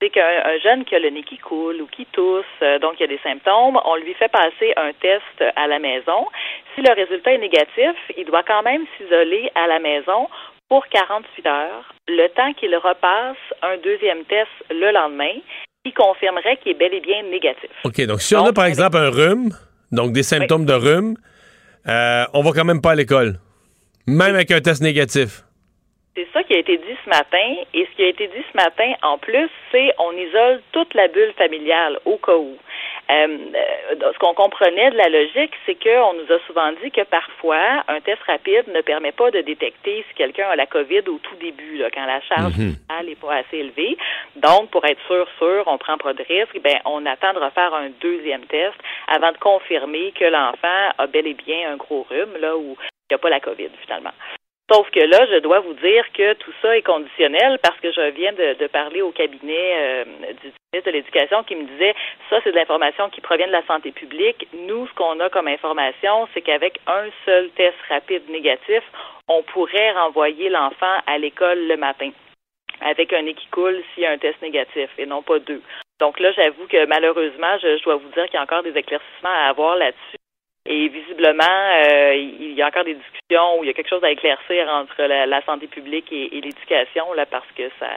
c'est 0.00 0.10
qu'un 0.10 0.58
jeune 0.62 0.84
qui 0.84 0.94
a 0.94 1.00
le 1.00 1.10
nez 1.10 1.24
qui 1.24 1.38
coule 1.38 1.82
ou 1.82 1.86
qui 1.86 2.06
tousse, 2.06 2.44
euh, 2.62 2.78
donc 2.78 2.94
il 2.98 3.00
y 3.00 3.04
a 3.04 3.08
des 3.08 3.20
symptômes, 3.22 3.80
on 3.84 3.96
lui 3.96 4.14
fait 4.14 4.30
passer 4.30 4.72
un 4.76 4.92
test 4.92 5.52
à 5.56 5.66
la 5.66 5.78
maison. 5.78 6.26
Si 6.74 6.82
le 6.82 6.92
résultat 6.92 7.32
est 7.32 7.38
négatif, 7.38 7.96
il 8.16 8.24
doit 8.26 8.44
quand 8.44 8.62
même 8.62 8.84
s'isoler 8.96 9.50
à 9.54 9.66
la 9.66 9.80
maison 9.80 10.28
pour 10.68 10.86
48 10.88 11.46
heures, 11.46 11.94
le 12.08 12.28
temps 12.28 12.52
qu'il 12.54 12.74
repasse 12.76 13.36
un 13.62 13.76
deuxième 13.78 14.24
test 14.24 14.50
le 14.70 14.92
lendemain, 14.92 15.40
qui 15.84 15.92
confirmerait 15.92 16.58
qu'il 16.58 16.72
est 16.72 16.78
bel 16.78 16.92
et 16.92 17.00
bien 17.00 17.22
négatif. 17.24 17.70
OK, 17.84 18.00
donc 18.06 18.20
si 18.20 18.34
on 18.36 18.44
a 18.44 18.52
par 18.52 18.66
exemple 18.66 18.96
un 18.96 19.10
rhume, 19.10 19.50
donc 19.92 20.12
des 20.12 20.22
symptômes 20.22 20.66
de 20.66 20.74
rhume, 20.74 21.16
euh, 21.86 22.24
on 22.34 22.42
va 22.42 22.50
quand 22.52 22.64
même 22.64 22.82
pas 22.82 22.92
à 22.92 22.94
l'école, 22.94 23.38
même 24.06 24.34
avec 24.34 24.50
un 24.50 24.60
test 24.60 24.82
négatif. 24.82 25.42
C'est 26.18 26.26
ça 26.32 26.42
qui 26.42 26.54
a 26.54 26.58
été 26.58 26.76
dit 26.76 26.96
ce 27.04 27.08
matin. 27.08 27.62
Et 27.72 27.86
ce 27.86 27.96
qui 27.96 28.02
a 28.02 28.08
été 28.08 28.26
dit 28.26 28.44
ce 28.50 28.56
matin, 28.56 28.92
en 29.02 29.18
plus, 29.18 29.48
c'est 29.70 29.92
on 29.98 30.10
isole 30.12 30.60
toute 30.72 30.92
la 30.94 31.06
bulle 31.06 31.32
familiale 31.38 32.00
au 32.04 32.16
cas 32.16 32.36
où. 32.36 32.56
Euh, 33.10 33.38
euh, 33.54 34.12
ce 34.12 34.18
qu'on 34.18 34.34
comprenait 34.34 34.90
de 34.90 34.96
la 34.96 35.08
logique, 35.08 35.52
c'est 35.64 35.74
qu'on 35.74 36.12
nous 36.14 36.32
a 36.32 36.38
souvent 36.46 36.72
dit 36.82 36.90
que 36.90 37.02
parfois, 37.04 37.82
un 37.88 38.00
test 38.00 38.22
rapide 38.26 38.68
ne 38.68 38.82
permet 38.82 39.12
pas 39.12 39.30
de 39.30 39.40
détecter 39.40 40.04
si 40.08 40.14
quelqu'un 40.14 40.48
a 40.48 40.56
la 40.56 40.66
COVID 40.66 41.08
au 41.08 41.18
tout 41.18 41.36
début, 41.40 41.82
quand 41.94 42.04
la 42.04 42.20
charge 42.22 42.56
n'est 42.58 42.66
mhm. 42.66 43.16
pas 43.16 43.34
assez 43.36 43.58
élevée. 43.58 43.96
Donc, 44.36 44.70
pour 44.70 44.84
être 44.84 45.00
sûr, 45.06 45.26
sûr, 45.38 45.64
on 45.66 45.78
prend 45.78 45.96
pas 45.96 46.12
de 46.12 46.22
risque, 46.22 46.60
ben, 46.62 46.78
on 46.84 47.06
attend 47.06 47.32
de 47.32 47.38
refaire 47.38 47.72
un 47.74 47.88
deuxième 48.00 48.44
test 48.46 48.76
avant 49.06 49.32
de 49.32 49.38
confirmer 49.38 50.12
que 50.12 50.24
l'enfant 50.24 50.92
a 50.98 51.06
bel 51.06 51.26
et 51.26 51.34
bien 51.34 51.72
un 51.72 51.76
gros 51.76 52.06
rhume, 52.10 52.36
là, 52.38 52.56
où 52.56 52.76
il 53.10 53.14
n'y 53.14 53.14
a 53.14 53.18
pas 53.18 53.30
la 53.30 53.40
COVID, 53.40 53.70
finalement. 53.84 54.12
Sauf 54.70 54.90
que 54.90 55.00
là, 55.00 55.26
je 55.30 55.38
dois 55.38 55.60
vous 55.60 55.72
dire 55.74 56.04
que 56.12 56.34
tout 56.34 56.52
ça 56.60 56.76
est 56.76 56.82
conditionnel 56.82 57.58
parce 57.62 57.78
que 57.80 57.90
je 57.90 58.10
viens 58.10 58.32
de, 58.34 58.66
parler 58.66 59.00
au 59.00 59.10
cabinet 59.10 59.74
euh, 59.78 60.04
du 60.04 60.52
ministre 60.72 60.90
de 60.90 60.90
l'Éducation 60.90 61.42
qui 61.44 61.56
me 61.56 61.64
disait 61.64 61.94
ça, 62.28 62.38
c'est 62.44 62.50
de 62.50 62.56
l'information 62.56 63.08
qui 63.08 63.22
provient 63.22 63.46
de 63.46 63.52
la 63.52 63.64
santé 63.66 63.92
publique. 63.92 64.46
Nous, 64.52 64.86
ce 64.86 64.92
qu'on 64.92 65.20
a 65.20 65.30
comme 65.30 65.48
information, 65.48 66.28
c'est 66.34 66.42
qu'avec 66.42 66.80
un 66.86 67.06
seul 67.24 67.48
test 67.56 67.78
rapide 67.88 68.28
négatif, 68.28 68.82
on 69.26 69.42
pourrait 69.42 69.92
renvoyer 69.92 70.50
l'enfant 70.50 70.98
à 71.06 71.16
l'école 71.16 71.66
le 71.66 71.78
matin 71.78 72.10
avec 72.80 73.12
un 73.12 73.22
nez 73.22 73.34
qui 73.34 73.46
coule 73.48 73.82
s'il 73.94 74.02
y 74.02 74.06
a 74.06 74.12
un 74.12 74.18
test 74.18 74.40
négatif 74.42 74.90
et 74.98 75.06
non 75.06 75.22
pas 75.22 75.38
deux. 75.38 75.62
Donc 75.98 76.20
là, 76.20 76.30
j'avoue 76.32 76.66
que 76.68 76.86
malheureusement, 76.86 77.58
je 77.60 77.82
dois 77.82 77.96
vous 77.96 78.08
dire 78.10 78.26
qu'il 78.26 78.34
y 78.34 78.36
a 78.36 78.42
encore 78.42 78.62
des 78.62 78.76
éclaircissements 78.76 79.30
à 79.30 79.48
avoir 79.48 79.76
là-dessus. 79.76 80.17
Et 80.70 80.88
visiblement, 80.90 81.44
euh, 81.44 82.14
il 82.14 82.52
y 82.52 82.60
a 82.60 82.66
encore 82.66 82.84
des 82.84 82.94
discussions 82.94 83.58
où 83.58 83.64
il 83.64 83.68
y 83.68 83.70
a 83.70 83.72
quelque 83.72 83.88
chose 83.88 84.04
à 84.04 84.10
éclaircir 84.10 84.68
entre 84.68 85.02
la, 85.02 85.42
santé 85.46 85.66
publique 85.66 86.12
et, 86.12 86.28
l'éducation, 86.42 87.14
là, 87.14 87.24
parce 87.24 87.46
que 87.56 87.62
ça 87.80 87.88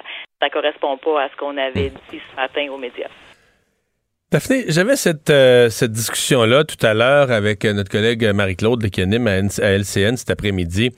ne 0.42 0.50
correspond 0.50 0.96
pas 0.96 1.24
à 1.24 1.30
ce 1.30 1.36
qu'on 1.36 1.58
avait 1.58 1.92
dit 2.10 2.22
ce 2.32 2.36
matin 2.38 2.68
aux 2.72 2.78
médias. 2.78 3.10
Daphné, 4.32 4.64
j'avais 4.70 4.96
cette, 4.96 5.30
euh, 5.30 5.70
cette 5.70 5.92
discussion-là 5.92 6.64
tout 6.64 6.86
à 6.86 6.94
l'heure 6.94 7.30
avec 7.30 7.66
euh, 7.66 7.74
notre 7.74 7.92
collègue 7.92 8.24
Marie-Claude 8.24 8.90
qui 8.90 9.02
anime 9.02 9.28
à, 9.28 9.40
LCN 9.42 10.16
cet 10.16 10.30
après-midi. 10.30 10.92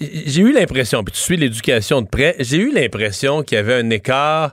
J'ai 0.00 0.42
eu 0.42 0.52
l'impression, 0.52 1.02
puis 1.02 1.12
tu 1.12 1.18
suis 1.18 1.36
l'éducation 1.36 2.02
de 2.02 2.08
près, 2.08 2.36
j'ai 2.38 2.58
eu 2.58 2.70
l'impression 2.72 3.42
qu'il 3.42 3.56
y 3.56 3.58
avait 3.58 3.74
un 3.74 3.90
écart 3.90 4.52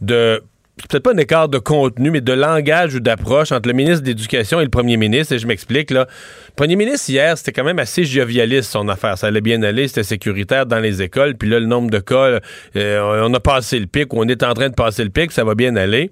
de 0.00 0.40
peut-être 0.76 1.02
pas 1.02 1.12
un 1.12 1.16
écart 1.16 1.48
de 1.48 1.58
contenu, 1.58 2.10
mais 2.10 2.20
de 2.20 2.32
langage 2.32 2.94
ou 2.94 3.00
d'approche 3.00 3.50
entre 3.50 3.68
le 3.68 3.74
ministre 3.74 4.02
de 4.02 4.08
l'Éducation 4.08 4.60
et 4.60 4.64
le 4.64 4.70
premier 4.70 4.96
ministre. 4.96 5.32
Et 5.34 5.38
je 5.38 5.46
m'explique, 5.46 5.90
là. 5.90 6.06
Le 6.48 6.54
premier 6.54 6.76
ministre, 6.76 7.08
hier, 7.08 7.36
c'était 7.36 7.52
quand 7.52 7.64
même 7.64 7.78
assez 7.78 8.04
jovialiste, 8.04 8.70
son 8.70 8.88
affaire. 8.88 9.16
Ça 9.16 9.28
allait 9.28 9.40
bien 9.40 9.62
aller, 9.62 9.88
c'était 9.88 10.02
sécuritaire 10.02 10.66
dans 10.66 10.78
les 10.78 11.02
écoles. 11.02 11.34
Puis 11.34 11.48
là, 11.48 11.60
le 11.60 11.66
nombre 11.66 11.90
de 11.90 11.98
cas, 11.98 12.40
euh, 12.76 13.22
on 13.24 13.32
a 13.32 13.40
passé 13.40 13.78
le 13.78 13.86
pic, 13.86 14.12
on 14.12 14.28
est 14.28 14.42
en 14.42 14.52
train 14.52 14.68
de 14.68 14.74
passer 14.74 15.02
le 15.02 15.10
pic, 15.10 15.32
ça 15.32 15.44
va 15.44 15.54
bien 15.54 15.76
aller. 15.76 16.10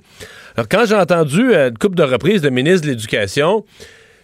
Alors, 0.56 0.68
quand 0.68 0.84
j'ai 0.86 0.94
entendu 0.94 1.52
euh, 1.52 1.68
une 1.68 1.78
couple 1.78 1.96
de 1.96 2.02
reprises 2.02 2.42
le 2.42 2.50
ministre 2.50 2.86
de 2.86 2.92
l'Éducation, 2.92 3.64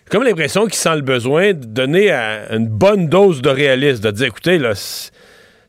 j'ai 0.05 0.11
comme 0.11 0.25
l'impression 0.25 0.65
qu'il 0.65 0.75
sent 0.75 0.97
le 0.97 1.03
besoin 1.03 1.53
de 1.53 1.67
donner 1.67 2.11
une 2.11 2.67
bonne 2.67 3.09
dose 3.09 3.43
de 3.43 3.51
réalisme, 3.51 4.03
de 4.03 4.11
dire, 4.11 4.27
écoutez, 4.27 4.59
là, 4.59 4.73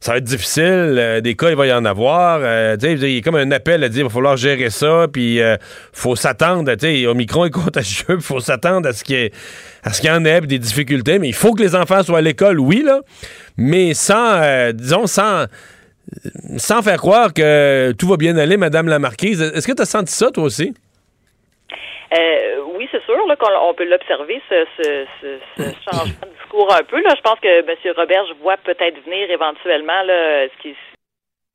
ça 0.01 0.13
va 0.13 0.17
être 0.17 0.23
difficile. 0.23 0.95
Euh, 0.97 1.21
des 1.21 1.35
cas, 1.35 1.51
il 1.51 1.55
va 1.55 1.67
y 1.67 1.71
en 1.71 1.85
avoir. 1.85 2.39
Euh, 2.41 2.75
il 2.81 3.07
y 3.07 3.17
a 3.17 3.21
comme 3.21 3.35
un 3.35 3.51
appel 3.51 3.83
à 3.83 3.87
dire 3.87 3.97
qu'il 3.97 4.03
va 4.03 4.09
falloir 4.09 4.35
gérer 4.35 4.71
ça, 4.71 5.07
puis 5.11 5.35
il 5.35 5.57
faut 5.93 6.15
s'attendre. 6.15 6.71
Omicron 7.07 7.45
est 7.45 7.49
contagieux, 7.51 8.15
il 8.15 8.21
faut 8.21 8.39
s'attendre 8.39 8.89
à 8.89 8.93
ce 8.93 9.03
qu'il 9.03 9.25
y, 9.25 9.91
qu'il 9.91 10.09
y 10.09 10.11
en 10.11 10.25
ait 10.25 10.41
des 10.41 10.59
difficultés. 10.59 11.19
Mais 11.19 11.29
il 11.29 11.35
faut 11.35 11.53
que 11.53 11.61
les 11.61 11.75
enfants 11.75 12.03
soient 12.03 12.17
à 12.17 12.21
l'école, 12.21 12.59
oui, 12.59 12.83
là, 12.83 13.01
mais 13.57 13.93
sans, 13.93 14.71
disons, 14.73 15.07
sans 15.07 15.45
sans 16.57 16.81
faire 16.81 16.97
croire 16.97 17.31
que 17.31 17.93
tout 17.97 18.07
va 18.07 18.17
bien 18.17 18.35
aller, 18.37 18.57
Madame 18.57 18.87
la 18.87 18.99
Marquise. 18.99 19.39
Est-ce 19.39 19.65
que 19.65 19.71
tu 19.71 19.81
as 19.83 19.85
senti 19.85 20.13
ça, 20.13 20.29
toi 20.31 20.43
aussi? 20.43 20.73
Euh, 22.14 22.62
oui, 22.76 22.89
c'est 22.91 23.03
sûr 23.05 23.26
là, 23.26 23.36
qu'on 23.38 23.74
peut 23.74 23.86
l'observer, 23.86 24.41
ce, 24.49 24.66
ce, 24.78 25.05
ce, 25.22 25.64
changement 25.89 26.28
de 26.28 26.38
discours 26.41 26.74
un 26.74 26.84
peu. 26.84 27.01
Là. 27.01 27.14
Je 27.16 27.22
pense 27.22 27.39
que 27.39 27.47
M. 27.47 27.93
Robert, 27.95 28.26
je 28.28 28.34
vois 28.34 28.57
peut-être 28.57 29.01
venir 29.05 29.32
éventuellement 29.32 30.03
là, 30.03 30.47
ce 30.47 30.62
qui, 30.62 30.76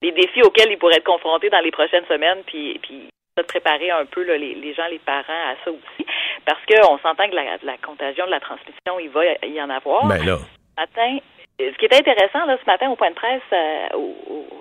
les 0.02 0.12
défis 0.12 0.42
auxquels 0.42 0.70
il 0.70 0.78
pourrait 0.78 0.96
être 0.96 1.04
confronté 1.04 1.50
dans 1.50 1.60
les 1.60 1.70
prochaines 1.70 2.06
semaines, 2.06 2.42
puis, 2.46 2.78
puis 2.82 3.08
de 3.36 3.42
préparer 3.42 3.90
un 3.90 4.06
peu 4.06 4.22
là, 4.24 4.38
les, 4.38 4.54
les, 4.54 4.72
gens, 4.72 4.86
les 4.90 4.98
parents 4.98 5.22
à 5.28 5.56
ça 5.62 5.70
aussi. 5.70 6.06
Parce 6.46 6.60
qu'on 6.64 6.98
s'entend 6.98 7.28
que 7.28 7.34
la, 7.34 7.58
la, 7.62 7.76
contagion 7.78 8.24
de 8.24 8.30
la 8.30 8.40
transmission, 8.40 8.98
il 8.98 9.10
va 9.10 9.24
y 9.44 9.60
en 9.60 9.68
avoir. 9.68 10.06
Ben 10.06 10.24
là. 10.24 10.38
Matin, 10.78 11.18
ce 11.58 11.78
qui 11.78 11.86
est 11.86 11.94
intéressant 11.94 12.44
là, 12.44 12.58
ce 12.60 12.66
matin 12.66 12.90
au 12.90 12.96
point 12.96 13.10
de 13.10 13.14
presse, 13.14 13.42
euh, 13.52 13.88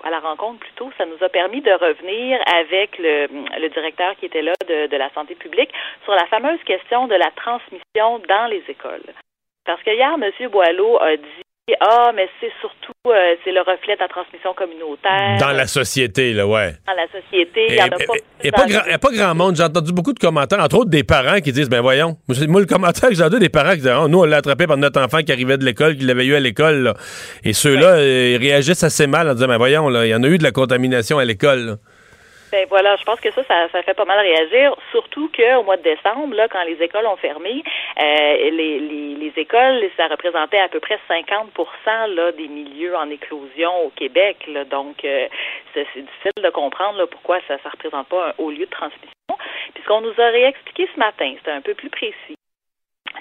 à 0.02 0.10
la 0.10 0.20
rencontre 0.20 0.60
plutôt, 0.60 0.90
ça 0.96 1.04
nous 1.04 1.22
a 1.22 1.28
permis 1.28 1.60
de 1.60 1.72
revenir 1.72 2.40
avec 2.46 2.96
le, 2.98 3.26
le 3.60 3.68
directeur 3.68 4.16
qui 4.16 4.26
était 4.26 4.42
là 4.42 4.54
de, 4.66 4.86
de, 4.86 4.96
la 4.96 5.10
santé 5.10 5.34
publique 5.34 5.72
sur 6.04 6.14
la 6.14 6.26
fameuse 6.26 6.62
question 6.64 7.06
de 7.06 7.14
la 7.14 7.30
transmission 7.32 8.20
dans 8.28 8.46
les 8.46 8.62
écoles. 8.68 9.12
Parce 9.64 9.82
que 9.82 9.90
hier, 9.90 10.14
M. 10.14 10.48
Boileau 10.48 11.00
a 11.02 11.16
dit 11.16 11.45
ah, 11.80 12.12
mais 12.14 12.28
c'est 12.40 12.52
surtout 12.60 12.92
euh, 13.08 13.34
c'est 13.42 13.50
le 13.50 13.58
reflet 13.58 13.96
de 13.96 14.00
la 14.00 14.06
transmission 14.06 14.54
communautaire. 14.54 15.36
Dans 15.40 15.50
la 15.50 15.66
société, 15.66 16.32
là, 16.32 16.46
ouais. 16.46 16.74
Dans 16.86 16.94
la 16.94 17.08
société, 17.08 17.66
il 17.68 17.74
n'y 17.74 17.82
en 17.82 17.86
a 17.86 17.90
pas. 17.90 18.14
Il 18.44 18.52
n'y 18.86 18.92
a, 18.94 18.98
pas 18.98 19.10
grand 19.10 19.34
monde. 19.34 19.56
J'ai 19.56 19.64
entendu 19.64 19.92
beaucoup 19.92 20.12
de 20.12 20.18
commentaires, 20.20 20.60
entre 20.60 20.76
autres 20.76 20.90
des 20.90 21.02
parents 21.02 21.40
qui 21.40 21.50
disent 21.50 21.68
ben 21.68 21.80
voyons. 21.80 22.18
Moi, 22.28 22.60
le 22.60 22.66
commentaire 22.66 23.08
que 23.08 23.16
j'ai 23.16 23.22
entendu 23.24 23.40
des 23.40 23.48
parents 23.48 23.72
qui 23.72 23.78
disent 23.78 23.96
oh, 24.00 24.06
nous, 24.06 24.20
on 24.20 24.24
l'a 24.24 24.36
attrapé 24.36 24.68
par 24.68 24.76
notre 24.76 25.00
enfant 25.00 25.18
qui 25.22 25.32
arrivait 25.32 25.58
de 25.58 25.64
l'école, 25.64 25.96
qui 25.96 26.04
l'avait 26.04 26.26
eu 26.26 26.36
à 26.36 26.40
l'école. 26.40 26.94
Et 27.42 27.52
ceux-là, 27.52 28.00
ils 28.00 28.36
réagissent 28.36 28.84
assez 28.84 29.08
mal 29.08 29.28
en 29.28 29.34
disant 29.34 29.48
ben 29.48 29.58
voyons, 29.58 29.90
il 30.04 30.08
y 30.08 30.14
en 30.14 30.22
a 30.22 30.28
eu 30.28 30.38
de 30.38 30.44
la 30.44 30.52
contamination 30.52 31.18
à 31.18 31.24
l'école. 31.24 31.78
Ben 32.52 32.66
voilà, 32.68 32.96
je 32.96 33.04
pense 33.04 33.20
que 33.20 33.30
ça, 33.32 33.42
ça, 33.44 33.82
fait 33.82 33.94
pas 33.94 34.04
mal 34.04 34.20
réagir, 34.20 34.76
surtout 34.92 35.30
qu'au 35.34 35.62
mois 35.64 35.76
de 35.76 35.82
décembre, 35.82 36.34
là, 36.34 36.46
quand 36.48 36.62
les 36.62 36.80
écoles 36.80 37.06
ont 37.06 37.16
fermé, 37.16 37.62
euh, 38.00 38.50
les, 38.50 38.78
les, 38.78 39.14
les, 39.16 39.32
écoles, 39.36 39.82
ça 39.96 40.06
représentait 40.06 40.60
à 40.60 40.68
peu 40.68 40.78
près 40.78 40.98
50% 41.08 42.14
là, 42.14 42.32
des 42.32 42.48
milieux 42.48 42.96
en 42.96 43.10
éclosion 43.10 43.86
au 43.86 43.90
Québec. 43.90 44.46
Là, 44.46 44.64
donc, 44.64 45.04
euh, 45.04 45.26
c'est 45.74 45.86
difficile 45.94 46.42
de 46.42 46.50
comprendre 46.50 46.98
là, 46.98 47.06
pourquoi 47.06 47.40
ça 47.48 47.54
ne 47.54 47.70
représente 47.70 48.08
pas 48.08 48.28
un 48.28 48.32
haut 48.38 48.50
lieu 48.50 48.66
de 48.66 48.70
transmission. 48.70 49.10
Puis 49.74 49.82
ce 49.82 49.88
qu'on 49.88 50.00
nous 50.00 50.12
aurait 50.12 50.44
expliqué 50.44 50.88
ce 50.94 50.98
matin, 50.98 51.34
c'était 51.38 51.50
un 51.50 51.60
peu 51.60 51.74
plus 51.74 51.90
précis 51.90 52.36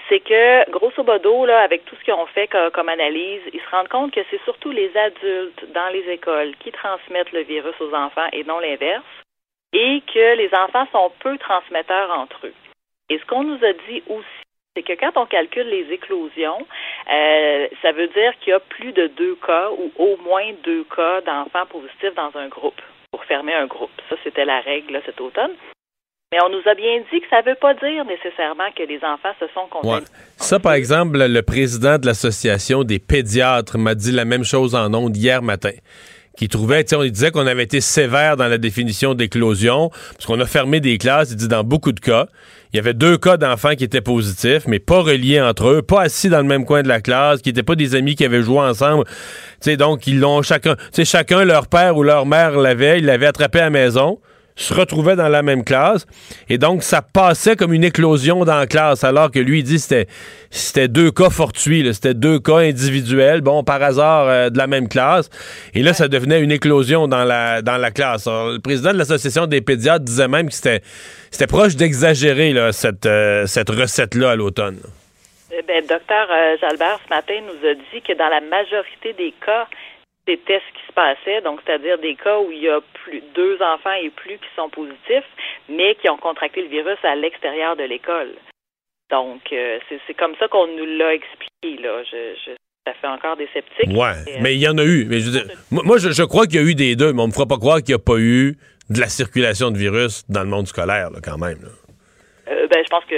c'est 0.10 0.20
que, 0.20 0.70
grosso 0.72 1.04
modo, 1.04 1.46
là, 1.46 1.62
avec 1.62 1.86
tout 1.86 1.96
ce 1.96 2.04
qu'ils 2.04 2.14
ont 2.14 2.26
fait 2.28 2.48
comme, 2.74 2.90
analyse, 2.90 3.42
ils 3.54 3.62
se 3.62 3.70
rendent 3.70 3.88
compte 3.88 4.14
que 4.14 4.22
c'est 4.30 4.42
surtout 4.44 4.72
les 4.72 4.96
adultes 4.96 5.66
dans 5.74 5.90
les 5.90 6.10
écoles 6.12 6.56
qui 6.60 6.72
transmettent 6.72 7.32
le 7.32 7.42
virus 7.42 7.76
aux 7.80 7.94
enfants 7.94 8.28
et 8.34 8.44
non 8.44 8.60
l'inverse, 8.60 9.04
et 9.74 10.02
que 10.14 10.36
les 10.36 10.50
enfants 10.54 10.88
sont 10.92 11.12
peu 11.20 11.38
transmetteurs 11.38 12.12
entre 12.12 12.48
eux. 12.48 12.54
Et 13.10 13.20
ce 13.20 13.26
qu'on 13.26 13.44
nous 13.44 13.64
a 13.64 13.74
dit 13.74 14.04
aussi, 14.10 14.26
c'est 14.76 14.84
que 14.84 14.94
quand 14.94 15.22
on 15.22 15.26
calcule 15.26 15.68
les 15.68 15.92
éclosions, 15.92 16.66
euh, 17.12 17.68
ça 17.82 17.92
veut 17.92 18.08
dire 18.08 18.38
qu'il 18.40 18.52
y 18.52 18.54
a 18.54 18.60
plus 18.60 18.92
de 18.92 19.08
deux 19.08 19.36
cas 19.36 19.70
ou 19.72 19.92
au 19.98 20.18
moins 20.18 20.52
deux 20.64 20.84
cas 20.84 21.22
d'enfants 21.22 21.66
positifs 21.68 22.16
dans 22.16 22.36
un 22.36 22.48
groupe 22.48 22.82
pour 23.12 23.24
fermer 23.26 23.54
un 23.54 23.68
groupe. 23.68 23.92
Ça, 24.10 24.16
c'était 24.24 24.46
la 24.46 24.60
règle 24.60 25.02
cet 25.06 25.22
automne. 25.22 25.56
Mais 26.32 26.40
on 26.44 26.50
nous 26.50 26.70
a 26.70 26.74
bien 26.74 26.98
dit 27.14 27.22
que 27.22 27.28
ça 27.30 27.42
ne 27.42 27.50
veut 27.50 27.56
pas 27.56 27.74
dire 27.76 28.04
nécessairement 28.06 28.70
que 28.76 28.84
les 28.84 28.98
enfants 28.98 29.34
se 29.40 29.46
sont 29.54 29.68
contaminés. 29.70 30.06
Ça, 30.38 30.60
par 30.60 30.74
exemple, 30.74 31.18
le 31.18 31.42
président 31.44 31.98
de 31.98 32.06
l'Association 32.06 32.84
des 32.84 33.00
pédiatres 33.00 33.78
m'a 33.78 33.96
dit 33.96 34.12
la 34.12 34.26
même 34.26 34.44
chose 34.44 34.76
en 34.76 34.94
ondes 34.94 35.16
hier 35.16 35.42
matin 35.42 35.72
qui 36.36 36.50
trouvait, 36.50 36.86
on 36.94 37.04
disait 37.04 37.32
qu'on 37.32 37.48
avait 37.48 37.64
été 37.64 37.80
sévère 37.80 38.36
dans 38.36 38.48
la 38.48 38.58
définition 38.58 39.14
d'éclosion, 39.14 39.90
parce 39.90 40.26
qu'on 40.26 40.40
a 40.42 40.46
fermé 40.46 40.82
des 40.82 40.98
classes, 40.98 41.32
il 41.32 41.38
dit 41.38 41.48
dans 41.48 41.64
beaucoup 41.64 41.94
de 41.94 42.00
cas. 42.02 42.28
Il 42.74 42.76
y 42.76 42.80
avait 42.80 42.94
deux 42.94 43.18
cas 43.18 43.38
d'enfants 43.38 43.76
qui 43.76 43.86
étaient 43.86 44.02
positifs, 44.02 44.64
mais 44.68 44.80
pas 44.80 45.00
reliés 45.00 45.40
entre 45.40 45.70
eux, 45.70 45.82
pas 45.82 46.02
assis 46.02 46.28
dans 46.28 46.40
le 46.40 46.44
même 46.44 46.66
coin 46.66 46.84
de 46.84 46.90
la 46.90 47.00
classe, 47.00 47.42
qui 47.42 47.50
n'étaient 47.50 47.64
pas 47.64 47.76
des 47.76 47.96
amis 47.96 48.16
qui 48.16 48.26
avaient 48.26 48.42
joué 48.42 48.60
ensemble. 48.60 49.06
sais 49.62 49.78
donc, 49.78 50.08
ils 50.08 50.20
l'ont 50.20 50.42
chacun, 50.42 50.76
chacun, 51.04 51.46
leur 51.46 51.68
père 51.68 51.96
ou 51.96 52.04
leur 52.04 52.26
mère 52.26 52.58
l'avait, 52.58 53.00
ils 53.00 53.06
l'avaient 53.06 53.28
attrapé 53.28 53.60
à 53.60 53.66
la 53.66 53.70
maison 53.70 54.20
se 54.56 54.74
retrouvaient 54.74 55.16
dans 55.16 55.28
la 55.28 55.42
même 55.42 55.64
classe. 55.64 56.06
Et 56.50 56.58
donc, 56.58 56.84
ça 56.84 57.02
passait 57.02 57.56
comme 57.56 57.74
une 57.74 57.84
éclosion 57.84 58.46
dans 58.46 58.58
la 58.58 58.68
classe, 58.68 59.04
alors 59.04 59.32
que 59.32 59.40
lui, 59.40 59.60
il 59.60 59.64
dit 59.64 59.76
que 59.76 60.06
c'était 60.50 60.88
deux 60.88 61.12
cas 61.12 61.30
fortuits, 61.30 61.94
c'était 61.94 62.14
deux 62.14 62.40
cas 62.40 62.58
individuels, 62.58 63.42
bon, 63.42 63.64
par 63.64 63.82
hasard, 63.84 64.28
euh, 64.28 64.50
de 64.50 64.58
la 64.58 64.68
même 64.68 64.88
classe. 64.88 65.30
Et 65.74 65.84
là, 65.84 65.94
ça 65.94 66.08
devenait 66.08 66.42
une 66.42 66.52
éclosion 66.52 67.08
dans 67.08 67.26
la, 67.26 67.62
dans 67.62 67.78
la 67.78 67.92
classe. 67.92 68.28
le 68.28 68.60
président 68.60 68.94
de 68.94 68.98
l'Association 68.98 69.46
des 69.46 69.62
pédiatres 69.62 70.06
disait 70.06 70.28
même 70.28 70.48
que 70.48 70.56
c'était, 70.56 70.82
c'était 71.32 71.48
proche 71.48 71.76
d'exagérer 71.76 72.56
cette, 72.72 73.06
euh, 73.06 73.46
cette 73.46 73.70
recette-là 73.70 74.32
à 74.32 74.36
l'automne. 74.36 74.80
Ben, 75.68 75.86
docteur 75.88 76.28
euh, 76.32 76.58
Jalbert, 76.60 77.00
ce 77.06 77.10
matin, 77.10 77.36
nous 77.42 77.70
a 77.70 77.74
dit 77.76 78.02
que 78.02 78.14
dans 78.14 78.28
la 78.28 78.42
majorité 78.42 79.14
des 79.14 79.34
cas, 79.46 79.68
c'était 80.28 80.60
ce 80.60 80.74
qui 80.74 80.85
passait, 80.96 81.42
donc 81.42 81.60
c'est-à-dire 81.66 81.98
des 82.00 82.16
cas 82.16 82.40
où 82.40 82.52
il 82.52 82.60
y 82.60 82.70
a 82.70 82.80
plus 83.04 83.22
deux 83.36 83.62
enfants 83.62 83.94
et 84.02 84.10
plus 84.10 84.38
qui 84.38 84.50
sont 84.56 84.70
positifs, 84.70 85.30
mais 85.70 85.96
qui 85.96 86.10
ont 86.10 86.18
contracté 86.18 86.62
le 86.62 86.70
virus 86.70 86.98
à 87.04 87.16
l'extérieur 87.16 87.76
de 87.76 87.84
l'école. 87.84 88.34
Donc 89.12 89.42
euh, 89.52 89.80
c'est 90.08 90.14
comme 90.16 90.36
ça 90.40 90.48
qu'on 90.48 90.68
nous 90.68 90.86
l'a 90.98 91.14
expliqué 91.14 91.82
là. 91.82 92.02
Je, 92.04 92.56
ça 92.88 92.94
fait 92.94 93.08
encore 93.08 93.36
des 93.36 93.48
sceptiques. 93.54 93.98
Ouais, 93.98 94.14
euh, 94.28 94.40
mais 94.42 94.56
il 94.56 94.62
y 94.62 94.68
en 94.68 94.78
a 94.78 94.84
eu. 94.84 95.06
Mais 95.06 95.20
je 95.20 95.30
veux 95.30 95.32
dire, 95.32 95.56
moi, 95.72 95.98
je, 95.98 96.24
crois 96.24 96.46
qu'il 96.46 96.56
y 96.56 96.60
a 96.60 96.68
eu 96.68 96.76
des 96.76 96.96
deux, 96.96 97.14
mais 97.14 97.22
on 97.22 97.28
me 97.28 97.32
fera 97.32 97.48
pas 97.48 97.58
croire 97.58 97.78
qu'il 97.78 97.96
n'y 97.96 98.02
a 98.02 98.04
pas 98.04 98.18
eu 98.18 98.58
de 98.90 99.00
la 99.00 99.08
circulation 99.08 99.72
de 99.72 99.78
virus 99.78 100.24
dans 100.30 100.44
le 100.44 100.50
monde 100.50 100.68
scolaire, 100.68 101.10
là, 101.10 101.20
quand 101.24 101.38
même. 101.38 101.58
Euh, 102.48 102.68
ben, 102.68 102.84
je 102.84 102.90
pense 102.90 103.06
que 103.06 103.16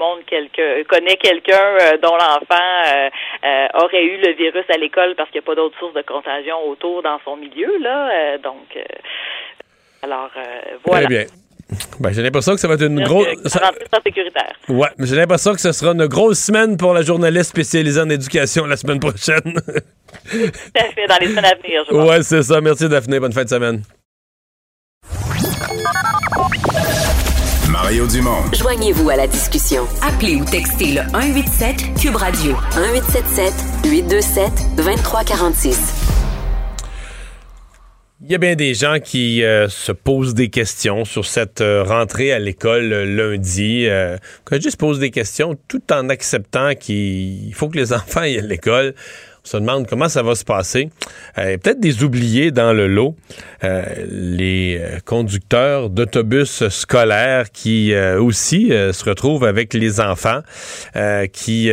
monde 0.00 0.24
quelqu'un 0.26 0.82
connaît 0.88 1.16
quelqu'un 1.16 1.76
euh, 1.80 1.96
dont 2.02 2.16
l'enfant 2.16 2.70
euh, 2.86 3.08
euh, 3.44 3.84
aurait 3.84 4.04
eu 4.04 4.16
le 4.18 4.32
virus 4.32 4.64
à 4.68 4.76
l'école 4.76 5.14
parce 5.16 5.30
qu'il 5.30 5.40
n'y 5.40 5.44
a 5.44 5.46
pas 5.46 5.54
d'autres 5.54 5.78
sources 5.78 5.94
de 5.94 6.02
contagion 6.02 6.56
autour 6.66 7.02
dans 7.02 7.20
son 7.24 7.36
milieu 7.36 7.78
là 7.78 8.38
donc 8.38 8.66
alors 10.02 10.30
voilà. 10.84 11.06
Très 11.06 11.14
bien. 11.14 11.26
Ben, 12.00 12.12
j'ai 12.12 12.22
l'impression 12.22 12.54
que 12.54 12.60
ça 12.60 12.66
va 12.66 12.74
être 12.74 12.86
une 12.86 13.04
grosse. 13.04 13.26
sécuritaire. 14.04 14.52
Ouais, 14.68 14.88
mais 14.98 15.06
j'ai 15.06 15.14
l'impression 15.14 15.52
que 15.52 15.60
ce 15.60 15.70
sera 15.70 15.92
une 15.92 16.06
grosse 16.06 16.40
semaine 16.40 16.76
pour 16.76 16.94
la 16.94 17.02
journaliste 17.02 17.50
spécialisée 17.50 18.00
en 18.00 18.10
éducation 18.10 18.66
la 18.66 18.76
semaine 18.76 18.98
prochaine. 18.98 19.40
Tout 20.30 20.72
à 20.74 20.84
fait, 20.84 21.06
dans 21.06 21.18
les 21.20 21.28
semaines 21.28 21.44
à 21.44 21.54
venir, 21.54 21.84
je 21.88 21.94
Ouais, 21.94 22.22
c'est 22.22 22.42
ça. 22.42 22.60
Merci, 22.60 22.88
Daphné. 22.88 23.20
Bonne 23.20 23.32
fin 23.32 23.44
de 23.44 23.48
semaine. 23.48 23.82
Mario 27.90 28.06
Dumont. 28.06 28.52
Joignez-vous 28.52 29.10
à 29.10 29.16
la 29.16 29.26
discussion. 29.26 29.82
Appelez 30.00 30.36
ou 30.36 30.44
textez 30.44 30.92
le 30.92 31.00
187 31.10 32.00
Cube 32.00 32.14
Radio 32.14 32.52
1877 32.76 33.52
827 33.84 34.76
2346. 34.76 36.10
Il 38.22 38.30
y 38.30 38.34
a 38.36 38.38
bien 38.38 38.54
des 38.54 38.74
gens 38.74 38.98
qui 39.02 39.42
euh, 39.42 39.68
se 39.68 39.90
posent 39.90 40.34
des 40.34 40.50
questions 40.50 41.04
sur 41.04 41.24
cette 41.24 41.62
euh, 41.62 41.82
rentrée 41.82 42.32
à 42.32 42.38
l'école 42.38 42.92
euh, 42.92 43.04
lundi. 43.04 43.88
que 44.44 44.60
je 44.60 44.70
se 44.70 44.76
pose 44.76 45.00
des 45.00 45.10
questions 45.10 45.58
tout 45.66 45.82
en 45.92 46.10
acceptant 46.10 46.76
qu'il 46.76 47.52
faut 47.54 47.68
que 47.68 47.76
les 47.76 47.92
enfants 47.94 48.20
aillent 48.20 48.38
à 48.38 48.42
l'école. 48.42 48.94
On 49.44 49.48
se 49.48 49.56
demande 49.56 49.86
comment 49.86 50.08
ça 50.08 50.22
va 50.22 50.34
se 50.34 50.44
passer. 50.44 50.90
Euh, 51.38 51.56
Peut-être 51.56 51.80
des 51.80 52.02
oubliés 52.02 52.50
dans 52.50 52.72
le 52.72 52.86
lot. 52.86 53.16
Euh, 53.64 53.82
les 54.08 54.78
euh, 54.78 54.98
conducteurs 55.04 55.90
d'autobus 55.90 56.68
scolaires 56.68 57.50
qui 57.50 57.94
aussi 57.94 58.68
se 58.68 59.04
retrouvent 59.04 59.44
avec 59.44 59.74
les 59.74 60.00
enfants, 60.00 60.40
qui 61.32 61.70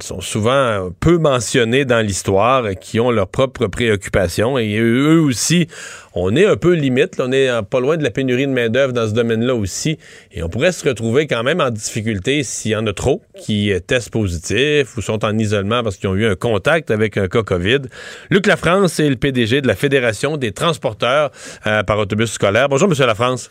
sont 0.00 0.20
souvent 0.20 0.90
peu 1.00 1.18
mentionnés 1.18 1.84
dans 1.84 2.00
l'histoire, 2.00 2.70
qui 2.80 3.00
ont 3.00 3.10
leurs 3.10 3.28
propres 3.28 3.66
préoccupations 3.66 4.58
et 4.58 4.78
eux 4.78 5.20
aussi 5.20 5.68
on 6.14 6.34
est 6.36 6.46
un 6.46 6.56
peu 6.56 6.74
limite. 6.74 7.20
on 7.20 7.32
est 7.32 7.50
pas 7.68 7.80
loin 7.80 7.96
de 7.96 8.02
la 8.02 8.10
pénurie 8.10 8.46
de 8.46 8.52
main-d'œuvre 8.52 8.92
dans 8.92 9.06
ce 9.06 9.12
domaine-là 9.12 9.54
aussi. 9.54 9.98
Et 10.32 10.42
on 10.42 10.48
pourrait 10.48 10.72
se 10.72 10.88
retrouver 10.88 11.26
quand 11.26 11.42
même 11.42 11.60
en 11.60 11.70
difficulté 11.70 12.42
s'il 12.42 12.72
y 12.72 12.76
en 12.76 12.86
a 12.86 12.92
trop 12.92 13.22
qui 13.38 13.72
testent 13.86 14.10
positif 14.10 14.96
ou 14.96 15.02
sont 15.02 15.24
en 15.24 15.36
isolement 15.38 15.82
parce 15.82 15.96
qu'ils 15.96 16.08
ont 16.08 16.14
eu 16.14 16.26
un 16.26 16.36
contact 16.36 16.90
avec 16.90 17.16
un 17.16 17.28
cas 17.28 17.42
COVID. 17.42 17.82
Luc 18.30 18.46
Lafrance 18.46 19.00
est 19.00 19.08
le 19.08 19.16
PDG 19.16 19.60
de 19.60 19.66
la 19.66 19.74
Fédération 19.74 20.36
des 20.36 20.52
transporteurs 20.52 21.30
euh, 21.66 21.82
par 21.82 21.98
autobus 21.98 22.32
scolaire. 22.32 22.68
Bonjour, 22.68 22.88
M. 22.88 23.06
Lafrance. 23.06 23.50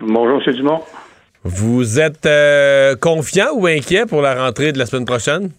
Bonjour, 0.00 0.40
M. 0.46 0.54
Dumont. 0.54 0.80
Vous 1.44 2.00
êtes 2.00 2.26
euh, 2.26 2.96
confiant 2.96 3.54
ou 3.54 3.66
inquiet 3.66 4.06
pour 4.06 4.20
la 4.20 4.34
rentrée 4.34 4.72
de 4.72 4.78
la 4.78 4.86
semaine 4.86 5.04
prochaine? 5.04 5.50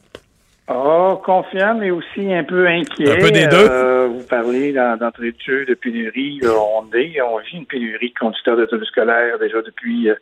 Ah, 0.70 1.18
confiant, 1.24 1.76
mais 1.76 1.92
aussi 1.92 2.34
un 2.34 2.44
peu 2.44 2.68
inquiet. 2.68 3.12
Un 3.12 3.22
peu 3.22 3.32
des 3.32 3.48
deux. 3.48 3.70
Euh, 3.70 4.08
vous 4.08 4.28
parlez 4.28 4.74
d'entrée 4.74 5.32
de 5.32 5.40
jeu 5.40 5.66
de 5.66 5.74
pénurie. 5.76 6.42
on, 6.44 6.86
est, 6.94 7.22
on 7.22 7.38
vit 7.38 7.58
une 7.58 7.66
pénurie 7.66 8.10
de 8.10 8.20
conducteurs 8.20 8.58
d'autobus 8.58 8.90
scolaires 8.90 9.40
déjà 9.40 9.62
depuis, 9.62 10.10
euh, 10.10 10.16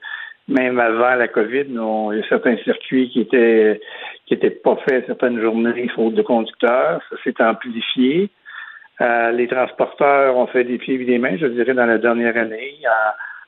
même 0.47 0.79
avant 0.79 1.15
la 1.15 1.27
COVID. 1.27 1.65
il 1.67 2.17
y 2.17 2.23
a 2.23 2.29
certains 2.29 2.57
circuits 2.57 3.09
qui 3.09 3.21
étaient 3.21 3.81
qui 4.27 4.35
étaient 4.35 4.51
pas 4.51 4.75
faits 4.87 5.05
certaines 5.07 5.41
journées 5.41 5.87
faute 5.95 6.13
de 6.13 6.21
conducteurs. 6.21 7.01
Ça 7.09 7.15
s'est 7.23 7.43
amplifié. 7.43 8.29
Euh, 9.01 9.31
les 9.31 9.47
transporteurs 9.47 10.37
ont 10.37 10.47
fait 10.47 10.63
des 10.63 10.77
pieds 10.77 11.01
et 11.01 11.05
des 11.05 11.17
mains, 11.17 11.37
je 11.37 11.47
dirais, 11.47 11.73
dans 11.73 11.87
la 11.87 11.97
dernière 11.97 12.37
année, 12.37 12.77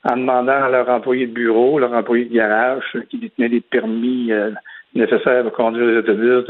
en, 0.04 0.18
demandant 0.18 0.64
à 0.64 0.70
leurs 0.70 0.90
employés 0.90 1.28
de 1.28 1.34
bureau, 1.34 1.78
leurs 1.78 1.94
employés 1.94 2.26
de 2.26 2.34
garage, 2.34 2.98
qui 3.10 3.20
détenaient 3.20 3.50
des 3.50 3.62
permis 3.62 4.32
nécessaire 4.94 5.44
pour 5.44 5.54
conduire 5.54 5.86
les 5.86 5.98
autobus, 5.98 6.46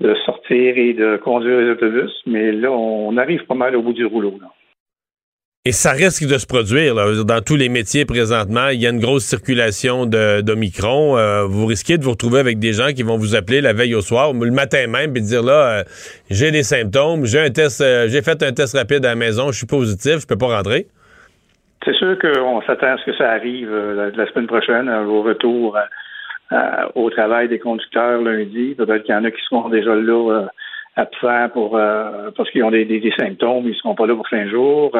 de, 0.00 0.14
sortir 0.26 0.76
et 0.76 0.92
de 0.92 1.16
conduire 1.16 1.60
les 1.60 1.70
autobus. 1.70 2.12
Mais 2.26 2.52
là, 2.52 2.70
on 2.70 3.16
arrive 3.16 3.44
pas 3.46 3.54
mal 3.54 3.76
au 3.76 3.82
bout 3.82 3.92
du 3.92 4.04
rouleau. 4.04 4.38
Et 5.66 5.72
ça 5.72 5.92
risque 5.92 6.28
de 6.28 6.36
se 6.36 6.46
produire 6.46 6.94
dans 6.94 7.40
tous 7.40 7.56
les 7.56 7.70
métiers 7.70 8.04
présentement. 8.04 8.68
Il 8.68 8.82
y 8.82 8.86
a 8.86 8.90
une 8.90 9.00
grosse 9.00 9.24
circulation 9.24 10.04
d'Omicron. 10.04 11.16
Euh, 11.16 11.46
vous 11.46 11.64
risquez 11.64 11.96
de 11.96 12.04
vous 12.04 12.10
retrouver 12.10 12.38
avec 12.38 12.58
des 12.58 12.74
gens 12.74 12.88
qui 12.88 13.02
vont 13.02 13.16
vous 13.16 13.34
appeler 13.34 13.62
la 13.62 13.72
veille 13.72 13.94
au 13.94 14.02
soir 14.02 14.32
ou 14.32 14.44
le 14.44 14.50
matin 14.50 14.86
même 14.88 15.16
et 15.16 15.20
dire 15.22 15.42
là, 15.42 15.78
euh, 15.78 15.82
j'ai 16.30 16.50
des 16.50 16.64
symptômes, 16.64 17.24
j'ai 17.24 17.40
un 17.40 17.48
test, 17.48 17.80
euh, 17.80 18.08
j'ai 18.08 18.20
fait 18.20 18.42
un 18.42 18.52
test 18.52 18.76
rapide 18.76 19.06
à 19.06 19.08
la 19.08 19.14
maison, 19.14 19.52
je 19.52 19.56
suis 19.56 19.66
positif, 19.66 20.18
je 20.20 20.26
peux 20.26 20.36
pas 20.36 20.54
rentrer. 20.54 20.86
C'est 21.82 21.94
sûr 21.94 22.18
qu'on 22.18 22.60
s'attend 22.66 22.96
à 22.96 22.98
ce 22.98 23.06
que 23.06 23.16
ça 23.16 23.30
arrive 23.30 23.74
la, 23.74 24.26
semaine 24.26 24.46
prochaine, 24.46 24.90
au 24.90 25.22
retour 25.22 25.78
euh, 26.54 26.86
au 26.94 27.10
travail 27.10 27.48
des 27.48 27.58
conducteurs 27.58 28.22
lundi. 28.22 28.74
Peut-être 28.76 29.02
qu'il 29.02 29.14
y 29.14 29.18
en 29.18 29.24
a 29.24 29.30
qui 29.32 29.40
seront 29.48 29.68
déjà 29.68 29.92
là 29.94 30.30
euh, 30.30 30.46
absents 30.94 31.48
pour 31.52 31.76
euh, 31.76 32.30
parce 32.36 32.48
qu'ils 32.50 32.62
ont 32.62 32.70
des, 32.70 33.12
symptômes, 33.18 33.64
ils 33.64 33.70
ne 33.70 33.74
seront 33.74 33.96
pas 33.96 34.06
là 34.06 34.14
pour 34.14 34.28
cinq 34.28 34.48
jours. 34.48 34.96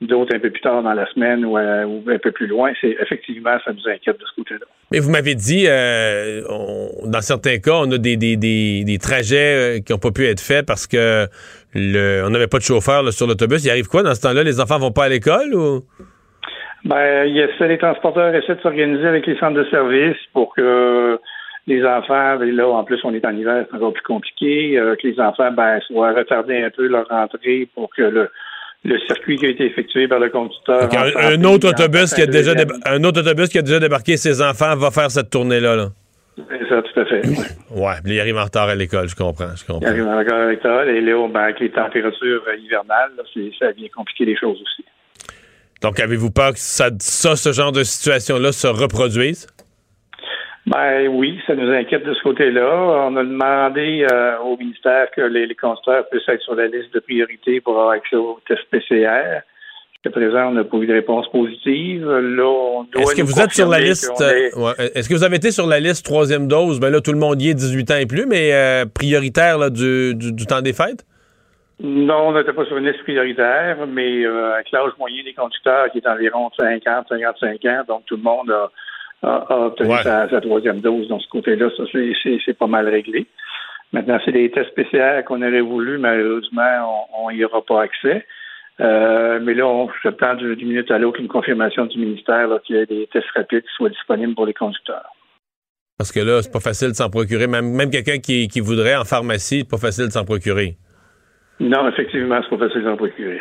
D'autres 0.00 0.34
un 0.34 0.38
peu 0.38 0.50
plus 0.50 0.60
tard 0.60 0.82
dans 0.82 0.94
la 0.94 1.06
semaine 1.12 1.44
ou, 1.44 1.56
un 1.56 2.18
peu 2.22 2.32
plus 2.32 2.46
loin. 2.46 2.72
C'est 2.80 2.96
effectivement 3.00 3.58
ça 3.64 3.72
nous 3.72 3.86
inquiète 3.90 4.18
de 4.18 4.24
ce 4.24 4.34
côté-là. 4.36 4.66
Mais 4.90 4.98
vous 4.98 5.10
m'avez 5.10 5.34
dit, 5.34 5.64
dans 5.66 7.20
certains 7.20 7.58
cas, 7.58 7.80
on 7.82 7.90
a 7.92 7.98
des, 7.98 8.16
des, 8.16 8.98
trajets 8.98 9.82
qui 9.84 9.92
n'ont 9.92 9.98
pas 9.98 10.12
pu 10.12 10.26
être 10.26 10.40
faits 10.40 10.66
parce 10.66 10.86
que 10.86 11.26
on 11.74 12.30
n'avait 12.30 12.46
pas 12.46 12.58
de 12.58 12.62
chauffeur 12.62 13.12
sur 13.12 13.26
l'autobus. 13.26 13.64
Il 13.64 13.70
arrive 13.70 13.88
quoi 13.88 14.02
dans 14.02 14.14
ce 14.14 14.22
temps-là? 14.22 14.44
Les 14.44 14.60
enfants 14.60 14.78
vont 14.78 14.92
pas 14.92 15.04
à 15.04 15.08
l'école 15.08 15.54
ou? 15.54 15.84
Ben, 16.84 17.24
il 17.24 17.40
a, 17.40 17.66
les 17.66 17.78
transporteurs 17.78 18.34
essaient 18.34 18.54
de 18.54 18.60
s'organiser 18.60 19.06
avec 19.06 19.26
les 19.26 19.36
centres 19.38 19.58
de 19.58 19.64
service 19.70 20.16
pour 20.32 20.54
que 20.54 21.18
les 21.66 21.84
enfants, 21.84 22.36
ben 22.38 22.54
là, 22.54 22.68
en 22.68 22.84
plus, 22.84 23.00
on 23.04 23.12
est 23.12 23.24
en 23.24 23.36
hiver, 23.36 23.66
c'est 23.68 23.76
encore 23.76 23.92
plus 23.92 24.02
compliqué, 24.02 24.78
euh, 24.78 24.94
que 24.94 25.06
les 25.08 25.18
enfants, 25.18 25.50
ben, 25.50 25.80
soient 25.80 26.12
retardés 26.12 26.62
un 26.62 26.70
peu 26.70 26.86
leur 26.86 27.08
rentrée 27.08 27.68
pour 27.74 27.90
que 27.94 28.02
le, 28.02 28.28
le 28.84 28.98
circuit 29.00 29.36
qui 29.36 29.46
a 29.46 29.48
été 29.48 29.66
effectué 29.66 30.06
par 30.06 30.20
le 30.20 30.28
conducteur. 30.28 30.88
Un, 30.92 31.42
autre 31.44 31.70
autobus 31.70 32.14
qui 32.14 32.22
a 32.22 32.26
déjà 32.26 32.52
un 32.84 33.02
autre 33.04 33.20
autobus 33.20 33.48
qui 33.48 33.58
a 33.58 33.62
déjà 33.62 33.80
débarqué 33.80 34.16
ses 34.16 34.40
enfants 34.40 34.76
va 34.76 34.90
faire 34.90 35.10
cette 35.10 35.30
tournée-là, 35.30 35.76
là. 35.76 35.88
C'est 36.36 36.68
ça, 36.68 36.82
tout 36.82 37.00
à 37.00 37.04
fait. 37.06 37.22
Ouais, 37.74 37.94
il 38.04 38.20
arrive 38.20 38.36
en 38.36 38.44
retard 38.44 38.68
à 38.68 38.74
l'école, 38.74 39.08
je 39.08 39.16
comprends, 39.16 39.56
je 39.56 39.64
comprends. 39.64 39.80
Il 39.80 39.88
arrive 39.88 40.06
en 40.06 40.18
retard 40.18 40.38
à 40.38 40.50
l'école, 40.50 40.88
et 40.90 41.00
là, 41.00 41.28
ben, 41.28 41.40
avec 41.40 41.60
les 41.60 41.70
températures 41.70 42.42
hivernales, 42.58 43.12
ça 43.58 43.70
vient 43.72 43.88
compliquer 43.88 44.26
les 44.26 44.36
choses 44.36 44.60
aussi. 44.60 44.84
Donc, 45.82 46.00
avez-vous 46.00 46.30
peur 46.30 46.52
que 46.52 46.58
ça, 46.58 46.90
ce 47.36 47.52
genre 47.52 47.72
de 47.72 47.82
situation-là 47.82 48.52
se 48.52 48.66
reproduise? 48.66 49.46
Ben 50.66 51.06
oui, 51.08 51.38
ça 51.46 51.54
nous 51.54 51.70
inquiète 51.70 52.04
de 52.04 52.12
ce 52.12 52.22
côté-là. 52.22 53.08
On 53.08 53.16
a 53.16 53.22
demandé 53.22 54.04
euh, 54.10 54.38
au 54.38 54.56
ministère 54.56 55.06
que 55.14 55.20
les, 55.20 55.54
constructeurs 55.54 56.08
puissent 56.08 56.28
être 56.28 56.42
sur 56.42 56.56
la 56.56 56.66
liste 56.66 56.92
de 56.92 56.98
priorité 56.98 57.60
pour 57.60 57.74
avoir 57.74 57.90
accès 57.90 58.16
au 58.16 58.40
test 58.48 58.62
PCR. 58.72 59.42
Jusqu'à 59.92 60.10
présent, 60.10 60.48
on 60.48 60.52
n'a 60.52 60.64
pas 60.64 60.76
eu 60.78 60.86
de 60.86 60.92
réponse 60.92 61.30
positive. 61.30 62.04
Là, 62.10 62.82
Est-ce 62.98 63.14
que 63.14 63.22
vous 63.22 63.40
êtes 63.40 63.52
sur 63.52 63.68
la 63.68 63.78
liste 63.78 64.10
Est-ce 64.94 65.08
que 65.08 65.14
vous 65.14 65.22
avez 65.22 65.36
été 65.36 65.52
sur 65.52 65.68
la 65.68 65.78
liste 65.78 66.04
troisième 66.04 66.48
dose? 66.48 66.80
Ben 66.80 66.90
là, 66.90 67.00
tout 67.00 67.12
le 67.12 67.18
monde 67.18 67.40
y 67.40 67.50
est 67.50 67.54
18 67.54 67.90
ans 67.92 67.96
et 67.98 68.06
plus, 68.06 68.26
mais 68.26 68.52
euh, 68.52 68.86
prioritaire 68.86 69.70
du, 69.70 70.16
du 70.16 70.46
temps 70.46 70.62
des 70.62 70.72
fêtes? 70.72 71.04
Non, 71.78 72.28
on 72.28 72.32
n'était 72.32 72.54
pas 72.54 72.64
sur 72.64 72.78
une 72.78 72.86
liste 72.86 73.02
prioritaire, 73.02 73.86
mais 73.86 74.24
euh, 74.24 74.54
avec 74.54 74.70
l'âge 74.72 74.92
moyen 74.98 75.22
des 75.24 75.34
conducteurs 75.34 75.90
qui 75.90 75.98
est 75.98 76.06
environ 76.06 76.50
50, 76.58 77.08
55 77.08 77.64
ans, 77.66 77.82
donc 77.86 78.04
tout 78.06 78.16
le 78.16 78.22
monde 78.22 78.50
a, 78.50 78.70
obtenu 79.22 79.94
sa, 80.02 80.40
troisième 80.40 80.80
dose. 80.80 81.08
dans 81.08 81.20
ce 81.20 81.28
côté-là, 81.28 81.68
ça 81.76 81.84
c'est 81.92 82.58
pas 82.58 82.66
mal 82.66 82.88
réglé. 82.88 83.26
Maintenant, 83.92 84.18
c'est 84.24 84.32
des 84.32 84.50
tests 84.50 84.70
spéciaux 84.70 85.22
qu'on 85.26 85.42
aurait 85.42 85.60
voulu, 85.60 85.98
malheureusement, 85.98 87.06
on 87.18 87.30
n'y 87.30 87.44
aura 87.44 87.62
pas 87.62 87.82
accès. 87.82 88.24
Euh, 88.80 89.38
mais 89.42 89.54
là, 89.54 89.66
on, 89.66 89.88
tente 90.18 90.38
d'une 90.38 90.68
minute 90.68 90.90
à 90.90 90.98
l'autre 90.98 91.20
une 91.20 91.28
confirmation 91.28 91.86
du 91.86 91.98
ministère 91.98 92.48
qu'il 92.64 92.76
y 92.76 92.78
ait 92.78 92.86
des 92.86 93.08
tests 93.12 93.30
rapides 93.34 93.62
qui 93.62 93.74
soient 93.74 93.88
disponibles 93.88 94.34
pour 94.34 94.46
les 94.46 94.54
conducteurs. 94.54 95.10
Parce 95.98 96.12
que 96.12 96.20
là, 96.20 96.42
c'est 96.42 96.52
pas 96.52 96.60
facile 96.60 96.88
de 96.88 96.94
s'en 96.94 97.08
procurer. 97.08 97.46
Même, 97.46 97.70
même 97.70 97.90
quelqu'un 97.90 98.18
qui, 98.18 98.48
qui 98.48 98.60
voudrait 98.60 98.96
en 98.96 99.04
pharmacie, 99.04 99.60
c'est 99.60 99.70
pas 99.70 99.78
facile 99.78 100.06
de 100.06 100.12
s'en 100.12 100.24
procurer. 100.24 100.76
Non, 101.60 101.88
effectivement, 101.88 102.40
c'est 102.42 102.56
pas 102.56 102.68
facile 102.68 102.84
d'en 102.84 102.96
procurer. 102.96 103.40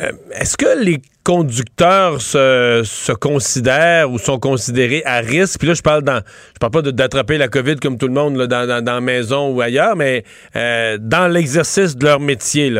Euh, 0.00 0.12
est-ce 0.32 0.56
que 0.56 0.84
les 0.84 0.98
conducteurs 1.24 2.20
se, 2.20 3.12
considèrent 3.12 4.10
ou 4.10 4.18
sont 4.18 4.38
considérés 4.38 5.02
à 5.04 5.18
risque? 5.18 5.58
Puis 5.58 5.68
là, 5.68 5.74
je 5.74 5.82
parle 5.82 6.02
dans, 6.02 6.22
parle 6.60 6.72
pas 6.72 6.82
d'attraper 6.82 7.38
la 7.38 7.48
COVID 7.48 7.76
comme 7.76 7.98
tout 7.98 8.08
le 8.08 8.14
monde 8.14 8.40
dans, 8.46 8.84
la 8.84 9.00
maison 9.00 9.50
ou 9.52 9.60
ailleurs, 9.60 9.96
mais 9.96 10.24
euh, 10.56 10.98
dans 11.00 11.30
l'exercice 11.30 11.96
de 11.96 12.04
leur 12.04 12.20
métier. 12.20 12.72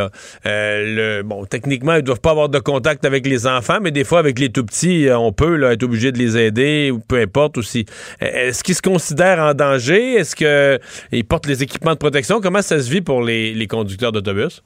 Euh, 0.47 1.23
bon, 1.23 1.45
techniquement, 1.45 1.95
ils 1.95 2.03
doivent 2.03 2.21
pas 2.21 2.31
avoir 2.31 2.49
de 2.49 2.59
contact 2.59 3.05
avec 3.05 3.27
les 3.27 3.47
enfants, 3.47 3.79
mais 3.81 3.91
des 3.91 4.05
fois, 4.05 4.19
avec 4.19 4.39
les 4.39 4.51
tout 4.51 4.65
petits, 4.65 5.09
on 5.11 5.33
peut 5.33 5.63
être 5.71 5.83
obligé 5.83 6.13
de 6.13 6.19
les 6.19 6.37
aider 6.37 6.91
ou 6.93 6.99
peu 6.99 7.21
importe 7.21 7.59
aussi. 7.59 7.87
Est-ce 8.21 8.65
qu'ils 8.65 8.75
se 8.75 8.83
considèrent 8.83 9.41
en 9.41 9.55
danger? 9.55 10.15
Est-ce 10.15 10.37
qu'ils 10.37 11.25
portent 11.25 11.47
les 11.47 11.63
équipements 11.63 11.93
de 11.93 11.99
protection? 11.99 12.41
Comment 12.41 12.63
ça 12.63 12.81
se 12.81 12.91
vit 12.91 13.01
pour 13.01 13.23
les 13.23 13.67
conducteurs 13.69 14.13
d'autobus? 14.13 14.63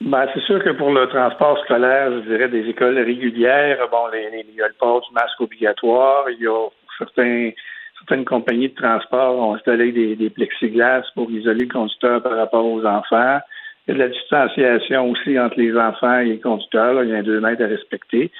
Ben, 0.00 0.26
c'est 0.34 0.42
sûr 0.42 0.62
que 0.62 0.70
pour 0.70 0.90
le 0.90 1.06
transport 1.06 1.58
scolaire, 1.64 2.10
je 2.12 2.28
dirais 2.28 2.48
des 2.48 2.68
écoles 2.68 2.98
régulières, 2.98 3.78
bon, 3.90 4.08
les, 4.12 4.44
il 4.48 4.54
y 4.54 4.62
a 4.62 4.68
le 4.68 4.74
port 4.74 5.00
du 5.00 5.14
masque 5.14 5.40
obligatoire, 5.40 6.28
il 6.30 6.42
y 6.42 6.46
a 6.46 6.68
certains, 6.98 7.50
certaines 7.98 8.24
compagnies 8.24 8.68
de 8.68 8.74
transport 8.74 9.38
ont 9.38 9.54
installé 9.54 9.92
des, 9.92 10.16
des 10.16 10.30
plexiglas 10.30 11.04
pour 11.14 11.30
isoler 11.30 11.64
le 11.64 11.72
conducteur 11.72 12.22
par 12.22 12.36
rapport 12.36 12.66
aux 12.66 12.84
enfants. 12.84 13.38
Il 13.86 13.90
y 13.90 13.90
a 13.92 13.94
de 13.94 13.98
la 14.00 14.08
distanciation 14.08 15.10
aussi 15.10 15.38
entre 15.38 15.58
les 15.58 15.76
enfants 15.76 16.18
et 16.18 16.26
les 16.26 16.40
conducteurs. 16.40 17.02
il 17.02 17.10
y 17.10 17.14
a 17.14 17.18
un 17.18 17.22
deux 17.22 17.40
mètres 17.40 17.62
à 17.62 17.66
respecter. 17.66 18.30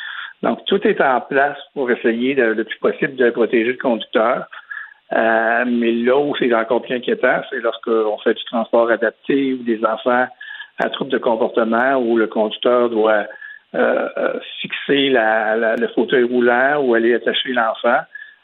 Donc, 0.42 0.64
tout 0.66 0.86
est 0.86 1.00
en 1.00 1.20
place 1.22 1.58
pour 1.72 1.90
essayer 1.90 2.34
le 2.34 2.64
plus 2.64 2.78
possible 2.78 3.16
de 3.16 3.30
protéger 3.30 3.72
le 3.72 3.78
conducteur. 3.78 4.46
Euh, 5.12 5.64
mais 5.66 5.92
là 5.92 6.18
où 6.18 6.34
c'est 6.36 6.52
encore 6.52 6.82
plus 6.82 6.96
inquiétant, 6.96 7.40
c'est 7.48 7.60
lorsqu'on 7.60 8.18
fait 8.18 8.34
du 8.34 8.44
transport 8.44 8.90
adapté 8.90 9.54
ou 9.54 9.62
des 9.62 9.84
enfants 9.84 10.26
un 10.78 10.88
trouble 10.88 11.10
de 11.10 11.18
comportement 11.18 11.96
où 11.96 12.16
le 12.16 12.26
conducteur 12.26 12.90
doit 12.90 13.26
euh, 13.74 14.08
euh, 14.16 14.38
fixer 14.60 15.10
le 15.10 15.88
fauteuil 15.94 16.24
roulant 16.24 16.80
ou 16.82 16.94
aller 16.94 17.14
attacher 17.14 17.52
l'enfant. 17.52 18.00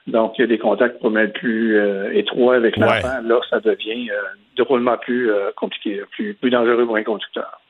Donc, 0.07 0.37
il 0.39 0.41
y 0.41 0.45
a 0.45 0.49
des 0.49 0.59
contacts 0.59 0.99
pour 1.01 1.13
plus 1.35 1.79
euh, 1.79 2.11
étroits 2.13 2.57
avec 2.57 2.77
l'enfant. 2.77 3.21
Là, 3.23 3.41
ça 3.49 3.61
devient 3.61 4.11
drôlement 4.57 4.97
plus 4.99 5.31
compliqué, 5.57 6.03
plus, 6.11 6.35
plus 6.35 6.51
dangereux 6.51 6.85
pour 6.85 6.97
un 6.97 7.05
conducteur. 7.05 7.61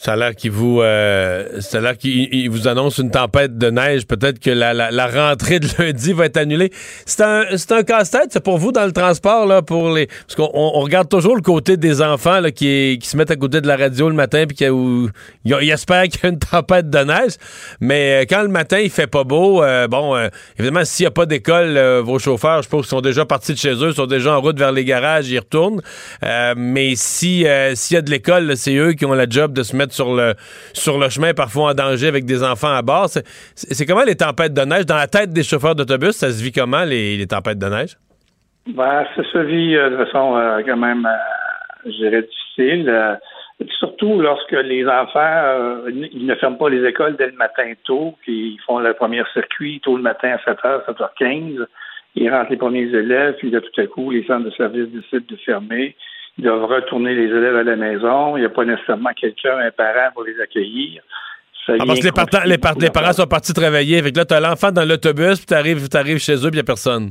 Ça 0.00 0.12
a 0.12 0.16
l'air 0.16 0.36
qu'il 0.36 0.52
vous, 0.52 0.80
euh, 0.80 1.60
ça 1.60 1.80
vous 1.80 2.68
annonce 2.68 2.98
une 2.98 3.10
tempête 3.10 3.58
de 3.58 3.68
neige. 3.68 4.06
Peut-être 4.06 4.38
que 4.38 4.50
la, 4.50 4.72
la, 4.72 5.06
rentrée 5.08 5.58
de 5.58 5.66
lundi 5.78 6.12
va 6.12 6.26
être 6.26 6.36
annulée. 6.36 6.70
C'est 7.04 7.20
un, 7.24 7.42
un 7.70 7.82
casse-tête, 7.82 8.28
c'est 8.30 8.44
pour 8.44 8.58
vous 8.58 8.70
dans 8.70 8.86
le 8.86 8.92
transport 8.92 9.44
là, 9.44 9.60
pour 9.60 9.92
les, 9.92 10.06
parce 10.06 10.36
qu'on 10.36 10.50
on 10.54 10.80
regarde 10.82 11.08
toujours 11.08 11.34
le 11.34 11.42
côté 11.42 11.76
des 11.76 12.00
enfants 12.00 12.38
là, 12.38 12.52
qui, 12.52 13.00
qui 13.02 13.08
se 13.08 13.16
mettent 13.16 13.32
à 13.32 13.36
côté 13.36 13.60
de 13.60 13.66
la 13.66 13.76
radio 13.76 14.08
le 14.08 14.14
matin 14.14 14.44
puis 14.46 14.56
qui, 14.56 14.68
où, 14.68 15.10
ils, 15.44 15.70
espèrent 15.70 16.04
qu'il 16.04 16.20
y 16.22 16.26
a 16.26 16.28
une 16.28 16.38
tempête 16.52 16.88
de 16.88 16.98
neige. 16.98 17.32
Mais 17.80 18.22
euh, 18.22 18.24
quand 18.28 18.42
le 18.42 18.48
matin 18.48 18.78
il 18.78 18.90
fait 18.90 19.08
pas 19.08 19.24
beau, 19.24 19.64
euh, 19.64 19.88
bon, 19.88 20.14
euh, 20.14 20.28
évidemment 20.60 20.84
s'il 20.84 21.04
y 21.04 21.06
a 21.08 21.10
pas 21.10 21.26
d'école, 21.26 21.76
vos 22.04 22.20
chauffeurs, 22.20 22.62
je 22.62 22.68
pense 22.68 22.86
sont 22.86 23.00
déjà 23.00 23.24
partis 23.24 23.52
de 23.52 23.58
chez 23.58 23.74
eux, 23.74 23.92
sont 23.92 24.06
déjà 24.06 24.38
en 24.38 24.40
route 24.40 24.60
vers 24.60 24.70
les 24.70 24.84
garages, 24.84 25.28
ils 25.28 25.40
retournent. 25.40 25.82
mais 26.56 26.92
si 26.94 27.44
s'il 27.74 27.94
y 27.94 27.98
a 27.98 28.02
de 28.02 28.10
l'école, 28.12 28.56
c'est 28.56 28.76
eux 28.76 28.92
qui 28.92 29.04
ont 29.04 29.12
la 29.12 29.28
job 29.28 29.52
de 29.52 29.64
se 29.64 29.74
mettre 29.74 29.87
sur 29.92 30.14
le, 30.14 30.34
sur 30.72 30.98
le 30.98 31.08
chemin, 31.08 31.34
parfois 31.34 31.70
en 31.70 31.74
danger 31.74 32.08
avec 32.08 32.24
des 32.24 32.42
enfants 32.42 32.74
à 32.74 32.82
bord. 32.82 33.08
C'est 33.08 33.86
comment 33.86 34.04
les 34.04 34.16
tempêtes 34.16 34.54
de 34.54 34.62
neige? 34.62 34.86
Dans 34.86 34.96
la 34.96 35.06
tête 35.06 35.32
des 35.32 35.42
chauffeurs 35.42 35.74
d'autobus, 35.74 36.12
ça 36.12 36.30
se 36.30 36.42
vit 36.42 36.52
comment, 36.52 36.84
les, 36.84 37.26
tempêtes 37.26 37.58
de 37.58 37.66
neige? 37.66 37.96
Ben, 38.68 39.06
ça 39.16 39.22
se 39.24 39.38
vit 39.38 39.76
euh, 39.76 39.90
de 39.90 40.04
façon 40.04 40.36
euh, 40.36 40.60
quand 40.66 40.76
même, 40.76 41.06
euh, 41.06 41.86
je 41.86 41.96
dirais, 41.96 42.22
difficile. 42.22 43.18
surtout 43.78 44.20
lorsque 44.20 44.52
les 44.52 44.86
enfants, 44.86 45.88
ils 46.12 46.26
ne 46.26 46.34
ferment 46.34 46.56
pas 46.56 46.68
les 46.68 46.86
écoles 46.86 47.16
dès 47.16 47.26
le 47.26 47.36
matin 47.36 47.72
tôt, 47.84 48.14
puis 48.22 48.54
ils 48.54 48.60
font 48.66 48.78
le 48.78 48.92
premier 48.94 49.22
circuit 49.32 49.80
tôt 49.80 49.96
le 49.96 50.02
matin 50.02 50.36
à 50.36 50.50
7h, 50.50 50.84
7h15. 50.86 51.64
ils 52.14 52.30
rentrent 52.30 52.50
les 52.50 52.56
premiers 52.56 52.88
élèves, 52.88 53.36
puis 53.38 53.50
là, 53.50 53.60
tout 53.60 53.80
à 53.80 53.86
coup, 53.86 54.10
les 54.10 54.24
centres 54.24 54.44
de 54.44 54.50
services 54.50 54.88
décident 54.88 55.24
de 55.28 55.36
fermer. 55.36 55.96
Ils 56.38 56.44
doivent 56.44 56.64
retourner 56.64 57.14
les 57.14 57.24
élèves 57.24 57.56
à 57.56 57.62
la 57.64 57.76
maison. 57.76 58.36
Il 58.36 58.40
n'y 58.40 58.46
a 58.46 58.50
pas 58.50 58.64
nécessairement 58.64 59.10
quelqu'un, 59.20 59.58
un 59.58 59.70
parent 59.70 60.10
pour 60.14 60.24
les 60.24 60.40
accueillir. 60.40 61.02
Ah, 61.68 61.84
parce 61.86 62.00
que 62.00 62.04
les, 62.06 62.12
parents, 62.58 62.76
les, 62.80 62.90
parents 62.90 63.12
sont 63.12 63.26
partis 63.26 63.52
travailler. 63.52 64.02
Fait 64.02 64.12
que 64.12 64.18
là, 64.18 64.24
tu 64.24 64.34
as 64.34 64.40
l'enfant 64.40 64.72
dans 64.72 64.88
l'autobus, 64.88 65.38
puis 65.38 65.46
tu 65.46 65.54
arrives, 65.54 65.86
arrives 65.92 66.18
chez 66.18 66.36
eux, 66.36 66.50
puis 66.50 66.52
il 66.52 66.54
n'y 66.54 66.60
a 66.60 66.64
personne. 66.64 67.10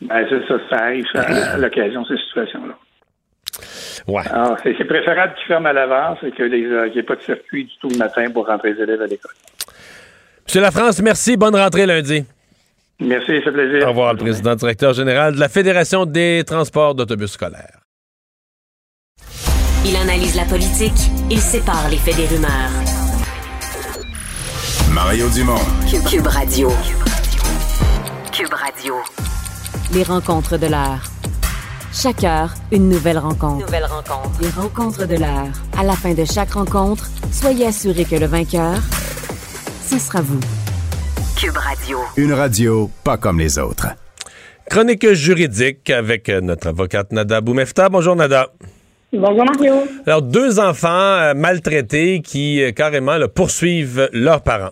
Ben, 0.00 0.26
ça, 0.28 0.36
ça, 0.48 0.54
ça 0.70 0.84
arrive 0.84 1.04
à, 1.14 1.58
l'occasion, 1.58 2.04
ces 2.06 2.16
situations-là. 2.16 2.74
Ouais. 4.08 4.22
Alors, 4.32 4.56
c'est 4.62 4.84
préférable 4.84 5.34
qu'ils 5.34 5.46
ferment 5.48 5.68
à 5.68 5.72
l'avance 5.74 6.18
et 6.22 6.30
qu'il 6.30 6.50
n'y 6.50 6.98
ait 6.98 7.02
pas 7.02 7.16
de 7.16 7.20
circuit 7.20 7.64
du 7.64 7.72
tout 7.80 7.88
le 7.90 7.98
matin 7.98 8.30
pour 8.32 8.46
rentrer 8.46 8.72
les 8.72 8.82
élèves 8.82 9.02
à 9.02 9.06
l'école. 9.06 9.32
Monsieur 10.46 10.62
La 10.62 10.70
France, 10.70 11.02
merci. 11.02 11.36
Bonne 11.36 11.54
rentrée 11.54 11.84
lundi. 11.84 12.24
Merci, 13.00 13.38
ça 13.38 13.44
fait 13.44 13.52
plaisir. 13.52 13.86
Au 13.86 13.90
revoir, 13.90 14.14
le 14.14 14.18
président 14.18 14.54
directeur 14.54 14.94
général 14.94 15.34
de 15.34 15.40
la 15.40 15.48
Fédération 15.48 16.06
des 16.06 16.42
transports 16.46 16.94
d'autobus 16.94 17.32
scolaires. 17.32 17.79
Il 19.84 19.96
analyse 19.96 20.34
la 20.34 20.44
politique, 20.44 21.10
il 21.30 21.40
sépare 21.40 21.88
les 21.88 21.96
faits 21.96 22.16
des 22.16 22.26
rumeurs. 22.26 22.70
Mario 24.92 25.28
Dumont. 25.30 25.60
Cube, 26.08 26.26
Radio. 26.26 26.70
Cube 28.32 28.52
Radio. 28.52 28.94
Les 29.92 30.02
rencontres 30.02 30.58
de 30.58 30.66
l'heure. 30.66 31.02
Chaque 31.92 32.24
heure, 32.24 32.54
une 32.70 32.88
nouvelle 32.88 33.18
rencontre. 33.18 33.64
Nouvelle 33.64 33.86
rencontre. 33.86 34.40
Les 34.40 34.50
rencontres 34.50 35.06
de 35.06 35.16
l'heure. 35.16 35.52
À 35.78 35.82
la 35.84 35.94
fin 35.94 36.12
de 36.14 36.24
chaque 36.24 36.52
rencontre, 36.52 37.08
soyez 37.32 37.66
assurés 37.66 38.04
que 38.04 38.16
le 38.16 38.26
vainqueur, 38.26 38.78
ce 39.88 39.98
sera 39.98 40.20
vous. 40.20 40.40
Cube 41.36 41.56
Radio. 41.56 41.98
Une 42.16 42.32
radio 42.32 42.90
pas 43.02 43.16
comme 43.16 43.38
les 43.38 43.58
autres. 43.58 43.88
Chronique 44.68 45.12
juridique 45.14 45.88
avec 45.90 46.28
notre 46.28 46.68
avocate 46.68 47.12
Nada 47.12 47.40
Boumefta. 47.40 47.88
Bonjour 47.88 48.14
Nada. 48.14 48.52
Bonjour 49.12 49.44
Mario. 49.44 49.74
Alors, 50.06 50.22
deux 50.22 50.60
enfants 50.60 50.88
euh, 50.88 51.34
maltraités 51.34 52.20
qui 52.22 52.62
euh, 52.62 52.70
carrément 52.70 53.16
poursuivent 53.34 54.08
leurs 54.12 54.40
parents. 54.40 54.70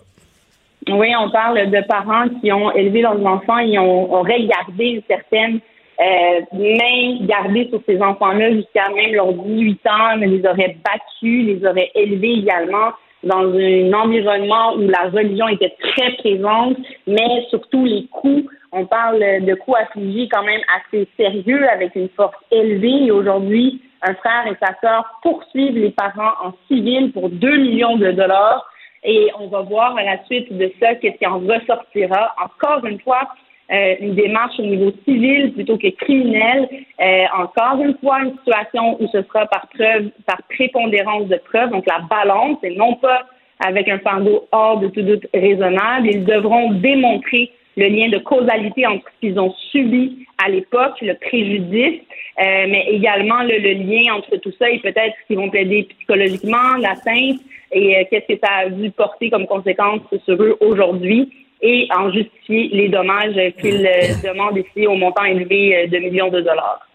Oui, 0.89 1.09
on 1.19 1.29
parle 1.29 1.69
de 1.69 1.85
parents 1.85 2.29
qui 2.39 2.49
ont 2.53 2.71
élevé 2.71 3.01
leurs 3.01 3.21
enfants 3.25 3.57
et 3.57 3.77
ont, 3.77 4.13
ont 4.13 4.21
regardé 4.21 4.85
une 4.85 5.01
certaine 5.09 5.59
euh, 5.99 6.39
main 6.53 7.25
gardée 7.25 7.67
sur 7.69 7.81
ces 7.85 8.01
enfants-là 8.01 8.53
jusqu'à 8.53 8.87
même 8.95 9.13
leurs 9.13 9.33
18 9.33 9.79
ans, 9.87 10.17
mais 10.17 10.27
les 10.27 10.45
auraient 10.45 10.77
battus, 10.85 11.45
les 11.45 11.67
auraient 11.67 11.91
élevés 11.93 12.35
également 12.39 12.93
dans 13.23 13.53
un 13.53 13.93
environnement 13.93 14.75
où 14.75 14.87
la 14.87 15.09
religion 15.09 15.47
était 15.49 15.75
très 15.79 16.11
présente, 16.17 16.77
mais 17.07 17.45
surtout 17.49 17.85
les 17.85 18.05
coups. 18.07 18.45
On 18.71 18.85
parle 18.85 19.19
de 19.19 19.55
coups 19.55 19.77
affligés 19.79 20.29
quand 20.29 20.43
même 20.43 20.61
assez 20.77 21.07
sérieux 21.17 21.67
avec 21.69 21.95
une 21.95 22.09
force 22.09 22.37
élevée 22.51 23.05
et 23.05 23.11
aujourd'hui, 23.11 23.81
un 24.01 24.13
frère 24.13 24.47
et 24.47 24.55
sa 24.61 24.73
sœur 24.79 25.19
poursuivent 25.21 25.77
les 25.77 25.91
parents 25.91 26.33
en 26.43 26.53
civil 26.67 27.11
pour 27.11 27.29
2 27.29 27.57
millions 27.57 27.97
de 27.97 28.11
dollars. 28.11 28.65
Et 29.03 29.29
on 29.39 29.47
va 29.47 29.61
voir 29.61 29.97
à 29.97 30.03
la 30.03 30.23
suite 30.25 30.51
de 30.55 30.71
ça 30.79 30.95
qu'est-ce 30.95 31.17
qui 31.17 31.25
en 31.25 31.39
ressortira. 31.39 32.35
Encore 32.43 32.85
une 32.85 32.99
fois, 32.99 33.29
euh, 33.71 33.95
une 33.99 34.15
démarche 34.15 34.59
au 34.59 34.63
niveau 34.63 34.91
civil 35.07 35.53
plutôt 35.53 35.77
que 35.77 35.89
criminel. 35.89 36.67
Euh, 36.99 37.23
encore 37.37 37.81
une 37.83 37.95
fois, 37.99 38.21
une 38.23 38.35
situation 38.37 39.01
où 39.01 39.07
ce 39.11 39.21
sera 39.23 39.45
par 39.45 39.67
preuve, 39.67 40.09
par 40.25 40.41
prépondérance 40.49 41.27
de 41.27 41.37
preuve, 41.37 41.69
donc 41.69 41.85
la 41.85 41.99
balance, 42.09 42.57
et 42.63 42.75
non 42.75 42.95
pas 42.95 43.25
avec 43.59 43.87
un 43.89 43.99
fardeau 43.99 44.47
hors 44.51 44.79
de 44.79 44.87
tout 44.87 45.01
doute 45.01 45.27
raisonnable. 45.33 46.07
Ils 46.07 46.25
devront 46.25 46.71
démontrer 46.71 47.51
le 47.77 47.87
lien 47.87 48.09
de 48.09 48.17
causalité 48.17 48.87
entre 48.87 49.05
ce 49.15 49.19
qu'ils 49.19 49.39
ont 49.39 49.53
subi 49.71 50.25
à 50.43 50.49
l'époque, 50.49 50.99
le 51.01 51.13
préjudice, 51.15 52.01
euh, 52.39 52.65
mais 52.69 52.87
également 52.89 53.43
le, 53.43 53.57
lien 53.57 54.13
entre 54.13 54.37
tout 54.37 54.53
ça 54.57 54.69
et 54.69 54.79
peut-être 54.79 55.15
qu'ils 55.27 55.37
vont 55.37 55.49
plaider 55.49 55.87
psychologiquement, 55.97 56.75
l'atteinte 56.79 57.39
et 57.71 57.97
euh, 57.97 58.03
qu'est-ce 58.09 58.33
que 58.33 58.39
ça 58.41 58.51
a 58.59 58.69
dû 58.69 58.89
porter 58.91 59.29
comme 59.29 59.45
conséquence 59.45 60.01
sur 60.25 60.41
eux 60.41 60.57
aujourd'hui 60.61 61.29
et 61.61 61.87
en 61.95 62.11
justifier 62.11 62.69
les 62.71 62.89
dommages 62.89 63.35
qu'ils 63.61 63.85
euh, 63.85 64.13
demandent 64.23 64.57
ici 64.57 64.87
au 64.87 64.95
montant 64.95 65.25
élevé 65.25 65.87
de 65.87 65.97
millions 65.97 66.29
de 66.29 66.41
dollars. 66.41 66.89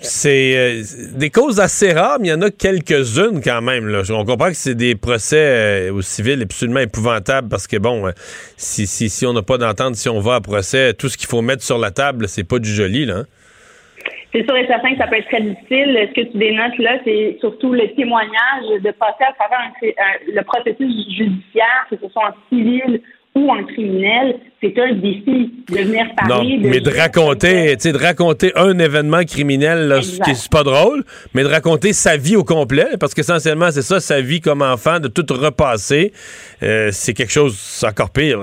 C'est 0.00 0.56
euh, 0.56 0.82
des 1.14 1.30
causes 1.30 1.58
assez 1.58 1.92
rares, 1.92 2.18
mais 2.20 2.28
il 2.28 2.30
y 2.30 2.34
en 2.34 2.42
a 2.42 2.50
quelques-unes 2.50 3.40
quand 3.42 3.60
même. 3.60 3.88
Là. 3.88 4.02
On 4.10 4.24
comprend 4.24 4.48
que 4.48 4.54
c'est 4.54 4.76
des 4.76 4.94
procès 4.94 5.88
euh, 5.88 5.92
au 5.92 6.02
civil 6.02 6.40
absolument 6.42 6.80
épouvantables 6.80 7.48
parce 7.48 7.66
que, 7.66 7.78
bon, 7.78 8.06
euh, 8.06 8.12
si, 8.56 8.86
si, 8.86 9.10
si 9.10 9.26
on 9.26 9.32
n'a 9.32 9.42
pas 9.42 9.58
d'entente, 9.58 9.96
si 9.96 10.08
on 10.08 10.20
va 10.20 10.36
à 10.36 10.40
procès, 10.40 10.94
tout 10.94 11.08
ce 11.08 11.16
qu'il 11.16 11.26
faut 11.26 11.42
mettre 11.42 11.64
sur 11.64 11.78
la 11.78 11.90
table, 11.90 12.28
c'est 12.28 12.44
pas 12.44 12.60
du 12.60 12.72
joli. 12.72 13.06
là. 13.06 13.18
Hein. 13.18 13.26
C'est 14.32 14.44
sûr 14.44 14.56
et 14.56 14.66
certain 14.66 14.92
que 14.92 14.98
ça 14.98 15.06
peut 15.06 15.16
être 15.16 15.28
très 15.28 15.40
difficile. 15.40 16.08
Ce 16.10 16.20
que 16.20 16.26
tu 16.30 16.38
dénotes 16.38 16.78
là, 16.78 16.98
c'est 17.04 17.38
surtout 17.40 17.72
le 17.72 17.88
témoignage 17.94 18.82
de 18.82 18.90
passer 18.92 19.24
à 19.26 19.32
travers 19.32 19.72
le 19.82 20.42
processus 20.42 21.16
judiciaire, 21.16 21.86
que 21.88 21.96
ce 21.96 22.08
soit 22.10 22.28
en 22.28 22.34
civil 22.48 23.00
ou 23.34 23.52
un 23.52 23.62
criminel, 23.64 24.36
c'est 24.60 24.76
un 24.78 24.94
défi 24.94 25.52
de 25.68 25.76
venir 25.76 26.06
parler. 26.16 26.58
Non, 26.58 26.70
mais 26.70 26.80
de 26.80 26.90
raconter, 26.90 27.76
tu 27.76 27.82
sais, 27.82 27.92
de 27.92 27.98
raconter 27.98 28.52
un 28.56 28.78
événement 28.78 29.22
criminel, 29.24 29.86
là, 29.88 30.00
qui 30.00 30.34
c'est 30.34 30.50
pas 30.50 30.64
drôle, 30.64 31.04
mais 31.34 31.42
de 31.42 31.48
raconter 31.48 31.92
sa 31.92 32.16
vie 32.16 32.36
au 32.36 32.44
complet, 32.44 32.96
parce 32.98 33.14
qu'essentiellement, 33.14 33.70
c'est 33.70 33.82
ça, 33.82 34.00
sa 34.00 34.20
vie 34.20 34.40
comme 34.40 34.62
enfant, 34.62 34.98
de 34.98 35.08
tout 35.08 35.26
repasser, 35.30 36.12
euh, 36.62 36.88
c'est 36.90 37.14
quelque 37.14 37.32
chose 37.32 37.84
encore 37.86 38.10
pire. 38.10 38.40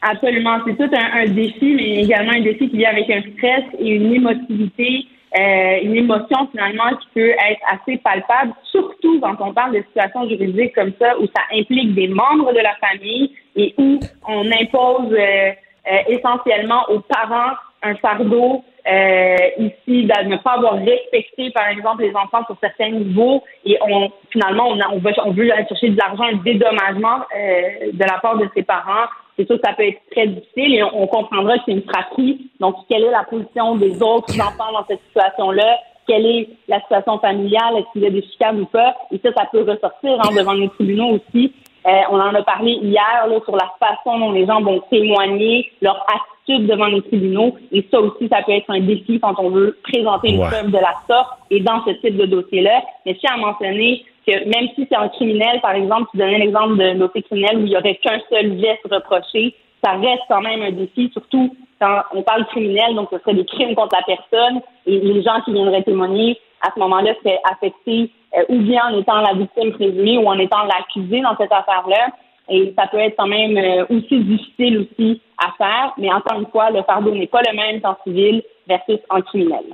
Absolument, 0.00 0.58
c'est 0.66 0.76
tout 0.76 0.94
un, 0.94 1.22
un, 1.22 1.26
défi, 1.26 1.74
mais 1.74 2.02
également 2.02 2.32
un 2.32 2.40
défi 2.40 2.70
qui 2.70 2.76
vient 2.76 2.90
avec 2.90 3.10
un 3.10 3.22
stress 3.22 3.64
et 3.78 3.96
une 3.96 4.12
émotivité 4.12 5.06
euh, 5.36 5.80
une 5.82 5.94
émotion 5.94 6.48
finalement 6.50 6.88
qui 7.02 7.08
peut 7.14 7.30
être 7.30 7.60
assez 7.70 7.98
palpable, 7.98 8.54
surtout 8.70 9.20
quand 9.20 9.36
on 9.40 9.52
parle 9.52 9.74
de 9.74 9.82
situations 9.88 10.26
juridiques 10.26 10.74
comme 10.74 10.92
ça 10.98 11.18
où 11.18 11.26
ça 11.26 11.42
implique 11.52 11.94
des 11.94 12.08
membres 12.08 12.50
de 12.54 12.60
la 12.60 12.74
famille 12.76 13.34
et 13.54 13.74
où 13.76 14.00
on 14.26 14.50
impose 14.50 15.12
euh, 15.12 15.52
euh, 15.92 15.98
essentiellement 16.08 16.82
aux 16.88 17.00
parents 17.00 17.56
un 17.82 17.94
fardeau 17.96 18.64
euh, 18.90 19.36
ici 19.58 20.04
de 20.04 20.28
ne 20.28 20.36
pas 20.36 20.52
avoir 20.52 20.74
respecté, 20.74 21.50
par 21.50 21.68
exemple, 21.68 22.02
les 22.02 22.14
enfants 22.14 22.44
sur 22.46 22.56
certains 22.60 22.90
niveaux 22.90 23.42
et 23.64 23.76
on 23.82 24.10
finalement 24.30 24.68
on, 24.68 24.78
on, 24.92 24.98
veut, 24.98 25.12
on 25.24 25.32
veut 25.32 25.52
aller 25.52 25.66
chercher 25.68 25.90
de 25.90 25.98
l'argent, 25.98 26.24
un 26.24 26.36
dédommagement 26.36 27.18
euh, 27.36 27.92
de 27.92 28.00
la 28.00 28.18
part 28.20 28.38
de 28.38 28.48
ses 28.54 28.62
parents. 28.62 29.06
C'est 29.36 29.46
sûr 29.46 29.56
que 29.56 29.66
ça 29.66 29.74
peut 29.74 29.86
être 29.86 30.00
très 30.10 30.26
difficile 30.26 30.74
et 30.74 30.82
on, 30.82 31.06
comprendra 31.06 31.58
que 31.58 31.64
c'est 31.66 31.72
une 31.72 31.82
fratrie. 31.82 32.50
Donc, 32.60 32.76
quelle 32.88 33.04
est 33.04 33.10
la 33.10 33.24
position 33.24 33.76
des 33.76 34.02
autres 34.02 34.34
enfants 34.40 34.72
dans 34.72 34.84
cette 34.88 35.00
situation-là? 35.08 35.78
Quelle 36.08 36.26
est 36.26 36.48
la 36.66 36.80
situation 36.80 37.18
familiale? 37.18 37.76
Est-ce 37.76 37.92
qu'il 37.92 38.02
y 38.02 38.06
a 38.06 38.10
des 38.10 38.22
chicanes 38.22 38.60
ou 38.60 38.66
pas? 38.66 38.96
Et 39.12 39.20
ça, 39.22 39.30
ça 39.36 39.44
peut 39.52 39.60
ressortir 39.60 40.18
hein, 40.18 40.34
devant 40.34 40.54
les 40.54 40.68
tribunaux 40.70 41.18
aussi. 41.18 41.52
Euh, 41.88 42.02
on 42.10 42.20
en 42.20 42.34
a 42.34 42.42
parlé 42.42 42.72
hier 42.82 43.26
là, 43.26 43.40
sur 43.44 43.56
la 43.56 43.72
façon 43.80 44.18
dont 44.18 44.32
les 44.32 44.46
gens 44.46 44.60
vont 44.60 44.80
témoigner, 44.90 45.70
leur 45.80 46.04
attitude 46.06 46.66
devant 46.66 46.86
les 46.86 47.00
tribunaux. 47.02 47.56
Et 47.72 47.86
ça 47.90 48.00
aussi, 48.00 48.28
ça 48.28 48.42
peut 48.42 48.52
être 48.52 48.68
un 48.68 48.80
défi 48.80 49.18
quand 49.20 49.34
on 49.38 49.48
veut 49.48 49.78
présenter 49.82 50.32
une 50.32 50.40
preuve 50.40 50.70
de 50.70 50.78
la 50.78 50.94
sorte 51.08 51.38
et 51.50 51.60
dans 51.60 51.82
ce 51.86 51.90
type 51.92 52.16
de 52.16 52.26
dossier-là. 52.26 52.82
Mais 53.06 53.14
je 53.14 53.20
tiens 53.20 53.34
à 53.34 53.38
mentionner 53.38 54.04
que 54.26 54.32
même 54.44 54.68
si 54.74 54.86
c'est 54.90 54.96
un 54.96 55.08
criminel, 55.08 55.60
par 55.62 55.72
exemple, 55.72 56.08
tu 56.10 56.18
donnais 56.18 56.38
l'exemple 56.38 56.76
d'un 56.76 56.96
dossier 56.96 57.22
criminel 57.22 57.56
où 57.56 57.60
il 57.60 57.70
n'y 57.70 57.76
aurait 57.76 57.96
qu'un 57.96 58.20
seul 58.28 58.60
geste 58.60 58.86
reproché, 58.90 59.54
ça 59.82 59.92
reste 59.92 60.22
quand 60.28 60.42
même 60.42 60.60
un 60.60 60.72
défi, 60.72 61.08
surtout 61.12 61.56
quand 61.80 62.02
on 62.12 62.22
parle 62.22 62.44
criminel, 62.46 62.96
donc 62.96 63.08
ce 63.12 63.18
serait 63.18 63.34
des 63.34 63.46
crimes 63.46 63.74
contre 63.74 63.96
la 63.96 64.16
personne 64.16 64.60
et 64.84 64.98
les 64.98 65.22
gens 65.22 65.40
qui 65.44 65.52
viendraient 65.52 65.84
témoigner 65.84 66.36
à 66.60 66.70
ce 66.74 66.80
moment-là 66.80 67.14
seraient 67.22 67.40
affectés 67.50 68.10
euh, 68.36 68.42
ou 68.50 68.58
bien 68.58 68.82
en 68.90 68.98
étant 68.98 69.20
la 69.22 69.32
victime 69.32 69.72
présumée 69.72 70.18
ou 70.18 70.26
en 70.26 70.38
étant 70.38 70.64
l'accusé 70.64 71.22
dans 71.22 71.34
cette 71.38 71.52
affaire-là. 71.52 72.08
Et 72.50 72.74
ça 72.78 72.86
peut 72.86 72.98
être 72.98 73.14
quand 73.16 73.26
même 73.26 73.56
euh, 73.56 73.84
aussi 73.88 74.20
difficile 74.20 74.78
aussi 74.80 75.22
à 75.38 75.52
faire, 75.56 75.92
mais 75.98 76.12
encore 76.12 76.38
une 76.38 76.46
fois, 76.46 76.70
le 76.70 76.82
fardeau 76.82 77.14
n'est 77.14 77.26
pas 77.26 77.40
le 77.50 77.56
même 77.56 77.80
en 77.84 77.96
civil 78.04 78.42
versus 78.66 78.98
en 79.08 79.22
criminel. 79.22 79.64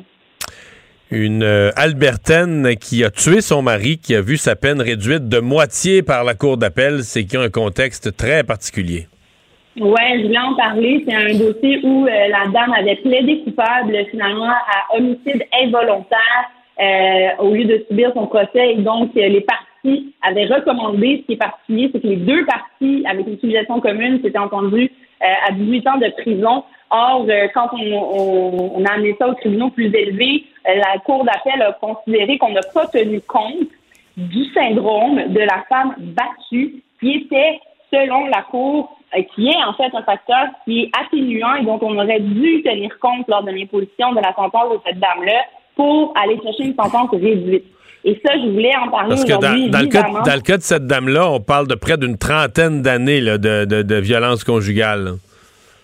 Une 1.10 1.42
euh, 1.42 1.70
Albertaine 1.76 2.76
qui 2.76 3.04
a 3.04 3.10
tué 3.10 3.40
son 3.40 3.62
mari, 3.62 3.98
qui 3.98 4.14
a 4.14 4.20
vu 4.20 4.36
sa 4.36 4.56
peine 4.56 4.80
réduite 4.80 5.28
de 5.28 5.40
moitié 5.40 6.02
par 6.02 6.22
la 6.24 6.34
Cour 6.34 6.56
d'appel, 6.56 7.02
c'est 7.02 7.24
qu'il 7.24 7.38
y 7.38 7.42
a 7.42 7.44
un 7.44 7.50
contexte 7.50 8.16
très 8.16 8.44
particulier. 8.44 9.08
Oui, 9.80 10.00
je 10.16 10.26
voulais 10.26 10.38
en 10.38 10.54
parler. 10.54 11.04
C'est 11.06 11.14
un 11.14 11.36
dossier 11.36 11.80
où 11.82 12.06
la 12.06 12.46
dame 12.52 12.72
avait 12.72 12.96
plaidé 12.96 13.42
coupable 13.44 13.96
finalement 14.10 14.50
à 14.50 14.96
homicide 14.96 15.44
involontaire 15.62 16.50
euh, 16.80 17.28
au 17.38 17.54
lieu 17.54 17.64
de 17.64 17.84
subir 17.88 18.10
son 18.14 18.26
procès. 18.26 18.72
Et 18.72 18.76
donc, 18.76 19.16
euh, 19.16 19.28
les 19.28 19.42
parties 19.42 20.12
avaient 20.22 20.46
recommandé, 20.46 21.18
ce 21.20 21.26
qui 21.26 21.32
est 21.34 21.36
particulier, 21.36 21.88
c'est 21.92 22.00
que 22.00 22.06
les 22.08 22.16
deux 22.16 22.44
parties, 22.46 23.04
avec 23.08 23.28
une 23.28 23.34
utilisation 23.34 23.80
commune, 23.80 24.20
s'étaient 24.22 24.38
entendues 24.38 24.90
euh, 25.22 25.26
à 25.48 25.52
18 25.52 25.86
ans 25.86 25.98
de 25.98 26.10
prison. 26.20 26.64
Or, 26.90 27.26
quand 27.54 27.70
on, 27.72 28.76
on, 28.76 28.84
a 28.84 28.92
amené 28.92 29.16
ça 29.18 29.28
aux 29.28 29.34
tribunaux 29.34 29.70
plus 29.70 29.86
élevés, 29.86 30.44
la 30.64 30.98
Cour 31.04 31.24
d'appel 31.24 31.60
a 31.62 31.72
considéré 31.72 32.38
qu'on 32.38 32.52
n'a 32.52 32.60
pas 32.72 32.86
tenu 32.86 33.20
compte 33.20 33.68
du 34.16 34.44
syndrome 34.52 35.32
de 35.32 35.40
la 35.40 35.64
femme 35.68 35.94
battue 35.98 36.82
qui 37.00 37.16
était, 37.16 37.58
selon 37.92 38.26
la 38.26 38.42
Cour, 38.42 38.96
qui 39.34 39.48
est 39.48 39.64
en 39.64 39.72
fait 39.72 39.92
un 39.92 40.02
facteur 40.02 40.46
qui 40.64 40.82
est 40.82 40.90
atténuant 41.00 41.54
et 41.54 41.64
dont 41.64 41.78
on 41.82 41.98
aurait 41.98 42.20
dû 42.20 42.62
tenir 42.62 42.96
compte 43.00 43.26
lors 43.28 43.42
de 43.42 43.50
l'imposition 43.50 44.12
de 44.12 44.20
la 44.20 44.32
sentence 44.34 44.72
de 44.74 44.78
cette 44.86 45.00
dame-là 45.00 45.42
pour 45.76 46.12
aller 46.16 46.38
chercher 46.42 46.64
une 46.64 46.74
sentence 46.74 47.10
réduite. 47.12 47.64
Et 48.06 48.20
ça, 48.24 48.34
je 48.34 48.50
voulais 48.50 48.72
en 48.76 48.90
parler 48.90 49.08
Parce 49.10 49.24
que 49.24 49.32
dans, 49.32 49.70
dans 49.70 49.80
le 49.80 49.86
cas, 49.86 50.02
dans 50.02 50.34
le 50.34 50.40
cas 50.42 50.58
de 50.58 50.62
cette 50.62 50.86
dame-là, 50.86 51.30
on 51.30 51.40
parle 51.40 51.66
de 51.66 51.74
près 51.74 51.96
d'une 51.96 52.18
trentaine 52.18 52.82
d'années 52.82 53.20
de, 53.22 53.64
de, 53.64 53.82
de 53.82 53.94
violence 53.96 54.44
conjugale. 54.44 55.04
là. 55.04 55.10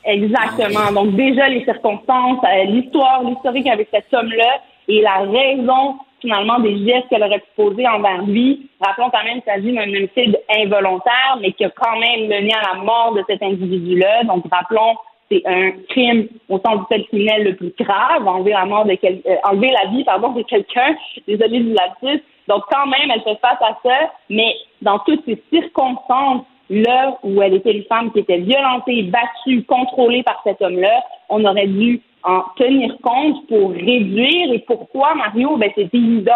Exactement. 0.04 0.92
Donc 0.92 1.16
déjà 1.16 1.48
les 1.48 1.64
circonstances, 1.64 2.38
euh, 2.44 2.64
l'histoire, 2.64 3.22
l'historique 3.24 3.66
avec 3.68 3.88
cet 3.92 4.06
homme-là 4.12 4.60
et 4.88 5.02
la 5.02 5.18
raison 5.30 5.96
finalement 6.20 6.58
des 6.60 6.76
gestes 6.84 7.08
qu'elle 7.08 7.22
aurait 7.22 7.38
pu 7.38 7.48
poser 7.56 7.88
envers 7.88 8.22
lui. 8.22 8.68
Rappelons 8.80 9.10
quand 9.10 9.24
même 9.24 9.40
qu'il 9.42 9.52
s'agit 9.52 9.72
d'un 9.72 9.84
homicide 9.84 10.38
involontaire, 10.54 11.38
mais 11.40 11.52
qui 11.52 11.64
a 11.64 11.70
quand 11.70 11.98
même 11.98 12.28
mené 12.28 12.52
à 12.52 12.74
la 12.74 12.82
mort 12.82 13.14
de 13.14 13.22
cet 13.28 13.42
individu-là. 13.42 14.24
Donc 14.24 14.44
rappelons, 14.50 14.96
c'est 15.30 15.42
un 15.46 15.70
crime 15.88 16.26
au 16.48 16.58
sens 16.58 16.80
du 16.80 16.84
fait 16.88 17.04
criminel 17.04 17.44
le 17.44 17.56
plus 17.56 17.72
grave, 17.78 18.26
enlever 18.26 18.50
la 18.50 18.66
mort 18.66 18.84
de 18.84 18.94
quel- 18.94 19.22
euh, 19.26 19.36
enlever 19.44 19.70
la 19.70 19.90
vie 19.90 20.04
pardon 20.04 20.30
de 20.30 20.42
quelqu'un. 20.42 20.96
Désolée 21.26 21.60
du 21.60 21.72
lapsus. 21.72 22.22
Donc 22.48 22.64
quand 22.70 22.86
même, 22.86 23.10
elle 23.14 23.22
fait 23.22 23.38
face 23.40 23.60
à 23.60 23.78
ça, 23.84 24.12
mais 24.28 24.54
dans 24.82 24.98
toutes 25.00 25.24
ces 25.24 25.40
circonstances 25.52 26.42
là 26.68 27.18
où 27.24 27.42
elle 27.42 27.54
était 27.54 27.72
une 27.72 27.84
femme 27.84 28.12
qui 28.12 28.20
était 28.20 28.38
violentée, 28.38 29.02
battue, 29.04 29.64
contrôlée 29.64 30.22
par 30.22 30.40
cet 30.44 30.62
homme-là, 30.62 31.02
on 31.28 31.44
aurait 31.44 31.66
dû 31.66 32.00
en 32.22 32.42
tenir 32.56 32.96
compte 33.02 33.46
pour 33.48 33.70
réduire. 33.72 34.52
Et 34.52 34.60
pourquoi, 34.60 35.14
Mario? 35.14 35.56
Ben, 35.56 35.70
c'est 35.74 35.92
évident 35.92 36.32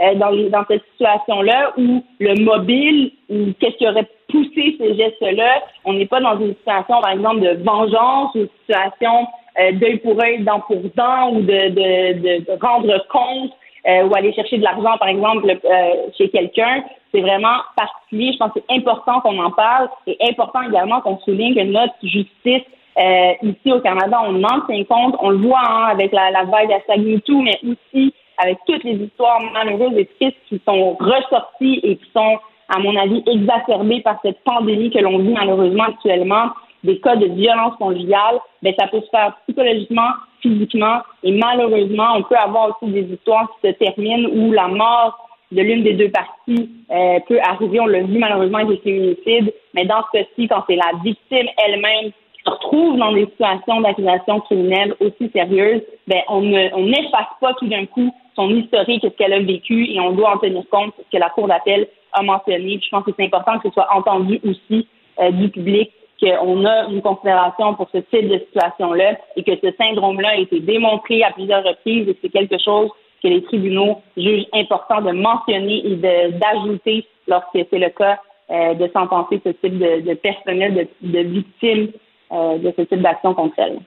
euh, 0.00 0.14
dans, 0.14 0.30
dans 0.50 0.64
cette 0.68 0.82
situation-là 0.92 1.74
où 1.76 2.02
le 2.18 2.34
mobile 2.42 3.12
ou 3.28 3.52
qu'est-ce 3.60 3.76
qui 3.76 3.86
aurait 3.88 4.08
poussé 4.34 4.76
ces 4.78 4.96
gestes-là, 4.96 5.62
on 5.84 5.92
n'est 5.92 6.06
pas 6.06 6.20
dans 6.20 6.38
une 6.40 6.54
situation, 6.56 7.00
par 7.00 7.12
exemple, 7.12 7.40
de 7.40 7.62
vengeance 7.62 8.34
ou 8.34 8.38
une 8.38 8.48
situation 8.60 9.26
euh, 9.60 9.72
d'œil 9.72 9.98
pour 9.98 10.20
œil, 10.20 10.42
dent 10.42 10.60
pour 10.66 10.82
dent 10.96 11.30
ou 11.32 11.40
de, 11.40 11.68
de, 11.78 12.12
de, 12.18 12.44
de 12.44 12.66
rendre 12.66 13.06
compte 13.08 13.52
euh, 13.86 14.06
ou 14.06 14.14
aller 14.16 14.32
chercher 14.32 14.58
de 14.58 14.64
l'argent, 14.64 14.96
par 14.98 15.08
exemple, 15.08 15.46
euh, 15.48 16.10
chez 16.18 16.28
quelqu'un. 16.30 16.82
C'est 17.12 17.20
vraiment 17.20 17.58
particulier. 17.76 18.32
Je 18.32 18.38
pense 18.38 18.52
que 18.52 18.60
c'est 18.68 18.76
important 18.76 19.20
qu'on 19.20 19.38
en 19.38 19.52
parle 19.52 19.88
et 20.06 20.16
important 20.28 20.62
également 20.62 21.00
qu'on 21.00 21.18
souligne 21.18 21.54
que 21.54 21.62
notre 21.62 21.94
justice 22.02 22.66
euh, 22.98 23.32
ici 23.42 23.72
au 23.72 23.80
Canada, 23.80 24.20
on 24.26 24.42
en 24.42 24.60
tient 24.68 24.84
compte. 24.84 25.16
On 25.20 25.30
le 25.30 25.38
voit 25.38 25.62
hein, 25.68 25.84
avec 25.90 26.12
la, 26.12 26.30
la 26.30 26.44
vague 26.44 26.72
hashtag 26.72 27.00
MeToo, 27.00 27.40
mais 27.42 27.58
aussi 27.62 28.14
avec 28.38 28.58
toutes 28.66 28.84
les 28.84 28.94
histoires 28.94 29.40
malheureuses 29.52 29.96
et 29.96 30.06
tristes 30.18 30.36
qui 30.48 30.60
sont 30.66 30.94
ressorties 30.94 31.80
et 31.82 31.96
qui 31.96 32.10
sont, 32.12 32.38
à 32.68 32.78
mon 32.78 32.96
avis, 32.96 33.22
exacerbées 33.26 34.00
par 34.00 34.18
cette 34.22 34.42
pandémie 34.44 34.90
que 34.90 34.98
l'on 34.98 35.18
vit 35.18 35.32
malheureusement 35.32 35.84
actuellement, 35.84 36.50
des 36.82 36.98
cas 37.00 37.16
de 37.16 37.26
violence 37.26 37.74
conjugale, 37.78 38.38
ben, 38.62 38.74
ça 38.78 38.86
peut 38.86 39.00
se 39.00 39.08
faire 39.10 39.34
psychologiquement, 39.46 40.10
physiquement, 40.40 40.98
et 41.22 41.32
malheureusement, 41.32 42.16
on 42.16 42.22
peut 42.22 42.36
avoir 42.36 42.70
aussi 42.70 42.92
des 42.92 43.14
histoires 43.14 43.48
qui 43.60 43.68
se 43.68 43.72
terminent 43.74 44.28
où 44.30 44.52
la 44.52 44.68
mort 44.68 45.28
de 45.50 45.62
l'une 45.62 45.82
des 45.82 45.94
deux 45.94 46.10
parties 46.10 46.70
euh, 46.90 47.18
peut 47.26 47.38
arriver. 47.40 47.80
On 47.80 47.86
l'a 47.86 48.02
vu 48.02 48.18
malheureusement 48.18 48.58
avec 48.58 48.70
les 48.70 48.76
féminicides, 48.78 49.54
mais 49.72 49.86
dans 49.86 50.02
ce 50.12 50.18
cas-ci, 50.18 50.48
quand 50.48 50.64
c'est 50.68 50.76
la 50.76 50.92
victime 51.02 51.48
elle-même 51.64 52.10
qui 52.10 52.42
se 52.44 52.50
retrouve 52.50 52.98
dans 52.98 53.12
des 53.12 53.24
situations 53.26 53.80
d'accusation 53.80 54.40
criminelle 54.40 54.94
aussi 55.00 55.30
sérieuses, 55.32 55.82
ben 56.06 56.20
on 56.28 56.42
ne 56.42 56.74
on 56.74 56.86
n'efface 56.86 57.28
pas 57.40 57.54
tout 57.54 57.66
d'un 57.66 57.86
coup 57.86 58.12
son 58.36 58.50
historique 58.50 59.02
ce 59.02 59.08
qu'elle 59.08 59.32
a 59.32 59.40
vécu 59.40 59.90
et 59.90 60.00
on 60.00 60.12
doit 60.12 60.34
en 60.34 60.38
tenir 60.38 60.62
compte 60.70 60.94
ce 60.98 61.16
que 61.16 61.20
la 61.20 61.30
Cour 61.30 61.48
d'appel 61.48 61.86
a 62.12 62.22
mentionné. 62.22 62.80
Je 62.82 62.88
pense 62.90 63.04
que 63.04 63.10
c'est 63.16 63.24
important 63.24 63.58
que 63.58 63.68
ce 63.68 63.74
soit 63.74 63.88
entendu 63.94 64.40
aussi 64.44 64.86
euh, 65.20 65.30
du 65.30 65.48
public 65.48 65.90
qu'on 66.20 66.64
a 66.64 66.84
une 66.88 67.02
considération 67.02 67.74
pour 67.74 67.88
ce 67.92 67.98
type 67.98 68.28
de 68.28 68.38
situation-là 68.38 69.16
et 69.36 69.42
que 69.42 69.52
ce 69.56 69.72
syndrome-là 69.76 70.30
a 70.30 70.36
été 70.36 70.60
démontré 70.60 71.22
à 71.22 71.32
plusieurs 71.32 71.64
reprises 71.64 72.08
et 72.08 72.16
c'est 72.22 72.30
quelque 72.30 72.58
chose 72.58 72.90
que 73.22 73.28
les 73.28 73.42
tribunaux 73.42 74.00
jugent 74.16 74.46
important 74.52 75.00
de 75.00 75.10
mentionner 75.12 75.86
et 75.86 75.96
d'ajouter 75.96 77.06
lorsque 77.26 77.58
c'est 77.70 77.78
le 77.78 77.88
cas 77.90 78.18
euh, 78.50 78.74
de 78.74 78.88
sentencer 78.92 79.40
ce 79.44 79.50
type 79.50 79.78
de, 79.78 80.00
de 80.02 80.14
personnel, 80.14 80.74
de, 80.74 81.08
de 81.08 81.18
victimes 81.20 81.88
euh, 82.32 82.58
de 82.58 82.72
ce 82.76 82.82
type 82.82 83.00
d'action 83.00 83.34
contre 83.34 83.54
elles. 83.58 83.78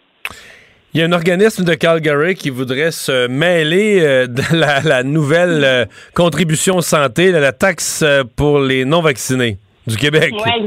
Il 0.94 1.02
y 1.02 1.04
a 1.04 1.06
un 1.06 1.12
organisme 1.12 1.66
de 1.66 1.74
Calgary 1.74 2.36
qui 2.36 2.50
voudrait 2.50 2.92
se 2.92 3.28
mêler 3.28 4.00
euh, 4.02 4.26
de 4.26 4.42
la, 4.56 4.82
la 4.82 5.04
nouvelle 5.04 5.64
euh, 5.64 5.86
contribution 6.16 6.82
santé, 6.82 7.32
là, 7.32 7.40
la 7.40 7.52
taxe 7.52 8.02
euh, 8.02 8.24
pour 8.36 8.60
les 8.60 8.86
non-vaccinés 8.86 9.58
du 9.86 9.98
Québec. 9.98 10.34
Ouais, 10.34 10.64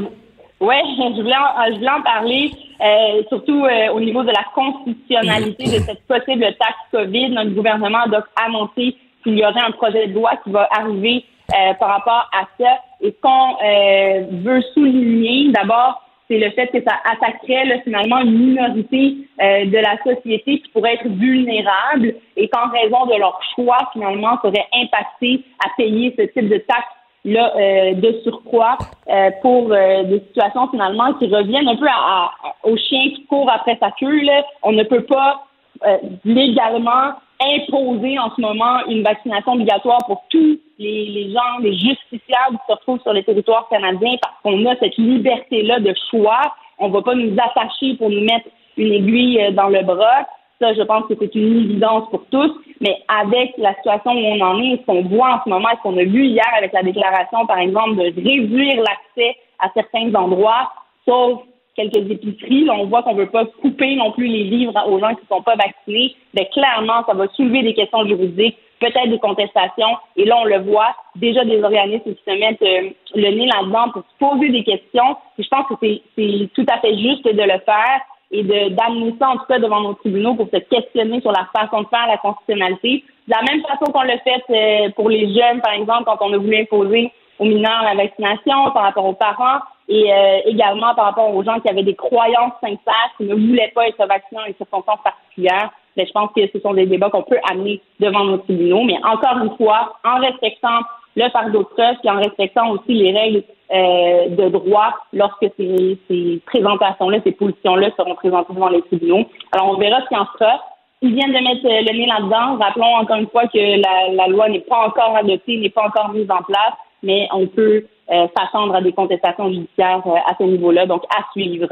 ouais, 0.61 0.83
je 1.17 1.23
voulais 1.23 1.35
en, 1.35 1.73
je 1.73 1.79
voulais 1.79 1.91
en 1.91 2.03
parler, 2.03 2.51
euh, 2.81 3.23
surtout 3.29 3.65
euh, 3.65 3.93
au 3.93 4.01
niveau 4.01 4.23
de 4.23 4.29
la 4.31 4.45
constitutionnalité 4.55 5.65
de 5.65 5.85
cette 5.85 6.03
possible 6.07 6.45
taxe 6.59 6.79
COVID. 6.93 7.31
Notre 7.31 7.51
gouvernement 7.51 8.03
a 8.05 8.09
donc 8.09 8.25
annoncé 8.47 8.97
qu'il 9.23 9.39
y 9.39 9.45
aurait 9.45 9.63
un 9.67 9.73
projet 9.73 10.07
de 10.07 10.15
loi 10.15 10.33
qui 10.45 10.51
va 10.51 10.69
arriver 10.71 11.25
euh, 11.53 11.75
par 11.75 11.89
rapport 11.89 12.31
à 12.33 12.47
ça. 12.59 12.79
Et 13.01 13.15
qu'on 13.23 13.57
euh, 13.65 14.25
veut 14.45 14.63
souligner, 14.75 15.51
d'abord, 15.53 16.03
c'est 16.31 16.39
le 16.39 16.51
fait 16.53 16.69
que 16.69 16.81
ça 16.89 16.95
attaquerait 17.13 17.65
là, 17.65 17.81
finalement 17.83 18.21
une 18.21 18.39
minorité 18.39 19.17
euh, 19.43 19.65
de 19.65 19.79
la 19.79 19.97
société 20.05 20.61
qui 20.61 20.69
pourrait 20.73 20.95
être 20.95 21.09
vulnérable 21.09 22.15
et 22.37 22.49
qu'en 22.49 22.71
raison 22.71 23.07
de 23.07 23.19
leur 23.19 23.41
choix, 23.57 23.79
finalement, 23.93 24.39
serait 24.41 24.67
impacté 24.73 25.43
à 25.67 25.71
payer 25.77 26.15
ce 26.17 26.23
type 26.23 26.49
de 26.49 26.59
taxe 26.59 26.87
là, 27.25 27.53
euh, 27.57 27.95
de 27.95 28.21
surcroît 28.23 28.79
euh, 29.09 29.31
pour 29.43 29.73
euh, 29.73 30.05
des 30.05 30.21
situations 30.21 30.69
finalement 30.69 31.13
qui 31.15 31.27
reviennent 31.27 31.69
un 31.69 31.77
peu 31.77 31.89
à, 31.89 31.91
à- 31.91 32.33
au 32.63 32.77
chien 32.77 33.01
qui 33.15 33.27
court 33.27 33.51
après 33.51 33.77
sa 33.81 33.91
queue. 33.99 34.21
Là. 34.23 34.45
On 34.63 34.73
ne 34.73 34.85
peut 34.85 35.03
pas 35.03 35.45
euh, 35.87 35.99
légalement 36.25 37.15
imposer 37.41 38.19
en 38.19 38.31
ce 38.35 38.41
moment 38.41 38.87
une 38.87 39.03
vaccination 39.03 39.53
obligatoire 39.53 40.01
pour 40.07 40.23
tous 40.29 40.59
les, 40.79 41.31
gens, 41.33 41.59
les 41.61 41.73
justiciables 41.73 42.57
qui 42.57 42.67
se 42.69 42.73
retrouvent 42.73 43.03
sur 43.03 43.13
le 43.13 43.23
territoire 43.23 43.69
canadien 43.69 44.17
parce 44.21 44.35
qu'on 44.43 44.65
a 44.67 44.77
cette 44.77 44.97
liberté-là 44.97 45.81
de 45.81 45.95
choix. 46.11 46.55
On 46.79 46.89
ne 46.89 46.93
va 46.93 47.03
pas 47.03 47.15
nous 47.15 47.35
attacher 47.35 47.95
pour 47.97 48.11
nous 48.11 48.23
mettre 48.23 48.49
une 48.77 48.93
aiguille 48.93 49.41
euh, 49.41 49.51
dans 49.53 49.69
le 49.69 49.83
bras. 49.83 50.27
Ça, 50.61 50.75
je 50.75 50.83
pense 50.83 51.07
que 51.07 51.15
c'est 51.19 51.35
une 51.35 51.65
évidence 51.65 52.09
pour 52.11 52.25
tous. 52.31 52.53
Mais 52.81 52.97
avec 53.09 53.55
la 53.59 53.75
situation 53.77 54.13
où 54.13 54.25
on 54.25 54.41
en 54.41 54.61
est, 54.61 54.79
ce 54.79 54.87
qu'on 54.87 55.03
voit 55.03 55.35
en 55.35 55.45
ce 55.45 55.49
moment, 55.49 55.69
ce 55.73 55.83
qu'on 55.83 55.97
a 55.99 56.05
vu 56.05 56.27
hier 56.27 56.49
avec 56.57 56.73
la 56.73 56.83
déclaration, 56.83 57.47
par 57.47 57.59
exemple, 57.59 57.97
de 57.97 58.03
réduire 58.03 58.83
l'accès 58.83 59.37
à 59.59 59.69
certains 59.75 60.15
endroits, 60.15 60.73
sauf 61.07 61.41
quelques 61.89 62.11
épiceries, 62.11 62.65
là, 62.65 62.75
on 62.75 62.87
voit 62.87 63.03
qu'on 63.03 63.15
ne 63.15 63.21
veut 63.21 63.31
pas 63.31 63.45
couper 63.47 63.95
non 63.97 64.13
plus 64.13 64.27
les 64.27 64.45
livres 64.45 64.73
aux 64.89 64.99
gens 64.99 65.15
qui 65.15 65.23
ne 65.23 65.37
sont 65.37 65.43
pas 65.43 65.57
vaccinés. 65.57 66.15
Mais 66.35 66.47
clairement, 66.53 67.05
ça 67.07 67.15
va 67.15 67.27
soulever 67.29 67.63
des 67.63 67.75
questions 67.75 68.07
juridiques, 68.07 68.57
peut-être 68.81 69.09
des 69.09 69.19
contestations. 69.19 69.97
Et 70.17 70.25
là, 70.25 70.37
on 70.41 70.45
le 70.45 70.59
voit, 70.59 70.95
déjà 71.17 71.45
des 71.45 71.63
organismes 71.63 72.15
qui 72.15 72.23
se 72.27 72.39
mettent 72.39 72.63
euh, 72.63 72.91
le 73.15 73.31
nez 73.31 73.47
là-dedans 73.47 73.91
pour 73.93 74.03
se 74.03 74.19
poser 74.19 74.49
des 74.51 74.65
questions. 74.65 75.17
Puis 75.35 75.45
je 75.45 75.49
pense 75.49 75.67
que 75.69 75.75
c'est- 75.83 76.49
tout 76.55 76.67
à 76.73 76.79
fait 76.81 76.97
juste 76.99 77.25
de 77.25 77.43
le 77.43 77.59
faire 77.65 78.01
et 78.33 78.43
d'amener 78.45 79.13
ça 79.19 79.31
en 79.31 79.37
tout 79.39 79.47
cas 79.49 79.59
devant 79.59 79.81
nos 79.81 79.95
tribunaux 79.95 80.35
pour 80.35 80.47
se 80.53 80.59
questionner 80.59 81.21
sur 81.21 81.33
la 81.33 81.49
façon 81.53 81.83
de 81.83 81.89
faire 81.89 82.07
la 82.07 82.17
constitutionnalité. 82.19 83.03
De 83.27 83.35
la 83.35 83.43
même 83.43 83.61
façon 83.63 83.91
qu'on 83.93 84.03
l'a 84.03 84.19
fait 84.19 84.43
euh, 84.51 84.91
pour 84.95 85.09
les 85.09 85.27
jeunes, 85.35 85.61
par 85.61 85.73
exemple, 85.73 86.05
quand 86.07 86.19
on 86.21 86.33
a 86.33 86.37
voulu 86.39 86.57
imposer 86.57 87.11
aux 87.41 87.45
mineurs 87.47 87.83
la 87.83 87.95
vaccination, 87.95 88.71
par 88.73 88.85
rapport 88.85 89.07
aux 89.07 89.15
parents 89.15 89.61
et 89.89 90.13
euh, 90.13 90.39
également 90.45 90.95
par 90.95 91.07
rapport 91.07 91.35
aux 91.35 91.43
gens 91.43 91.59
qui 91.59 91.69
avaient 91.69 91.83
des 91.83 91.97
croyances 91.97 92.53
sincères, 92.61 93.11
qui 93.17 93.25
ne 93.25 93.35
voulaient 93.35 93.73
pas 93.75 93.89
être 93.89 94.07
vaccinés 94.07 94.41
dans 94.41 94.47
les 94.47 94.55
circonstances 94.55 95.01
particulières. 95.03 95.71
Mais 95.97 96.07
je 96.07 96.13
pense 96.13 96.31
que 96.37 96.43
ce 96.53 96.61
sont 96.61 96.75
des 96.75 96.87
débats 96.87 97.11
qu'on 97.11 97.25
peut 97.25 97.41
amener 97.51 97.81
devant 97.99 98.25
nos 98.25 98.39
tribunaux, 98.39 98.85
mais 98.85 98.99
encore 99.03 99.39
une 99.43 99.57
fois, 99.57 99.95
en 100.05 100.21
respectant 100.21 100.81
le 101.17 101.29
fardeau 101.31 101.61
de 101.61 101.65
preuve, 101.65 101.97
puis 102.01 102.11
en 102.11 102.19
respectant 102.19 102.71
aussi 102.71 102.93
les 102.93 103.13
règles 103.13 103.43
euh, 103.73 104.29
de 104.29 104.49
droit 104.51 104.95
lorsque 105.13 105.47
ces, 105.57 105.99
ces 106.09 106.41
présentations-là, 106.47 107.19
ces 107.25 107.33
positions-là 107.33 107.91
seront 107.97 108.15
présentées 108.15 108.55
devant 108.55 108.69
les 108.69 108.83
tribunaux. 108.83 109.25
Alors, 109.51 109.71
on 109.71 109.77
verra 109.79 110.03
ce 110.03 110.09
qu'il 110.09 110.19
en 110.19 110.27
sera. 110.39 110.61
Ils 111.03 111.15
viennent 111.15 111.33
de 111.33 111.43
mettre 111.43 111.67
euh, 111.67 111.81
le 111.91 111.99
nez 111.99 112.07
là-dedans. 112.07 112.59
Rappelons 112.63 112.95
encore 112.97 113.17
une 113.17 113.29
fois 113.29 113.49
que 113.49 113.59
la, 113.59 114.13
la 114.13 114.27
loi 114.29 114.49
n'est 114.49 114.61
pas 114.61 114.87
encore 114.87 115.17
adoptée, 115.17 115.57
n'est 115.57 115.71
pas 115.71 115.87
encore 115.87 116.11
mise 116.11 116.31
en 116.31 116.43
place, 116.43 116.75
mais 117.03 117.29
on 117.33 117.47
peut 117.47 117.85
euh, 118.11 118.27
s'attendre 118.37 118.75
à 118.75 118.83
des 118.83 118.93
contestations 118.93 119.49
judiciaires 119.51 120.03
euh, 120.07 120.17
à 120.29 120.35
ce 120.39 120.45
niveau-là, 120.45 120.87
donc 120.87 121.03
à 121.11 121.23
suivre. 121.33 121.69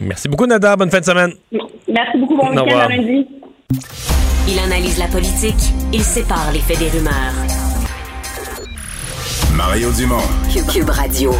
Merci 0.00 0.28
beaucoup, 0.28 0.46
Nada. 0.46 0.76
Bonne 0.76 0.90
fin 0.90 1.00
de 1.00 1.04
semaine. 1.04 1.32
Merci 1.88 2.18
beaucoup, 2.18 2.36
bon 2.36 2.48
week-end 2.50 2.64
revoir. 2.64 2.84
à 2.84 2.88
lundi. 2.88 3.26
Il 4.48 4.58
analyse 4.58 4.98
la 4.98 5.06
politique, 5.06 5.72
il 5.92 6.00
sépare 6.00 6.50
les 6.52 6.58
faits 6.58 6.78
des 6.78 6.88
rumeurs. 6.88 7.32
Mario 9.56 9.90
Dumont. 9.92 10.16
Cube 10.72 10.90
Radio. 10.90 11.32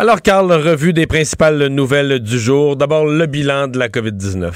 Alors, 0.00 0.22
Carl, 0.22 0.50
revue 0.50 0.94
des 0.94 1.06
principales 1.06 1.66
nouvelles 1.66 2.20
du 2.20 2.38
jour. 2.38 2.74
D'abord, 2.74 3.04
le 3.04 3.26
bilan 3.26 3.68
de 3.68 3.78
la 3.78 3.90
COVID-19. 3.90 4.50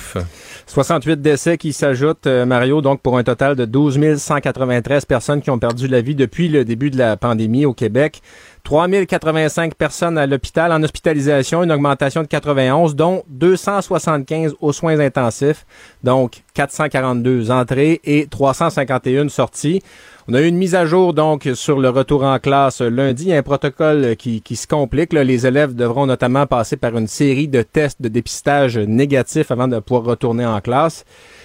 68 0.67 1.21
décès 1.21 1.59
qui 1.59 1.75
s'ajoutent, 1.75 2.27
euh, 2.27 2.47
Mario, 2.47 2.81
donc 2.81 3.03
pour 3.03 3.19
un 3.19 3.25
total 3.25 3.55
de 3.55 3.67
12 3.67 4.17
193 4.17 5.05
personnes 5.05 5.43
qui 5.43 5.51
ont 5.51 5.59
perdu 5.59 5.87
la 5.87 6.01
vie 6.01 6.15
depuis 6.15 6.49
le 6.49 6.65
début 6.65 6.91
de 6.91 6.97
la 6.97 7.19
pandémie 7.19 7.67
au 7.67 7.75
Québec. 7.75 8.23
3085 8.63 9.75
personnes 9.75 10.17
à 10.17 10.27
l'hôpital 10.27 10.73
en 10.73 10.83
hospitalisation, 10.83 11.63
une 11.63 11.73
augmentation 11.73 12.23
de 12.23 12.27
91, 12.27 12.97
dont 12.97 13.23
275 13.29 14.55
aux 14.63 14.73
soins 14.73 14.99
intensifs, 14.99 15.67
donc 16.03 16.43
442 16.55 17.51
entrées 17.51 18.01
et 18.05 18.27
351 18.29 19.29
sorties. 19.29 19.83
On 20.27 20.33
a 20.33 20.41
eu 20.41 20.47
une 20.47 20.57
mise 20.57 20.75
à 20.75 20.87
jour 20.87 21.13
donc 21.13 21.47
sur 21.53 21.79
le 21.79 21.91
retour 21.91 22.25
en 22.25 22.39
classe 22.39 22.81
lundi. 22.81 23.25
Il 23.25 23.29
y 23.29 23.35
a 23.35 23.37
un 23.37 23.43
protocole 23.43 24.17
qui, 24.17 24.41
qui 24.41 24.57
se 24.57 24.67
complique. 24.67 25.13
Les 25.13 25.47
élèves 25.47 25.75
devront 25.75 26.07
notamment 26.07 26.47
passer 26.47 26.79
par 26.79 26.97
une 26.97 27.09
série 27.09 27.47
de 27.47 27.61
tests 27.61 28.01
de 28.01 28.09
dépistage 28.09 28.79
négatifs 28.79 29.51
avant 29.51 29.69
de 29.69 29.79
pouvoir 29.81 30.05
retourner 30.05 30.47
en 30.47 30.63
classe. 30.63 31.05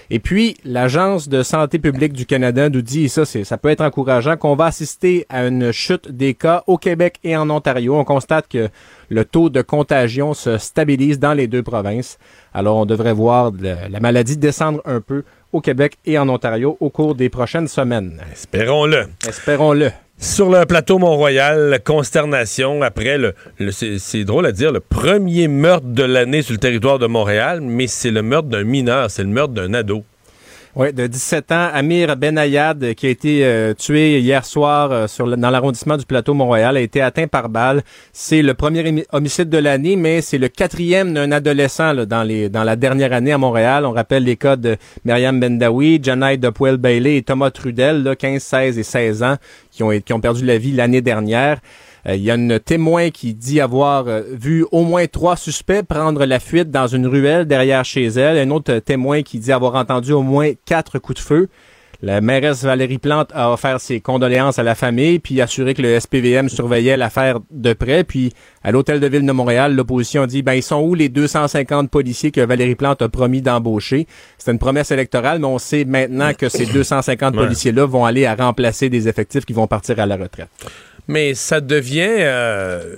Et 0.09 0.19
puis, 0.19 0.55
l'Agence 0.63 1.27
de 1.27 1.43
santé 1.43 1.77
publique 1.77 2.13
du 2.13 2.25
Canada 2.25 2.69
nous 2.69 2.81
dit, 2.81 3.03
et 3.03 3.07
ça, 3.09 3.25
ça 3.25 3.57
peut 3.57 3.67
être 3.67 3.81
encourageant, 3.81 4.37
qu'on 4.37 4.55
va 4.55 4.67
assister 4.67 5.25
à 5.27 5.45
une 5.45 5.73
chute 5.73 6.09
des 6.09 6.33
cas 6.33 6.63
au 6.65 6.77
Québec 6.77 7.19
et 7.25 7.35
en 7.35 7.49
Ontario. 7.49 7.97
On 7.97 8.05
constate 8.05 8.47
que 8.47 8.69
le 9.09 9.25
taux 9.25 9.49
de 9.49 9.61
contagion 9.61 10.33
se 10.33 10.57
stabilise 10.57 11.19
dans 11.19 11.33
les 11.33 11.47
deux 11.47 11.63
provinces. 11.63 12.17
Alors, 12.53 12.77
on 12.77 12.85
devrait 12.85 13.13
voir 13.13 13.51
la 13.59 13.99
maladie 13.99 14.37
descendre 14.37 14.81
un 14.85 15.01
peu 15.01 15.23
au 15.53 15.61
Québec 15.61 15.97
et 16.05 16.17
en 16.17 16.29
Ontario 16.29 16.77
au 16.79 16.89
cours 16.89 17.15
des 17.15 17.29
prochaines 17.29 17.67
semaines. 17.67 18.21
Espérons-le. 18.31 19.07
Espérons-le. 19.27 19.91
Sur 20.21 20.49
le 20.49 20.65
plateau 20.65 20.99
Mont-Royal, 20.99 21.79
consternation 21.83 22.81
après 22.81 23.17
le, 23.17 23.33
c'est 23.71 24.25
drôle 24.25 24.45
à 24.47 24.51
dire, 24.51 24.73
le 24.73 24.81
premier 24.81 25.47
meurtre 25.47 25.87
de 25.87 26.03
l'année 26.03 26.41
sur 26.41 26.51
le 26.51 26.59
territoire 26.59 26.99
de 26.99 27.07
Montréal, 27.07 27.61
mais 27.61 27.87
c'est 27.87 28.11
le 28.11 28.21
meurtre 28.21 28.49
d'un 28.49 28.65
mineur, 28.65 29.09
c'est 29.09 29.23
le 29.23 29.29
meurtre 29.29 29.53
d'un 29.53 29.73
ado. 29.73 30.03
Oui, 30.75 30.93
de 30.93 31.07
17 31.07 31.51
ans, 31.51 31.69
Amir 31.73 32.15
Benayad, 32.15 32.93
qui 32.93 33.07
a 33.07 33.09
été 33.09 33.43
euh, 33.43 33.73
tué 33.73 34.19
hier 34.19 34.45
soir 34.45 34.91
euh, 34.91 35.07
dans 35.35 35.49
l'arrondissement 35.49 35.97
du 35.97 36.05
plateau 36.05 36.35
Mont-Royal, 36.35 36.77
a 36.77 36.79
été 36.79 37.01
atteint 37.01 37.25
par 37.25 37.49
balle. 37.49 37.81
C'est 38.13 38.43
le 38.43 38.53
premier 38.53 39.03
homicide 39.11 39.49
de 39.49 39.57
l'année, 39.57 39.95
mais 39.95 40.21
c'est 40.21 40.37
le 40.37 40.47
quatrième 40.47 41.15
d'un 41.15 41.31
adolescent 41.31 41.95
dans, 42.05 42.23
la 42.23 42.75
dernière 42.75 43.13
année 43.13 43.31
à 43.31 43.39
Montréal. 43.39 43.83
On 43.83 43.93
rappelle 43.93 44.25
les 44.25 44.35
cas 44.35 44.57
de 44.57 44.77
Myriam 45.05 45.39
Bendawi, 45.39 45.99
Janai 46.03 46.37
Dopwell 46.37 46.77
Bailey 46.77 47.17
et 47.17 47.23
Thomas 47.23 47.49
Trudel, 47.49 48.03
là, 48.03 48.15
15, 48.15 48.39
16 48.39 48.77
et 48.77 48.83
16 48.83 49.23
ans, 49.23 49.37
qui 49.71 49.81
ont 50.13 50.19
perdu 50.21 50.45
la 50.45 50.59
vie 50.59 50.71
l'année 50.71 51.01
dernière. 51.01 51.61
Euh, 52.07 52.15
il 52.15 52.23
y 52.23 52.31
a 52.31 52.35
une 52.35 52.59
témoin 52.59 53.09
qui 53.09 53.33
dit 53.33 53.59
avoir 53.59 54.07
euh, 54.07 54.21
vu 54.31 54.65
au 54.71 54.83
moins 54.83 55.05
trois 55.07 55.35
suspects 55.35 55.83
prendre 55.83 56.25
la 56.25 56.39
fuite 56.39 56.71
dans 56.71 56.87
une 56.87 57.07
ruelle 57.07 57.45
derrière 57.45 57.85
chez 57.85 58.05
elle. 58.05 58.37
Un 58.37 58.51
autre 58.51 58.79
témoin 58.79 59.21
qui 59.21 59.39
dit 59.39 59.51
avoir 59.51 59.75
entendu 59.75 60.13
au 60.13 60.21
moins 60.21 60.51
quatre 60.65 60.99
coups 60.99 61.19
de 61.19 61.25
feu. 61.25 61.49
La 62.01 62.21
mairesse 62.21 62.63
Valérie 62.63 62.97
Plante 62.97 63.31
a 63.35 63.51
offert 63.51 63.81
ses 63.81 63.99
condoléances 63.99 64.57
à 64.57 64.63
la 64.63 64.73
famille, 64.73 65.19
puis 65.19 65.41
assuré 65.41 65.73
que 65.73 65.81
le 65.81 65.99
SPVM 65.99 66.47
surveillait 66.47 66.95
l'affaire 66.95 67.39
de 67.51 67.73
près. 67.73 68.05
Puis 68.05 68.31
à 68.63 68.71
l'hôtel 68.71 69.01
de 69.01 69.07
ville 69.07 69.25
de 69.25 69.31
Montréal, 69.33 69.75
l'opposition 69.75 70.21
a 70.21 70.27
dit 70.27 70.41
ben 70.41 70.53
ils 70.53 70.63
sont 70.63 70.79
où 70.79 70.95
les 70.95 71.09
250 71.09 71.91
policiers 71.91 72.31
que 72.31 72.39
Valérie 72.39 72.75
Plante 72.75 73.01
a 73.01 73.09
promis 73.09 73.41
d'embaucher? 73.41 74.07
C'est 74.37 74.51
une 74.51 74.59
promesse 74.59 74.91
électorale, 74.91 75.39
mais 75.39 75.47
on 75.47 75.59
sait 75.59 75.83
maintenant 75.83 76.33
que 76.33 76.47
ces 76.47 76.65
250 76.67 77.35
policiers-là 77.35 77.85
vont 77.85 78.05
aller 78.05 78.25
à 78.25 78.35
remplacer 78.35 78.87
des 78.87 79.09
effectifs 79.09 79.45
qui 79.45 79.51
vont 79.51 79.67
partir 79.67 79.99
à 79.99 80.05
la 80.05 80.15
retraite. 80.15 80.47
Mais 81.09 81.33
ça 81.33 81.59
devient, 81.59 82.05
euh, 82.19 82.97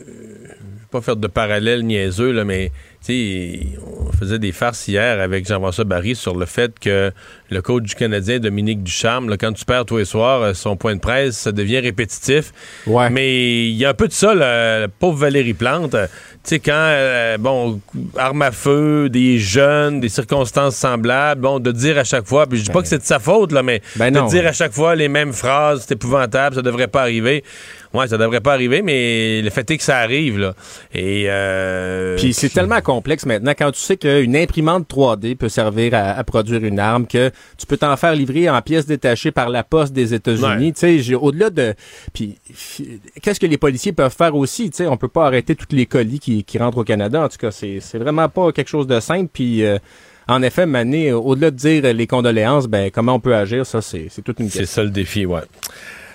pas 0.92 1.00
faire 1.00 1.16
de 1.16 1.28
parallèle 1.28 1.84
niaiseux, 1.86 2.34
là, 2.34 2.44
mais 2.44 2.74
on 3.10 4.12
faisait 4.12 4.38
des 4.38 4.52
farces 4.52 4.88
hier 4.88 5.20
avec 5.20 5.48
Jean-François 5.48 5.86
Barry 5.86 6.16
sur 6.16 6.36
le 6.36 6.46
fait 6.46 6.78
que 6.80 7.12
le 7.50 7.62
coach 7.62 7.84
du 7.84 7.96
Canadien, 7.96 8.40
Dominique 8.40 8.84
Ducharme, 8.84 9.30
là, 9.30 9.38
quand 9.38 9.52
tu 9.54 9.66
perds 9.66 9.86
tous 9.86 9.98
les 9.98 10.06
soirs, 10.06 10.42
euh, 10.42 10.54
son 10.54 10.78
point 10.78 10.96
de 10.96 11.00
presse, 11.00 11.38
ça 11.38 11.52
devient 11.52 11.80
répétitif. 11.80 12.54
Ouais. 12.86 13.10
Mais 13.10 13.70
il 13.70 13.76
y 13.76 13.86
a 13.86 13.90
un 13.90 13.94
peu 13.94 14.08
de 14.08 14.14
ça, 14.14 14.36
la, 14.36 14.88
pauvre 14.88 15.18
Valérie 15.18 15.54
Plante. 15.54 15.92
Tu 15.92 15.98
sais, 16.44 16.60
quand, 16.60 16.72
euh, 16.76 17.38
bon, 17.38 17.82
arme 18.18 18.42
à 18.44 18.52
feu, 18.52 19.10
des 19.10 19.40
jeunes, 19.40 20.00
des 20.00 20.10
circonstances 20.10 20.76
semblables, 20.76 21.42
bon, 21.42 21.60
de 21.60 21.72
dire 21.72 21.98
à 21.98 22.04
chaque 22.04 22.28
fois, 22.28 22.46
puis 22.48 22.60
je 22.60 22.66
dis 22.66 22.72
pas 22.72 22.82
que 22.82 22.88
c'est 22.88 23.00
de 23.00 23.04
sa 23.04 23.20
faute, 23.20 23.52
là, 23.52 23.64
mais 23.64 23.82
ben 23.96 24.12
de 24.12 24.30
dire 24.30 24.48
à 24.48 24.54
chaque 24.54 24.74
fois 24.74 24.96
les 24.96 25.08
mêmes 25.08 25.34
phrases, 25.34 25.86
c'est 25.88 25.96
épouvantable, 25.96 26.56
ça 26.56 26.62
devrait 26.62 26.88
pas 26.88 27.02
arriver. 27.02 27.44
Ouais, 27.94 28.08
ça 28.08 28.18
devrait 28.18 28.40
pas 28.40 28.54
arriver, 28.54 28.82
mais 28.82 29.42
le 29.42 29.50
fait 29.50 29.70
est 29.70 29.78
que 29.78 29.84
ça 29.84 29.98
arrive, 29.98 30.40
là. 30.40 30.54
Et, 30.94 31.26
euh, 31.28 32.16
Puis 32.18 32.34
c'est 32.34 32.50
tellement 32.50 32.80
complexe 32.80 33.26
maintenant 33.26 33.52
quand 33.58 33.72
tu 33.72 33.80
sais 33.80 33.98
qu'une 33.98 34.36
imprimante 34.38 34.88
3D 34.90 35.36
peut 35.36 35.50
servir 35.50 35.94
à, 35.94 36.24
produire 36.24 36.64
une 36.64 36.80
arme, 36.80 37.06
que 37.06 37.32
tu 37.58 37.66
peux 37.66 37.78
t'en 37.78 37.98
faire 37.98 38.16
livrer 38.16 38.50
en 38.50 38.62
pièces 38.62 38.86
détachées 38.86 39.32
par 39.32 39.50
la 39.50 39.64
poste 39.64 39.92
des 39.92 40.14
États-Unis. 40.14 40.74
Tu 40.74 41.04
sais, 41.04 41.16
au-delà 41.16 41.50
de... 41.50 41.74
Puis 42.14 42.38
qu'est-ce 43.22 43.40
que 43.40 43.46
les 43.46 43.58
policiers 43.58 43.92
peuvent 43.92 44.16
faire 44.16 44.36
aussi? 44.36 44.70
Tu 44.70 44.78
sais, 44.78 44.88
on 44.88 44.96
peut 44.96 45.10
pas 45.10 45.26
arrêter 45.26 45.56
tous 45.56 45.76
les 45.76 45.86
colis 45.86 46.20
qui, 46.20 46.46
qui 46.46 46.58
rentrent 46.58 46.78
au 46.78 46.84
Canada. 46.86 47.24
En 47.24 47.28
tout 47.28 47.38
cas, 47.38 47.52
c'est 47.52 47.98
vraiment 47.98 48.30
pas 48.30 48.52
quelque 48.52 48.70
chose 48.70 48.88
de 48.88 49.00
simple. 49.00 49.30
Puis... 49.34 49.64
Euh, 49.64 49.78
en 50.28 50.44
effet, 50.44 50.66
Mané, 50.66 51.12
au-delà 51.12 51.52
de 51.52 51.58
dire 51.58 51.94
les 51.94 52.08
condoléances, 52.08 52.68
ben 52.68 52.90
comment 52.90 53.16
on 53.16 53.20
peut 53.20 53.36
agir, 53.36 53.66
ça, 53.66 53.82
c'est 53.82 54.08
toute 54.24 54.40
une 54.40 54.46
question. 54.46 54.62
C'est 54.62 54.66
ça 54.66 54.84
le 54.84 54.90
défi, 54.90 55.26
ouais. 55.26 55.42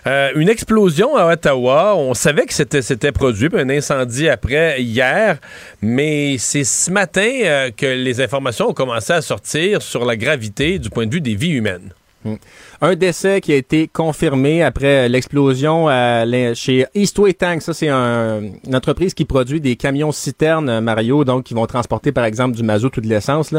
Euh, 0.06 0.30
une 0.36 0.48
explosion 0.48 1.16
à 1.16 1.32
Ottawa. 1.32 1.96
On 1.96 2.14
savait 2.14 2.46
que 2.46 2.54
c'était, 2.54 3.12
produit, 3.12 3.48
un 3.54 3.68
incendie 3.68 4.28
après 4.28 4.80
hier, 4.80 5.38
mais 5.82 6.38
c'est 6.38 6.62
ce 6.62 6.92
matin 6.92 7.28
euh, 7.42 7.70
que 7.76 7.86
les 7.86 8.20
informations 8.20 8.68
ont 8.68 8.74
commencé 8.74 9.12
à 9.12 9.20
sortir 9.20 9.82
sur 9.82 10.04
la 10.04 10.16
gravité 10.16 10.78
du 10.78 10.90
point 10.90 11.06
de 11.06 11.12
vue 11.12 11.20
des 11.20 11.34
vies 11.34 11.50
humaines. 11.50 11.92
Hmm. 12.26 12.36
Un 12.80 12.96
décès 12.96 13.40
qui 13.40 13.52
a 13.52 13.56
été 13.56 13.86
confirmé 13.86 14.62
après 14.62 15.08
l'explosion 15.08 15.86
chez 16.54 16.86
Eastway 16.94 17.34
Tank. 17.34 17.62
Ça, 17.62 17.72
c'est 17.72 17.88
une 17.88 18.74
entreprise 18.74 19.14
qui 19.14 19.24
produit 19.24 19.60
des 19.60 19.76
camions 19.76 20.10
citernes, 20.10 20.80
Mario, 20.80 21.24
donc 21.24 21.44
qui 21.44 21.54
vont 21.54 21.66
transporter, 21.66 22.10
par 22.10 22.24
exemple, 22.24 22.56
du 22.56 22.64
mazout 22.64 22.96
ou 22.96 23.00
de 23.00 23.06
l'essence. 23.06 23.54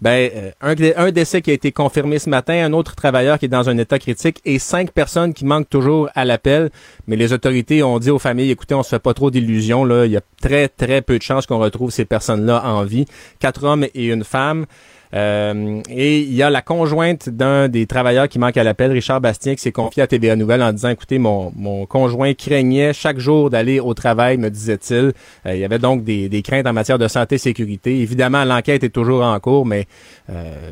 Ben, 0.00 0.30
euh, 0.34 0.50
un, 0.60 0.74
un 0.96 1.10
décès 1.10 1.42
qui 1.42 1.50
a 1.50 1.54
été 1.54 1.72
confirmé 1.72 2.20
ce 2.20 2.30
matin, 2.30 2.54
un 2.64 2.72
autre 2.72 2.94
travailleur 2.94 3.38
qui 3.38 3.46
est 3.46 3.48
dans 3.48 3.68
un 3.68 3.76
état 3.76 3.98
critique 3.98 4.40
et 4.44 4.58
cinq 4.60 4.92
personnes 4.92 5.34
qui 5.34 5.44
manquent 5.44 5.68
toujours 5.68 6.08
à 6.14 6.24
l'appel. 6.24 6.70
Mais 7.08 7.16
les 7.16 7.32
autorités 7.32 7.82
ont 7.82 7.98
dit 7.98 8.10
aux 8.10 8.20
familles, 8.20 8.52
écoutez, 8.52 8.74
on 8.74 8.84
se 8.84 8.90
fait 8.90 8.98
pas 8.98 9.14
trop 9.14 9.32
d'illusions. 9.32 9.84
Là. 9.84 10.06
Il 10.06 10.12
y 10.12 10.16
a 10.16 10.22
très, 10.40 10.68
très 10.68 11.02
peu 11.02 11.18
de 11.18 11.22
chances 11.22 11.46
qu'on 11.46 11.58
retrouve 11.58 11.90
ces 11.90 12.04
personnes-là 12.04 12.62
en 12.64 12.84
vie. 12.84 13.06
Quatre 13.40 13.64
hommes 13.64 13.86
et 13.94 14.06
une 14.06 14.24
femme. 14.24 14.66
Euh, 15.14 15.82
et 15.90 16.20
il 16.20 16.32
y 16.32 16.42
a 16.42 16.48
la 16.48 16.62
conjointe 16.62 17.28
d'un 17.28 17.68
des 17.68 17.86
travailleurs 17.86 18.28
qui 18.28 18.38
manque 18.38 18.56
à 18.56 18.64
l'appel, 18.64 18.92
Richard 18.92 19.20
Bastien, 19.20 19.54
qui 19.54 19.60
s'est 19.60 19.72
confié 19.72 20.02
à 20.02 20.06
TVA 20.06 20.36
Nouvelle 20.36 20.62
en 20.62 20.72
disant, 20.72 20.88
écoutez, 20.88 21.18
mon, 21.18 21.52
mon 21.54 21.84
conjoint 21.84 22.32
craignait 22.32 22.92
chaque 22.94 23.18
jour 23.18 23.50
d'aller 23.50 23.78
au 23.78 23.92
travail, 23.92 24.38
me 24.38 24.48
disait-il. 24.48 25.12
Euh, 25.46 25.54
il 25.54 25.58
y 25.58 25.64
avait 25.64 25.78
donc 25.78 26.04
des, 26.04 26.28
des, 26.28 26.42
craintes 26.42 26.66
en 26.66 26.72
matière 26.72 26.98
de 26.98 27.08
santé 27.08 27.34
et 27.34 27.38
sécurité. 27.38 28.00
Évidemment, 28.00 28.44
l'enquête 28.44 28.84
est 28.84 28.90
toujours 28.90 29.22
en 29.22 29.38
cours, 29.38 29.66
mais 29.66 29.86
euh, 30.30 30.70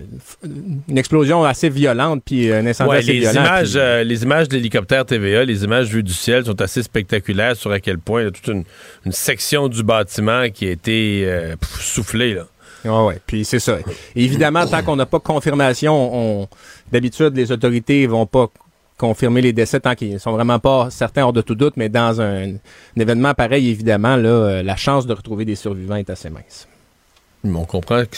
une 0.89 0.97
explosion 0.97 1.45
assez 1.45 1.69
violente, 1.69 2.23
puis 2.25 2.51
un 2.51 2.67
incendie 2.67 2.97
assez 2.97 3.13
les 3.13 3.19
violent. 3.21 3.43
Images, 3.43 3.77
les 3.77 4.23
images 4.23 4.49
de 4.49 4.57
l'hélicoptère 4.57 5.05
TVA, 5.05 5.45
les 5.45 5.65
images 5.65 5.89
vues 5.89 6.03
du 6.03 6.15
ciel 6.15 6.47
sont 6.47 6.61
assez 6.63 6.83
spectaculaires 6.83 7.57
sur 7.57 7.73
à 7.73 7.81
quel 7.81 7.99
point 7.99 8.23
il 8.23 8.25
y 8.25 8.29
a 8.29 8.31
toute 8.31 8.49
une, 8.49 8.65
une 9.05 9.13
section 9.13 9.69
du 9.69 9.83
bâtiment 9.83 10.49
qui 10.49 10.67
a 10.67 10.71
été 10.71 11.27
soufflée, 11.79 12.35
là. 12.35 12.47
Ouais, 12.85 13.05
ouais. 13.07 13.21
Puis 13.27 13.45
c'est 13.45 13.59
ça. 13.59 13.79
évidemment, 14.15 14.67
tant 14.67 14.83
qu'on 14.83 14.97
n'a 14.97 15.07
pas 15.07 15.21
confirmation, 15.21 15.95
on, 15.95 16.49
d'habitude, 16.93 17.37
les 17.37 17.53
autorités 17.53 18.07
vont 18.07 18.27
pas 18.27 18.49
confirmer 18.97 19.41
les 19.41 19.55
décès 19.55 19.81
tant 19.81 19.95
qu'ils 19.95 20.21
sont 20.21 20.33
vraiment 20.33 20.59
pas 20.59 20.91
certains 20.91 21.25
hors 21.25 21.33
de 21.33 21.41
tout 21.41 21.55
doute, 21.55 21.75
mais 21.77 21.89
dans 21.89 22.21
un, 22.21 22.57
événement 22.97 23.33
pareil, 23.33 23.71
évidemment, 23.71 24.17
euh, 24.19 24.63
la 24.63 24.77
chance 24.77 25.07
de 25.07 25.15
retrouver 25.15 25.47
des 25.47 25.57
survivants 25.57 25.97
est 25.97 26.11
assez 26.11 26.29
mince. 26.29 26.69
On 27.45 27.65
comprend 27.65 28.05
que 28.05 28.17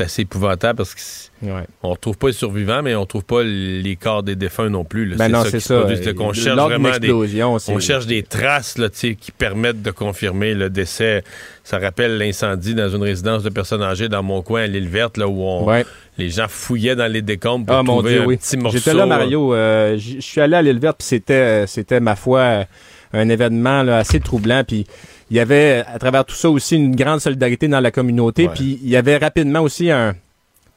assez 0.00 0.22
épouvantable 0.22 0.76
parce 0.78 0.94
que 0.94 1.00
Ouais. 1.42 1.64
On 1.82 1.90
retrouve 1.90 2.16
pas 2.16 2.28
les 2.28 2.32
survivants, 2.32 2.82
mais 2.82 2.94
on 2.94 3.04
trouve 3.04 3.24
pas 3.24 3.42
les 3.42 3.96
corps 4.00 4.22
des 4.22 4.36
défunts 4.36 4.70
non 4.70 4.84
plus. 4.84 5.14
Ben 5.16 5.30
c'est 5.44 5.60
ça. 5.60 5.86
on 6.18 6.32
cherche 6.32 6.58
vraiment 6.58 6.98
des, 6.98 7.12
on 7.12 7.78
cherche 7.78 8.06
des 8.06 8.22
traces 8.22 8.78
là, 8.78 8.88
qui 8.88 9.32
permettent 9.36 9.82
de 9.82 9.90
confirmer 9.90 10.54
le 10.54 10.70
décès. 10.70 11.24
Ça 11.62 11.78
rappelle 11.78 12.16
l'incendie 12.16 12.74
dans 12.74 12.88
une 12.88 13.02
résidence 13.02 13.42
de 13.42 13.50
personnes 13.50 13.82
âgées 13.82 14.08
dans 14.08 14.22
mon 14.22 14.40
coin 14.40 14.62
à 14.62 14.66
l'île 14.66 14.88
verte, 14.88 15.18
là 15.18 15.28
où 15.28 15.42
on, 15.42 15.84
les 16.16 16.30
gens 16.30 16.46
fouillaient 16.48 16.96
dans 16.96 17.12
les 17.12 17.20
décombres 17.20 17.66
pour 17.66 17.76
ah, 17.76 17.84
trouver 17.84 18.18
un 18.18 18.26
petit 18.28 18.56
morceau. 18.56 18.78
J'étais 18.78 18.94
là, 18.94 19.04
Mario. 19.04 19.52
Euh, 19.52 19.98
je 19.98 20.20
suis 20.20 20.40
allé 20.40 20.56
à 20.56 20.62
l'île 20.62 20.78
verte, 20.78 20.98
puis 20.98 21.06
c'était, 21.06 21.34
euh, 21.34 21.66
c'était 21.66 22.00
ma 22.00 22.16
foi 22.16 22.64
un 23.12 23.28
événement 23.28 23.82
là, 23.82 23.98
assez 23.98 24.20
troublant. 24.20 24.64
Puis 24.66 24.86
il 25.30 25.36
y 25.36 25.40
avait 25.40 25.84
à 25.86 25.98
travers 25.98 26.24
tout 26.24 26.34
ça 26.34 26.48
aussi 26.50 26.76
une 26.76 26.94
grande 26.94 27.20
solidarité 27.20 27.68
dans 27.68 27.80
la 27.80 27.90
communauté. 27.90 28.48
Puis 28.54 28.78
il 28.82 28.88
y 28.88 28.96
avait 28.96 29.16
rapidement 29.16 29.60
aussi 29.60 29.90
un 29.90 30.14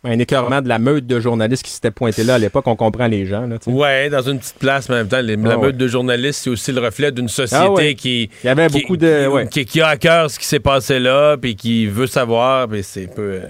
un 0.03 0.17
écœurement 0.17 0.61
de 0.61 0.69
la 0.69 0.79
meute 0.79 1.05
de 1.07 1.19
journalistes 1.19 1.63
qui 1.63 1.71
s'était 1.71 1.91
pointé 1.91 2.23
là 2.23 2.35
à 2.35 2.37
l'époque. 2.37 2.65
On 2.67 2.75
comprend 2.75 3.07
les 3.07 3.25
gens. 3.25 3.45
Là, 3.45 3.57
ouais, 3.67 4.09
dans 4.09 4.21
une 4.21 4.39
petite 4.39 4.57
place, 4.57 4.87
mais 4.87 4.95
en 4.95 4.97
même 4.99 5.07
temps, 5.09 5.21
la 5.21 5.53
ah 5.53 5.57
meute 5.57 5.77
de 5.77 5.87
journalistes, 5.87 6.41
c'est 6.43 6.49
aussi 6.49 6.71
le 6.71 6.79
reflet 6.79 7.11
d'une 7.11 7.27
société 7.27 7.89
ah 7.89 7.93
qui, 7.93 8.29
Il 8.43 8.47
y 8.47 8.49
avait 8.49 8.69
beaucoup 8.69 8.95
de, 8.95 9.45
qui, 9.49 9.81
a 9.81 9.87
à 9.87 9.97
cœur 9.97 10.31
ce 10.31 10.39
qui 10.39 10.45
s'est 10.45 10.59
passé 10.59 10.99
là, 10.99 11.35
puis 11.35 11.55
qui 11.55 11.85
veut 11.85 12.07
savoir, 12.07 12.67
puis 12.69 12.81
c'est 12.83 13.09
un 13.17 13.41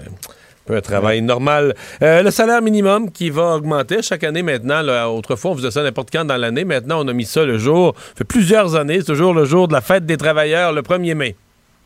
peu, 0.70 0.76
Un 0.76 0.80
travail 0.80 1.22
normal. 1.22 1.74
Euh, 2.02 2.22
le 2.22 2.30
salaire 2.30 2.62
minimum 2.62 3.10
qui 3.10 3.30
va 3.30 3.56
augmenter 3.56 4.02
chaque 4.02 4.24
année 4.24 4.42
maintenant. 4.42 4.82
là, 4.82 5.10
autrefois, 5.10 5.52
on 5.52 5.56
faisait 5.56 5.70
ça 5.70 5.82
n'importe 5.82 6.10
quand 6.10 6.24
dans 6.24 6.36
l'année. 6.36 6.64
Maintenant, 6.64 7.04
on 7.04 7.08
a 7.08 7.12
mis 7.12 7.24
ça 7.24 7.44
le 7.44 7.58
jour. 7.58 7.94
Ça 7.96 8.14
fait 8.16 8.24
plusieurs 8.24 8.76
années. 8.76 8.98
C'est 8.98 9.06
toujours 9.06 9.34
le 9.34 9.44
jour 9.44 9.68
de 9.68 9.72
la 9.72 9.80
fête 9.80 10.06
des 10.06 10.16
travailleurs, 10.16 10.72
le 10.72 10.82
1er 10.82 11.14
mai. 11.14 11.36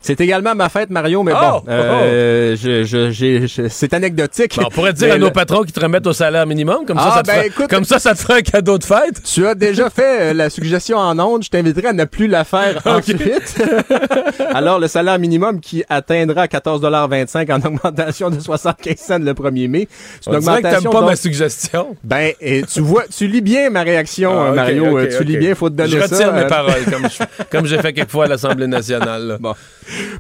C'est 0.07 0.21
également 0.21 0.55
ma 0.55 0.69
fête, 0.69 0.91
Mario, 0.91 1.23
mais 1.23 1.33
Oh! 1.35 1.63
bon, 1.65 1.71
euh, 1.71 2.57
je, 2.61 2.85
je- 2.85 3.11
je- 3.11 3.69
c'est 3.71 3.95
anecdotique. 3.95 4.55
Bon, 4.59 4.65
on 4.67 4.69
pourrait 4.69 4.93
dire 4.93 5.09
Mais 5.09 5.15
à 5.15 5.19
nos 5.19 5.31
patrons 5.31 5.63
qui 5.63 5.73
te 5.73 5.81
remettent 5.81 6.07
au 6.07 6.13
salaire 6.13 6.47
minimum. 6.47 6.85
Comme, 6.87 6.99
Ah, 7.01 7.05
ça, 7.09 7.15
ça 7.17 7.23
te 7.23 7.27
ben, 7.29 7.33
fera- 7.37 7.47
écoute- 7.47 7.71
comme 7.71 7.85
ça, 7.85 7.99
ça 7.99 8.13
te 8.15 8.19
fera 8.21 8.35
un 8.35 8.43
cadeau 8.43 8.77
de 8.77 8.85
fête. 8.85 9.23
Tu 9.25 9.47
as 9.47 9.55
déjà 9.55 9.89
fait 9.89 10.21
euh, 10.21 10.35
la 10.35 10.51
suggestion 10.51 10.99
en 10.99 11.19
ondes. 11.19 11.43
Je 11.43 11.49
t'inviterai 11.49 11.87
à 11.89 11.93
ne 11.95 12.05
plus 12.05 12.27
la 12.27 12.45
faire 12.45 12.83
ensuite. 12.85 13.57
Alors, 14.53 14.79
le 14.79 14.89
salaire 14.89 15.19
minimum 15.19 15.61
qui 15.61 15.85
atteindra 15.89 16.49
14,25 16.49 17.51
en 17.51 17.61
augmentation 17.67 18.29
de 18.29 18.41
75 18.41 18.97
cents 18.99 19.19
le 19.19 19.33
1er 19.33 19.69
mai. 19.69 19.89
C'est 20.21 20.29
On 20.31 20.35
une 20.35 20.41
que 20.41 20.45
pas 20.45 20.81
donc- 21.01 21.07
ma 21.07 21.17
suggestion. 21.17 21.97
Ben, 22.05 22.33
et 22.43 22.63
tu 22.71 22.81
vois, 22.81 23.05
tu 23.09 23.27
lis 23.27 23.41
bien 23.41 23.71
ma 23.71 23.81
réaction, 23.83 24.49
Ah, 24.49 24.53
Mario. 24.53 24.99
euh, 24.99 25.09
tu 25.17 25.25
lis 25.25 25.39
bien, 25.39 25.55
faut 25.55 25.71
te 25.71 25.77
donner 25.77 25.89
Je 25.89 25.99
ça. 26.01 26.15
retire 26.15 26.33
mes 26.35 26.43
euh, 26.43 26.47
paroles, 26.49 26.85
comme 26.91 27.09
je- 27.09 27.47
comme 27.51 27.65
j'ai 27.65 27.79
fait 27.79 27.95
quelquefois 27.95 28.27
à 28.27 28.29
l'Assemblée 28.29 28.67
nationale. 28.67 29.27
là. 29.27 29.37
Bon. 29.41 29.55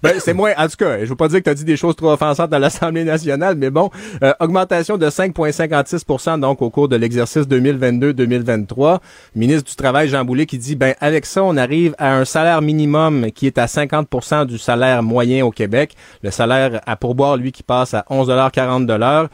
Ben, 0.02 0.14
c'est 0.18 0.34
moins, 0.34 0.52
en 0.56 0.68
tout 0.68 0.76
cas, 0.76 1.00
je 1.00 1.06
veux 1.06 1.16
pas 1.16 1.28
dire 1.28 1.38
que 1.38 1.44
tu 1.44 1.50
as 1.50 1.54
dit 1.54 1.64
des 1.64 1.76
choses 1.76 1.96
trop 1.96 2.10
offensantes 2.10 2.52
à 2.52 2.58
l'Assemblée 2.58 3.04
nationale, 3.04 3.56
mais 3.56 3.70
bon, 3.70 3.90
euh, 4.22 4.32
augmentation 4.40 4.98
de 4.98 5.06
5,56% 5.06 6.40
donc 6.40 6.62
au 6.62 6.70
cours 6.70 6.88
de 6.88 6.96
l'exercice 6.96 7.46
2022-2023. 7.46 9.00
Le 9.34 9.40
ministre 9.40 9.68
du 9.70 9.76
Travail, 9.76 10.08
Jean 10.08 10.24
Boulet, 10.24 10.46
qui 10.46 10.58
dit, 10.58 10.76
ben, 10.76 10.94
avec 11.00 11.26
ça, 11.26 11.42
on 11.42 11.56
arrive 11.56 11.94
à 11.98 12.16
un 12.16 12.24
salaire 12.24 12.62
minimum 12.62 13.30
qui 13.32 13.46
est 13.46 13.58
à 13.58 13.66
50% 13.66 14.46
du 14.46 14.58
salaire 14.58 15.02
moyen 15.02 15.44
au 15.44 15.50
Québec. 15.50 15.94
Le 16.22 16.30
salaire 16.30 16.80
à 16.86 16.96
pourboire, 16.96 17.36
lui, 17.36 17.52
qui 17.52 17.62
passe 17.62 17.94
à 17.94 18.04
11,40 18.10 19.28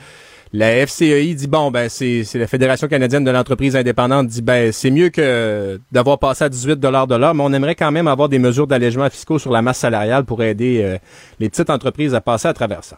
la 0.53 0.85
FCEI 0.87 1.35
dit 1.35 1.47
bon 1.47 1.71
ben 1.71 1.89
c'est 1.89 2.25
la 2.35 2.49
Fédération 2.49 2.89
canadienne 2.89 3.23
de 3.23 3.31
l'entreprise 3.31 3.77
indépendante 3.77 4.27
dit 4.27 4.43
ben 4.43 4.73
c'est 4.73 4.91
mieux 4.91 5.11
que 5.11 5.81
d'avoir 5.93 6.19
passé 6.19 6.45
à 6.45 6.49
18 6.49 6.77
dollars 6.81 7.07
de 7.07 7.15
l'heure 7.15 7.35
mais 7.35 7.45
on 7.45 7.53
aimerait 7.53 7.77
quand 7.77 7.93
même 7.93 8.09
avoir 8.09 8.29
des 8.29 8.41
mesures 8.41 8.67
d'allègement 8.67 9.09
fiscaux 9.11 9.39
sur 9.39 9.53
la 9.53 9.63
masse 9.63 9.79
salariale 9.79 10.25
pour 10.25 10.43
aider 10.43 10.81
euh, 10.83 10.99
les 11.39 11.49
petites 11.49 11.71
entreprises 11.71 12.15
à 12.15 12.21
passer 12.21 12.49
à 12.49 12.53
travers 12.53 12.83
ça. 12.83 12.97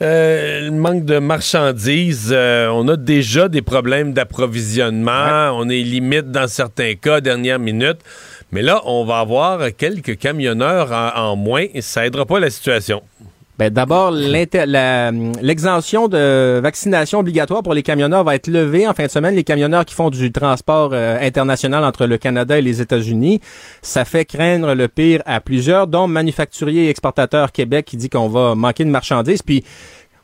Euh, 0.00 0.66
le 0.66 0.70
manque 0.70 1.04
de 1.04 1.18
marchandises, 1.18 2.30
euh, 2.30 2.68
on 2.68 2.86
a 2.86 2.96
déjà 2.96 3.48
des 3.48 3.62
problèmes 3.62 4.12
d'approvisionnement, 4.12 5.50
on 5.54 5.68
est 5.68 5.82
limite 5.82 6.30
dans 6.30 6.46
certains 6.46 6.94
cas, 6.94 7.20
dernière 7.20 7.58
minute. 7.58 7.98
Mais 8.52 8.62
là, 8.62 8.80
on 8.84 9.04
va 9.04 9.18
avoir 9.18 9.60
quelques 9.76 10.16
camionneurs 10.16 10.92
en, 10.92 11.32
en 11.32 11.36
moins 11.36 11.64
et 11.74 11.82
ça 11.82 12.06
aidera 12.06 12.26
pas 12.26 12.38
la 12.38 12.48
situation. 12.48 13.02
Ben 13.58 13.70
d'abord 13.70 14.12
l'exemption 14.12 16.06
de 16.06 16.60
vaccination 16.62 17.18
obligatoire 17.18 17.64
pour 17.64 17.74
les 17.74 17.82
camionneurs 17.82 18.22
va 18.22 18.36
être 18.36 18.46
levée 18.46 18.86
en 18.86 18.94
fin 18.94 19.06
de 19.06 19.10
semaine. 19.10 19.34
Les 19.34 19.42
camionneurs 19.42 19.84
qui 19.84 19.96
font 19.96 20.10
du 20.10 20.30
transport 20.30 20.90
euh, 20.92 21.18
international 21.20 21.82
entre 21.82 22.06
le 22.06 22.18
Canada 22.18 22.56
et 22.56 22.62
les 22.62 22.80
États-Unis, 22.80 23.40
ça 23.82 24.04
fait 24.04 24.24
craindre 24.24 24.74
le 24.74 24.86
pire 24.86 25.22
à 25.26 25.40
plusieurs, 25.40 25.88
dont 25.88 26.06
Manufacturier 26.06 26.84
et 26.84 26.90
Exportateur 26.90 27.50
Québec 27.50 27.86
qui 27.86 27.96
dit 27.96 28.08
qu'on 28.08 28.28
va 28.28 28.54
manquer 28.54 28.84
de 28.84 28.90
marchandises. 28.90 29.42
Puis 29.42 29.64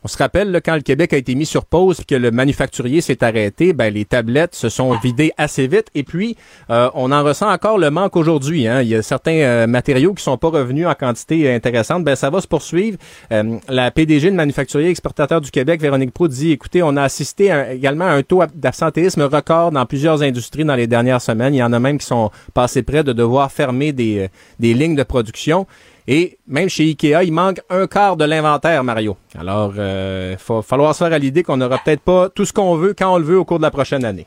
on 0.04 0.08
se 0.08 0.18
rappelle, 0.18 0.60
quand 0.62 0.74
le 0.74 0.82
Québec 0.82 1.14
a 1.14 1.16
été 1.16 1.34
mis 1.34 1.46
sur 1.46 1.64
pause 1.64 1.96
puis 1.96 2.04
que 2.04 2.14
le 2.14 2.30
manufacturier 2.30 3.00
s'est 3.00 3.24
arrêté, 3.24 3.72
ben, 3.72 3.92
les 3.92 4.04
tablettes 4.04 4.54
se 4.54 4.68
sont 4.68 4.94
vidées 4.98 5.32
assez 5.38 5.66
vite. 5.66 5.86
Et 5.94 6.02
puis, 6.02 6.36
euh, 6.68 6.90
on 6.92 7.10
en 7.10 7.24
ressent 7.24 7.50
encore 7.50 7.78
le 7.78 7.90
manque 7.90 8.14
aujourd'hui. 8.14 8.68
Hein. 8.68 8.82
Il 8.82 8.88
y 8.88 8.94
a 8.94 9.00
certains 9.00 9.36
euh, 9.36 9.66
matériaux 9.66 10.12
qui 10.12 10.22
sont 10.22 10.36
pas 10.36 10.48
revenus 10.48 10.86
en 10.86 10.92
quantité 10.92 11.50
intéressante. 11.50 12.04
Ben, 12.04 12.16
ça 12.16 12.28
va 12.28 12.42
se 12.42 12.46
poursuivre. 12.46 12.98
Euh, 13.32 13.56
la 13.70 13.90
PDG 13.90 14.30
de 14.30 14.36
Manufacturier 14.36 14.90
Exportateur 14.90 15.40
du 15.40 15.50
Québec, 15.50 15.80
Véronique 15.80 16.12
Proulx, 16.12 16.34
dit, 16.34 16.52
écoutez, 16.52 16.82
on 16.82 16.98
a 16.98 17.02
assisté 17.02 17.50
également 17.72 18.04
à 18.04 18.12
un 18.12 18.22
taux 18.22 18.42
d'absentéisme 18.54 19.22
record 19.22 19.72
dans 19.72 19.86
plusieurs 19.86 20.20
industries 20.20 20.66
dans 20.66 20.76
les 20.76 20.86
dernières 20.86 21.22
semaines. 21.22 21.54
Il 21.54 21.58
y 21.58 21.62
en 21.62 21.72
a 21.72 21.80
même 21.80 21.96
qui 21.96 22.06
sont 22.06 22.30
passés 22.52 22.82
près 22.82 23.04
de 23.04 23.14
devoir 23.14 23.50
fermer 23.50 23.92
des 23.92 24.30
lignes 24.60 24.96
de 24.96 25.02
production. 25.02 25.66
Et 26.06 26.38
même 26.46 26.68
chez 26.68 26.84
Ikea, 26.84 27.24
il 27.24 27.32
manque 27.32 27.60
un 27.70 27.86
quart 27.86 28.16
de 28.16 28.24
l'inventaire, 28.24 28.84
Mario. 28.84 29.16
Alors, 29.38 29.72
il 29.74 29.80
euh, 29.80 30.36
va 30.48 30.62
falloir 30.62 30.94
se 30.94 31.02
faire 31.02 31.12
à 31.12 31.18
l'idée 31.18 31.42
qu'on 31.42 31.56
n'aura 31.56 31.78
peut-être 31.78 32.02
pas 32.02 32.28
tout 32.28 32.44
ce 32.44 32.52
qu'on 32.52 32.76
veut 32.76 32.94
quand 32.96 33.14
on 33.14 33.18
le 33.18 33.24
veut 33.24 33.38
au 33.38 33.44
cours 33.44 33.58
de 33.58 33.62
la 33.62 33.70
prochaine 33.70 34.04
année. 34.04 34.26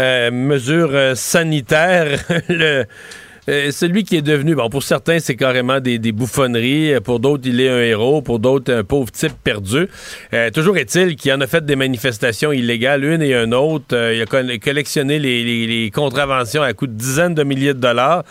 Euh, 0.00 0.30
mesures 0.30 0.90
euh, 0.92 1.14
sanitaires, 1.14 2.24
le, 2.48 2.86
euh, 3.48 3.70
celui 3.70 4.04
qui 4.04 4.16
est 4.16 4.22
devenu, 4.22 4.54
bon, 4.54 4.68
pour 4.68 4.82
certains, 4.82 5.18
c'est 5.20 5.36
carrément 5.36 5.80
des, 5.80 5.98
bouffonneries. 6.12 6.94
Euh, 6.94 7.00
Pour 7.00 7.18
d'autres, 7.18 7.44
il 7.46 7.60
est 7.60 7.68
un 7.70 7.80
héros. 7.80 8.20
Pour 8.20 8.38
d'autres, 8.38 8.72
un 8.72 8.84
pauvre 8.84 9.10
type 9.10 9.32
perdu. 9.42 9.88
Euh, 10.34 10.50
toujours 10.50 10.76
est-il 10.76 11.16
qu'il 11.16 11.32
en 11.32 11.40
a 11.40 11.46
fait 11.46 11.64
des 11.64 11.76
manifestations 11.76 12.52
illégales, 12.52 13.04
une 13.04 13.22
et 13.22 13.34
une 13.34 13.54
autre. 13.54 13.96
Il 14.14 14.20
a 14.20 14.26
coll- 14.26 14.58
collectionné 14.58 15.18
les, 15.18 15.90
contraventions 15.94 16.62
à 16.62 16.72
coût 16.74 16.86
de 16.86 16.92
dizaines 16.92 17.34
de 17.34 17.42
milliers 17.42 17.74
de 17.74 17.80
dollars. 17.80 18.24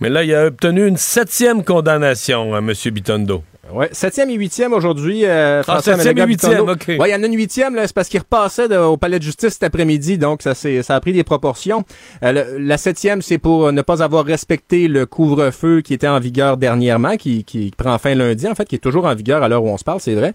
Mais 0.00 0.10
là, 0.10 0.24
il 0.24 0.34
a 0.34 0.46
obtenu 0.46 0.86
une 0.86 0.96
septième 0.96 1.62
condamnation, 1.64 2.56
M. 2.56 2.72
Bitondo. 2.92 3.44
Ouais, 3.72 3.88
septième 3.92 4.30
et 4.30 4.34
huitième 4.34 4.72
aujourd'hui. 4.72 5.24
Euh, 5.24 5.62
Ah, 5.66 5.80
septième 5.80 6.18
et 6.18 6.26
huitième. 6.26 6.68
OK. 6.68 6.84
Ouais, 7.00 7.08
il 7.08 7.12
y 7.12 7.14
en 7.14 7.22
a 7.22 7.26
une 7.26 7.34
huitième, 7.36 7.74
là, 7.74 7.86
c'est 7.86 7.94
parce 7.94 8.08
qu'il 8.08 8.20
repassait 8.20 8.68
de- 8.68 8.76
au 8.76 8.96
palais 8.96 9.18
de 9.18 9.24
justice 9.24 9.54
cet 9.54 9.62
après-midi, 9.62 10.18
donc 10.18 10.42
ça, 10.42 10.54
c'est, 10.54 10.82
ça 10.82 10.94
a 10.96 11.00
pris 11.00 11.12
des 11.12 11.24
proportions. 11.24 11.84
Euh, 12.22 12.32
le- 12.32 12.58
la 12.58 12.76
septième, 12.78 13.22
c'est 13.22 13.38
pour 13.38 13.72
ne 13.72 13.82
pas 13.82 14.02
avoir 14.02 14.24
respecté 14.24 14.86
le 14.86 15.06
couvre-feu 15.06 15.80
qui 15.80 15.94
était 15.94 16.06
en 16.08 16.20
vigueur 16.20 16.56
dernièrement, 16.56 17.16
qui, 17.16 17.42
qui 17.44 17.72
prend 17.76 17.96
fin 17.98 18.14
lundi, 18.14 18.46
en 18.46 18.54
fait, 18.54 18.66
qui 18.66 18.74
est 18.76 18.78
toujours 18.78 19.06
en 19.06 19.14
vigueur 19.14 19.42
à 19.42 19.48
l'heure 19.48 19.64
où 19.64 19.68
on 19.68 19.78
se 19.78 19.84
parle, 19.84 20.00
c'est 20.00 20.14
vrai. 20.14 20.34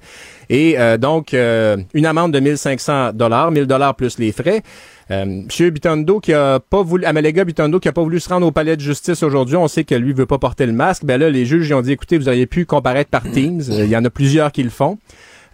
Et 0.49 0.79
euh, 0.79 0.97
donc, 0.97 1.33
euh, 1.33 1.77
une 1.93 2.05
amende 2.07 2.33
de 2.33 2.39
1500 2.39 3.11
dollars, 3.13 3.51
1000 3.51 3.65
dollars 3.67 3.95
plus 3.95 4.17
les 4.17 4.31
frais. 4.31 4.63
Euh, 5.11 5.25
Monsieur 5.25 5.71
Bitondo 5.71 6.19
qui 6.19 6.33
a 6.33 6.59
pas 6.59 6.83
voulu, 6.83 7.03
Amalega 7.05 7.43
Bitondo 7.43 7.79
qui 7.79 7.87
a 7.87 7.91
pas 7.91 8.03
voulu 8.03 8.19
se 8.19 8.29
rendre 8.29 8.45
au 8.45 8.51
palais 8.51 8.75
de 8.75 8.81
justice 8.81 9.23
aujourd'hui, 9.23 9.55
on 9.55 9.67
sait 9.67 9.83
que 9.83 9.95
lui 9.95 10.13
veut 10.13 10.27
pas 10.27 10.37
porter 10.37 10.65
le 10.65 10.73
masque. 10.73 11.03
Ben 11.03 11.19
là, 11.19 11.29
les 11.29 11.45
juges 11.45 11.67
ils 11.67 11.73
ont 11.73 11.81
dit, 11.81 11.93
écoutez, 11.93 12.17
vous 12.17 12.27
auriez 12.27 12.45
pu 12.45 12.65
comparaître 12.65 13.09
par 13.09 13.23
Teams. 13.23 13.61
Euh, 13.69 13.85
Il 13.85 13.89
y 13.89 13.97
en 13.97 14.05
a 14.05 14.09
plusieurs 14.09 14.51
qui 14.51 14.61
le 14.61 14.69
font. 14.69 14.97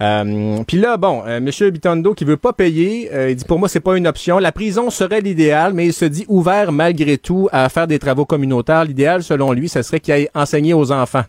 Euh, 0.01 0.57
Puis 0.67 0.77
là, 0.77 0.97
bon, 0.97 1.23
euh, 1.25 1.39
Monsieur 1.39 1.69
Bitondo 1.69 2.13
qui 2.13 2.25
veut 2.25 2.37
pas 2.37 2.51
payer, 2.51 3.09
euh, 3.13 3.29
il 3.29 3.35
dit 3.35 3.45
pour 3.45 3.59
moi 3.59 3.69
c'est 3.69 3.79
pas 3.79 3.95
une 3.95 4.07
option. 4.07 4.39
La 4.39 4.51
prison 4.51 4.89
serait 4.89 5.21
l'idéal, 5.21 5.73
mais 5.73 5.85
il 5.85 5.93
se 5.93 6.05
dit 6.05 6.25
ouvert 6.27 6.71
malgré 6.71 7.17
tout 7.17 7.47
à 7.51 7.69
faire 7.69 7.87
des 7.87 7.99
travaux 7.99 8.25
communautaires. 8.25 8.83
L'idéal, 8.83 9.23
selon 9.23 9.53
lui, 9.53 9.69
ce 9.69 9.81
serait 9.81 10.01
qu'il 10.01 10.13
aille 10.13 10.29
enseigner 10.35 10.73
aux 10.73 10.91
enfants. 10.91 11.23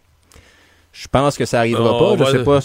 Je 0.93 1.07
pense 1.09 1.37
que 1.37 1.45
ça 1.45 1.61
arrivera 1.61 1.95
On 1.95 2.17
pas. 2.17 2.25
Je 2.25 2.31
sais 2.39 2.45
pas. 2.45 2.61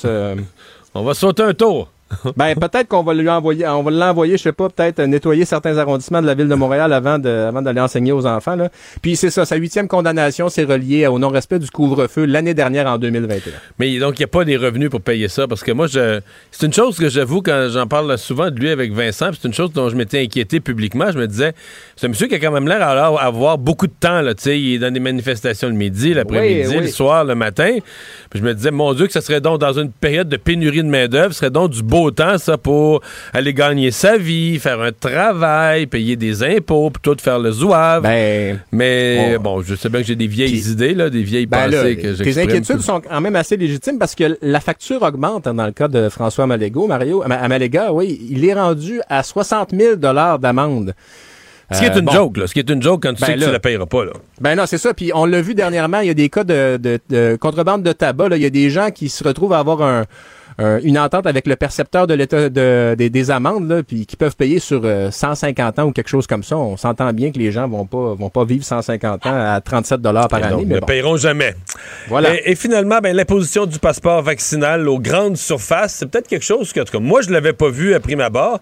On 0.93 1.03
va 1.03 1.14
sauter 1.14 1.43
un 1.43 1.53
tour. 1.53 1.89
ben 2.38 2.55
peut-être 2.55 2.88
qu'on 2.88 3.03
va 3.03 3.14
lui 3.14 3.30
envoyer, 3.30 3.68
on 3.68 3.84
va 3.84 3.91
l'envoyer, 3.91 4.38
je 4.38 4.43
sais 4.43 4.51
pas, 4.51 4.70
peut-être 4.70 4.99
euh, 4.99 5.07
nettoyer 5.07 5.45
certains 5.45 5.78
arrondissements 5.78 6.22
de 6.22 6.28
la 6.28 6.34
ville 6.34 6.47
de 6.47 6.55
Montréal 6.55 6.93
avant 6.93 7.20
de, 7.20 7.30
avant 7.30 7.62
d'aller 7.62 7.82
enseigner 7.82 8.12
aux 8.12 8.26
enfants. 8.26 8.55
Là. 8.55 8.70
Puis 9.01 9.16
c'est 9.16 9.30
ça, 9.30 9.45
sa 9.45 9.55
huitième 9.55 9.88
condamnation, 9.88 10.49
c'est 10.49 10.64
relié 10.64 11.07
au 11.07 11.20
non-respect 11.20 11.59
du 11.59 11.70
couvre-feu 11.70 12.26
l'année 12.26 12.53
dernière 12.53 12.88
en 12.88 12.97
2021. 12.97 13.53
Mais 13.80 13.97
donc, 13.99 14.20
il 14.20 14.22
n'y 14.22 14.26
a 14.26 14.28
pas 14.28 14.45
des 14.45 14.57
revenus 14.57 14.89
pour 14.89 15.01
payer 15.01 15.28
ça. 15.28 15.47
Parce 15.47 15.64
que 15.64 15.72
moi, 15.72 15.88
je 15.88 16.20
c'est 16.51 16.66
une 16.66 16.74
chose 16.74 16.97
que 16.97 17.09
j'avoue 17.09 17.41
quand 17.41 17.70
j'en 17.72 17.88
parle 17.88 18.18
souvent 18.18 18.49
de 18.49 18.59
lui 18.59 18.70
avec 18.70 18.91
Vincent. 18.93 19.30
C'est 19.34 19.47
une 19.47 19.53
chose 19.53 19.72
dont 19.74 19.89
je 19.89 19.95
m'étais 19.95 20.22
inquiété 20.22 20.59
publiquement. 20.59 21.12
Je 21.12 21.18
me 21.18 21.28
disais, 21.28 21.53
c'est 21.95 22.07
un 22.07 22.09
monsieur 22.09 22.28
qui 22.28 22.36
a 22.36 22.39
quand 22.39 22.51
même 22.51 22.68
l'air 22.68 22.82
à 22.82 23.26
avoir 23.26 23.57
beaucoup 23.57 23.88
de 23.88 23.93
temps. 23.99 24.22
Là, 24.22 24.34
tu 24.34 24.43
sais, 24.43 24.59
il 24.59 24.76
est 24.76 24.80
dans 24.80 24.91
des 24.93 24.99
manifestations 24.99 25.68
le 25.68 25.76
midi, 25.76 26.14
l'après-midi, 26.14 26.68
Oui, 26.68 26.76
oui. 26.78 26.82
le 26.84 26.88
soir, 26.88 27.24
le 27.24 27.36
matin. 27.36 27.78
Puis 28.30 28.39
je 28.39 28.43
me 28.43 28.53
disais, 28.53 28.72
mon 28.72 28.93
Dieu, 28.93 29.07
que 29.07 29.14
ça 29.14 29.22
serait 29.22 29.41
donc 29.41 29.59
dans 29.59 29.78
une 29.80 29.91
période 29.91 30.30
de 30.30 30.38
pénurie 30.38 30.84
de 30.84 30.89
main-d'œuvre, 30.89 31.34
ce 31.34 31.39
serait 31.39 31.51
donc 31.51 31.72
du 31.72 31.84
beau 31.84 32.01
temps, 32.10 32.39
ça, 32.39 32.58
pour 32.58 33.02
aller 33.34 33.54
gagner 33.54 33.91
sa 33.91 34.18
vie, 34.18 34.58
faire 34.58 34.82
un 34.82 34.91
travail, 34.91 35.86
payer 35.86 36.16
des 36.16 36.41
impôts, 36.41 36.89
plutôt 36.89 37.14
de 37.14 37.22
faire 37.22 37.38
le 37.38 37.52
zouave. 37.52 38.02
Ben, 38.02 38.60
Mais 38.72 39.38
bon. 39.38 39.58
bon, 39.58 39.62
je 39.62 39.76
sais 39.76 39.90
bien 39.90 40.02
que 40.02 40.07
j'ai 40.07 40.15
des 40.15 40.26
vieilles 40.26 40.60
Puis- 40.60 40.72
idées, 40.72 40.95
là, 40.95 41.11
des 41.11 41.22
vieilles 41.22 41.45
ben 41.45 41.68
là, 41.68 41.78
pensées 41.84 41.98
que 41.98 42.02
tes 42.02 42.15
j'exprime. 42.23 42.49
inquiétudes 42.49 42.82
sont 42.82 43.02
quand 43.02 43.22
même 43.22 43.36
assez 43.36 43.57
légitimes 43.57 43.99
parce 43.99 44.15
que 44.15 44.38
la 44.41 44.60
facture 44.60 45.03
augmente 45.03 45.45
hein, 45.45 45.53
dans 45.53 45.65
le 45.68 45.72
cas 45.73 45.88
de 45.88 46.10
François 46.10 46.48
Malégo, 46.48 46.88
Mario, 46.88 47.22
Ama- 47.23 47.36
Amalega, 47.41 47.94
oui, 47.94 48.19
il 48.32 48.44
est 48.45 48.53
rendu 48.56 49.02
à 49.10 49.22
60 49.22 49.69
000 49.78 49.98
dollars 49.98 50.40
d'amende. 50.40 50.95
Ce 51.73 51.80
qui 51.80 51.86
est 51.86 51.95
Euh, 51.95 51.99
une 51.99 52.06
bon. 52.06 52.11
joke, 52.11 52.36
là. 52.38 52.48
Ce 52.48 52.53
qui 52.53 52.60
est 52.60 52.69
une 52.69 52.82
joke 52.82 53.03
quand 53.03 53.14
tu 53.14 53.22
Ben 53.22 53.28
sais 53.28 53.34
que 53.36 53.40
là. 53.40 53.45
tu 53.45 53.52
la 53.53 53.60
payeras 53.60 53.86
pas, 53.86 54.03
là. 54.03 54.11
Ben 54.41 54.56
non, 54.56 54.65
c'est 54.65 54.78
ça. 54.78 54.94
Puis 54.94 55.11
on 55.15 55.26
l'a 55.26 55.41
vu 55.41 55.56
dernièrement, 55.56 56.02
il 56.02 56.07
y 56.07 56.10
a 56.10 56.14
des 56.14 56.28
cas 56.28 56.44
de, 56.44 56.76
de- 56.76 56.99
de 57.10 57.38
contrebande 57.40 57.82
de 57.82 57.94
tabac. 57.94 58.28
Là. 58.28 58.36
Il 58.36 58.44
y 58.44 58.45
a 58.45 58.49
des 58.49 58.69
gens 58.69 58.91
qui 58.91 59.07
se 59.07 59.23
retrouvent 59.23 59.53
à 59.53 59.60
avoir 59.60 59.82
un- 59.82 60.03
une 60.60 60.98
entente 60.99 61.26
avec 61.28 61.48
le 61.48 61.56
percepteur 61.56 62.07
de 62.07 62.14
l'État 62.14 62.49
de, 62.49 62.95
des- 62.98 63.10
des 63.10 63.32
amendes, 63.32 63.68
là, 63.69 63.84
puis 63.84 64.06
qui 64.06 64.15
peuvent 64.15 64.36
payer 64.36 64.60
sur 64.60 64.82
euh, 64.84 65.10
150 65.11 65.80
ans 65.80 65.86
ou 65.86 65.91
quelque 65.91 66.10
chose 66.10 66.28
comme 66.28 66.44
ça. 66.44 66.57
On 66.57 66.78
s'entend 66.78 67.11
bien 67.14 67.32
que 67.32 67.40
les 67.40 67.52
gens 67.52 67.68
vont 67.68 67.86
pas 67.86 68.14
vont 68.15 68.30
pas 68.30 68.45
vivre 68.45 68.64
150 68.64 69.26
ans 69.26 69.34
à 69.34 69.60
37 69.61 70.02
dollars 70.02 70.28
par 70.28 70.40
Et 70.40 70.44
année. 70.44 70.52
donc, 70.57 70.65
mais 70.68 70.76
ne 70.76 70.80
bon. 70.80 70.86
payeront 70.86 71.18
jamais. 71.18 71.56
Voilà. 72.07 72.36
Et, 72.36 72.52
et 72.52 72.56
finalement, 72.56 72.99
ben, 73.02 73.15
l'imposition 73.15 73.65
du 73.65 73.80
passeport 73.80 74.22
vaccinal 74.22 74.88
aux 74.88 74.99
grandes 74.99 75.38
surfaces, 75.38 75.95
c'est 75.95 76.06
peut-être 76.10 76.28
quelque 76.28 76.45
chose 76.45 76.73
que, 76.73 76.80
en 76.80 76.84
tout 76.84 76.94
cas, 76.94 76.99
moi, 76.99 77.22
je 77.22 77.32
l'avais 77.32 77.53
pas 77.53 77.69
vu 77.69 77.94
à 77.94 77.99
prime 77.99 78.19
abord, 78.22 78.60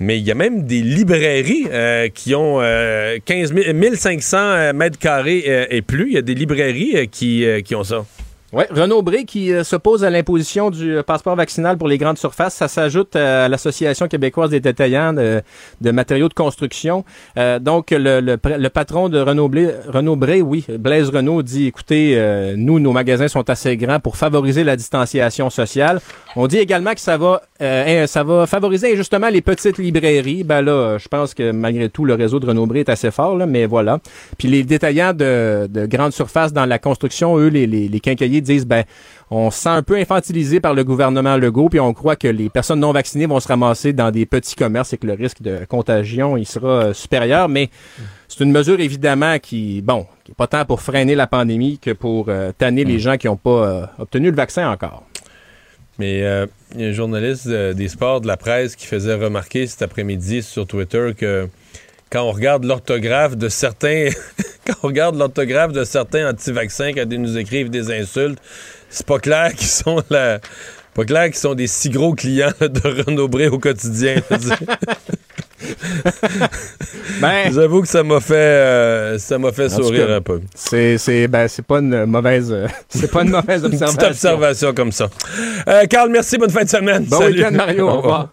mais 0.00 0.18
il 0.18 0.24
y 0.24 0.30
a 0.30 0.34
même 0.34 0.62
des 0.64 0.80
librairies 0.80 1.66
euh, 1.72 2.08
qui 2.08 2.34
ont 2.34 2.58
euh, 2.60 3.18
15 3.24 3.52
000 3.54 3.74
1500 3.74 4.36
euh, 4.38 4.72
mètres 4.72 4.98
carrés 4.98 5.44
euh, 5.48 5.66
et 5.70 5.82
plus. 5.82 6.08
Il 6.08 6.14
y 6.14 6.18
a 6.18 6.22
des 6.22 6.34
librairies 6.34 6.92
euh, 6.96 7.06
qui, 7.10 7.44
euh, 7.46 7.60
qui 7.60 7.74
ont 7.74 7.84
ça. 7.84 8.04
Oui, 8.50 8.64
Renaud 8.70 9.02
Bré 9.02 9.26
qui 9.26 9.52
euh, 9.52 9.62
s'oppose 9.62 10.04
à 10.04 10.10
l'imposition 10.10 10.70
du 10.70 10.96
euh, 10.96 11.02
passeport 11.02 11.36
vaccinal 11.36 11.76
pour 11.76 11.86
les 11.86 11.98
grandes 11.98 12.16
surfaces. 12.16 12.54
Ça 12.54 12.66
s'ajoute 12.66 13.14
à 13.14 13.46
l'Association 13.46 14.08
québécoise 14.08 14.48
des 14.48 14.60
détaillants 14.60 15.12
de, 15.12 15.42
matériaux 15.90 16.30
de 16.30 16.34
construction. 16.34 17.04
Euh, 17.36 17.58
donc, 17.58 17.90
le, 17.90 18.20
le, 18.20 18.68
patron 18.70 19.10
de 19.10 19.20
Renaud, 19.20 19.48
Blé, 19.48 19.74
Bré, 19.92 20.40
oui, 20.40 20.64
Blaise 20.78 21.10
Renaud, 21.10 21.42
dit, 21.42 21.66
écoutez, 21.66 22.54
nous, 22.56 22.80
nos 22.80 22.92
magasins 22.92 23.28
sont 23.28 23.50
assez 23.50 23.76
grands 23.76 24.00
pour 24.00 24.16
favoriser 24.16 24.64
la 24.64 24.76
distanciation 24.76 25.50
sociale. 25.50 26.00
On 26.34 26.46
dit 26.46 26.58
également 26.58 26.94
que 26.94 27.00
ça 27.00 27.18
va, 27.18 27.42
ça 27.58 28.22
va 28.24 28.46
favoriser 28.46 28.96
justement 28.96 29.28
les 29.28 29.40
petites 29.40 29.78
librairies. 29.78 30.44
Ben 30.44 30.62
là, 30.62 30.98
je 30.98 31.08
pense 31.08 31.34
que 31.34 31.50
malgré 31.50 31.88
tout, 31.88 32.04
le 32.04 32.14
réseau 32.14 32.40
de 32.40 32.46
Renaud 32.46 32.66
Bré 32.66 32.80
est 32.80 32.88
assez 32.88 33.10
fort, 33.10 33.36
là, 33.36 33.46
mais 33.46 33.66
voilà. 33.66 33.98
Puis 34.36 34.48
les 34.48 34.62
détaillants 34.62 35.12
de, 35.12 35.68
de 35.68 35.86
grandes 35.86 36.12
surfaces 36.12 36.52
dans 36.52 36.66
la 36.66 36.78
construction, 36.78 37.36
eux, 37.38 37.48
les, 37.48 37.66
les, 37.66 37.88
les 37.88 38.00
quincailliers 38.00 38.40
disent 38.40 38.66
ben 38.66 38.84
on 39.30 39.50
se 39.50 39.60
sent 39.60 39.68
un 39.68 39.82
peu 39.82 39.96
infantilisé 39.96 40.60
par 40.60 40.74
le 40.74 40.84
gouvernement 40.84 41.36
Legault 41.36 41.68
puis 41.68 41.80
on 41.80 41.92
croit 41.92 42.16
que 42.16 42.28
les 42.28 42.48
personnes 42.48 42.80
non 42.80 42.92
vaccinées 42.92 43.26
vont 43.26 43.40
se 43.40 43.48
ramasser 43.48 43.92
dans 43.92 44.10
des 44.10 44.26
petits 44.26 44.54
commerces 44.54 44.92
et 44.92 44.98
que 44.98 45.06
le 45.06 45.12
risque 45.12 45.42
de 45.42 45.60
contagion 45.68 46.36
il 46.36 46.46
sera 46.46 46.68
euh, 46.68 46.94
supérieur 46.94 47.48
mais 47.48 47.68
c'est 48.26 48.42
une 48.42 48.52
mesure 48.52 48.80
évidemment 48.80 49.38
qui 49.38 49.82
bon 49.82 50.06
qui 50.24 50.32
est 50.32 50.34
pas 50.34 50.46
tant 50.46 50.64
pour 50.64 50.80
freiner 50.80 51.14
la 51.14 51.26
pandémie 51.26 51.78
que 51.78 51.90
pour 51.90 52.26
euh, 52.28 52.52
tanner 52.56 52.84
les 52.84 52.96
mm. 52.96 53.00
gens 53.00 53.16
qui 53.16 53.26
n'ont 53.26 53.36
pas 53.36 53.50
euh, 53.50 53.86
obtenu 53.98 54.30
le 54.30 54.36
vaccin 54.36 54.70
encore. 54.70 55.04
Mais 55.98 56.18
il 56.74 56.80
y 56.80 56.84
a 56.84 56.88
un 56.88 56.92
journaliste 56.92 57.48
des 57.48 57.88
sports 57.88 58.20
de 58.20 58.26
la 58.26 58.36
presse 58.36 58.76
qui 58.76 58.86
faisait 58.86 59.14
remarquer 59.14 59.66
cet 59.66 59.82
après-midi 59.82 60.42
sur 60.42 60.66
Twitter 60.66 61.12
que 61.16 61.48
quand 62.10 62.22
on 62.22 62.32
regarde 62.32 62.64
l'orthographe 62.64 63.36
de 63.36 63.48
certains 63.48 64.08
quand 64.66 64.74
on 64.82 64.86
regarde 64.88 65.16
l'orthographe 65.16 65.72
de 65.72 65.84
certains 65.84 66.30
anti-vaccins 66.30 66.92
quand 66.92 67.06
ils 67.10 67.20
nous 67.20 67.36
écrivent 67.36 67.70
des 67.70 67.90
insultes, 67.90 68.38
c'est 68.90 69.06
pas 69.06 69.18
clair 69.18 69.54
qu'ils 69.54 69.66
sont 69.66 70.02
là. 70.10 70.40
Pas 70.98 71.04
clair 71.04 71.26
qu'ils 71.26 71.36
sont 71.36 71.54
des 71.54 71.68
si 71.68 71.90
gros 71.90 72.12
clients 72.12 72.50
de 72.60 73.04
Renaud 73.04 73.28
Bré 73.28 73.46
au 73.46 73.60
quotidien. 73.60 74.16
ben, 77.20 77.52
J'avoue 77.52 77.82
que 77.82 77.88
ça 77.88 78.02
m'a 78.02 78.18
fait 78.18 78.34
euh, 78.34 79.16
ça 79.20 79.38
m'a 79.38 79.52
fait 79.52 79.68
sourire 79.68 80.10
un 80.10 80.20
peu. 80.20 80.40
C'est 80.56 80.98
c'est 80.98 81.28
ben 81.28 81.46
c'est 81.46 81.64
pas 81.64 81.78
une 81.78 82.04
mauvaise 82.06 82.52
c'est 82.88 83.12
pas 83.12 83.22
une 83.22 83.30
mauvaise 83.30 83.64
observation. 83.64 83.86
Une 83.86 83.96
petite 83.96 84.10
observation 84.10 84.74
comme 84.74 84.90
ça. 84.90 85.08
Euh, 85.68 85.86
Carl, 85.86 86.10
merci, 86.10 86.36
bonne 86.36 86.50
fin 86.50 86.64
de 86.64 86.68
semaine. 86.68 87.04
Bon 87.04 87.20
Salut. 87.20 87.36
week-end 87.36 87.52
Mario, 87.54 87.88
au 87.88 87.96
revoir. 87.98 88.30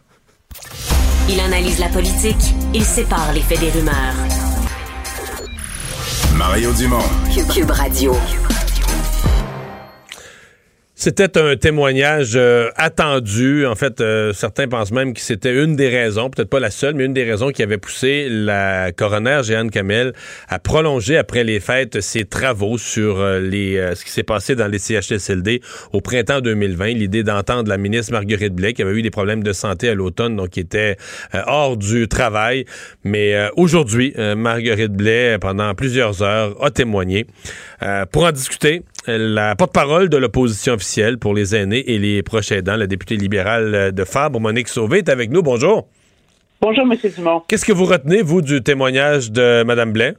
Il 1.30 1.40
analyse 1.42 1.78
la 1.78 1.90
politique, 1.90 2.56
il 2.74 2.84
sépare 2.84 3.32
les 3.36 3.42
faits 3.42 3.60
des 3.60 3.70
rumeurs. 3.70 4.16
Mario 6.36 6.74
Dumont. 6.74 6.98
Cube 7.54 7.70
Radio. 7.70 8.16
C'était 11.06 11.38
un 11.38 11.56
témoignage 11.56 12.32
euh, 12.34 12.72
attendu. 12.78 13.68
En 13.68 13.76
fait, 13.76 14.02
euh, 14.02 14.34
certains 14.34 14.68
pensent 14.68 14.92
même 14.92 15.14
que 15.14 15.22
c'était 15.22 15.54
une 15.54 15.76
des 15.76 15.88
raisons, 15.88 16.32
peut-être 16.32 16.50
pas 16.50 16.60
la 16.60 16.72
seule, 16.72 16.96
mais 16.96 17.06
une 17.06 17.14
des 17.14 17.24
raisons 17.24 17.52
qui 17.52 17.62
avait 17.62 17.78
poussé 17.78 18.28
la 18.28 18.92
coroner 18.92 19.42
Jeanne 19.44 19.70
Kamel 19.70 20.14
à 20.50 20.58
prolonger 20.58 21.16
après 21.16 21.44
les 21.44 21.60
fêtes 21.60 22.02
ses 22.02 22.26
travaux 22.26 22.80
sur 22.80 23.20
euh, 23.20 23.40
ce 23.94 24.04
qui 24.04 24.10
s'est 24.10 24.24
passé 24.24 24.56
dans 24.56 24.66
les 24.66 24.80
CHSLD 24.80 25.62
au 25.94 26.02
printemps 26.02 26.42
2020. 26.42 26.94
L'idée 26.94 27.22
d'entendre 27.22 27.70
la 27.70 27.78
ministre 27.78 28.12
Marguerite 28.12 28.56
Blais, 28.56 28.74
qui 28.74 28.82
avait 28.82 28.94
eu 28.94 29.04
des 29.04 29.12
problèmes 29.12 29.44
de 29.44 29.54
santé 29.54 29.90
à 29.90 29.94
l'automne, 29.94 30.36
donc 30.36 30.50
qui 30.50 30.60
était 30.60 30.98
hors 31.46 31.78
du 31.78 32.08
travail. 32.08 32.66
Mais 33.04 33.36
aujourd'hui, 33.56 34.16
Marguerite 34.18 34.94
Blais, 34.94 35.38
pendant 35.40 35.76
plusieurs 35.76 36.24
heures, 36.24 36.56
a 36.64 36.72
témoigné. 36.72 37.28
pour 38.12 38.24
en 38.24 38.32
discuter, 38.32 38.82
la 39.08 39.56
porte-parole 39.56 40.10
de 40.10 40.18
l'opposition 40.18 40.74
officielle 40.74 41.18
pour 41.18 41.34
les 41.34 41.56
aînés 41.56 41.84
et 41.92 41.98
les 41.98 42.24
proches 42.24 42.52
aidants, 42.52 42.76
la 42.76 42.88
députée 42.88 43.16
libérale 43.16 43.92
de 43.94 44.04
Fabre, 44.04 44.40
Monique 44.40 44.68
Sauvé, 44.68 45.00
est 45.00 45.10
avec 45.10 45.30
nous. 45.30 45.42
Bonjour. 45.42 45.88
Bonjour, 46.62 46.84
M. 46.84 46.98
Dumont. 47.16 47.44
Qu'est-ce 47.48 47.66
que 47.66 47.74
vous 47.74 47.86
retenez, 47.86 48.22
vous, 48.22 48.42
du 48.42 48.64
témoignage 48.64 49.32
de 49.32 49.64
Mme 49.64 49.94
Blais? 49.94 50.14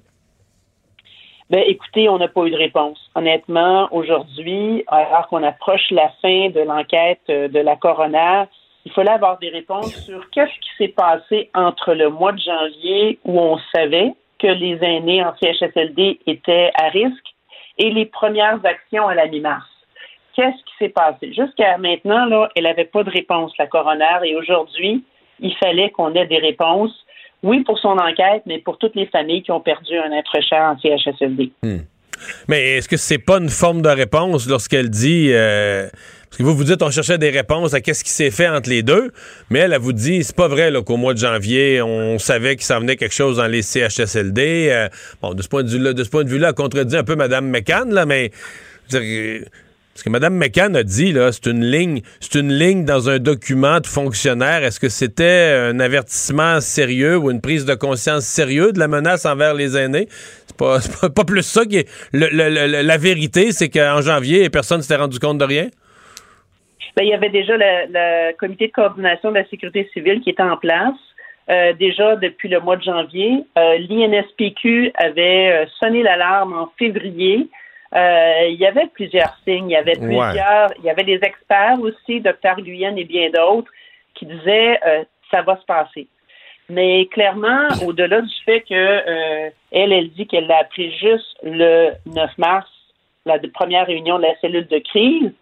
Ben, 1.50 1.62
écoutez, 1.66 2.08
on 2.08 2.18
n'a 2.18 2.28
pas 2.28 2.44
eu 2.44 2.50
de 2.50 2.56
réponse. 2.56 2.98
Honnêtement, 3.14 3.88
aujourd'hui, 3.92 4.84
alors 4.88 5.28
qu'on 5.28 5.42
approche 5.42 5.90
la 5.90 6.10
fin 6.20 6.50
de 6.50 6.60
l'enquête 6.60 7.20
de 7.28 7.58
la 7.60 7.76
coroner, 7.76 8.44
il 8.84 8.92
fallait 8.92 9.10
avoir 9.10 9.38
des 9.38 9.48
réponses 9.48 9.94
sur 10.04 10.28
qu'est-ce 10.30 10.52
qui 10.60 10.70
s'est 10.78 10.94
passé 10.94 11.50
entre 11.54 11.94
le 11.94 12.10
mois 12.10 12.32
de 12.32 12.40
janvier 12.40 13.18
où 13.24 13.38
on 13.40 13.58
savait 13.74 14.12
que 14.38 14.48
les 14.48 14.78
aînés 14.82 15.24
en 15.24 15.34
CHSLD 15.40 16.20
étaient 16.26 16.70
à 16.74 16.88
risque 16.88 17.35
et 17.78 17.90
les 17.90 18.06
premières 18.06 18.60
actions 18.64 19.06
à 19.08 19.14
la 19.14 19.26
mi-mars. 19.26 19.66
Qu'est-ce 20.34 20.56
qui 20.64 20.72
s'est 20.78 20.88
passé? 20.90 21.32
Jusqu'à 21.32 21.78
maintenant, 21.78 22.26
là, 22.26 22.48
elle 22.54 22.64
n'avait 22.64 22.84
pas 22.84 23.02
de 23.02 23.10
réponse, 23.10 23.52
la 23.58 23.66
coroner, 23.66 24.18
et 24.24 24.36
aujourd'hui, 24.36 25.02
il 25.40 25.54
fallait 25.56 25.90
qu'on 25.90 26.14
ait 26.14 26.26
des 26.26 26.38
réponses. 26.38 26.92
Oui, 27.42 27.62
pour 27.64 27.78
son 27.78 27.96
enquête, 27.98 28.42
mais 28.46 28.58
pour 28.58 28.78
toutes 28.78 28.94
les 28.96 29.06
familles 29.06 29.42
qui 29.42 29.52
ont 29.52 29.60
perdu 29.60 29.96
un 29.96 30.12
être 30.12 30.40
cher 30.42 30.62
en 30.62 30.78
CHSLD. 30.78 31.52
Hmm. 31.62 31.78
Mais 32.48 32.76
est-ce 32.76 32.88
que 32.88 32.96
c'est 32.96 33.18
pas 33.18 33.38
une 33.38 33.50
forme 33.50 33.82
de 33.82 33.88
réponse 33.88 34.48
lorsqu'elle 34.48 34.88
dit 34.88 35.30
euh, 35.32 35.88
parce 36.28 36.38
que 36.38 36.42
vous 36.42 36.56
vous 36.56 36.64
dites 36.64 36.82
on 36.82 36.90
cherchait 36.90 37.18
des 37.18 37.30
réponses 37.30 37.74
à 37.74 37.80
qu'est-ce 37.80 38.04
qui 38.04 38.10
s'est 38.10 38.30
fait 38.30 38.48
entre 38.48 38.68
les 38.68 38.82
deux, 38.82 39.12
mais 39.50 39.60
elle, 39.60 39.72
elle 39.72 39.80
vous 39.80 39.92
dit 39.92 40.24
c'est 40.24 40.36
pas 40.36 40.48
vrai 40.48 40.72
qu'au 40.84 40.96
mois 40.96 41.14
de 41.14 41.18
janvier 41.18 41.80
on 41.82 42.18
savait 42.18 42.56
qu'il 42.56 42.64
s'en 42.64 42.80
venait 42.80 42.96
quelque 42.96 43.14
chose 43.14 43.36
dans 43.38 43.46
les 43.46 43.62
CHSLD. 43.62 44.68
Euh, 44.70 44.88
bon, 45.22 45.34
de 45.34 45.42
ce 45.42 45.48
point 45.48 45.62
de 45.62 46.28
vue-là, 46.28 46.48
elle 46.48 46.54
contredit 46.54 46.96
un 46.96 47.04
peu 47.04 47.16
Mme 47.16 47.48
McCann 47.48 47.92
là, 47.92 48.06
mais 48.06 48.30
ce 49.96 50.04
que 50.04 50.10
Mme 50.10 50.34
McCann 50.36 50.76
a 50.76 50.82
dit, 50.82 51.12
là, 51.12 51.32
c'est 51.32 51.46
une 51.46 51.64
ligne, 51.64 52.02
c'est 52.20 52.34
une 52.34 52.52
ligne 52.52 52.84
dans 52.84 53.08
un 53.08 53.18
document 53.18 53.80
de 53.80 53.86
fonctionnaire. 53.86 54.62
Est-ce 54.62 54.78
que 54.78 54.90
c'était 54.90 55.70
un 55.70 55.80
avertissement 55.80 56.60
sérieux 56.60 57.16
ou 57.16 57.30
une 57.30 57.40
prise 57.40 57.64
de 57.64 57.74
conscience 57.74 58.24
sérieuse 58.24 58.74
de 58.74 58.78
la 58.78 58.88
menace 58.88 59.24
envers 59.24 59.54
les 59.54 59.76
aînés? 59.76 60.08
C'est 60.46 60.56
pas, 60.56 60.80
pas, 61.14 61.24
plus 61.24 61.42
ça 61.42 61.64
qui 61.64 61.84
la 62.12 62.98
vérité, 62.98 63.52
c'est 63.52 63.70
qu'en 63.70 64.02
janvier, 64.02 64.50
personne 64.50 64.78
ne 64.78 64.82
s'était 64.82 64.96
rendu 64.96 65.18
compte 65.18 65.38
de 65.38 65.44
rien? 65.44 65.68
Ben, 66.96 67.04
il 67.04 67.10
y 67.10 67.14
avait 67.14 67.28
déjà 67.28 67.56
le, 67.58 68.32
comité 68.36 68.68
de 68.68 68.72
coordination 68.72 69.30
de 69.30 69.36
la 69.36 69.46
sécurité 69.48 69.88
civile 69.92 70.22
qui 70.22 70.30
était 70.30 70.42
en 70.42 70.56
place. 70.56 70.94
Euh, 71.48 71.72
déjà 71.74 72.16
depuis 72.16 72.48
le 72.48 72.58
mois 72.58 72.76
de 72.76 72.82
janvier. 72.82 73.44
Euh, 73.56 73.78
L'INSPQ 73.78 74.90
avait 74.96 75.52
euh, 75.52 75.66
sonné 75.78 76.02
l'alarme 76.02 76.54
en 76.54 76.72
février. 76.76 77.48
il 77.92 78.56
y 78.58 78.66
avait 78.66 78.86
plusieurs 78.86 79.36
signes. 79.44 79.70
Il 79.70 79.74
y 79.74 79.76
avait 79.76 79.92
plusieurs. 79.92 80.70
Il 80.78 80.84
y 80.84 80.90
avait 80.90 81.04
des 81.04 81.20
experts 81.22 81.78
aussi, 81.80 82.20
Dr. 82.20 82.56
Guyenne 82.62 82.98
et 82.98 83.04
bien 83.04 83.30
d'autres, 83.30 83.70
qui 84.14 84.26
disaient 84.26 84.80
ça 85.30 85.42
va 85.42 85.56
se 85.56 85.64
passer. 85.66 86.08
Mais 86.68 87.06
clairement, 87.12 87.68
au-delà 87.86 88.22
du 88.22 88.34
fait 88.44 88.62
que 88.62 89.52
elle, 89.70 89.92
elle 89.92 90.10
dit 90.10 90.26
qu'elle 90.26 90.48
l'a 90.48 90.58
appris 90.58 90.90
juste 90.98 91.36
le 91.44 91.92
9 92.06 92.38
mars, 92.38 92.68
la 93.24 93.38
première 93.54 93.86
réunion 93.86 94.16
de 94.16 94.22
la 94.22 94.36
cellule 94.40 94.66
de 94.66 94.78
crise, 94.78 95.32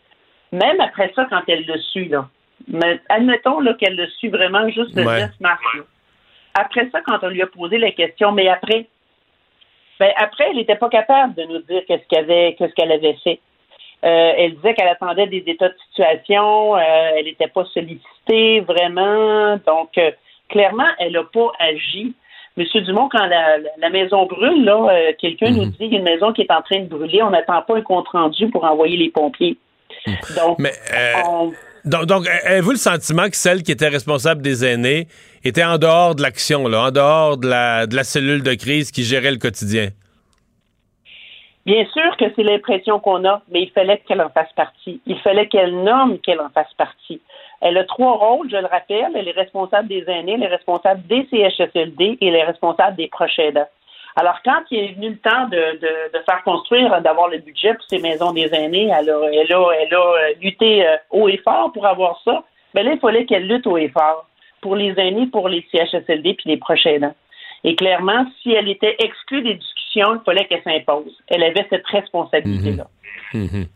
même 0.55 0.81
après 0.81 1.13
ça, 1.15 1.27
quand 1.29 1.43
elle 1.49 1.65
le 1.67 1.79
suit, 1.79 2.09
là, 2.09 2.29
mais 2.69 3.01
admettons 3.09 3.61
qu'elle 3.75 3.97
le 3.97 4.07
suit 4.09 4.29
vraiment 4.29 4.69
juste 4.69 4.95
le 4.95 5.05
9 5.05 5.31
mars. 5.41 5.61
Après 6.55 6.89
ça, 6.91 7.01
quand 7.01 7.19
on 7.23 7.29
lui 7.29 7.43
a 7.43 7.47
posé 7.47 7.79
la 7.79 7.91
question, 7.91 8.31
mais 8.33 8.49
après, 8.49 8.87
ben 9.99 10.13
après, 10.17 10.51
elle 10.51 10.57
n'était 10.57 10.77
pas 10.77 10.89
capable 10.89 11.35
de 11.35 11.43
nous 11.45 11.59
dire 11.61 11.83
qu'est-ce 11.87 12.07
qu'elle 12.09 12.31
avait, 12.31 12.55
qu'est-ce 12.59 12.75
qu'elle 12.75 12.93
avait 12.93 13.17
fait. 13.25 13.41
Euh, 14.05 14.33
elle 14.37 14.55
disait 14.57 14.75
qu'elle 14.75 14.89
attendait 14.89 15.27
des 15.27 15.43
états 15.47 15.69
de 15.69 15.77
situation, 15.89 16.77
euh, 16.77 16.81
elle 17.17 17.25
n'était 17.25 17.49
pas 17.49 17.65
sollicitée 17.73 18.61
vraiment, 18.61 19.57
donc 19.67 19.97
euh, 19.99 20.11
clairement, 20.49 20.89
elle 20.99 21.13
n'a 21.13 21.25
pas 21.25 21.51
agi. 21.59 22.15
Monsieur 22.57 22.83
Dumont, 22.83 23.09
quand 23.11 23.27
la, 23.27 23.91
maison 23.91 24.27
brûle, 24.27 24.65
là, 24.65 25.13
quelqu'un 25.19 25.51
nous 25.51 25.65
mhm. 25.65 25.71
dit 25.71 25.79
qu'il 25.79 25.93
y 25.93 25.97
a 25.97 25.99
une 25.99 26.05
maison 26.05 26.33
qui 26.33 26.43
est 26.43 26.53
en 26.53 26.63
train 26.63 26.81
de 26.81 26.87
brûler, 26.87 27.21
on 27.23 27.31
n'attend 27.31 27.63
pas 27.63 27.77
un 27.77 27.81
compte 27.81 28.07
rendu 28.09 28.49
pour 28.51 28.65
envoyer 28.65 28.97
les 28.97 29.11
pompiers. 29.11 29.57
Donc, 30.37 30.59
Mais, 30.59 30.73
euh, 30.93 31.51
donc, 31.85 32.27
avez-vous 32.45 32.73
le 32.73 32.77
sentiment 32.77 33.29
que 33.29 33.37
celle 33.37 33.63
qui 33.63 33.73
était 33.73 33.89
responsable 33.89 34.43
des 34.43 34.65
aînés 34.65 35.07
était 35.45 35.65
en 35.65 35.79
dehors 35.79 36.15
de 36.15 36.23
l'action, 36.23 36.65
en 36.65 36.91
dehors 36.91 37.37
de 37.37 37.49
la, 37.49 37.87
de 37.87 37.95
la 37.95 38.05
cellule 38.05 38.43
de 38.43 38.55
crise 38.55 38.91
qui 38.91 39.03
gérait 39.03 39.31
le 39.31 39.39
quotidien? 39.39 39.89
Bien 41.67 41.87
sûr 41.93 42.17
que 42.19 42.27
c'est 42.37 42.43
l'impression 42.43 43.01
qu'on 43.01 43.25
a, 43.25 43.43
mais 43.51 43.63
il 43.63 43.71
fallait 43.71 43.99
qu'elle 44.07 44.21
en 44.21 44.29
fasse 44.29 44.53
partie. 44.55 45.01
Il 45.07 45.19
fallait 45.21 45.49
qu'elle 45.49 45.83
nomme 45.83 46.19
qu'elle 46.19 46.41
en 46.41 46.51
fasse 46.51 46.73
partie. 46.77 47.21
Elle 47.63 47.79
a 47.79 47.85
trois 47.85 48.17
rôles, 48.17 48.51
je 48.51 48.57
le 48.57 48.67
rappelle. 48.67 49.13
Elle 49.15 49.29
est 49.29 49.33
responsable 49.33 49.89
des 49.89 50.05
aînés, 50.07 50.35
elle 50.35 50.43
est 50.43 50.49
responsable 50.49 51.03
des 51.07 51.27
CHSLD 51.31 52.19
et 52.21 52.29
elle 52.29 52.35
est 52.35 52.45
responsable 52.45 52.97
des 52.97 53.09
proches 53.09 53.39
aidants. 53.39 53.69
Alors, 54.17 54.39
quand 54.45 54.63
il 54.71 54.79
est 54.79 54.93
venu 54.93 55.11
le 55.11 55.19
temps 55.19 55.49
de, 55.49 55.79
de, 55.81 56.19
faire 56.25 56.43
construire, 56.45 57.01
d'avoir 57.03 57.29
le 57.29 57.39
budget 57.39 57.75
pour 57.75 57.85
ces 57.89 57.99
maisons 57.99 58.33
des 58.33 58.49
aînés, 58.53 58.91
elle 58.97 59.11
a, 59.11 59.21
elle 59.33 59.53
a, 59.53 59.71
elle 59.73 59.95
a 59.95 59.99
euh, 59.99 60.35
lutté 60.41 60.87
euh, 60.87 60.97
haut 61.11 61.29
et 61.29 61.39
fort 61.39 61.73
pour 61.73 61.87
avoir 61.87 62.21
ça. 62.25 62.45
Mais 62.75 62.85
là, 62.85 62.93
il 62.93 63.01
fallait 63.01 63.27
qu'elle 63.27 63.49
lutte 63.49 63.67
haut 63.67 63.77
et 63.77 63.89
fort 63.89 64.29
pour 64.61 64.77
les 64.77 64.95
aînés, 64.99 65.27
pour 65.27 65.49
les 65.49 65.67
CHSLD 65.73 66.35
puis 66.35 66.51
les 66.51 66.57
prochains 66.57 67.13
Et 67.65 67.75
clairement, 67.75 68.25
si 68.41 68.53
elle 68.53 68.69
était 68.69 68.97
exclue 69.01 69.43
des 69.43 69.55
discussions, 69.55 70.15
il 70.15 70.21
fallait 70.25 70.47
qu'elle 70.47 70.63
s'impose. 70.63 71.13
Elle 71.29 71.43
avait 71.43 71.67
cette 71.69 71.87
responsabilité-là. 71.87 72.87
Mhm. 73.35 73.49
Mhm. 73.53 73.67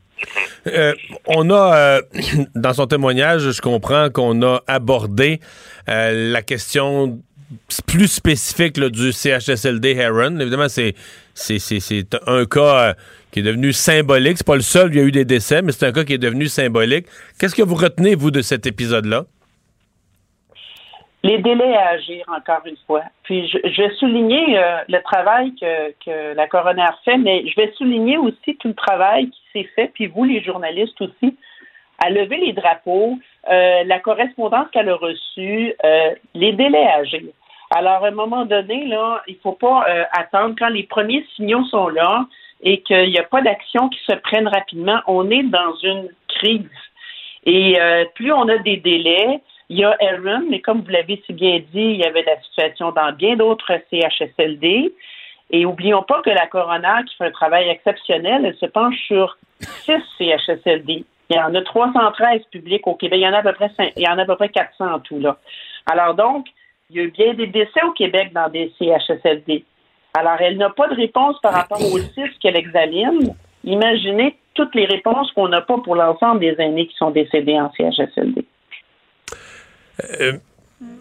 Euh, 0.67 0.95
on 1.27 1.51
a, 1.51 1.77
euh, 1.77 2.03
dans 2.55 2.73
son 2.73 2.87
témoignage, 2.87 3.51
je 3.51 3.61
comprends 3.61 4.11
qu'on 4.11 4.43
a 4.43 4.61
abordé 4.67 5.41
euh, 5.89 6.33
la 6.33 6.43
question 6.43 7.21
plus 7.87 8.09
spécifique 8.09 8.79
du 8.79 9.13
CHSLD 9.13 9.97
Heron. 9.97 10.39
Évidemment, 10.39 10.69
c'est 10.69 10.95
un 12.27 12.45
cas 12.45 12.95
qui 13.31 13.41
est 13.41 13.43
devenu 13.43 13.73
symbolique. 13.73 14.39
C'est 14.39 14.47
pas 14.47 14.57
le 14.57 14.63
seul, 14.63 14.93
il 14.93 14.99
y 14.99 15.01
a 15.01 15.05
eu 15.05 15.13
des 15.13 15.25
décès, 15.25 15.63
mais 15.63 15.73
c'est 15.73 15.87
un 15.87 15.93
cas 15.93 16.05
qui 16.05 16.15
est 16.15 16.19
devenu 16.19 16.47
symbolique. 16.47 17.07
Qu'est-ce 17.39 17.55
que 17.55 17.63
vous 17.63 17.75
retenez, 17.75 18.15
vous, 18.15 18.31
de 18.31 18.43
cet 18.43 18.67
épisode-là? 18.67 19.25
Les 21.25 21.39
délais 21.39 21.77
à 21.77 21.89
agir, 21.91 22.25
encore 22.29 22.63
une 22.65 22.77
fois. 22.87 23.03
Puis 23.25 23.49
je, 23.49 23.83
vais 23.83 23.95
souligner 23.97 24.57
euh, 24.57 24.79
le 24.89 25.03
travail 25.03 25.53
que, 25.61 25.91
que 26.05 26.35
la 26.35 26.47
coroner 26.47 26.87
fait, 27.05 27.19
mais 27.19 27.45
je 27.49 27.57
vais 27.57 27.73
souligner 27.77 28.17
aussi 28.19 28.57
tout 28.61 28.69
le 28.69 28.75
travail 28.75 29.29
qui 29.29 29.41
s'est 29.53 29.69
fait, 29.75 29.91
puis 29.93 30.07
vous, 30.07 30.25
les 30.25 30.43
journalistes 30.43 31.01
aussi, 31.01 31.37
à 31.99 32.11
lever 32.11 32.37
les 32.37 32.53
drapeaux, 32.53 33.19
euh, 33.51 33.85
la 33.85 33.99
correspondance 33.99 34.69
qu'elle 34.73 34.89
a 34.89 34.95
reçue, 34.95 35.75
euh, 35.85 36.15
les 36.35 36.53
délais 36.53 36.87
à 36.87 36.99
agir. 36.99 37.23
Alors, 37.71 38.05
à 38.05 38.09
un 38.09 38.13
moment 38.13 38.45
donné, 38.45 38.87
là, 38.87 39.23
il 39.27 39.37
faut 39.43 39.53
pas 39.53 39.87
attendre 40.13 40.55
quand 40.59 40.69
les 40.69 40.85
premiers 40.85 41.27
signaux 41.37 41.65
sont 41.65 41.89
là 41.89 42.27
et 42.63 42.81
qu'il 42.81 43.11
n'y 43.11 43.19
a 43.19 43.25
pas 43.25 43.43
d'action 43.43 43.89
qui 43.89 44.01
se 44.09 44.15
prennent 44.17 44.49
rapidement. 44.49 45.01
On 45.07 45.31
est 45.31 45.43
dans 45.45 45.75
une 45.83 46.09
crise. 46.29 46.69
Et 47.45 47.79
plus 48.15 48.33
on 48.33 48.49
a 48.49 48.59
des 48.59 48.79
délais, 48.79 49.41
il 49.69 49.79
y 49.79 49.85
a 49.85 49.95
Aaron, 50.01 50.45
mais 50.49 50.61
comme 50.61 50.81
vous 50.81 50.91
l'avez 50.91 51.23
si 51.27 51.33
bien 51.35 51.59
dit, 51.59 51.69
il 51.75 51.97
y 51.97 52.05
avait 52.05 52.23
la 52.23 52.41
situation 52.43 52.91
dans 52.91 53.13
bien 53.13 53.37
d'autres 53.37 53.73
CHSLD. 53.91 54.93
Et 55.51 55.65
oublions 55.65 56.03
pas 56.03 56.21
que 56.23 56.31
la 56.31 56.47
coroner, 56.47 57.05
qui 57.07 57.17
fait 57.17 57.27
un 57.27 57.31
travail 57.31 57.69
exceptionnel, 57.69 58.45
elle 58.45 58.57
se 58.57 58.67
penche 58.67 58.97
sur 59.07 59.37
six 59.61 60.03
CHSLD. 60.19 61.05
Il 61.31 61.37
y 61.37 61.41
en 61.41 61.55
a 61.55 61.63
313 61.63 62.43
publics 62.51 62.87
au 62.87 62.95
Québec. 62.95 63.19
Il 63.21 63.25
y 63.25 63.29
en 63.29 63.35
a 63.35 63.39
à 63.39 63.43
peu 63.43 63.53
près, 63.53 63.71
il 63.97 64.03
y 64.03 64.09
en 64.09 64.19
a 64.19 64.23
à 64.23 64.25
peu 64.25 64.37
près 64.37 64.49
400 64.49 64.95
en 64.95 64.99
tout, 65.01 65.19
là. 65.21 65.37
Alors 65.91 66.15
donc, 66.15 66.47
il 66.91 66.97
y 66.97 67.01
a 67.01 67.03
eu 67.03 67.11
bien 67.11 67.35
des 67.35 67.47
décès 67.47 67.83
au 67.87 67.93
Québec 67.93 68.33
dans 68.35 68.49
des 68.49 68.73
CHSLD. 68.79 69.65
Alors, 70.15 70.37
elle 70.41 70.57
n'a 70.57 70.71
pas 70.71 70.89
de 70.89 70.95
réponse 70.95 71.37
par 71.43 71.53
rapport 71.53 71.81
aux 71.81 71.99
six 71.99 72.31
qu'elle 72.41 72.57
examine. 72.57 73.35
Imaginez 73.65 74.37
toutes 74.55 74.75
les 74.75 74.87
réponses 74.87 75.31
qu'on 75.33 75.49
n'a 75.49 75.61
pas 75.61 75.79
pour 75.85 75.95
l'ensemble 75.95 76.41
des 76.41 76.55
aînés 76.59 76.87
qui 76.87 76.97
sont 76.97 77.11
décédés 77.11 77.59
en 77.61 77.71
CHSLD. 77.73 78.45
Euh, 80.21 80.33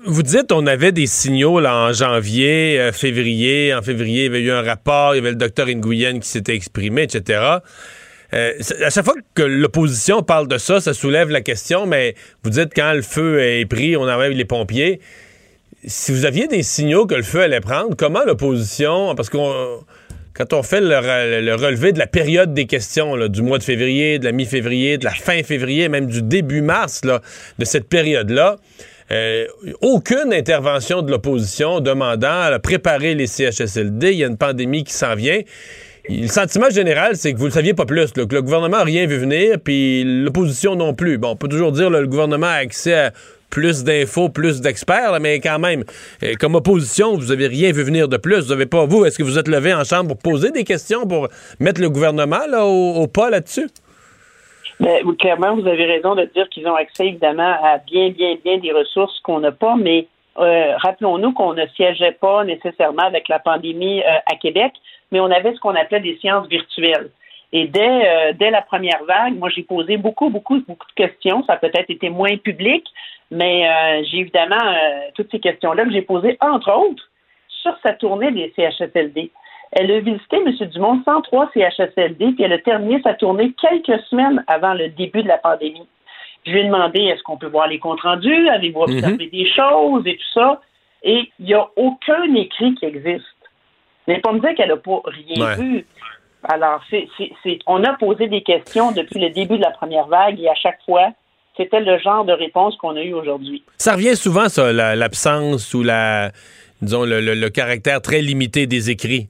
vous 0.05 0.23
dites 0.23 0.51
on 0.51 0.65
avait 0.67 0.91
des 0.91 1.05
signaux 1.05 1.59
là, 1.59 1.87
en 1.87 1.93
janvier, 1.93 2.79
euh, 2.79 2.91
février. 2.91 3.73
En 3.73 3.81
février, 3.81 4.25
il 4.25 4.25
y 4.25 4.27
avait 4.27 4.41
eu 4.41 4.51
un 4.51 4.61
rapport, 4.61 5.13
il 5.13 5.17
y 5.17 5.21
avait 5.21 5.31
le 5.31 5.37
docteur 5.37 5.67
Nguyen 5.67 6.19
qui 6.19 6.27
s'était 6.27 6.55
exprimé, 6.55 7.03
etc. 7.03 7.59
Euh, 8.33 8.51
à 8.83 8.89
chaque 8.89 9.05
fois 9.05 9.13
que 9.33 9.43
l'opposition 9.43 10.21
parle 10.21 10.47
de 10.47 10.57
ça, 10.57 10.81
ça 10.81 10.93
soulève 10.93 11.29
la 11.29 11.41
question, 11.41 11.85
mais 11.85 12.15
vous 12.43 12.49
dites 12.49 12.73
quand 12.75 12.91
le 12.93 13.01
feu 13.01 13.39
est 13.41 13.65
pris, 13.65 13.95
on 13.95 14.03
enlève 14.03 14.31
les 14.31 14.45
pompiers. 14.45 14.99
Si 15.85 16.11
vous 16.11 16.25
aviez 16.25 16.47
des 16.47 16.63
signaux 16.63 17.05
que 17.05 17.15
le 17.15 17.23
feu 17.23 17.41
allait 17.41 17.61
prendre, 17.61 17.95
comment 17.95 18.23
l'opposition, 18.25 19.13
parce 19.15 19.29
qu'on 19.29 19.79
quand 20.33 20.53
on 20.53 20.61
fait 20.61 20.81
le, 20.81 21.55
relevé 21.55 21.93
de 21.93 21.99
la 21.99 22.05
période 22.05 22.53
des 22.53 22.67
questions, 22.67 23.27
du 23.27 23.41
mois 23.41 23.57
de 23.57 23.63
février, 23.63 24.19
de 24.19 24.25
la 24.25 24.31
mi-février, 24.31 24.99
de 24.99 25.05
la 25.05 25.11
fin 25.11 25.41
février, 25.41 25.89
même 25.89 26.05
du 26.05 26.21
début 26.21 26.61
mars, 26.61 27.01
de 27.01 27.65
cette 27.65 27.89
période-là, 27.89 28.57
euh, 29.11 29.45
aucune 29.81 30.33
intervention 30.33 31.01
de 31.01 31.09
l'opposition 31.09 31.79
demandant 31.79 32.41
à 32.41 32.59
préparer 32.59 33.15
les 33.15 33.25
CHSLD. 33.25 34.11
Il 34.11 34.17
y 34.19 34.23
a 34.23 34.27
une 34.27 34.37
pandémie 34.37 34.83
qui 34.83 34.93
s'en 34.93 35.15
vient. 35.15 35.41
Le 36.09 36.27
sentiment 36.27 36.69
général, 36.69 37.15
c'est 37.15 37.33
que 37.33 37.37
vous 37.37 37.45
ne 37.45 37.49
le 37.49 37.53
saviez 37.53 37.73
pas 37.73 37.85
plus, 37.85 38.11
que 38.11 38.19
le 38.19 38.41
gouvernement 38.41 38.77
n'a 38.77 38.83
rien 38.83 39.07
vu 39.07 39.17
venir, 39.17 39.57
puis 39.63 40.03
l'opposition 40.05 40.75
non 40.75 40.93
plus. 40.93 41.17
Bon, 41.17 41.31
on 41.31 41.35
peut 41.35 41.47
toujours 41.47 41.71
dire 41.71 41.89
que 41.89 41.95
le 41.95 42.07
gouvernement 42.07 42.47
a 42.47 42.57
accès 42.57 42.93
à 42.93 43.13
plus 43.49 43.83
d'infos, 43.83 44.29
plus 44.29 44.61
d'experts, 44.61 45.19
mais 45.19 45.39
quand 45.39 45.59
même, 45.59 45.83
euh, 46.23 46.33
comme 46.39 46.55
opposition, 46.55 47.15
vous 47.15 47.27
n'avez 47.27 47.47
rien 47.47 47.71
vu 47.71 47.83
venir 47.83 48.07
de 48.07 48.17
plus. 48.17 48.45
Vous 48.45 48.53
n'avez 48.53 48.65
pas, 48.65 48.85
vous, 48.85 49.05
est-ce 49.05 49.17
que 49.17 49.23
vous 49.23 49.37
êtes 49.37 49.47
levé 49.47 49.73
en 49.73 49.83
chambre 49.83 50.09
pour 50.09 50.17
poser 50.17 50.51
des 50.51 50.63
questions, 50.63 51.07
pour 51.07 51.27
mettre 51.59 51.81
le 51.81 51.89
gouvernement 51.89 52.39
au, 52.61 53.07
pas 53.07 53.29
là-dessus? 53.29 53.67
Ben, 54.79 55.03
clairement, 55.17 55.55
vous 55.55 55.67
avez 55.67 55.85
raison 55.85 56.13
de 56.13 56.25
dire 56.35 56.47
qu'ils 56.49 56.67
ont 56.67 56.75
accès 56.75 57.07
évidemment 57.07 57.55
à 57.63 57.79
bien, 57.79 58.09
bien, 58.09 58.35
bien 58.43 58.59
des 58.59 58.71
ressources 58.71 59.19
qu'on 59.21 59.39
n'a 59.39 59.51
pas, 59.51 59.75
mais 59.75 60.07
euh, 60.37 60.77
rappelons-nous 60.77 61.31
qu'on 61.31 61.53
ne 61.53 61.65
siégeait 61.75 62.11
pas 62.11 62.43
nécessairement 62.43 63.03
avec 63.03 63.27
la 63.27 63.39
pandémie 63.39 64.01
euh, 64.01 64.17
à 64.31 64.35
Québec, 64.35 64.73
mais 65.11 65.19
on 65.19 65.31
avait 65.31 65.53
ce 65.53 65.59
qu'on 65.59 65.73
appelait 65.73 66.01
des 66.01 66.17
sciences 66.17 66.47
virtuelles. 66.47 67.09
Et 67.53 67.65
dès, 67.65 68.33
dès 68.33 68.51
la 68.51 68.61
première 68.61 69.01
vague, 69.07 69.37
moi, 69.37 69.47
j'ai 69.47 69.63
posé 69.63 69.95
beaucoup, 69.95 70.29
beaucoup, 70.29 70.61
beaucoup 70.67 70.85
de 70.85 71.05
questions. 71.07 71.45
Ça 71.45 71.53
a 71.53 71.55
peut-être 71.55 71.89
été 71.89 72.09
moins 72.09 72.35
public, 72.35 72.83
mais 73.31 73.67
euh, 73.67 74.03
j'ai 74.09 74.19
évidemment 74.19 74.55
euh, 74.55 75.09
toutes 75.15 75.31
ces 75.31 75.39
questions-là 75.39 75.85
que 75.85 75.91
j'ai 75.91 76.01
posées, 76.01 76.37
entre 76.41 76.71
autres, 76.71 77.03
sur 77.47 77.77
sa 77.83 77.93
tournée 77.93 78.31
des 78.31 78.53
CHSLD. 78.55 79.31
Elle 79.73 79.91
a 79.91 79.99
visité, 79.99 80.37
M. 80.37 80.53
Dumont, 80.69 81.01
103 81.03 81.51
CHSLD, 81.53 82.33
puis 82.33 82.43
elle 82.43 82.53
a 82.53 82.59
terminé 82.59 83.01
sa 83.01 83.13
tournée 83.13 83.53
quelques 83.59 84.01
semaines 84.05 84.43
avant 84.47 84.73
le 84.73 84.89
début 84.89 85.23
de 85.23 85.27
la 85.27 85.37
pandémie. 85.37 85.87
Je 86.45 86.51
lui 86.51 86.61
ai 86.61 86.63
demandé 86.63 87.01
est-ce 87.01 87.21
qu'on 87.23 87.37
peut 87.37 87.47
voir 87.47 87.67
les 87.67 87.79
comptes 87.79 88.01
rendus, 88.01 88.47
avez-vous 88.49 88.79
mhm. 88.87 88.95
observé 88.95 89.27
des 89.27 89.49
choses 89.49 90.07
et 90.07 90.15
tout 90.15 90.31
ça? 90.33 90.61
Et 91.03 91.29
il 91.39 91.45
n'y 91.45 91.53
a 91.53 91.67
aucun 91.75 92.33
écrit 92.35 92.73
qui 92.75 92.85
existe. 92.85 93.25
Mais 94.07 94.19
pas 94.19 94.31
me 94.31 94.39
dire 94.39 94.55
qu'elle 94.55 94.69
n'a 94.69 94.77
pas 94.77 95.01
rien 95.05 95.55
vu. 95.55 95.85
Alors, 96.43 96.81
c'est, 96.89 97.09
on 97.67 97.83
a 97.83 97.93
posé 97.93 98.27
des 98.27 98.41
questions 98.41 98.91
depuis 98.93 99.19
le 99.19 99.29
début 99.31 99.57
de 99.57 99.63
la 99.63 99.71
première 99.71 100.07
vague 100.07 100.39
et 100.39 100.47
à 100.47 100.55
chaque 100.55 100.81
fois, 100.85 101.09
c'était 101.57 101.79
le 101.79 101.97
genre 101.97 102.23
de 102.23 102.33
réponse 102.33 102.77
qu'on 102.77 102.95
a 102.95 103.01
eu 103.01 103.13
aujourd'hui. 103.13 103.63
Ça 103.77 103.93
revient 103.93 104.15
souvent, 104.15 104.47
ça, 104.47 104.71
l'absence 104.71 105.73
ou 105.73 105.83
la, 105.83 106.31
disons, 106.81 107.03
le, 107.03 107.49
caractère 107.49 108.01
très 108.01 108.21
limité 108.21 108.67
des 108.67 108.89
écrits. 108.89 109.27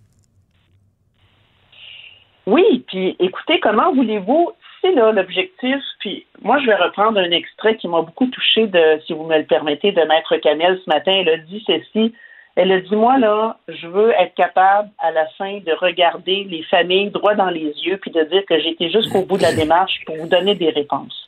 Oui, 2.46 2.84
puis 2.88 3.16
écoutez, 3.20 3.60
comment 3.60 3.94
voulez-vous, 3.94 4.52
c'est 4.82 4.92
là 4.92 5.12
l'objectif, 5.12 5.82
puis 6.00 6.26
moi 6.42 6.60
je 6.60 6.68
vais 6.68 6.76
reprendre 6.76 7.20
un 7.20 7.32
extrait 7.32 7.76
qui 7.76 7.88
m'a 7.88 8.02
beaucoup 8.02 8.28
touché 8.28 8.68
de, 8.68 9.02
si 9.06 9.14
vous 9.14 9.24
me 9.24 9.38
le 9.38 9.46
permettez, 9.46 9.92
de 9.92 10.02
Maître 10.02 10.38
Camel 10.38 10.80
ce 10.84 10.90
matin. 10.90 11.12
Elle 11.12 11.30
a 11.30 11.38
dit 11.38 11.64
ceci. 11.66 12.14
Elle 12.60 12.72
a 12.72 12.82
dit, 12.82 12.96
moi, 12.96 13.20
là, 13.20 13.60
je 13.68 13.86
veux 13.86 14.10
être 14.14 14.34
capable, 14.34 14.90
à 14.98 15.12
la 15.12 15.28
fin, 15.38 15.60
de 15.60 15.72
regarder 15.80 16.44
les 16.50 16.64
familles 16.64 17.12
droit 17.12 17.36
dans 17.36 17.52
les 17.52 17.72
yeux, 17.86 17.98
puis 17.98 18.10
de 18.10 18.24
dire 18.24 18.44
que 18.50 18.56
été 18.56 18.90
jusqu'au 18.90 19.24
bout 19.24 19.38
de 19.38 19.44
la 19.44 19.54
démarche 19.54 20.02
pour 20.08 20.16
vous 20.16 20.28
donner 20.28 20.56
des 20.56 20.72
réponses. 20.72 21.27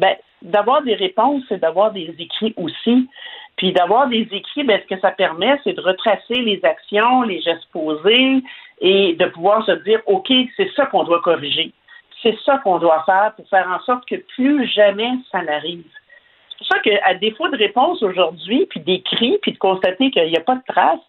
Ben, 0.00 0.16
d'avoir 0.40 0.82
des 0.82 0.94
réponses, 0.94 1.42
c'est 1.48 1.60
d'avoir 1.60 1.92
des 1.92 2.14
écrits 2.18 2.54
aussi. 2.56 3.06
Puis 3.56 3.72
d'avoir 3.72 4.08
des 4.08 4.26
écrits, 4.32 4.64
ben, 4.64 4.80
ce 4.80 4.94
que 4.94 5.00
ça 5.00 5.10
permet, 5.10 5.60
c'est 5.62 5.74
de 5.74 5.80
retracer 5.82 6.36
les 6.36 6.58
actions, 6.64 7.22
les 7.22 7.42
gestes 7.42 7.68
posés 7.72 8.42
et 8.80 9.12
de 9.12 9.26
pouvoir 9.26 9.64
se 9.66 9.72
dire, 9.84 10.00
OK, 10.06 10.32
c'est 10.56 10.70
ça 10.74 10.86
qu'on 10.86 11.04
doit 11.04 11.20
corriger. 11.20 11.72
C'est 12.22 12.36
ça 12.46 12.56
qu'on 12.58 12.78
doit 12.78 13.02
faire 13.04 13.34
pour 13.36 13.46
faire 13.48 13.68
en 13.68 13.84
sorte 13.84 14.08
que 14.08 14.16
plus 14.34 14.66
jamais 14.68 15.10
ça 15.30 15.42
n'arrive. 15.42 15.84
C'est 16.50 16.58
pour 16.58 16.66
ça 16.68 16.78
qu'à 16.78 17.14
défaut 17.14 17.48
de 17.48 17.58
réponse 17.58 18.02
aujourd'hui, 18.02 18.66
puis 18.70 18.80
d'écrits, 18.80 19.38
puis 19.42 19.52
de 19.52 19.58
constater 19.58 20.10
qu'il 20.10 20.28
n'y 20.28 20.36
a 20.36 20.40
pas 20.42 20.54
de 20.54 20.62
traces, 20.66 21.00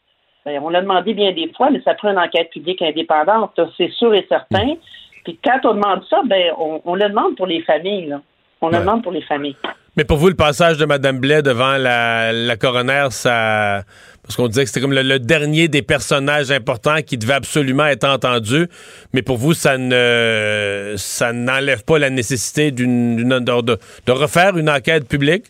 ben, 0.46 0.60
on 0.62 0.70
l'a 0.70 0.82
demandé 0.82 1.14
bien 1.14 1.32
des 1.32 1.50
fois, 1.56 1.70
mais 1.70 1.82
ça 1.82 1.94
prend 1.94 2.12
une 2.12 2.20
enquête 2.20 2.50
publique 2.50 2.82
indépendante, 2.82 3.58
c'est 3.78 3.92
sûr 3.92 4.14
et 4.14 4.26
certain. 4.28 4.76
Puis 5.24 5.40
quand 5.42 5.60
on 5.64 5.76
demande 5.76 6.04
ça, 6.10 6.22
ben, 6.26 6.52
on, 6.58 6.82
on 6.84 6.96
le 6.96 7.08
demande 7.08 7.38
pour 7.38 7.48
les 7.48 7.62
familles. 7.62 8.08
Là. 8.08 8.22
On 8.62 8.70
le 8.70 8.78
demande 8.78 9.04
pour 9.04 9.12
les 9.12 9.24
familles. 9.24 9.56
Mais 9.98 10.06
pour 10.06 10.18
vous, 10.18 10.30
le 10.30 10.36
passage 10.36 10.78
de 10.78 10.86
Mme 10.86 11.20
Blais 11.20 11.42
devant 11.42 11.78
la, 11.78 12.32
la 12.32 12.56
coroner, 12.56 13.08
ça. 13.10 13.82
Parce 14.24 14.38
qu'on 14.38 14.48
disait 14.48 14.64
que 14.64 14.70
c'était 14.70 14.80
comme 14.80 14.94
le, 14.94 15.20
dernier 15.20 15.68
des 15.68 15.82
personnages 15.82 16.52
importants 16.52 17.02
qui 17.06 17.18
devait 17.18 17.34
absolument 17.34 17.88
être 17.88 18.08
entendu. 18.08 18.68
Mais 19.14 19.22
pour 19.22 19.38
vous, 19.38 19.54
ça 19.54 19.78
ne 19.78 20.94
ça 20.96 21.34
n'enlève 21.34 21.84
pas 21.84 22.00
la 22.00 22.10
nécessité 22.10 22.72
d'une, 22.72 23.18
de, 23.18 23.62
de, 24.06 24.12
refaire 24.12 24.58
une 24.58 24.70
enquête 24.70 25.10
publique? 25.10 25.46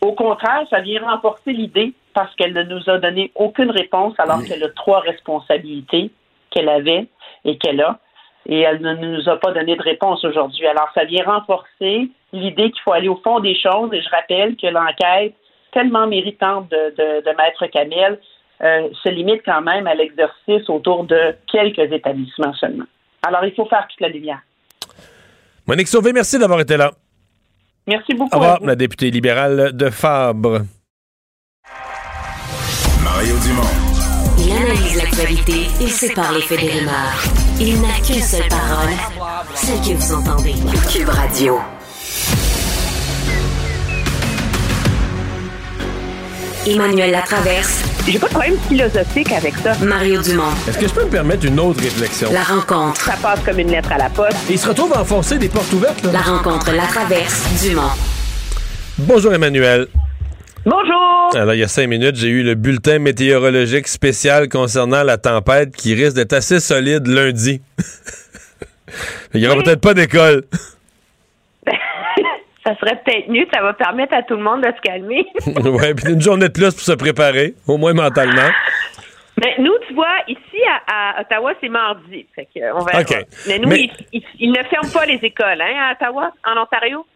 Au 0.00 0.12
contraire, 0.12 0.62
ça 0.70 0.80
vient 0.80 1.02
renforcer 1.02 1.52
l'idée 1.52 1.92
parce 2.14 2.34
qu'elle 2.34 2.54
ne 2.54 2.62
nous 2.64 2.88
a 2.88 2.98
donné 2.98 3.30
aucune 3.36 3.70
réponse 3.70 4.14
alors 4.18 4.42
qu'elle 4.42 4.64
a 4.64 4.70
trois 4.70 5.00
responsabilités 5.00 6.10
qu'elle 6.50 6.68
avait 6.68 7.06
et 7.44 7.58
qu'elle 7.58 7.80
a 7.80 8.00
et 8.48 8.60
elle 8.60 8.80
ne 8.80 8.94
nous 8.94 9.28
a 9.28 9.36
pas 9.36 9.52
donné 9.52 9.76
de 9.76 9.82
réponse 9.82 10.24
aujourd'hui. 10.24 10.66
Alors, 10.66 10.88
ça 10.94 11.04
vient 11.04 11.24
renforcer 11.24 12.08
l'idée 12.32 12.70
qu'il 12.70 12.80
faut 12.82 12.92
aller 12.92 13.08
au 13.08 13.20
fond 13.22 13.40
des 13.40 13.54
choses 13.54 13.92
et 13.92 14.00
je 14.00 14.08
rappelle 14.08 14.56
que 14.56 14.66
l'enquête 14.66 15.34
tellement 15.72 16.06
méritante 16.06 16.70
de, 16.70 16.94
de, 16.96 17.36
Maître 17.36 17.66
Camel 17.66 18.18
euh, 18.62 18.88
se 19.02 19.10
limite 19.10 19.42
quand 19.44 19.60
même 19.60 19.86
à 19.86 19.94
l'exercice 19.94 20.68
autour 20.68 21.04
de 21.04 21.36
quelques 21.52 21.92
établissements 21.92 22.54
seulement. 22.54 22.86
Alors, 23.26 23.44
il 23.44 23.54
faut 23.54 23.66
faire 23.66 23.86
toute 23.88 24.00
la 24.00 24.08
lumière. 24.08 24.40
Monique 25.66 25.88
Sauvé, 25.88 26.12
merci 26.14 26.38
d'avoir 26.38 26.60
été 26.60 26.78
là. 26.78 26.90
Merci 27.86 28.14
beaucoup. 28.14 28.34
Au 28.34 28.40
revoir, 28.40 28.60
la 28.62 28.74
députée 28.74 29.10
libérale 29.10 29.72
de 29.74 29.90
Fabre. 29.90 30.60
Mario 33.02 33.34
Dumont. 33.40 33.87
Il 34.50 34.56
analyse 34.56 34.96
l'actualité 34.96 35.68
et 35.78 35.88
sépare 35.88 36.32
les 36.32 36.40
faits 36.40 36.58
des 36.60 36.72
Il 37.60 37.82
n'a 37.82 37.88
qu'une 38.02 38.22
seule 38.22 38.48
parole, 38.48 38.88
celle 39.54 39.78
que 39.80 39.92
vous 40.00 40.14
entendez. 40.14 40.54
Cube 40.90 41.10
Radio. 41.10 41.60
Emmanuel 46.66 47.10
Latraverse. 47.10 47.82
J'ai 48.06 48.18
pas 48.18 48.28
de 48.28 48.32
problème 48.32 48.56
philosophique 48.68 49.32
avec 49.32 49.54
ça. 49.58 49.74
Mario 49.84 50.22
Dumont. 50.22 50.44
Est-ce 50.66 50.78
que 50.78 50.88
je 50.88 50.94
peux 50.94 51.04
me 51.04 51.10
permettre 51.10 51.44
une 51.44 51.60
autre 51.60 51.82
réflexion? 51.82 52.32
La 52.32 52.42
rencontre. 52.42 53.02
Ça 53.02 53.16
passe 53.20 53.40
comme 53.44 53.58
une 53.58 53.70
lettre 53.70 53.92
à 53.92 53.98
la 53.98 54.08
poste. 54.08 54.38
Il 54.48 54.58
se 54.58 54.66
retrouve 54.68 54.94
à 54.94 55.02
enfoncer 55.02 55.36
des 55.36 55.50
portes 55.50 55.72
ouvertes. 55.74 56.02
là. 56.04 56.12
La 56.12 56.20
rencontre 56.22 56.72
La 56.72 56.86
Traverse. 56.86 57.42
Dumont. 57.62 57.90
Bonjour 58.96 59.34
Emmanuel. 59.34 59.88
Bonjour! 60.72 61.30
Alors, 61.34 61.54
il 61.54 61.60
y 61.60 61.62
a 61.62 61.68
cinq 61.68 61.86
minutes, 61.86 62.16
j'ai 62.16 62.28
eu 62.28 62.42
le 62.42 62.54
bulletin 62.54 62.98
météorologique 62.98 63.88
spécial 63.88 64.50
concernant 64.50 65.02
la 65.02 65.16
tempête 65.16 65.74
qui 65.74 65.94
risque 65.94 66.14
d'être 66.16 66.34
assez 66.34 66.60
solide 66.60 67.06
lundi. 67.06 67.62
il 69.34 69.40
n'y 69.40 69.46
aura 69.46 69.56
Oui. 69.56 69.62
peut-être 69.64 69.80
pas 69.80 69.94
d'école. 69.94 70.44
ça 72.66 72.76
serait 72.78 73.00
peut-être 73.02 73.28
mieux, 73.30 73.46
ça 73.50 73.62
va 73.62 73.72
permettre 73.72 74.12
à 74.12 74.22
tout 74.24 74.36
le 74.36 74.42
monde 74.42 74.60
de 74.62 74.68
se 74.76 74.80
calmer. 74.82 75.24
ouais, 75.70 75.94
puis 75.94 76.12
une 76.12 76.20
journée 76.20 76.48
de 76.48 76.52
plus 76.52 76.74
pour 76.74 76.84
se 76.84 76.92
préparer, 76.92 77.54
au 77.66 77.78
moins 77.78 77.94
mentalement. 77.94 78.50
Mais 79.42 79.54
nous, 79.60 79.72
tu 79.86 79.94
vois, 79.94 80.18
ici 80.26 80.60
à, 80.86 81.16
à 81.18 81.20
Ottawa, 81.22 81.54
c'est 81.62 81.70
mardi. 81.70 82.26
Fait 82.34 82.46
que, 82.54 82.60
on. 82.74 82.80
OK. 82.80 83.26
Mais 83.46 83.58
nous, 83.58 83.68
Mais- 83.70 83.84
Ils, 83.84 83.92
ils- 84.12 84.24
ils 84.40 84.50
ne 84.50 84.62
ferment 84.64 84.90
pas 84.92 85.06
les 85.06 85.18
écoles, 85.22 85.62
hein, 85.62 85.74
à 85.78 85.92
Ottawa, 85.92 86.30
en 86.44 86.60
Ontario? 86.60 87.06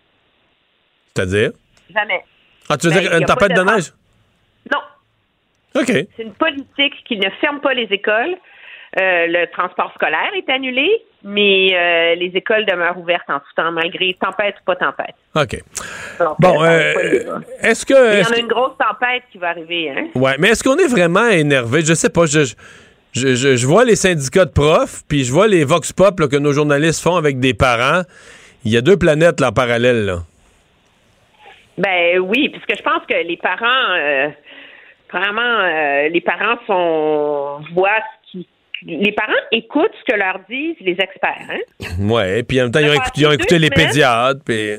C'est-à-dire? 1.14 1.50
Jamais. 1.94 2.22
Ah, 2.68 2.76
tu 2.76 2.88
veux 2.88 2.94
Ben, 2.94 3.00
dire 3.00 3.16
une 3.18 3.24
tempête 3.24 3.50
de 3.50 3.62
de- 3.62 3.70
neige? 3.70 3.92
Non. 4.72 4.80
OK. 5.80 5.86
C'est 6.16 6.22
une 6.22 6.32
politique 6.34 6.94
qui 7.06 7.16
ne 7.16 7.28
ferme 7.40 7.60
pas 7.60 7.74
les 7.74 7.88
écoles. 7.90 8.36
Euh, 9.00 9.26
le 9.26 9.46
transport 9.52 9.90
scolaire 9.94 10.30
est 10.36 10.50
annulé, 10.52 10.86
mais 11.24 11.70
euh, 11.74 12.14
les 12.14 12.30
écoles 12.34 12.66
demeurent 12.66 12.98
ouvertes 12.98 13.28
en 13.28 13.38
tout 13.38 13.46
temps, 13.56 13.72
malgré 13.72 14.12
tempête 14.20 14.56
ou 14.60 14.64
pas 14.66 14.76
tempête. 14.76 15.14
OK. 15.34 15.62
Donc, 16.18 16.36
Bon, 16.38 16.62
euh, 16.62 17.38
est-ce 17.62 17.86
que. 17.86 18.18
Il 18.18 18.20
y 18.22 18.26
en 18.26 18.32
a 18.32 18.38
une 18.38 18.48
grosse 18.48 18.76
tempête 18.76 19.22
qui 19.32 19.38
va 19.38 19.48
arriver, 19.48 19.90
hein? 19.90 20.08
Ouais, 20.14 20.36
mais 20.38 20.48
est-ce 20.50 20.62
qu'on 20.62 20.76
est 20.76 20.88
vraiment 20.88 21.26
énervé? 21.28 21.80
Je 21.82 21.94
sais 21.94 22.10
pas. 22.10 22.26
Je, 22.26 22.40
je, 23.12 23.34
je, 23.34 23.56
je 23.56 23.66
vois 23.66 23.86
les 23.86 23.96
syndicats 23.96 24.44
de 24.44 24.50
profs, 24.52 25.02
puis 25.08 25.24
je 25.24 25.32
vois 25.32 25.46
les 25.46 25.64
vox 25.64 25.90
pop 25.94 26.20
là, 26.20 26.28
que 26.28 26.36
nos 26.36 26.52
journalistes 26.52 27.02
font 27.02 27.16
avec 27.16 27.40
des 27.40 27.54
parents. 27.54 28.02
Il 28.66 28.72
y 28.72 28.76
a 28.76 28.82
deux 28.82 28.98
planètes 28.98 29.40
là, 29.40 29.48
en 29.48 29.52
parallèle. 29.52 30.04
Là. 30.04 30.18
Ben 31.78 32.18
oui, 32.18 32.48
puisque 32.50 32.76
je 32.78 32.82
pense 32.82 33.02
que 33.08 33.14
les 33.14 33.36
parents, 33.36 33.94
euh, 33.94 34.28
vraiment, 35.12 35.40
euh, 35.40 36.08
les 36.08 36.20
parents 36.20 36.56
sont 36.66 37.60
voient 37.74 38.00
ce 38.26 38.30
qui, 38.32 38.48
les 38.84 39.12
parents 39.12 39.32
écoutent 39.52 39.92
ce 40.06 40.12
que 40.12 40.18
leur 40.18 40.40
disent 40.48 40.76
les 40.80 40.96
experts. 41.00 41.48
Hein? 41.50 41.60
Ouais, 42.00 42.42
puis 42.42 42.60
en 42.60 42.64
même 42.64 42.72
temps, 42.72 42.80
ils 42.80 42.90
ont 42.90 42.94
écouté, 42.94 43.20
ils 43.20 43.26
ont 43.26 43.30
deux 43.30 43.34
écouté 43.36 43.58
les 43.58 43.70
pédiatres. 43.70 44.40
Puis... 44.44 44.76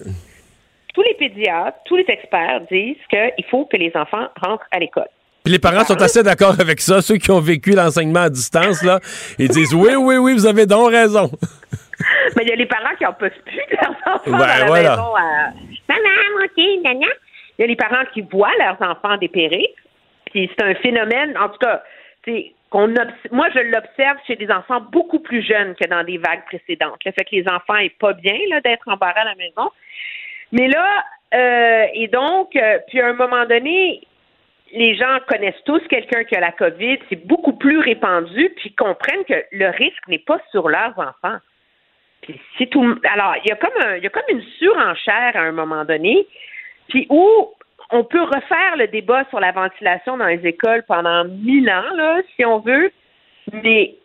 Tous 0.94 1.02
les 1.02 1.15
pédiatres, 1.15 1.78
tous 1.86 1.95
les 1.95 2.06
experts 2.07 2.61
disent 2.72 2.98
qu'il 3.10 3.45
faut 3.49 3.65
que 3.65 3.78
les 3.78 3.91
enfants 3.95 4.28
rentrent 4.41 4.68
à 4.72 4.78
l'école. 4.78 5.07
puis 5.44 5.52
les 5.52 5.60
parents 5.60 5.84
sont 5.84 5.99
assez 5.99 6.22
d'accord 6.22 6.60
avec 6.60 6.80
ça. 6.80 7.02
Ceux 7.02 7.18
qui 7.18 7.32
ont 7.32 7.40
vécu 7.40 7.72
l'enseignement 7.72 8.22
à 8.22 8.30
distance, 8.30 8.84
là, 8.84 8.99
ils 9.40 9.49
disent 9.49 9.74
oui, 9.74 9.95
oui, 9.95 10.18
oui, 10.18 10.34
vous 10.34 10.45
avez 10.45 10.68
donc 10.68 10.91
raison. 10.91 11.32
Mais 12.36 12.44
il 12.44 12.49
y 12.49 12.52
a 12.52 12.56
les 12.56 12.65
parents 12.68 12.95
qui 12.98 13.06
en 13.06 13.14
peuvent 13.14 13.32
plus 13.45 13.56
de 13.56 13.78
leurs 13.82 14.15
enfants 14.15 14.22
Ben, 14.26 14.32
dans 14.38 14.45
la 14.45 14.65
voilà. 14.65 14.90
maison 14.91 15.15
à 15.15 15.53
Maman, 15.89 16.45
ok, 16.45 16.84
nana. 16.84 17.07
Il 17.57 17.61
y 17.61 17.64
a 17.64 17.68
les 17.68 17.76
parents 17.76 18.05
qui 18.14 18.22
voient 18.22 18.55
leurs 18.57 18.81
enfants 18.81 19.18
dépérir. 19.18 19.68
Puis 20.31 20.49
c'est 20.57 20.65
un 20.65 20.76
phénomène, 20.76 21.38
en 21.38 21.49
tout 21.49 21.60
cas, 21.60 21.84
qu'on 22.69 22.88
moi 23.31 23.47
je 23.53 23.60
l'observe 23.60 24.18
chez 24.26 24.35
des 24.35 24.49
enfants 24.49 24.81
beaucoup 24.81 25.19
plus 25.19 25.45
jeunes 25.45 25.76
que 25.76 25.88
dans 25.88 26.03
des 26.03 26.18
vagues 26.18 26.45
précédentes. 26.45 26.99
Le 27.05 27.11
fait 27.11 27.23
que 27.26 27.35
les 27.35 27.47
enfants 27.47 27.76
aient 27.76 27.95
pas 27.99 28.14
bien 28.14 28.38
d'être 28.64 28.88
embarrés 28.88 29.19
à 29.19 29.26
la 29.26 29.35
maison. 29.35 29.69
Mais 30.51 30.68
là, 30.68 31.03
euh, 31.34 31.85
et 31.93 32.07
donc, 32.07 32.55
euh, 32.55 32.80
puis 32.88 33.01
à 33.01 33.07
un 33.07 33.14
moment 33.14 33.45
donné, 33.45 34.01
les 34.72 34.95
gens 34.95 35.19
connaissent 35.27 35.64
tous 35.65 35.81
quelqu'un 35.88 36.23
qui 36.23 36.35
a 36.35 36.39
la 36.39 36.51
COVID, 36.51 36.97
c'est 37.10 37.27
beaucoup 37.27 37.53
plus 37.53 37.80
répandu, 37.80 38.51
puis 38.55 38.73
comprennent 38.73 39.26
que 39.26 39.43
le 39.51 39.68
risque 39.69 40.07
n'est 40.07 40.19
pas 40.19 40.39
sur 40.51 40.68
leurs 40.69 40.97
enfants. 40.97 41.38
Alors, 43.12 43.36
il 43.44 43.50
y 43.50 43.52
a 43.52 43.56
comme 43.56 43.82
un, 43.82 43.98
il 43.98 44.04
y 44.04 44.08
a 44.08 44.10
comme 44.10 44.24
une 44.30 44.44
surenchère 44.60 45.32
à 45.36 45.41
un 45.41 45.52
moment 45.52 45.86
donné, 45.86 46.26
puis 46.90 47.08
où 47.10 47.54
on 47.91 48.04
peut 48.04 48.24
refaire 48.24 48.78
le 48.78 48.88
débat 48.88 49.24
sur 49.30 49.40
la 49.40 49.52
ventilation 49.52 50.18
dans 50.18 50.28
les 50.28 50.45
écoles 50.45 50.84
pendant 50.88 51.26
mille 51.26 51.70
ans, 51.70 51.94
là, 51.95 52.22
si 52.36 52.45
on 52.45 52.60
veut, 52.60 52.91
mais 53.52 53.95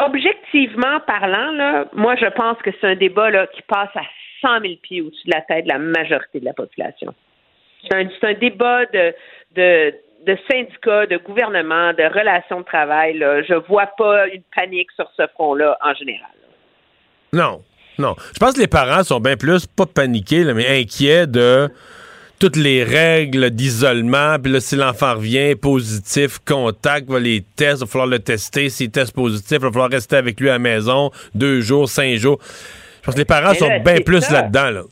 objectivement 0.00 1.00
parlant, 1.06 1.52
là, 1.52 1.86
moi 1.92 2.14
je 2.16 2.26
pense 2.26 2.58
que 2.58 2.70
c'est 2.80 2.86
un 2.86 2.96
débat 2.96 3.30
là, 3.30 3.46
qui 3.48 3.62
passe 3.62 3.94
à 3.96 4.02
100 4.40 4.60
000 4.60 4.74
pieds 4.82 5.02
au-dessus 5.02 5.26
de 5.26 5.34
la 5.34 5.40
tête 5.42 5.64
de 5.64 5.72
la 5.72 5.78
majorité 5.78 6.40
de 6.40 6.44
la 6.44 6.52
population. 6.52 7.14
C'est 7.90 8.24
un, 8.24 8.34
débat 8.34 8.86
de, 8.86 9.14
de, 9.54 9.94
de 10.26 10.38
syndicats, 10.50 11.06
de 11.06 11.16
gouvernement, 11.16 11.92
de 11.92 12.02
relations 12.02 12.60
de 12.60 12.64
travail. 12.64 13.18
Là. 13.18 13.42
Je 13.42 13.54
vois 13.54 13.86
pas 13.86 14.28
une 14.28 14.42
panique 14.54 14.90
sur 14.92 15.10
ce 15.16 15.26
front-là 15.28 15.78
en 15.82 15.94
général. 15.94 16.30
Non, 17.32 17.62
non. 17.98 18.14
Je 18.34 18.38
pense 18.38 18.54
que 18.54 18.60
les 18.60 18.66
parents 18.68 19.04
sont 19.04 19.20
bien 19.20 19.36
plus, 19.36 19.66
pas 19.66 19.86
paniqués, 19.86 20.44
là, 20.44 20.54
mais 20.54 20.80
inquiets 20.80 21.26
de 21.26 21.68
toutes 22.38 22.56
les 22.56 22.84
règles 22.84 23.50
d'isolement. 23.50 24.36
Puis 24.42 24.52
là, 24.52 24.60
si 24.60 24.76
l'enfant 24.76 25.14
revient 25.14 25.56
positif, 25.56 26.38
contact, 26.46 27.10
va 27.10 27.18
les 27.18 27.44
tests, 27.56 27.80
il 27.80 27.84
va 27.84 27.86
falloir 27.90 28.08
le 28.08 28.20
tester. 28.20 28.68
S'il 28.68 28.90
teste 28.90 29.12
positif, 29.14 29.58
il 29.58 29.64
va 29.64 29.70
falloir 29.72 29.90
rester 29.90 30.16
avec 30.16 30.40
lui 30.40 30.48
à 30.48 30.52
la 30.52 30.58
maison 30.58 31.10
deux 31.34 31.60
jours, 31.60 31.88
cinq 31.88 32.14
jours. 32.16 32.38
Je 33.00 33.04
pense 33.04 33.14
que 33.14 33.20
les 33.20 33.24
parents 33.24 33.54
sont 33.54 33.80
bien 33.80 34.00
plus 34.04 34.30
là-dedans. 34.30 34.70
Là. 34.70 34.82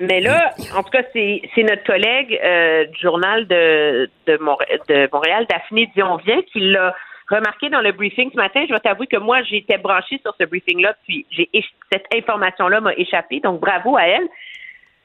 Mais 0.00 0.20
là, 0.20 0.54
en 0.76 0.82
tout 0.82 0.90
cas, 0.90 1.02
c'est 1.12 1.62
notre 1.62 1.84
collègue 1.84 2.38
euh, 2.44 2.84
du 2.86 3.00
journal 3.00 3.46
de, 3.46 4.10
de, 4.26 4.36
Montré- 4.38 4.78
de 4.88 5.08
Montréal, 5.12 5.46
Daphné 5.48 5.88
Dionvien, 5.94 6.40
qui 6.52 6.60
l'a 6.60 6.94
remarqué 7.28 7.70
dans 7.70 7.80
le 7.80 7.92
briefing 7.92 8.30
ce 8.30 8.36
matin. 8.36 8.64
Je 8.68 8.72
vais 8.72 8.80
t'avouer 8.80 9.06
que 9.06 9.16
moi, 9.16 9.42
j'étais 9.42 9.78
branchée 9.78 10.18
sur 10.18 10.34
ce 10.38 10.44
briefing-là, 10.44 10.94
puis 11.04 11.26
j'ai 11.30 11.48
cette 11.92 12.06
information-là 12.14 12.80
m'a 12.80 12.94
échappé. 12.94 13.40
Donc, 13.40 13.60
bravo 13.60 13.96
à 13.96 14.06
elle. 14.06 14.28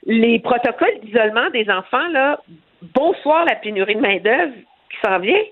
Les 0.06 0.40
protocoles 0.40 1.00
d'isolement 1.04 1.50
des 1.50 1.70
enfants, 1.70 2.08
là, 2.10 2.40
bonsoir 2.82 3.46
la 3.46 3.56
pénurie 3.56 3.96
de 3.96 4.02
main-d'œuvre 4.02 4.54
qui 4.90 4.98
s'en 5.04 5.20
vient. 5.20 5.44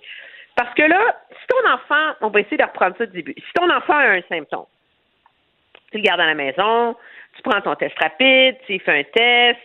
Parce 0.56 0.74
que 0.74 0.84
là, 0.84 1.00
si 1.30 1.48
ton 1.48 1.70
enfant, 1.72 2.16
on 2.22 2.30
va 2.30 2.40
essayer 2.40 2.58
de 2.58 2.64
reprendre 2.64 2.96
ça 2.98 3.06
du 3.06 3.12
début. 3.12 3.36
Si 3.38 3.54
ton 3.54 3.70
enfant 3.70 3.94
a 3.94 4.14
un 4.14 4.22
symptôme, 4.30 4.66
tu 5.92 5.98
le 5.98 6.04
gardes 6.04 6.22
à 6.22 6.26
la 6.26 6.34
maison, 6.34 6.96
tu 7.36 7.42
prends 7.44 7.62
ton 7.62 7.76
test 7.76 7.96
rapide, 8.00 8.56
tu 8.66 8.80
fais 8.80 9.00
un 9.00 9.04
test, 9.04 9.60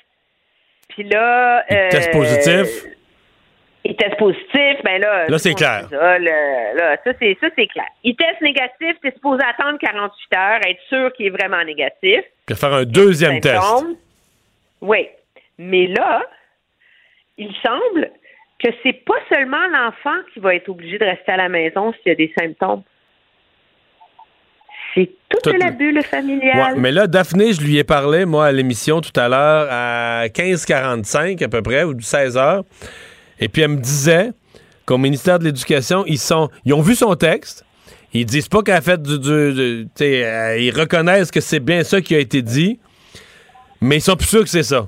puis 0.89 1.05
là... 1.05 1.65
Il 1.70 1.89
teste 1.89 2.12
positif? 2.12 2.85
Il 3.84 3.96
teste 3.96 4.16
positif, 4.16 4.76
ben 4.84 5.00
là... 5.00 5.26
Là, 5.28 5.38
c'est 5.38 5.54
clair. 5.54 5.88
euh, 5.92 6.18
là, 6.18 6.96
ça, 7.02 7.10
c'est, 7.18 7.36
ça, 7.40 7.48
c'est 7.56 7.66
clair. 7.66 7.86
Il 8.04 8.14
teste 8.14 8.40
négatif, 8.40 8.96
tu 9.02 9.09
es 9.09 9.12
supposé 9.12 9.42
attendre 9.42 9.76
48 9.80 10.38
heures, 10.38 10.60
être 10.68 10.80
sûr 10.88 11.12
qu'il 11.14 11.26
est 11.26 11.30
vraiment 11.30 11.64
négatif. 11.64 12.20
Puis 12.46 12.54
faire 12.56 12.72
un 12.74 12.84
deuxième 12.84 13.40
test. 13.40 13.60
Symptômes. 13.60 13.96
Oui. 14.82 15.09
Mais 15.59 15.88
là, 15.88 16.22
il 17.38 17.52
semble 17.64 18.10
que 18.62 18.68
c'est 18.84 19.04
pas 19.04 19.18
seulement 19.34 19.66
l'enfant 19.72 20.16
qui 20.32 20.38
va 20.38 20.54
être 20.54 20.68
obligé 20.68 20.98
de 20.98 21.04
rester 21.04 21.32
à 21.32 21.36
la 21.36 21.48
maison 21.48 21.92
s'il 21.94 22.09
y 22.09 22.10
a 22.10 22.14
des 22.14 22.32
symptômes. 22.38 22.82
C'est 24.94 25.10
toute 25.28 25.42
Toute 25.42 25.59
la 25.59 25.70
le- 25.70 25.76
bulle 25.76 26.02
familiale. 26.02 26.74
Ouais, 26.74 26.78
mais 26.80 26.92
là, 26.92 27.06
Daphné, 27.06 27.52
je 27.54 27.62
lui 27.62 27.78
ai 27.78 27.84
parlé, 27.84 28.26
moi, 28.26 28.46
à 28.46 28.52
l'émission 28.52 29.00
tout 29.00 29.18
à 29.18 29.28
l'heure, 29.28 29.66
à 29.70 30.26
15h45 30.28 31.42
à 31.42 31.48
peu 31.48 31.62
près, 31.62 31.82
ou 31.84 31.94
16h. 31.94 32.62
Et 33.43 33.48
puis, 33.48 33.62
elle 33.62 33.69
me 33.73 33.81
disait 33.81 34.31
qu'au 34.86 34.98
ministère 34.98 35.39
de 35.39 35.44
l'Éducation, 35.44 36.05
ils 36.06 36.19
sont, 36.19 36.48
ils 36.64 36.73
ont 36.74 36.81
vu 36.81 36.94
son 36.94 37.14
texte. 37.16 37.64
Ils 38.14 38.24
disent 38.27 38.48
pas 38.48 38.62
qu'elle 38.62 38.77
a 38.77 38.81
fait 38.81 39.02
du. 39.02 39.10
euh, 39.12 40.56
ils 40.59 40.70
reconnaissent 40.78 41.31
que 41.31 41.40
c'est 41.40 41.60
bien 41.60 41.82
ça 41.82 42.01
qui 42.01 42.14
a 42.14 42.19
été 42.19 42.43
dit, 42.43 42.78
mais 43.81 43.97
ils 43.97 44.01
sont 44.02 44.16
plus 44.16 44.27
sûrs 44.28 44.43
que 44.43 44.48
c'est 44.51 44.62
ça. 44.62 44.86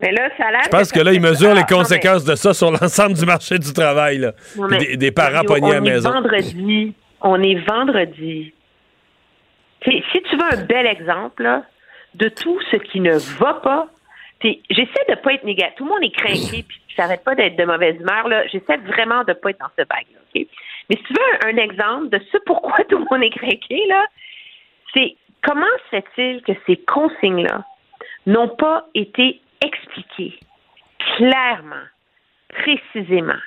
Mais 0.00 0.10
là, 0.12 0.28
ça 0.36 0.46
Je 0.64 0.68
pense 0.70 0.90
que 0.90 0.98
là, 1.00 1.12
ils 1.12 1.20
mesurent 1.20 1.54
les 1.54 1.60
mais- 1.60 1.66
conséquences 1.76 2.24
de 2.24 2.34
ça 2.34 2.54
sur 2.54 2.70
l'ensemble 2.72 3.14
du 3.14 3.24
marché 3.24 3.58
du 3.58 3.72
travail. 3.72 4.18
Là. 4.18 4.32
Non, 4.56 4.66
mais- 4.68 4.78
Des, 4.78 4.96
des 4.96 5.10
parents 5.12 5.44
pognés 5.44 5.70
à 5.70 5.74
la 5.74 5.80
on 5.80 5.84
est 5.84 5.90
maison. 5.90 6.10
vendredi. 6.10 6.94
On 7.20 7.40
est 7.42 7.54
vendredi. 7.68 8.52
T'sais, 9.82 10.02
si 10.10 10.22
tu 10.22 10.36
veux 10.36 10.58
un 10.58 10.64
bel 10.64 10.86
exemple 10.86 11.42
là, 11.42 11.64
de 12.14 12.28
tout 12.28 12.58
ce 12.70 12.76
qui 12.78 13.00
ne 13.00 13.16
va 13.38 13.54
pas, 13.62 13.88
j'essaie 14.42 15.04
de 15.08 15.14
pas 15.16 15.34
être 15.34 15.44
négatif. 15.44 15.76
Tout 15.76 15.84
le 15.84 15.90
monde 15.90 16.04
est 16.04 16.14
craqué, 16.14 16.62
puis 16.62 16.80
ça 16.96 17.02
n'arrête 17.04 17.24
pas 17.24 17.34
d'être 17.34 17.56
de 17.56 17.64
mauvaise 17.64 17.96
humeur. 17.96 18.28
Là. 18.28 18.46
J'essaie 18.46 18.76
vraiment 18.78 19.24
de 19.24 19.32
pas 19.32 19.50
être 19.50 19.60
dans 19.60 19.70
ce 19.78 19.82
vague-là. 19.82 20.18
ok? 20.34 20.46
Mais 20.90 20.96
si 20.96 21.02
tu 21.04 21.12
veux 21.12 21.48
un, 21.48 21.54
un 21.54 21.62
exemple 21.62 22.08
de 22.08 22.20
ce 22.30 22.38
pourquoi 22.44 22.84
tout 22.88 22.98
le 22.98 23.06
monde 23.10 23.22
est 23.22 23.30
craqué, 23.30 23.86
là, 23.88 24.06
c'est 24.94 25.16
comment 25.42 25.66
se 25.90 26.00
fait-il 26.00 26.42
que 26.42 26.52
ces 26.66 26.76
consignes-là 26.76 27.64
n'ont 28.26 28.48
pas 28.48 28.86
été 28.94 29.40
expliquées 29.64 30.38
clairement, 31.16 31.86
précisément, 32.48 33.40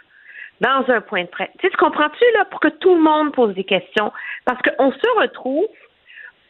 dans 0.61 0.85
un 0.89 1.01
point 1.01 1.23
de 1.23 1.29
presse? 1.29 1.49
Tu, 1.59 1.67
sais, 1.67 1.71
tu 1.71 1.77
comprends-tu, 1.77 2.23
là, 2.35 2.45
pour 2.45 2.59
que 2.59 2.69
tout 2.69 2.95
le 2.95 3.01
monde 3.01 3.33
pose 3.33 3.53
des 3.53 3.63
questions? 3.63 4.11
Parce 4.45 4.61
qu'on 4.61 4.91
se 4.91 5.19
retrouve 5.19 5.67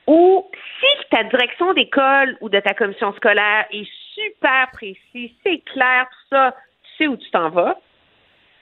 où, 0.07 0.49
si 0.79 1.07
ta 1.09 1.23
direction 1.23 1.73
d'école 1.73 2.37
ou 2.41 2.49
de 2.49 2.59
ta 2.59 2.73
commission 2.73 3.13
scolaire 3.13 3.65
est 3.71 3.87
super 4.15 4.71
précis, 4.73 5.35
c'est 5.43 5.61
clair, 5.73 6.07
tout 6.09 6.35
ça, 6.35 6.55
tu 6.83 7.03
sais 7.03 7.07
où 7.07 7.17
tu 7.17 7.29
t'en 7.31 7.49
vas. 7.49 7.77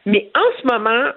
Mais 0.05 0.29
en 0.35 0.61
ce 0.61 0.67
moment, 0.67 1.11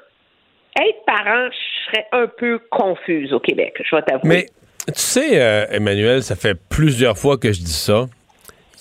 être 0.77 1.05
parent, 1.07 1.49
je 1.51 1.91
serais 1.91 2.07
un 2.13 2.27
peu 2.27 2.61
confuse 2.71 3.33
au 3.33 3.41
Québec, 3.41 3.75
je 3.83 3.97
vais 3.97 4.03
t'avouer. 4.03 4.29
Mais 4.29 4.47
tu 4.87 5.01
sais, 5.01 5.41
euh, 5.41 5.67
Emmanuel, 5.71 6.23
ça 6.23 6.37
fait 6.37 6.55
plusieurs 6.55 7.19
fois 7.19 7.39
que 7.39 7.53
je 7.53 7.61
dis 7.61 7.73
ça. 7.73 8.07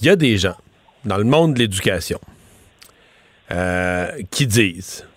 Il 0.01 0.07
y 0.07 0.09
a 0.09 0.15
des 0.15 0.37
gens 0.37 0.55
dans 1.05 1.17
le 1.17 1.23
monde 1.23 1.53
de 1.53 1.59
l'éducation 1.59 2.19
euh, 3.51 4.07
qui 4.29 4.45
disent 4.45 5.07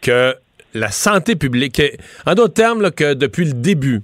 que 0.00 0.34
la 0.74 0.90
santé 0.90 1.34
publique, 1.34 1.82
en 2.26 2.34
d'autres 2.34 2.54
termes, 2.54 2.90
que 2.90 3.14
depuis 3.14 3.46
le 3.46 3.54
début, 3.54 4.02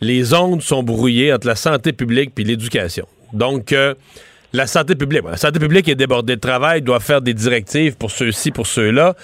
les 0.00 0.32
ondes 0.32 0.62
sont 0.62 0.82
brouillées 0.82 1.32
entre 1.32 1.46
la 1.46 1.56
santé 1.56 1.92
publique 1.92 2.32
et 2.38 2.44
l'éducation. 2.44 3.06
Donc, 3.32 3.72
euh, 3.72 3.94
la 4.52 4.66
santé 4.66 4.94
publique, 4.96 5.22
la 5.24 5.36
santé 5.36 5.58
publique 5.58 5.88
est 5.88 5.94
débordée 5.94 6.36
de 6.36 6.40
travail, 6.40 6.82
doit 6.82 7.00
faire 7.00 7.22
des 7.22 7.34
directives 7.34 7.96
pour 7.96 8.10
ceux-ci, 8.10 8.50
pour 8.50 8.66
ceux-là, 8.66 9.14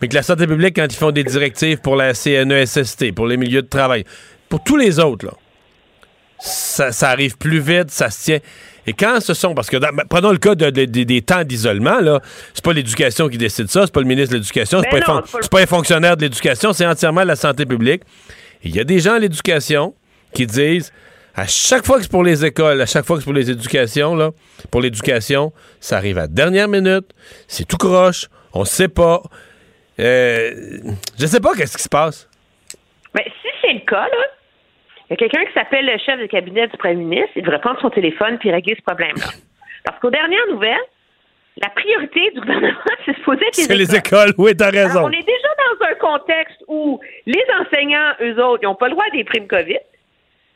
mais 0.00 0.08
que 0.08 0.14
la 0.14 0.22
santé 0.22 0.46
publique, 0.46 0.76
quand 0.76 0.86
ils 0.90 0.96
font 0.96 1.12
des 1.12 1.24
directives 1.24 1.78
pour 1.78 1.96
la 1.96 2.14
CNESST, 2.14 3.12
pour 3.12 3.26
les 3.26 3.36
milieux 3.36 3.62
de 3.62 3.68
travail, 3.68 4.04
pour 4.48 4.62
tous 4.64 4.76
les 4.76 4.98
autres, 4.98 5.26
là, 5.26 5.32
ça, 6.40 7.10
arrive 7.10 7.36
plus 7.38 7.60
vite, 7.60 7.90
ça 7.90 8.10
se 8.10 8.24
tient. 8.24 8.38
Et 8.86 8.92
quand 8.92 9.20
ce 9.20 9.32
sont, 9.32 9.54
parce 9.54 9.70
que 9.70 9.76
ben, 9.76 9.92
prenons 10.10 10.32
le 10.32 10.38
cas 10.38 10.56
des 10.56 11.22
temps 11.22 11.44
d'isolement, 11.44 12.00
là, 12.00 12.20
c'est 12.52 12.64
pas 12.64 12.72
l'éducation 12.72 13.28
qui 13.28 13.38
décide 13.38 13.68
ça, 13.68 13.82
c'est 13.84 13.92
pas 13.92 14.00
le 14.00 14.06
ministre 14.06 14.32
de 14.32 14.38
l'Éducation, 14.38 14.80
c'est 14.82 14.90
ben 14.90 15.04
pas, 15.04 15.22
pas, 15.48 15.60
un 15.60 15.66
fonctionnaire 15.66 16.16
de 16.16 16.22
l'éducation, 16.22 16.72
c'est 16.72 16.86
entièrement 16.86 17.22
la 17.22 17.36
santé 17.36 17.64
publique. 17.64 18.02
Il 18.64 18.74
y 18.74 18.80
a 18.80 18.84
des 18.84 18.98
gens 18.98 19.14
à 19.14 19.18
l'éducation 19.20 19.94
qui 20.34 20.46
disent 20.46 20.92
à 21.34 21.46
chaque 21.46 21.84
fois 21.86 21.96
que 21.96 22.02
c'est 22.02 22.10
pour 22.10 22.24
les 22.24 22.44
écoles, 22.44 22.80
à 22.80 22.86
chaque 22.86 23.04
fois 23.04 23.16
que 23.16 23.22
c'est 23.22 23.26
pour 23.26 23.34
les 23.34 23.50
éducations, 23.50 24.14
là, 24.14 24.30
pour 24.70 24.80
l'éducation, 24.80 25.52
ça 25.80 25.96
arrive 25.96 26.18
à 26.18 26.26
dernière 26.26 26.68
minute, 26.68 27.06
c'est 27.48 27.66
tout 27.66 27.78
croche, 27.78 28.28
on 28.52 28.64
sait 28.64 28.88
pas. 28.88 29.22
Euh, 29.98 30.50
je 31.18 31.26
sais 31.26 31.40
pas 31.40 31.54
qu'est-ce 31.54 31.76
qui 31.76 31.82
se 31.82 31.88
passe. 31.88 32.28
Mais 33.14 33.24
si 33.42 33.48
c'est 33.60 33.72
le 33.72 33.80
cas, 33.80 34.04
là, 34.04 34.24
il 35.08 35.12
y 35.12 35.14
a 35.14 35.16
quelqu'un 35.16 35.44
qui 35.44 35.52
s'appelle 35.52 35.86
le 35.86 35.98
chef 35.98 36.20
de 36.20 36.26
cabinet 36.26 36.66
du 36.68 36.76
premier 36.76 36.94
ministre, 36.96 37.30
il 37.36 37.42
devrait 37.42 37.60
prendre 37.60 37.80
son 37.80 37.90
téléphone 37.90 38.38
puis 38.38 38.50
régler 38.50 38.74
ce 38.76 38.82
problème-là. 38.82 39.26
Parce 39.84 39.98
qu'aux 40.00 40.10
dernières 40.10 40.46
nouvelles, 40.50 40.76
la 41.62 41.68
priorité 41.70 42.30
du 42.30 42.40
gouvernement, 42.40 42.78
c'est 43.04 43.18
de 43.18 43.22
poser 43.24 43.44
les 43.56 43.64
écoles. 43.64 43.76
les 43.76 43.96
écoles, 43.96 44.34
oui, 44.38 44.56
t'as 44.56 44.70
raison. 44.70 45.04
on 45.04 45.10
est 45.10 45.26
déjà 45.26 45.48
dans 45.58 45.86
un 45.86 45.94
contexte 45.94 46.64
où 46.68 47.00
les 47.26 47.44
enseignants, 47.60 48.12
eux 48.22 48.42
autres, 48.42 48.60
ils 48.62 48.66
n'ont 48.66 48.74
pas 48.74 48.88
le 48.88 48.92
droit 48.92 49.04
à 49.06 49.16
des 49.16 49.24
primes 49.24 49.46
COVID. 49.46 49.78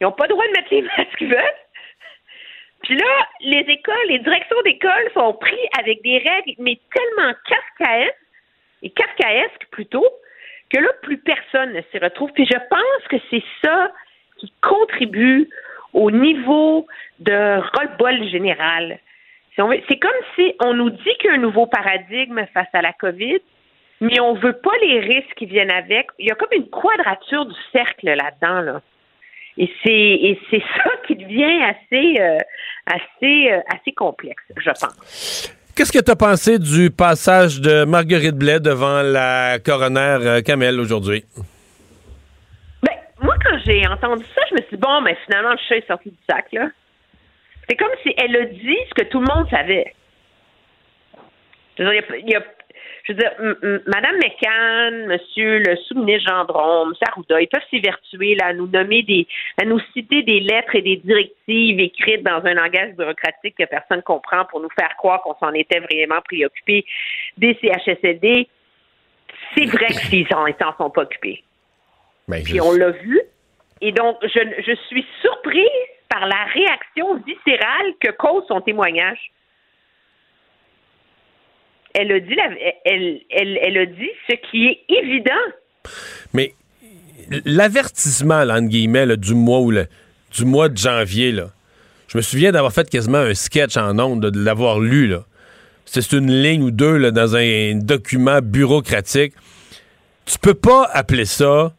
Ils 0.00 0.04
n'ont 0.04 0.12
pas 0.12 0.24
le 0.24 0.30
droit 0.30 0.46
de 0.46 0.52
mettre 0.52 0.68
les 0.70 0.82
masques 0.82 1.16
qu'ils 1.16 1.28
veulent. 1.28 1.60
Puis 2.82 2.96
là, 2.96 3.28
les 3.40 3.64
écoles, 3.68 4.06
les 4.08 4.18
directions 4.18 4.60
d'école 4.62 5.10
sont 5.14 5.32
pris 5.34 5.58
avec 5.78 6.02
des 6.02 6.18
règles, 6.18 6.54
mais 6.58 6.78
tellement 6.94 7.32
kafkaesques, 7.48 8.14
et 8.82 8.90
kafkaesques 8.90 9.66
plutôt, 9.70 10.06
que 10.70 10.78
là, 10.78 10.88
plus 11.02 11.18
personne 11.18 11.72
ne 11.72 11.80
s'y 11.90 11.98
retrouve. 11.98 12.30
Puis 12.32 12.46
je 12.46 12.58
pense 12.68 13.08
que 13.08 13.16
c'est 13.30 13.42
ça 13.64 13.92
qui 14.38 14.52
contribue 14.60 15.48
au 15.92 16.10
niveau 16.10 16.86
de 17.18 17.56
roll-ball 17.76 18.28
général. 18.28 18.98
C'est 19.56 19.98
comme 19.98 20.10
si 20.34 20.54
on 20.62 20.74
nous 20.74 20.90
dit 20.90 21.14
qu'il 21.18 21.30
y 21.30 21.32
a 21.32 21.34
un 21.34 21.38
nouveau 21.38 21.66
paradigme 21.66 22.44
face 22.52 22.68
à 22.74 22.82
la 22.82 22.92
COVID, 22.92 23.40
mais 24.02 24.20
on 24.20 24.34
ne 24.34 24.40
veut 24.40 24.58
pas 24.58 24.76
les 24.82 25.00
risques 25.00 25.34
qui 25.36 25.46
viennent 25.46 25.72
avec. 25.72 26.08
Il 26.18 26.26
y 26.26 26.30
a 26.30 26.34
comme 26.34 26.52
une 26.52 26.68
quadrature 26.68 27.46
du 27.46 27.54
cercle 27.72 28.06
là-dedans. 28.06 28.60
Là. 28.60 28.82
Et 29.58 29.70
c'est 29.82 30.38
c'est 30.50 30.62
ça 30.76 30.90
qui 31.06 31.16
devient 31.16 31.62
assez 31.62 32.20
euh, 32.20 32.38
assez 32.86 33.52
euh, 33.52 33.60
assez 33.68 33.92
complexe, 33.92 34.42
je 34.56 34.70
pense. 34.70 35.52
Qu'est-ce 35.76 35.92
que 35.92 36.02
tu 36.02 36.10
as 36.10 36.16
pensé 36.16 36.58
du 36.58 36.90
passage 36.90 37.60
de 37.60 37.84
Marguerite 37.84 38.34
Blais 38.34 38.60
devant 38.60 39.02
la 39.02 39.58
coroner 39.58 40.18
euh, 40.22 40.40
Kamel 40.40 40.80
aujourd'hui? 40.80 41.22
Ben, 42.82 42.96
moi, 43.20 43.34
quand 43.44 43.58
j'ai 43.66 43.86
entendu 43.86 44.24
ça, 44.34 44.40
je 44.48 44.54
me 44.54 44.60
suis 44.60 44.76
dit, 44.76 44.80
bon, 44.80 45.02
mais 45.02 45.14
finalement, 45.26 45.50
le 45.50 45.58
chat 45.68 45.76
est 45.76 45.86
sorti 45.86 46.08
du 46.08 46.16
sac, 46.26 46.46
là. 46.52 46.68
C'est 47.68 47.76
comme 47.76 47.92
si 48.02 48.14
elle 48.16 48.36
a 48.36 48.46
dit 48.46 48.78
ce 48.88 49.02
que 49.02 49.06
tout 49.10 49.20
le 49.20 49.26
monde 49.26 49.50
savait. 49.50 49.92
il 51.78 51.84
y 52.26 52.34
a, 52.34 52.40
je 53.06 53.12
veux 53.12 53.18
dire, 53.18 53.82
Madame 53.86 54.16
McCann, 54.16 55.06
Monsieur 55.06 55.58
le 55.60 55.76
sous-ministre 55.76 56.28
Gendron, 56.28 56.88
M. 56.88 56.94
Arruda, 57.08 57.40
ils 57.40 57.46
peuvent 57.46 57.62
s'évertuer 57.70 58.34
là, 58.34 58.46
à 58.46 58.52
nous 58.52 58.66
nommer 58.66 59.02
des, 59.02 59.28
à 59.60 59.64
nous 59.64 59.78
citer 59.92 60.22
des 60.24 60.40
lettres 60.40 60.74
et 60.74 60.82
des 60.82 60.96
directives 60.96 61.78
écrites 61.78 62.24
dans 62.24 62.44
un 62.44 62.54
langage 62.54 62.94
bureaucratique 62.96 63.54
que 63.58 63.64
personne 63.64 63.98
ne 63.98 64.02
comprend 64.02 64.44
pour 64.46 64.60
nous 64.60 64.70
faire 64.78 64.94
croire 64.96 65.22
qu'on 65.22 65.36
s'en 65.36 65.52
était 65.52 65.78
vraiment 65.78 66.20
préoccupé 66.24 66.84
des 67.36 67.56
CHSLD. 67.60 68.48
C'est 69.56 69.66
vrai 69.66 69.86
qu'ils 69.86 70.26
s'en 70.26 70.46
sont 70.76 70.90
pas 70.90 71.02
occupés. 71.02 71.44
Ben, 72.26 72.42
Puis 72.42 72.60
on 72.60 72.72
l'a 72.72 72.90
vu. 72.90 73.20
Et 73.82 73.92
donc, 73.92 74.16
je, 74.22 74.62
je 74.66 74.74
suis 74.88 75.06
surpris 75.20 75.68
par 76.08 76.26
la 76.26 76.44
réaction 76.52 77.16
viscérale 77.18 77.92
que 78.00 78.10
cause 78.12 78.42
son 78.48 78.60
témoignage 78.62 79.30
elle 81.98 82.12
a 82.12 83.86
dit, 83.86 84.10
ce 84.28 84.34
qui 84.50 84.66
est 84.66 84.80
évident. 84.88 85.32
Mais 86.32 86.52
l'avertissement, 87.44 88.42
entre 88.42 88.68
guillemets, 88.68 89.16
du 89.16 89.34
mois 89.34 90.68
de 90.68 90.76
janvier, 90.76 91.34
je 92.08 92.18
me 92.18 92.22
souviens 92.22 92.52
d'avoir 92.52 92.72
fait 92.72 92.88
quasiment 92.88 93.18
un 93.18 93.34
sketch 93.34 93.76
en 93.76 93.98
ondes, 93.98 94.26
de 94.26 94.44
l'avoir 94.44 94.80
lu. 94.80 95.08
Là. 95.08 95.24
C'est 95.84 96.12
une 96.12 96.30
ligne 96.30 96.62
ou 96.62 96.70
deux 96.70 97.10
dans 97.12 97.36
un, 97.36 97.74
document 97.76 98.40
bureaucratique. 98.42 99.34
Tu 100.24 100.38
peux 100.38 100.54
pas 100.54 100.88
appeler 100.92 101.24
ça 101.24 101.72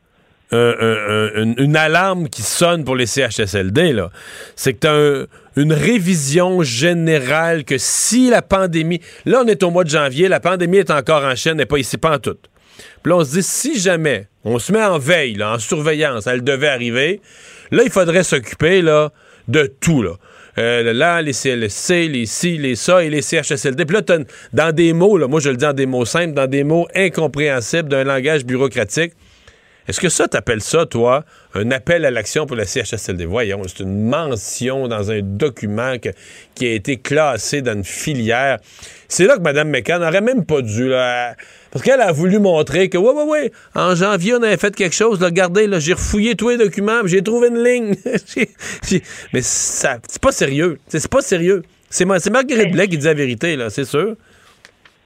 une, 0.51 1.75
alarme 1.75 2.29
qui 2.29 2.41
sonne 2.41 2.83
pour 2.83 2.95
les 2.95 3.05
CHSLD. 3.05 4.01
C'est 4.55 4.73
que 4.73 5.25
tu 5.25 5.61
une 5.61 5.73
révision 5.73 6.61
générale 6.61 7.63
que 7.63 7.79
si 7.79 8.29
la 8.29 8.43
pandémie... 8.43 9.01
Là, 9.25 9.41
on 9.43 9.47
est 9.47 9.63
au 9.63 9.71
mois 9.71 9.83
de 9.83 9.89
janvier, 9.89 10.27
la 10.27 10.39
pandémie 10.39 10.77
est 10.77 10.91
encore 10.91 11.23
en 11.23 11.35
chaîne, 11.35 11.57
n'est 11.57 11.65
pas 11.65 11.79
ici, 11.79 11.97
pas 11.97 12.15
en 12.15 12.19
tout. 12.19 12.37
Puis 13.01 13.09
là, 13.09 13.17
on 13.17 13.25
se 13.25 13.31
dit, 13.31 13.43
si 13.43 13.79
jamais 13.79 14.27
on 14.43 14.59
se 14.59 14.71
met 14.71 14.83
en 14.83 14.99
veille, 14.99 15.41
en 15.43 15.57
surveillance, 15.57 16.27
elle 16.27 16.43
devait 16.43 16.67
arriver, 16.67 17.21
là, 17.71 17.81
il 17.83 17.89
faudrait 17.89 18.23
s'occuper 18.23 18.83
de 18.83 19.65
tout. 19.79 20.03
Là. 20.03 20.13
Euh, 20.59 21.21
les 21.21 21.33
CLSC, 21.33 22.07
les 22.07 22.25
ci, 22.25 22.57
les 22.57 22.75
ça 22.75 23.03
et 23.03 23.09
les 23.09 23.21
CHSLD. 23.21 23.85
Puis 23.85 23.97
là, 23.97 24.17
dans 24.53 24.75
des 24.75 24.93
mots, 24.93 25.27
moi 25.27 25.39
je 25.39 25.49
le 25.49 25.57
dis 25.57 25.65
en 25.65 25.73
des 25.73 25.85
mots 25.85 26.05
simples, 26.05 26.33
dans 26.33 26.47
des 26.47 26.63
mots 26.63 26.87
incompréhensibles 26.95 27.89
d'un 27.89 28.03
langage 28.03 28.43
bureaucratique, 28.43 29.13
est-ce 29.87 30.01
que 30.01 30.09
ça, 30.09 30.27
t'appelles 30.27 30.61
ça, 30.61 30.85
toi, 30.85 31.23
un 31.53 31.71
appel 31.71 32.03
à 32.03 32.11
l'action 32.11 32.45
pour 32.45 32.57
la 32.57 32.65
CHSLD? 32.65 33.25
Voyons, 33.25 33.61
c'est 33.67 33.83
une 33.83 34.03
mention 34.07 34.87
dans 34.87 35.11
un 35.11 35.21
document 35.21 35.95
qui 36.55 36.65
a 36.65 36.71
été 36.71 36.97
classé 36.97 37.61
dans 37.61 37.73
une 37.73 37.83
filière. 37.83 38.57
C'est 39.07 39.25
là 39.25 39.37
que 39.37 39.41
Mme 39.41 39.69
McCann 39.69 40.01
n'aurait 40.01 40.21
même 40.21 40.45
pas 40.45 40.61
dû, 40.61 40.89
là, 40.89 41.35
parce 41.71 41.85
qu'elle 41.85 42.01
a 42.01 42.11
voulu 42.11 42.39
montrer 42.39 42.89
que, 42.89 42.97
ouais, 42.97 43.13
ouais, 43.13 43.23
ouais, 43.23 43.51
en 43.75 43.95
janvier, 43.95 44.33
on 44.35 44.43
avait 44.43 44.57
fait 44.57 44.75
quelque 44.75 44.95
chose, 44.95 45.21
là, 45.21 45.27
regardez, 45.27 45.67
là, 45.67 45.79
j'ai 45.79 45.93
refouillé 45.93 46.35
tous 46.35 46.49
les 46.49 46.57
documents, 46.57 47.05
j'ai 47.05 47.21
trouvé 47.21 47.47
une 47.47 47.63
ligne. 47.63 47.95
Mais 49.33 49.41
ça, 49.41 49.99
c'est 50.09 50.21
pas 50.21 50.31
sérieux. 50.31 50.79
C'est 50.87 51.07
pas 51.07 51.21
sérieux. 51.21 51.63
C'est 51.89 52.05
Marguerite 52.05 52.73
Blais 52.73 52.87
qui 52.87 52.97
dit 52.97 53.05
la 53.05 53.13
vérité, 53.13 53.55
là, 53.55 53.69
c'est 53.69 53.85
sûr. 53.85 54.15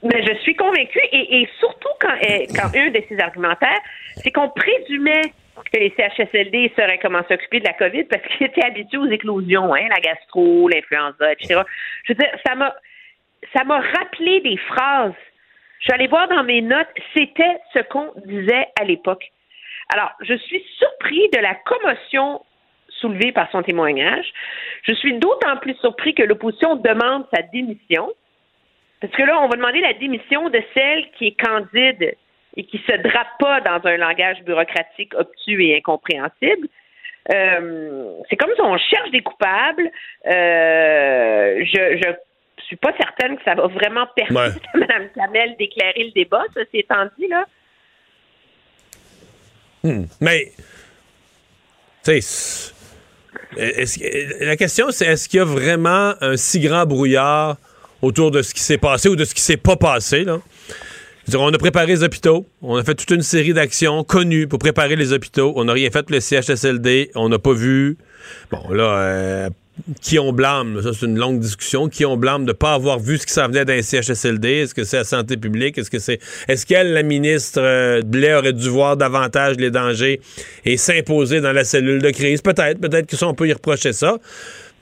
Mais 0.04 0.24
je 0.26 0.34
suis 0.42 0.56
convaincue, 0.56 1.00
et, 1.12 1.48
surtout 1.60 1.90
quand, 2.00 2.14
euh, 2.14 2.46
quand 2.56 2.76
un 2.76 2.90
de 2.90 3.04
ses 3.08 3.20
argumentaires, 3.20 3.80
c'est 4.16 4.32
qu'on 4.32 4.50
présumait 4.50 5.32
que 5.72 5.78
les 5.78 5.94
CHSLD 5.96 6.72
seraient 6.76 7.00
comment 7.00 7.22
s'occuper 7.28 7.60
de 7.60 7.66
la 7.66 7.74
COVID 7.74 8.06
parce 8.06 8.24
qu'ils 8.24 8.48
étaient 8.48 8.66
habitués 8.66 8.98
aux 8.98 9.10
éclosions, 9.10 9.74
hein, 9.74 9.88
la 9.90 10.00
gastro, 10.00 10.68
l'influenza, 10.70 11.34
etc. 11.34 11.62
Je 12.06 12.14
veux 12.14 12.18
dire, 12.18 12.32
ça 12.46 12.56
m'a 12.56 12.74
ça 13.56 13.64
m'a 13.64 13.80
rappelé 13.80 14.40
des 14.42 14.58
phrases. 14.58 15.14
Je 15.80 15.86
suis 15.86 15.94
allée 15.94 16.08
voir 16.08 16.28
dans 16.28 16.44
mes 16.44 16.62
notes, 16.62 16.88
c'était 17.16 17.58
ce 17.74 17.80
qu'on 17.80 18.12
disait 18.26 18.68
à 18.80 18.84
l'époque. 18.84 19.32
Alors, 19.94 20.12
je 20.22 20.36
suis 20.36 20.64
surpris 20.78 21.28
de 21.34 21.40
la 21.40 21.56
commotion 21.56 22.42
soulevée 23.00 23.32
par 23.32 23.50
son 23.52 23.64
témoignage. 23.64 24.32
Je 24.84 24.94
suis 24.94 25.18
d'autant 25.18 25.58
plus 25.58 25.76
surpris 25.76 26.14
que 26.14 26.24
l'opposition 26.24 26.76
demande 26.76 27.26
sa 27.34 27.42
démission. 27.42 28.12
Parce 29.02 29.14
que 29.14 29.24
là, 29.24 29.42
on 29.42 29.50
va 29.50 29.56
demander 29.56 29.82
la 29.82 29.94
démission 29.94 30.50
de 30.50 30.62
celle 30.76 31.10
qui 31.18 31.28
est 31.28 31.42
candide 31.44 32.16
et 32.56 32.64
qui 32.64 32.78
se 32.78 32.96
drape 32.98 33.38
pas 33.40 33.62
dans 33.62 33.82
un 33.88 33.98
langage 33.98 34.42
bureaucratique 34.44 35.14
obtus 35.16 35.64
et 35.64 35.78
incompréhensible. 35.78 36.68
Euh, 37.34 38.14
c'est 38.30 38.36
comme 38.36 38.52
si 38.56 38.62
on 38.62 38.78
cherche 38.78 39.12
des 39.12 39.22
coupables. 39.22 39.90
Euh, 40.28 41.66
je, 41.66 41.98
je 41.98 42.14
suis 42.66 42.76
pas 42.76 42.94
certaine 42.98 43.38
que 43.38 43.44
ça 43.44 43.56
va 43.56 43.68
vraiment 43.68 44.06
permettre 44.16 44.60
à 44.74 44.78
Mme 44.78 45.10
Kamel 45.16 45.56
d'éclairer 45.58 46.06
le 46.06 46.12
débat, 46.12 46.44
ça 46.54 46.62
c'est 46.72 46.80
étant 46.80 47.06
dit, 47.18 47.28
là. 47.28 47.46
Hmm. 49.84 50.06
Mais, 50.20 50.52
tu 52.04 52.22
sais, 52.22 52.74
la 54.42 54.56
question, 54.56 54.92
c'est 54.92 55.06
est-ce 55.06 55.28
qu'il 55.28 55.40
y 55.40 55.42
a 55.42 55.46
vraiment 55.46 56.14
un 56.22 56.38
si 56.38 56.60
grand 56.60 56.86
brouillard 56.86 57.58
autour 58.02 58.32
de 58.32 58.42
ce 58.42 58.54
qui 58.54 58.62
s'est 58.62 58.78
passé 58.78 59.10
ou 59.10 59.16
de 59.16 59.26
ce 59.26 59.34
qui 59.34 59.42
s'est 59.42 59.58
pas 59.58 59.76
passé, 59.76 60.24
là? 60.24 60.40
on 61.36 61.54
a 61.54 61.58
préparé 61.58 61.88
les 61.88 62.04
hôpitaux, 62.04 62.48
on 62.62 62.76
a 62.76 62.84
fait 62.84 62.96
toute 62.96 63.12
une 63.12 63.22
série 63.22 63.54
d'actions 63.54 64.04
connues 64.04 64.48
pour 64.48 64.60
préparer 64.60 64.96
les 64.96 65.14
hôpitaux. 65.14 65.54
On 65.56 65.66
n'a 65.66 65.74
rien 65.74 65.90
fait 65.90 66.04
pour 66.04 66.16
le 66.16 66.20
CHSLD, 66.20 67.12
on 67.16 67.30
n'a 67.30 67.40
pas 67.40 67.54
vu. 67.54 67.98
Bon, 68.52 68.70
là, 68.74 68.84
euh, 68.84 69.50
qui 70.02 70.20
on 70.20 70.34
blâme? 70.34 70.82
Ça, 70.82 70.92
c'est 70.94 71.06
une 71.06 71.18
longue 71.18 71.40
discussion. 71.40 71.90
Qui 71.90 72.06
on 72.06 72.18
blâme 72.18 72.44
de 72.44 72.52
ne 72.52 72.54
pas 72.54 72.74
avoir 72.74 73.00
vu 73.00 73.18
ce 73.18 73.26
qui 73.26 73.34
s'en 73.34 73.48
venait 73.48 73.66
d'un 73.66 73.82
CHSLD? 73.82 74.50
Est-ce 74.50 74.76
que 74.76 74.84
c'est 74.84 74.98
la 74.98 75.04
santé 75.04 75.38
publique? 75.38 75.78
Est-ce 75.78 75.90
que 75.90 76.00
c'est. 76.00 76.20
Est-ce 76.48 76.66
qu'elle, 76.66 76.94
la 76.94 77.04
ministre 77.04 77.62
euh, 77.62 78.02
Blais, 78.02 78.36
aurait 78.36 78.54
dû 78.54 78.70
voir 78.70 78.98
davantage 78.98 79.58
les 79.58 79.72
dangers 79.72 80.22
et 80.66 80.78
s'imposer 80.78 81.42
dans 81.42 81.54
la 81.54 81.64
cellule 81.64 82.02
de 82.02 82.10
crise? 82.12 82.42
Peut-être. 82.42 82.80
Peut-être 82.80 83.08
que 83.08 83.16
ça, 83.16 83.28
on 83.28 83.34
peut 83.34 83.48
y 83.48 83.54
reprocher 83.54 83.94
ça. 83.94 84.18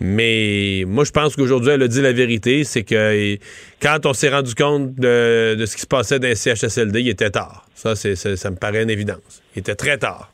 Mais 0.02 0.84
moi, 0.88 1.04
je 1.04 1.12
pense 1.12 1.36
qu'aujourd'hui, 1.36 1.72
elle 1.72 1.84
a 1.84 1.88
dit 1.88 2.02
la 2.02 2.14
vérité. 2.14 2.64
C'est 2.64 2.84
que 2.84 3.36
quand 3.82 4.06
on 4.06 4.14
s'est 4.14 4.30
rendu 4.30 4.56
compte 4.56 4.96
de, 4.96 5.56
ce 5.66 5.76
qui 5.76 5.82
se 5.82 5.88
passait 5.88 6.20
dans 6.20 6.28
les 6.28 6.36
CHSLD, 6.36 7.02
il 7.02 7.10
était 7.10 7.30
tard. 7.30 7.66
Ça, 7.74 7.96
c'est, 7.96 8.16
ça 8.16 8.50
me 8.50 8.56
paraît 8.56 8.84
une 8.84 8.90
évidence. 8.90 9.44
Il 9.56 9.60
était 9.60 9.76
très 9.76 9.98
tard. 9.98 10.32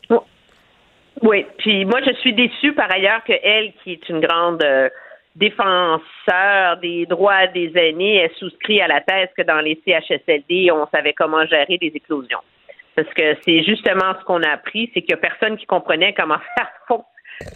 Oui, 1.22 1.46
puis 1.58 1.86
moi 1.86 2.02
je 2.06 2.14
suis 2.16 2.34
déçue 2.34 2.74
par 2.74 2.92
ailleurs 2.92 3.24
que 3.24 3.34
elle, 3.42 3.72
qui 3.84 3.94
est 3.94 4.10
une 4.10 4.20
grande 4.20 4.62
euh, 4.62 4.90
défenseur 5.36 6.78
des 6.82 7.06
droits 7.06 7.48
des 7.48 7.72
aînés, 7.76 8.18
ait 8.18 8.32
souscrit 8.38 8.82
à 8.82 8.88
la 8.88 9.02
thèse 9.02 9.30
que 9.38 9.44
dans 9.44 9.60
les 9.60 9.82
CHSLD, 9.86 10.72
on 10.72 10.86
savait 10.88 11.14
comment 11.14 11.46
gérer 11.46 11.78
des 11.78 11.92
éclosions. 11.96 12.42
Parce 12.96 13.08
que 13.14 13.36
c'est 13.44 13.64
justement 13.64 14.14
ce 14.20 14.26
qu'on 14.26 14.44
a 14.44 14.50
appris, 14.52 14.92
c'est 14.94 15.02
qu'il 15.02 15.16
n'y 15.16 15.20
a 15.20 15.30
personne 15.30 15.58
qui 15.58 15.66
comprenait 15.66 16.14
comment 16.14 16.38
faire 16.58 17.00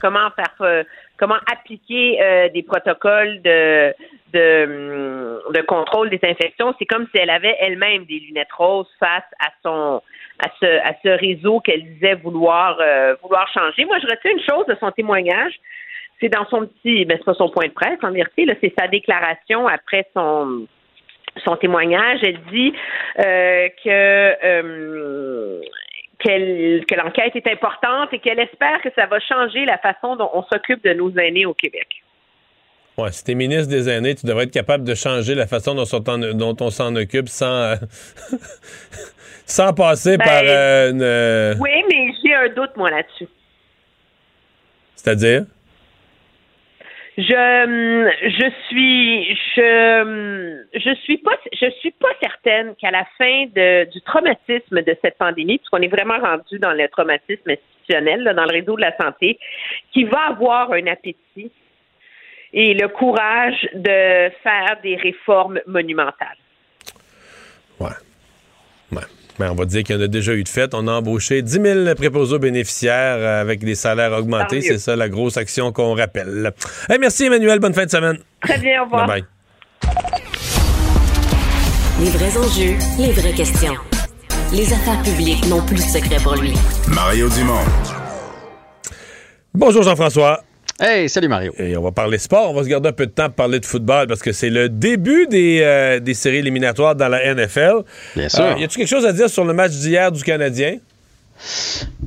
comment 0.01 0.29
faire 0.31 0.55
euh, 0.61 0.83
comment 1.19 1.37
appliquer 1.51 2.21
euh, 2.21 2.49
des 2.49 2.63
protocoles 2.63 3.41
de, 3.41 3.93
de, 4.33 4.63
hum, 4.63 5.53
de 5.53 5.61
contrôle 5.61 6.09
des 6.09 6.19
infections. 6.23 6.73
C'est 6.79 6.85
comme 6.85 7.05
si 7.13 7.21
elle 7.21 7.29
avait 7.29 7.55
elle-même 7.59 8.05
des 8.05 8.19
lunettes 8.19 8.51
roses 8.53 8.89
face 8.99 9.29
à 9.39 9.49
son 9.63 10.01
à 10.39 10.47
ce, 10.61 10.65
à 10.65 10.93
ce 11.03 11.09
réseau 11.09 11.59
qu'elle 11.59 11.83
disait 11.83 12.15
vouloir, 12.15 12.77
euh, 12.79 13.13
vouloir 13.21 13.45
changer. 13.53 13.83
Moi, 13.83 13.97
je 13.99 14.07
retiens 14.07 14.31
une 14.31 14.43
chose 14.49 14.65
de 14.67 14.75
son 14.79 14.89
témoignage. 14.91 15.53
C'est 16.21 16.29
dans 16.29 16.45
son 16.45 16.65
petit, 16.65 17.03
ben, 17.05 17.17
c'est 17.17 17.25
pas 17.25 17.33
son 17.33 17.49
point 17.49 17.67
de 17.67 17.73
presse, 17.73 17.99
en 18.03 18.11
vérité, 18.11 18.45
là, 18.45 18.53
c'est 18.61 18.73
sa 18.77 18.87
déclaration 18.87 19.67
après 19.67 20.07
son, 20.13 20.65
son 21.43 21.55
témoignage. 21.57 22.19
Elle 22.23 22.39
dit 22.51 22.73
euh, 23.19 23.67
que, 23.83 25.61
euh, 26.25 26.81
que 26.87 26.95
l'enquête 26.95 27.35
est 27.35 27.47
importante 27.47 28.13
et 28.13 28.19
qu'elle 28.19 28.39
espère 28.39 28.81
que 28.81 28.89
ça 28.95 29.05
va 29.05 29.19
changer 29.19 29.65
la 29.65 29.77
façon 29.77 30.15
dont 30.15 30.29
on 30.33 30.43
s'occupe 30.43 30.83
de 30.83 30.93
nos 30.93 31.11
aînés 31.17 31.45
au 31.45 31.53
Québec. 31.53 31.87
Ouais, 32.97 33.11
si 33.11 33.23
t'es 33.23 33.35
ministre 33.35 33.69
des 33.69 33.87
aînés, 33.87 34.15
tu 34.15 34.25
devrais 34.25 34.43
être 34.43 34.51
capable 34.51 34.83
de 34.83 34.93
changer 34.93 35.33
la 35.33 35.47
façon 35.47 35.73
dont, 35.73 36.33
dont 36.33 36.55
on 36.59 36.69
s'en 36.69 36.95
occupe 36.95 37.29
sans, 37.29 37.75
sans 39.45 39.73
passer 39.73 40.17
ben, 40.17 40.25
par 40.25 40.41
euh, 40.43 40.91
une. 40.91 41.01
Euh, 41.01 41.55
oui, 41.59 41.83
mais 41.89 42.11
j'ai 42.21 42.33
un 42.33 42.49
doute, 42.49 42.75
moi, 42.75 42.89
là-dessus. 42.89 43.27
C'est-à-dire? 44.95 45.45
Je, 47.19 47.63
hum, 47.63 48.09
je 48.23 48.49
suis, 48.67 49.35
je, 49.55 50.01
hum, 50.01 50.65
je 50.73 50.95
suis 51.03 51.17
pas, 51.17 51.37
je 51.51 51.69
suis 51.79 51.91
pas 51.91 52.07
certaine 52.21 52.75
qu'à 52.75 52.91
la 52.91 53.05
fin 53.17 53.45
de, 53.53 53.91
du 53.91 54.01
traumatisme 54.01 54.81
de 54.81 54.97
cette 55.01 55.17
pandémie, 55.17 55.57
puisqu'on 55.57 55.81
est 55.81 55.89
vraiment 55.89 56.17
rendu 56.17 56.59
dans 56.59 56.71
le 56.71 56.87
traumatisme 56.87 57.49
institutionnel, 57.49 58.23
dans 58.23 58.45
le 58.45 58.51
réseau 58.51 58.77
de 58.77 58.81
la 58.81 58.95
santé, 58.95 59.37
qui 59.91 60.05
va 60.05 60.27
avoir 60.29 60.71
un 60.71 60.87
appétit 60.87 61.51
et 62.53 62.73
le 62.73 62.87
courage 62.87 63.67
de 63.73 64.31
faire 64.41 64.77
des 64.81 64.95
réformes 64.95 65.59
monumentales. 65.67 66.37
Ouais. 67.81 67.89
Ouais. 68.93 69.03
Ben, 69.39 69.51
on 69.51 69.55
va 69.55 69.63
dire 69.63 69.83
qu'il 69.83 69.95
y 69.95 69.97
en 69.97 70.01
a 70.01 70.07
déjà 70.07 70.33
eu 70.33 70.43
de 70.43 70.49
fait. 70.49 70.73
On 70.73 70.85
a 70.89 70.91
embauché 70.91 71.41
10 71.41 71.51
000 71.85 71.95
préposés 71.95 72.39
bénéficiaires 72.39 73.15
euh, 73.17 73.41
avec 73.41 73.63
des 73.63 73.75
salaires 73.75 74.11
augmentés. 74.11 74.59
C'est 74.61 74.79
ça 74.79 74.97
la 74.97 75.07
grosse 75.07 75.37
action 75.37 75.71
qu'on 75.71 75.95
rappelle. 75.95 76.51
merci 76.99 77.25
Emmanuel. 77.25 77.59
Bonne 77.59 77.73
fin 77.73 77.85
de 77.85 77.89
semaine. 77.89 78.17
Très 78.41 78.57
bien. 78.57 78.81
Au 78.81 78.83
revoir. 78.83 79.07
Bye 79.07 79.21
bye. 79.21 79.29
Les 82.01 82.09
vrais 82.11 82.37
enjeux, 82.37 82.75
les 82.97 83.11
vraies 83.13 83.33
questions. 83.33 83.75
Les 84.53 84.73
affaires 84.73 85.01
publiques 85.03 85.45
n'ont 85.47 85.61
plus 85.61 85.75
de 85.75 85.81
secret 85.81 86.17
pour 86.21 86.35
lui. 86.35 86.53
Mario 86.93 87.29
Dumont. 87.29 87.63
Bonjour 89.53 89.83
Jean-François. 89.83 90.43
Hey, 90.81 91.09
salut 91.09 91.27
Mario. 91.27 91.51
Et 91.57 91.75
on 91.75 91.81
va 91.81 91.91
parler 91.91 92.17
sport. 92.17 92.51
On 92.51 92.53
va 92.53 92.63
se 92.63 92.69
garder 92.69 92.87
un 92.87 92.93
peu 92.93 93.05
de 93.05 93.11
temps 93.11 93.25
pour 93.25 93.35
parler 93.35 93.59
de 93.59 93.65
football 93.65 94.07
parce 94.07 94.21
que 94.21 94.31
c'est 94.31 94.49
le 94.49 94.69
début 94.69 95.27
des, 95.27 95.59
euh, 95.61 95.99
des, 95.99 96.13
séries 96.13 96.37
éliminatoires 96.37 96.95
dans 96.95 97.09
la 97.09 97.33
NFL. 97.35 97.83
Bien 98.15 98.29
sûr. 98.29 98.45
Euh, 98.45 98.53
y 98.57 98.63
a-tu 98.63 98.77
quelque 98.77 98.87
chose 98.87 99.05
à 99.05 99.11
dire 99.11 99.29
sur 99.29 99.43
le 99.43 99.53
match 99.53 99.71
d'hier 99.71 100.09
du 100.09 100.23
Canadien? 100.23 100.77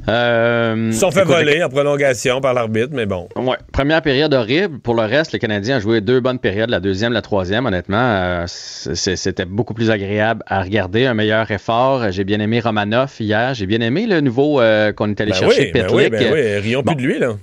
Euh, 0.09 0.89
Ils 0.91 0.95
sont 0.95 1.11
fait 1.11 1.25
voler 1.25 1.63
en 1.63 1.69
prolongation 1.69 2.41
par 2.41 2.55
l'arbitre, 2.55 2.91
mais 2.93 3.05
bon. 3.05 3.29
Ouais. 3.37 3.57
Première 3.73 4.01
période 4.01 4.33
horrible. 4.33 4.79
Pour 4.79 4.95
le 4.95 5.03
reste, 5.03 5.33
les 5.33 5.39
Canadiens 5.39 5.77
ont 5.77 5.81
joué 5.81 6.01
deux 6.01 6.21
bonnes 6.21 6.39
périodes, 6.39 6.71
la 6.71 6.81
deuxième, 6.81 7.13
la 7.13 7.23
troisième. 7.23 7.67
Honnêtement, 7.67 7.99
euh, 7.99 8.45
c'était 8.47 9.45
beaucoup 9.45 9.75
plus 9.75 9.91
agréable 9.91 10.43
à 10.47 10.63
regarder. 10.63 11.05
Un 11.05 11.15
meilleur 11.15 11.51
effort. 11.51 12.11
J'ai 12.11 12.25
bien 12.25 12.41
aimé 12.41 12.61
Romanoff 12.61 13.21
hier. 13.21 13.53
J'ai 13.53 13.67
bien 13.67 13.83
aimé 13.83 14.07
le 14.07 14.23
nouveau 14.23 14.63
qu'on 14.97 15.11
est 15.11 15.21
allé 15.21 15.33
ben 15.33 15.39
chercher, 15.39 15.65
oui, 15.67 15.71
ben 15.75 15.87
oui, 15.93 16.09
ben 16.09 16.33
oui. 16.33 16.57
Rions 16.57 16.83
plus 16.83 16.97
de 16.97 17.03
lui, 17.03 17.19
là. 17.19 17.35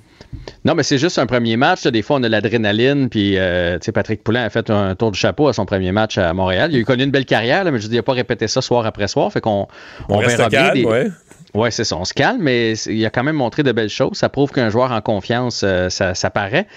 Non, 0.65 0.75
mais 0.75 0.83
c'est 0.83 0.97
juste 0.97 1.19
un 1.19 1.25
premier 1.25 1.57
match. 1.57 1.87
Des 1.87 2.01
fois, 2.01 2.17
on 2.17 2.23
a 2.23 2.29
l'adrénaline. 2.29 3.09
Puis, 3.09 3.37
euh, 3.37 3.79
tu 3.79 3.85
sais, 3.85 3.91
Patrick 3.91 4.23
Poulin 4.23 4.43
a 4.43 4.49
fait 4.49 4.69
un 4.69 4.95
tour 4.95 5.11
de 5.11 5.15
chapeau 5.15 5.47
à 5.47 5.53
son 5.53 5.65
premier 5.65 5.91
match 5.91 6.17
à 6.17 6.33
Montréal. 6.33 6.71
Il 6.71 6.77
a 6.77 6.79
eu 6.79 6.85
connu 6.85 7.03
une 7.03 7.11
belle 7.11 7.25
carrière, 7.25 7.63
mais 7.65 7.79
je 7.79 7.87
dis, 7.87 7.93
il 7.93 7.97
n'a 7.97 8.03
pas 8.03 8.13
répété 8.13 8.47
ça 8.47 8.61
soir 8.61 8.85
après 8.85 9.07
soir. 9.07 9.31
Fait 9.31 9.41
qu'on 9.41 9.67
on, 10.09 10.19
verra 10.19 10.49
bien. 10.49 10.73
Des... 10.73 10.85
Ouais. 10.85 11.07
Oui, 11.55 11.71
c'est 11.71 11.83
ça. 11.83 11.97
On 11.97 12.05
se 12.05 12.13
calme, 12.13 12.41
mais 12.41 12.73
il 12.73 13.03
a 13.05 13.09
quand 13.09 13.23
même 13.23 13.37
montré 13.37 13.63
de 13.63 13.71
belles 13.71 13.89
choses. 13.89 14.17
Ça 14.17 14.29
prouve 14.29 14.51
qu'un 14.51 14.69
joueur 14.69 14.91
en 14.91 15.01
confiance, 15.01 15.61
euh, 15.63 15.89
ça, 15.89 16.13
ça, 16.13 16.29
paraît. 16.29 16.67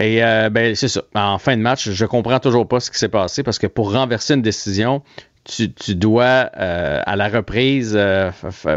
Et 0.00 0.24
euh, 0.24 0.50
ben, 0.50 0.74
c'est 0.74 0.88
ça. 0.88 1.02
En 1.14 1.38
fin 1.38 1.56
de 1.56 1.62
match, 1.62 1.90
je 1.90 2.06
comprends 2.06 2.40
toujours 2.40 2.66
pas 2.66 2.80
ce 2.80 2.90
qui 2.90 2.98
s'est 2.98 3.08
passé 3.08 3.42
parce 3.42 3.58
que 3.58 3.66
pour 3.66 3.92
renverser 3.92 4.34
une 4.34 4.42
décision, 4.42 5.02
tu, 5.44 5.72
tu 5.72 5.94
dois, 5.94 6.26
à 6.26 7.14
la 7.14 7.28
reprise, 7.28 7.96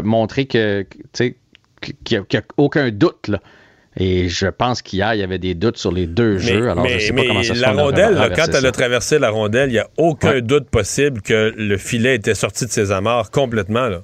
montrer 0.04 0.46
que, 0.46 0.86
qu'il 1.12 1.34
n'y 2.12 2.16
a, 2.16 2.38
a, 2.38 2.42
aucun 2.56 2.90
doute. 2.90 3.26
Là. 3.26 3.40
Et 3.96 4.28
je 4.28 4.46
pense 4.46 4.82
qu'hier, 4.82 5.14
il 5.14 5.20
y 5.20 5.22
avait 5.24 5.38
des 5.38 5.54
doutes 5.54 5.76
sur 5.76 5.90
les 5.90 6.06
deux 6.06 6.38
jeux. 6.38 6.70
Alors, 6.70 6.86
je 6.86 6.98
sais 6.98 7.12
pas 7.12 7.24
comment 7.26 7.42
ça 7.42 7.54
se 7.54 7.60
La 7.60 7.72
rondelle, 7.72 8.32
quand 8.36 8.46
elle 8.54 8.66
a 8.66 8.72
traversé 8.72 9.18
la 9.18 9.30
rondelle, 9.30 9.70
il 9.70 9.72
n'y 9.72 9.78
a 9.78 9.88
aucun 9.96 10.40
doute 10.40 10.68
possible 10.68 11.22
que 11.22 11.52
le 11.56 11.76
filet 11.76 12.14
était 12.14 12.34
sorti 12.34 12.66
de 12.66 12.70
ses 12.70 12.92
amarres 12.92 13.30
complètement. 13.30 13.88
Là. 13.88 14.02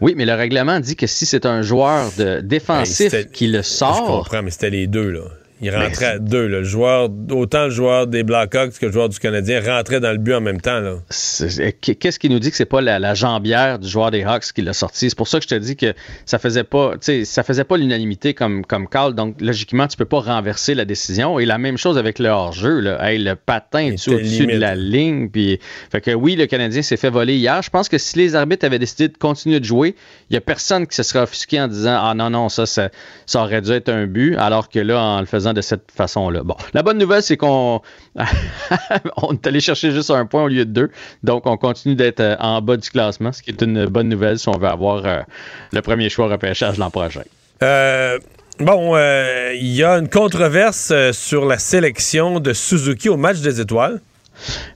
Oui, 0.00 0.14
mais 0.16 0.24
le 0.24 0.34
règlement 0.34 0.80
dit 0.80 0.96
que 0.96 1.06
si 1.06 1.26
c'est 1.26 1.46
un 1.46 1.62
joueur 1.62 2.12
de 2.16 2.40
défensif 2.40 3.14
qui 3.32 3.48
le 3.48 3.62
sort. 3.62 3.96
Je 3.96 4.02
comprends, 4.02 4.42
mais 4.42 4.50
c'était 4.50 4.70
les 4.70 4.86
deux, 4.86 5.10
là. 5.10 5.20
Il 5.60 5.74
rentrait 5.74 6.06
à 6.06 6.18
deux. 6.18 6.46
Le 6.46 6.62
joueur, 6.62 7.10
autant 7.30 7.64
le 7.64 7.70
joueur 7.70 8.06
des 8.06 8.22
Blackhawks 8.22 8.78
que 8.78 8.86
le 8.86 8.92
joueur 8.92 9.08
du 9.08 9.18
Canadien 9.18 9.60
rentrait 9.60 10.00
dans 10.00 10.12
le 10.12 10.18
but 10.18 10.34
en 10.34 10.40
même 10.40 10.60
temps. 10.60 10.80
Qu'est-ce 11.08 12.18
qui 12.18 12.30
nous 12.30 12.38
dit 12.38 12.50
que 12.50 12.56
c'est 12.56 12.64
pas 12.64 12.80
la, 12.80 13.14
jambière 13.14 13.78
du 13.78 13.88
joueur 13.88 14.10
des 14.10 14.22
Hawks 14.22 14.52
qui 14.54 14.62
l'a 14.62 14.72
sorti? 14.72 15.10
C'est 15.10 15.16
pour 15.16 15.26
ça 15.26 15.38
que 15.38 15.44
je 15.44 15.48
te 15.48 15.54
dis 15.54 15.76
que 15.76 15.94
ça 16.26 16.38
faisait 16.38 16.64
pas, 16.64 16.94
ça 17.24 17.42
faisait 17.42 17.64
pas 17.64 17.76
l'unanimité 17.76 18.34
comme, 18.34 18.64
comme 18.64 18.88
call. 18.88 19.14
Donc, 19.14 19.40
logiquement, 19.40 19.88
tu 19.88 19.96
peux 19.96 20.04
pas 20.04 20.20
renverser 20.20 20.74
la 20.74 20.84
décision. 20.84 21.38
Et 21.38 21.46
la 21.46 21.58
même 21.58 21.76
chose 21.76 21.98
avec 21.98 22.18
le 22.18 22.28
hors-jeu. 22.28 22.80
le 22.80 23.34
patin 23.34 23.94
au-dessus 24.06 24.46
de 24.46 24.56
la 24.56 24.74
ligne? 24.74 25.28
Puis, 25.28 25.58
fait 25.90 26.00
que 26.00 26.12
oui, 26.12 26.36
le 26.36 26.46
Canadien 26.46 26.82
s'est 26.82 26.96
fait 26.96 27.10
voler 27.10 27.36
hier. 27.36 27.62
Je 27.62 27.70
pense 27.70 27.88
que 27.88 27.98
si 27.98 28.16
les 28.18 28.34
arbitres 28.36 28.64
avaient 28.64 28.78
décidé 28.78 29.08
de 29.08 29.16
continuer 29.16 29.58
de 29.58 29.64
jouer, 29.64 29.96
il 30.30 30.34
y 30.34 30.36
a 30.36 30.40
personne 30.40 30.86
qui 30.86 30.94
se 30.94 31.02
serait 31.02 31.20
offusqué 31.20 31.60
en 31.60 31.68
disant 31.68 31.98
Ah 32.00 32.14
non, 32.14 32.30
non, 32.30 32.48
ça, 32.48 32.66
ça, 32.66 32.90
ça 33.26 33.42
aurait 33.42 33.62
dû 33.62 33.72
être 33.72 33.88
un 33.88 34.06
but. 34.06 34.36
Alors 34.36 34.68
que 34.68 34.78
là, 34.78 35.00
en 35.00 35.20
le 35.20 35.26
faisant 35.26 35.47
de 35.52 35.60
cette 35.60 35.90
façon-là. 35.92 36.42
Bon, 36.42 36.56
la 36.74 36.82
bonne 36.82 36.98
nouvelle, 36.98 37.22
c'est 37.22 37.36
qu'on 37.36 37.80
on 39.22 39.32
est 39.32 39.46
allé 39.46 39.60
chercher 39.60 39.90
juste 39.90 40.10
un 40.10 40.26
point 40.26 40.44
au 40.44 40.48
lieu 40.48 40.64
de 40.64 40.70
deux. 40.70 40.90
Donc, 41.22 41.46
on 41.46 41.56
continue 41.56 41.94
d'être 41.94 42.20
euh, 42.20 42.36
en 42.38 42.60
bas 42.60 42.76
du 42.76 42.90
classement, 42.90 43.32
ce 43.32 43.42
qui 43.42 43.50
est 43.50 43.62
une 43.62 43.86
bonne 43.86 44.08
nouvelle 44.08 44.38
si 44.38 44.48
on 44.48 44.58
veut 44.58 44.68
avoir 44.68 45.04
euh, 45.04 45.20
le 45.72 45.82
premier 45.82 46.08
choix 46.08 46.28
repêchage 46.28 46.78
l'an 46.78 46.90
prochain. 46.90 47.22
Euh, 47.62 48.18
bon, 48.60 48.96
il 48.96 49.74
y 49.74 49.82
a 49.82 49.98
une 49.98 50.08
controverse 50.08 50.92
sur 51.12 51.44
la 51.44 51.58
sélection 51.58 52.40
de 52.40 52.52
Suzuki 52.52 53.08
au 53.08 53.16
match 53.16 53.40
des 53.40 53.60
étoiles. 53.60 54.00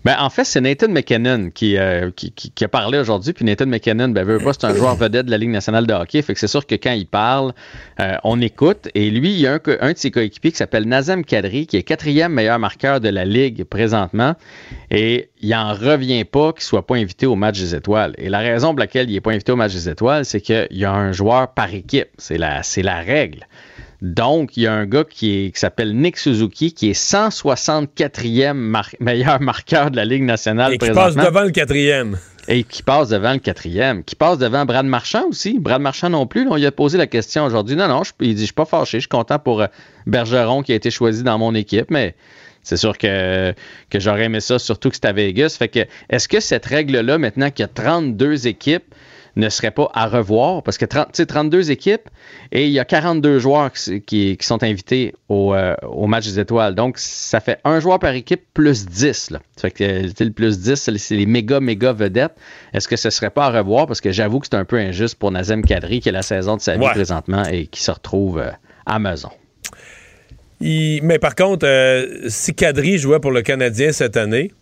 Ben, 0.04 0.16
en 0.18 0.30
fait, 0.30 0.44
c'est 0.44 0.60
Nathan 0.60 0.88
McKinnon 0.88 1.50
qui, 1.50 1.76
euh, 1.76 2.10
qui, 2.10 2.64
a 2.64 2.68
parlé 2.68 2.98
aujourd'hui. 2.98 3.32
Puis 3.32 3.44
Nathan 3.44 3.66
McKinnon, 3.66 4.08
ben, 4.08 4.24
veut 4.24 4.38
c'est 4.52 4.64
un 4.64 4.74
joueur 4.74 4.96
vedette 4.96 5.26
de 5.26 5.30
la 5.30 5.38
Ligue 5.38 5.50
nationale 5.50 5.86
de 5.86 5.92
hockey. 5.92 6.22
Fait 6.22 6.34
que 6.34 6.40
c'est 6.40 6.48
sûr 6.48 6.66
que 6.66 6.74
quand 6.74 6.92
il 6.92 7.06
parle, 7.06 7.52
euh, 8.00 8.16
on 8.24 8.40
écoute. 8.40 8.88
Et 8.94 9.10
lui, 9.10 9.30
il 9.32 9.40
y 9.40 9.46
a 9.46 9.54
un, 9.54 9.60
un 9.80 9.92
de 9.92 9.98
ses 9.98 10.10
coéquipiers 10.10 10.52
qui 10.52 10.56
s'appelle 10.56 10.84
Nazem 10.84 11.24
Kadri, 11.24 11.66
qui 11.66 11.76
est 11.76 11.82
quatrième 11.82 12.32
meilleur 12.32 12.58
marqueur 12.58 13.00
de 13.00 13.08
la 13.08 13.24
Ligue 13.24 13.64
présentement. 13.64 14.34
Et 14.90 15.30
il 15.40 15.54
en 15.54 15.72
revient 15.72 16.24
pas 16.24 16.52
qu'il 16.52 16.62
soit 16.62 16.86
pas 16.86 16.96
invité 16.96 17.26
au 17.26 17.34
match 17.34 17.58
des 17.58 17.74
étoiles. 17.74 18.14
Et 18.18 18.28
la 18.28 18.38
raison 18.38 18.70
pour 18.70 18.80
laquelle 18.80 19.10
il 19.10 19.16
est 19.16 19.20
pas 19.20 19.32
invité 19.32 19.52
au 19.52 19.56
match 19.56 19.72
des 19.72 19.88
étoiles, 19.88 20.24
c'est 20.24 20.40
qu'il 20.40 20.68
y 20.70 20.84
a 20.84 20.92
un 20.92 21.12
joueur 21.12 21.52
par 21.52 21.72
équipe. 21.72 22.08
C'est 22.18 22.38
la, 22.38 22.62
c'est 22.62 22.82
la 22.82 23.00
règle. 23.00 23.46
Donc, 24.02 24.56
il 24.56 24.64
y 24.64 24.66
a 24.66 24.72
un 24.72 24.84
gars 24.84 25.04
qui, 25.08 25.52
s'appelle 25.54 25.94
Nick 25.94 26.16
Suzuki, 26.16 26.72
qui 26.72 26.90
est 26.90 27.00
164e 27.00 28.52
meilleur 29.00 29.40
marqueur 29.40 29.92
de 29.92 29.96
la 29.96 30.04
Ligue 30.04 30.24
nationale 30.24 30.74
Et 30.74 30.78
qui 30.78 30.90
passe 30.90 31.14
devant 31.14 31.42
le 31.42 31.52
quatrième. 31.52 32.18
Et 32.48 32.64
qui 32.64 32.82
passe 32.82 33.10
devant 33.10 33.32
le 33.32 33.38
quatrième. 33.38 34.02
Qui 34.02 34.16
passe 34.16 34.38
devant 34.38 34.64
Brad 34.64 34.86
Marchand 34.86 35.28
aussi. 35.28 35.60
Brad 35.60 35.80
Marchand 35.80 36.10
non 36.10 36.26
plus. 36.26 36.48
on 36.48 36.56
lui 36.56 36.66
a 36.66 36.72
posé 36.72 36.98
la 36.98 37.06
question 37.06 37.44
aujourd'hui. 37.44 37.76
Non, 37.76 37.86
non, 37.86 38.02
il 38.18 38.34
dit, 38.34 38.40
je 38.40 38.46
suis 38.46 38.52
pas 38.52 38.64
fâché. 38.64 38.98
Je 38.98 39.02
suis 39.02 39.08
content 39.08 39.38
pour 39.38 39.62
euh, 39.62 39.66
Bergeron 40.08 40.64
qui 40.64 40.72
a 40.72 40.74
été 40.74 40.90
choisi 40.90 41.22
dans 41.22 41.38
mon 41.38 41.54
équipe, 41.54 41.88
mais 41.88 42.16
c'est 42.64 42.76
sûr 42.76 42.98
que, 42.98 43.54
que 43.88 44.00
j'aurais 44.00 44.24
aimé 44.24 44.40
ça, 44.40 44.58
surtout 44.58 44.88
que 44.88 44.96
c'était 44.96 45.08
à 45.08 45.12
Vegas. 45.12 45.54
Fait 45.56 45.68
que, 45.68 45.86
est-ce 46.10 46.26
que 46.26 46.40
cette 46.40 46.66
règle-là, 46.66 47.18
maintenant 47.18 47.52
qu'il 47.52 47.62
y 47.62 47.66
a 47.66 47.68
32 47.68 48.48
équipes, 48.48 48.92
ne 49.36 49.48
serait 49.48 49.70
pas 49.70 49.90
à 49.94 50.06
revoir 50.06 50.62
parce 50.62 50.78
que 50.78 50.84
30, 50.84 51.26
32 51.26 51.70
équipes 51.70 52.08
et 52.50 52.66
il 52.66 52.72
y 52.72 52.78
a 52.78 52.84
42 52.84 53.38
joueurs 53.38 53.72
qui, 53.72 54.38
sont 54.40 54.62
invités 54.62 55.14
euh, 55.30 55.74
au, 55.82 56.06
match 56.06 56.24
des 56.24 56.40
étoiles. 56.40 56.74
Donc, 56.74 56.98
ça 56.98 57.40
fait 57.40 57.58
un 57.64 57.80
joueur 57.80 57.98
par 57.98 58.14
équipe 58.14 58.42
plus 58.52 58.86
10. 58.86 59.30
Là. 59.30 59.40
Ça 59.56 59.68
fait 59.68 59.70
que 59.70 60.24
le 60.24 60.30
plus 60.30 60.60
10, 60.60 60.74
c'est 60.74 61.14
les 61.14 61.26
méga, 61.26 61.60
méga 61.60 61.92
vedettes. 61.92 62.34
Est-ce 62.72 62.88
que 62.88 62.96
ce 62.96 63.10
serait 63.10 63.30
pas 63.30 63.46
à 63.46 63.50
revoir? 63.50 63.86
Parce 63.86 64.00
que 64.00 64.12
j'avoue 64.12 64.40
que 64.40 64.46
c'est 64.50 64.56
un 64.56 64.64
peu 64.64 64.76
injuste 64.76 65.16
pour 65.16 65.30
Nazem 65.30 65.64
Kadri 65.64 66.00
qui 66.00 66.08
est 66.08 66.12
la 66.12 66.22
saison 66.22 66.56
de 66.56 66.60
sa 66.60 66.76
vie 66.76 66.88
présentement 66.88 67.44
et 67.44 67.66
qui 67.66 67.82
se 67.82 67.90
retrouve 67.90 68.38
euh, 68.38 68.50
à 68.86 68.98
Maison. 68.98 69.30
mais 70.60 71.18
par 71.18 71.34
contre, 71.34 71.66
euh, 71.66 72.28
si 72.28 72.54
Kadri 72.54 72.98
jouait 72.98 73.20
pour 73.20 73.30
le 73.30 73.42
Canadien 73.42 73.92
cette 73.92 74.16
année, 74.16 74.52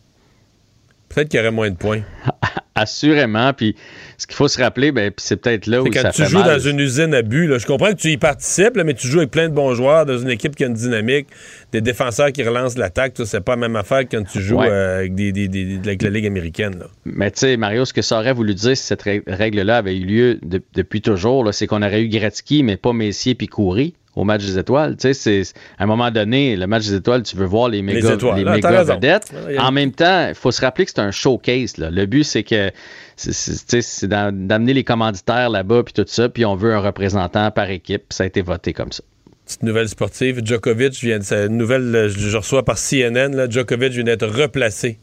peut-être 1.11 1.29
qu'il 1.29 1.39
y 1.39 1.41
aurait 1.41 1.51
moins 1.51 1.71
de 1.71 1.77
points. 1.77 2.03
Assurément. 2.75 3.53
Puis 3.53 3.77
ce 4.17 4.27
qu'il 4.27 4.37
faut 4.37 4.49
se 4.49 4.59
rappeler, 4.59 4.91
ben, 4.91 5.13
c'est 5.19 5.37
peut-être 5.37 5.67
là 5.67 5.83
où 5.83 5.87
quand 5.87 6.01
ça 6.01 6.11
tu 6.13 6.25
joues 6.25 6.43
dans 6.43 6.59
une 6.59 6.79
usine 6.79 7.13
à 7.13 7.21
but, 7.21 7.59
je 7.59 7.67
comprends 7.67 7.91
que 7.91 7.97
tu 7.97 8.09
y 8.09 8.17
participes, 8.17 8.77
mais 8.77 8.95
tu 8.95 9.07
joues 9.07 9.19
avec 9.19 9.31
plein 9.31 9.49
de 9.49 9.55
bons 9.55 9.75
joueurs 9.75 10.07
dans 10.07 10.17
une 10.17 10.31
équipe 10.31 10.57
qui 10.57 10.65
a 10.65 10.69
une 10.69 10.75
dynamique, 10.75 11.27
des 11.73 11.81
défenseurs 11.83 12.33
qui 12.33 12.43
relancent 12.43 12.79
l'attaque. 12.79 13.15
C'est 13.23 13.41
pas 13.41 13.53
la 13.53 13.69
même 13.69 13.77
affaire 13.77 14.09
que 14.09 14.17
quand 14.17 14.25
tu 14.25 14.41
joues 14.41 14.63
euh, 14.63 15.01
avec, 15.01 15.15
des, 15.15 15.81
la 15.85 16.11
Ligue 16.11 16.27
américaine. 16.27 16.85
Mais 17.05 17.31
tu 17.31 17.41
sais, 17.41 17.57
Mario, 17.57 17.85
ce 17.85 17.93
que 17.93 18.03
ça 18.03 18.19
aurait 18.19 18.33
voulu 18.33 18.55
dire 18.55 18.77
si 18.77 18.85
cette 18.85 19.03
règle-là 19.03 19.79
avait 19.79 19.97
eu 19.97 20.05
lieu 20.05 20.41
depuis 20.75 21.03
toujours, 21.03 21.53
c'est 21.53 21.67
qu'on 21.67 21.83
aurait 21.83 22.03
eu 22.03 22.09
Gretzky, 22.09 22.63
mais 22.63 22.77
pas 22.77 22.93
Messier 22.93 23.35
puis 23.35 23.49
Coury 23.49 23.95
au 24.17 24.25
match 24.25 24.45
des 24.45 24.59
étoiles. 24.59 24.97
Tu 24.97 25.13
sais, 25.15 25.43
c'est, 25.43 25.55
à 25.79 25.85
un 25.85 25.87
moment 25.87 26.11
donné, 26.11 26.57
le 26.57 26.67
match 26.67 26.87
des 26.87 26.95
étoiles, 26.95 27.23
tu 27.23 27.37
veux 27.37 27.47
voir 27.47 27.69
les 27.69 27.83
méga, 27.83 28.17
les, 28.37 28.45
méga 28.45 28.83
vedettes. 28.85 29.33
En 29.59 29.73
même 29.73 29.93
temps, 29.93 30.29
il 30.29 30.35
faut 30.35 30.51
se 30.51 30.61
rappeler 30.61 30.85
que 30.85 30.91
c'est 30.91 31.01
un 31.01 31.11
showcase. 31.11 31.77
Là. 31.79 31.91
Le 31.91 32.07
but, 32.07 32.25
c'est 32.25 32.43
que 32.43 32.71
c'est, 33.17 34.09
d'amener 34.09 34.75
les 34.75 34.85
commanditaires 34.85 35.51
là-bas, 35.51 35.83
puis 35.85 35.93
tout 35.93 36.05
ça, 36.07 36.29
puis 36.29 36.45
on 36.45 36.57
veut 36.57 36.75
un 36.75 36.81
représentant 36.81 37.51
par 37.51 37.71
équipe. 37.71 38.05
Ça 38.11 38.25
a 38.25 38.27
été 38.27 38.43
voté 38.43 38.73
comme 38.73 38.93
ça. 38.93 39.03
Petite 39.47 39.63
nouvelle 39.63 39.89
sportive, 39.89 40.43
Djokovic 40.45 41.01
vient 41.01 41.19
de 41.19 41.47
une 41.47 41.57
nouvelle, 41.57 42.09
je 42.09 42.37
reçois 42.37 42.65
par 42.65 42.79
CNN, 42.79 43.35
là, 43.35 43.49
Djokovic 43.49 43.93
vient 43.93 44.05
d'être 44.05 44.27
replacé 44.27 44.99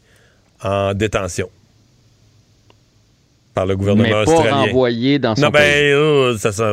en 0.62 0.94
détention 0.94 1.50
par 3.58 3.66
le 3.66 3.76
gouvernement 3.76 4.04
Mais 4.04 4.24
pas 4.24 4.54
renvoyé 4.54 5.18
dans 5.18 5.34
son 5.34 5.42
non, 5.42 5.50
ben, 5.50 5.94
oh, 5.96 6.36
ça, 6.38 6.52
ça, 6.52 6.72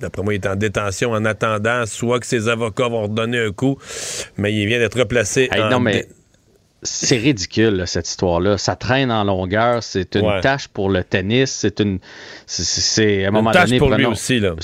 D'après 0.00 0.22
moi, 0.22 0.34
il 0.34 0.36
est 0.36 0.46
en 0.46 0.56
détention 0.56 1.12
en 1.12 1.24
attendant 1.24 1.84
soit 1.86 2.20
que 2.20 2.26
ses 2.26 2.48
avocats 2.48 2.88
vont 2.88 3.02
redonner 3.02 3.38
un 3.38 3.50
coup, 3.50 3.78
mais 4.36 4.54
il 4.54 4.66
vient 4.66 4.78
d'être 4.78 4.98
replacé. 4.98 5.48
non, 5.70 5.80
mais 5.80 6.06
c'est 6.82 7.16
ridicule, 7.16 7.82
cette 7.86 8.08
histoire-là. 8.08 8.56
Ça 8.56 8.76
traîne 8.76 9.10
en 9.10 9.24
longueur. 9.24 9.82
C'est 9.82 10.14
une 10.14 10.40
tâche 10.40 10.68
pour 10.68 10.90
le 10.90 11.02
tennis. 11.02 11.50
C'est 11.50 11.80
une. 11.80 11.98
C'est 12.46 13.24
à 13.24 13.28
un 13.28 13.30
moment 13.32 13.50
une 13.50 13.54
tâche 13.54 13.70
donné. 13.70 13.78
pour 13.78 13.90
lui 13.90 14.06
aussi, 14.06 14.38
là. 14.38 14.54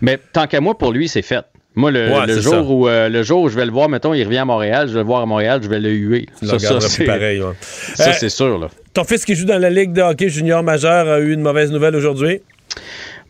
Mais 0.00 0.18
tant 0.32 0.46
qu'à 0.46 0.60
moi, 0.60 0.76
pour 0.76 0.92
lui, 0.92 1.08
c'est 1.08 1.22
fait. 1.22 1.44
Moi, 1.76 1.92
le, 1.92 2.40
jour 2.40 2.70
où, 2.70 2.88
euh, 2.88 3.08
le 3.08 3.22
jour 3.22 3.42
où 3.42 3.48
je 3.48 3.56
vais 3.56 3.64
le 3.64 3.70
voir, 3.70 3.88
mettons, 3.88 4.12
il 4.12 4.24
revient 4.24 4.38
à 4.38 4.44
Montréal, 4.44 4.88
je 4.88 4.92
vais 4.92 5.00
le 5.00 5.06
voir 5.06 5.22
à 5.22 5.26
Montréal, 5.26 5.60
je 5.62 5.68
vais 5.68 5.78
le 5.78 5.90
huer. 5.90 6.26
Ça, 6.42 6.58
ça 6.58 6.80
c'est 6.80 7.04
pareil. 7.04 7.40
Ça, 7.94 8.12
c'est 8.12 8.28
sûr. 8.28 8.58
Là. 8.58 8.68
Ton 8.92 9.04
fils 9.04 9.24
qui 9.24 9.36
joue 9.36 9.46
dans 9.46 9.58
la 9.58 9.70
Ligue 9.70 9.92
de 9.92 10.02
hockey 10.02 10.28
junior 10.28 10.62
majeur 10.64 11.08
a 11.08 11.20
eu 11.20 11.32
une 11.32 11.42
mauvaise 11.42 11.70
nouvelle 11.70 11.94
aujourd'hui? 11.94 12.40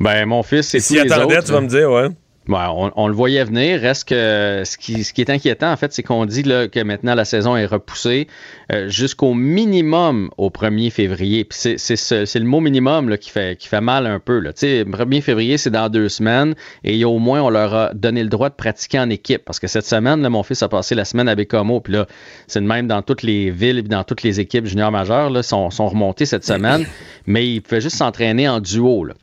Ben, 0.00 0.26
mon 0.26 0.42
fils, 0.42 0.68
c'est 0.68 0.80
Si 0.80 0.98
attendait, 0.98 1.42
tu 1.42 1.52
vas 1.52 1.60
me 1.60 1.68
dire, 1.68 1.90
ouais. 1.90 2.08
Ben, 2.48 2.68
on, 2.96 3.06
le 3.06 3.14
voyait 3.14 3.44
venir. 3.44 3.80
Reste 3.80 4.08
que 4.08 4.62
ce 4.64 4.76
qui, 4.76 5.04
ce 5.04 5.12
qui 5.12 5.20
est 5.20 5.30
inquiétant, 5.30 5.70
en 5.70 5.76
fait, 5.76 5.92
c'est 5.92 6.02
qu'on 6.02 6.24
dit 6.24 6.42
là, 6.42 6.66
que 6.66 6.80
maintenant 6.80 7.14
la 7.14 7.24
saison 7.24 7.54
est 7.54 7.66
repoussée 7.66 8.26
euh, 8.72 8.88
jusqu'au 8.88 9.34
minimum 9.34 10.30
au 10.36 10.48
1er 10.48 10.90
février. 10.90 11.44
Puis 11.44 11.76
c'est 11.76 12.38
le 12.38 12.44
mot 12.44 12.58
minimum 12.58 13.08
là, 13.08 13.18
qui, 13.18 13.30
fait, 13.30 13.56
qui 13.56 13.68
fait 13.68 13.82
mal 13.82 14.06
un 14.06 14.18
peu. 14.18 14.40
Là. 14.40 14.50
1er 14.50 15.20
février, 15.20 15.58
c'est 15.58 15.70
dans 15.70 15.88
deux 15.88 16.08
semaines 16.08 16.54
et 16.82 17.04
au 17.04 17.18
moins 17.18 17.40
on 17.42 17.50
leur 17.50 17.72
a 17.72 17.94
donné 17.94 18.24
le 18.24 18.30
droit 18.30 18.48
de 18.48 18.54
pratiquer 18.54 18.98
en 18.98 19.10
équipe. 19.10 19.44
Parce 19.44 19.60
que 19.60 19.68
cette 19.68 19.86
semaine, 19.86 20.20
là, 20.22 20.30
mon 20.30 20.42
fils 20.42 20.62
a 20.64 20.68
passé 20.68 20.96
la 20.96 21.04
semaine 21.04 21.28
à 21.28 21.36
Bécomo. 21.36 21.80
Puis 21.80 21.92
là, 21.92 22.06
c'est 22.48 22.60
le 22.60 22.66
même 22.66 22.88
dans 22.88 23.02
toutes 23.02 23.22
les 23.22 23.50
villes 23.50 23.78
et 23.78 23.82
dans 23.82 24.02
toutes 24.02 24.24
les 24.24 24.40
équipes 24.40 24.66
juniors 24.66 24.90
majeures 24.90 25.30
là, 25.30 25.44
sont, 25.44 25.70
sont 25.70 25.88
remontées 25.88 26.26
cette 26.26 26.44
semaine. 26.44 26.84
mais 27.26 27.46
il 27.46 27.60
pouvait 27.60 27.82
juste 27.82 27.96
s'entraîner 27.96 28.48
en 28.48 28.58
duo. 28.58 29.04
Là. 29.04 29.14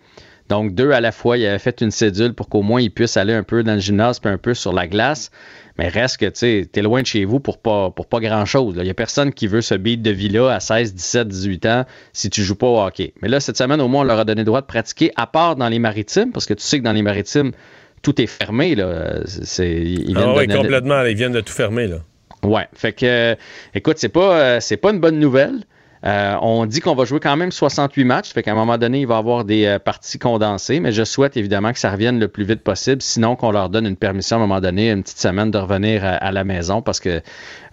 Donc, 0.50 0.74
deux 0.74 0.92
à 0.92 1.02
la 1.02 1.12
fois, 1.12 1.38
il 1.38 1.46
avait 1.46 1.60
fait 1.60 1.82
une 1.82 1.92
cédule 1.92 2.34
pour 2.34 2.48
qu'au 2.48 2.62
moins 2.62 2.82
il 2.82 2.92
puisse 2.92 3.18
aller 3.18 3.34
un 3.34 3.44
peu 3.44 3.64
dans 3.64 3.74
le 3.74 3.80
gymnase 3.80 4.20
puis 4.20 4.32
un 4.32 4.38
peu 4.38 4.54
sur 4.54 4.74
la 4.74 4.88
glace. 4.88 5.30
Mais 5.78 5.90
reste 5.90 6.18
que, 6.18 6.26
tu 6.26 6.32
sais, 6.36 6.70
t'es 6.72 6.82
loin 6.82 7.02
de 7.02 7.06
chez 7.06 7.24
vous 7.26 7.40
pour 7.40 7.60
pas, 7.60 7.92
pour 7.92 8.08
pas 8.08 8.20
grand-chose. 8.20 8.76
Il 8.80 8.88
y 8.88 8.90
a 8.90 8.94
personne 8.96 9.32
qui 9.32 9.46
veut 9.48 9.62
ce 9.62 9.76
beat 9.76 10.02
de 10.02 10.10
vie-là 10.10 10.50
à 10.50 10.60
16, 10.60 10.96
17, 10.96 11.28
18 11.28 11.66
ans 11.68 11.86
si 12.14 12.30
tu 12.30 12.42
joues 12.42 12.56
pas 12.56 12.68
au 12.68 12.80
hockey. 12.80 13.14
Mais 13.22 13.28
là, 13.28 13.40
cette 13.40 13.58
semaine, 13.58 13.80
au 13.82 13.88
moins, 13.88 14.02
on 14.02 14.06
leur 14.06 14.20
a 14.20 14.26
donné 14.26 14.42
le 14.42 14.46
droit 14.46 14.62
de 14.62 14.66
pratiquer, 14.66 15.12
à 15.16 15.28
part 15.28 15.56
dans 15.56 15.70
les 15.70 15.80
maritimes, 15.80 16.32
parce 16.32 16.46
que 16.46 16.56
tu 16.56 16.64
sais 16.64 16.80
que 16.80 16.84
dans 16.84 16.94
les 16.94 17.04
maritimes, 17.04 17.52
tout 18.02 18.20
est 18.20 18.28
fermé. 18.28 18.74
Là. 18.74 19.20
C'est, 19.26 19.70
ils 19.70 20.18
ah 20.18 20.34
oui, 20.36 20.48
complètement. 20.48 21.04
Ils 21.04 21.16
viennent 21.16 21.34
de 21.34 21.42
tout 21.42 21.54
fermer. 21.54 21.88
Là. 21.88 21.98
Ouais. 22.44 22.68
Fait 22.74 22.94
que, 22.94 23.36
écoute, 23.76 23.98
c'est 23.98 24.10
pas, 24.10 24.40
euh, 24.40 24.60
c'est 24.60 24.78
pas 24.78 24.92
une 24.92 25.00
bonne 25.00 25.20
nouvelle. 25.20 25.64
Euh, 26.06 26.36
on 26.42 26.66
dit 26.66 26.80
qu'on 26.80 26.96
va 26.96 27.06
jouer 27.06 27.20
quand 27.20 27.36
même 27.36 27.52
68 27.52 28.04
matchs, 28.04 28.34
fait 28.34 28.44
qu'à 28.44 28.52
un 28.52 28.56
moment 28.56 28.78
donné, 28.78 29.02
il 29.02 29.08
va 29.08 29.16
y 29.16 29.18
avoir 29.18 29.46
des 29.46 29.66
euh, 29.66 29.80
parties 29.80 30.20
condensées, 30.20 30.80
mais 30.80 30.92
je 30.92 31.04
souhaite 31.04 31.38
évidemment 31.38 31.74
que 31.74 31.80
ça 31.80 31.92
revienne 31.92 32.20
le 32.20 32.28
plus 32.28 32.44
vite 32.44 32.62
possible, 32.62 33.02
sinon 33.02 33.36
qu'on 33.36 33.52
leur 33.52 33.70
donne 33.70 33.86
une 33.86 33.96
permission 33.96 34.38
à 34.38 34.40
un 34.40 34.42
moment 34.44 34.62
donné, 34.62 34.92
une 34.92 35.04
petite 35.04 35.20
semaine 35.20 35.52
de 35.52 35.58
revenir 35.58 36.04
à, 36.04 36.32
la 36.32 36.44
maison, 36.44 36.82
parce 36.82 37.00
que 37.00 37.22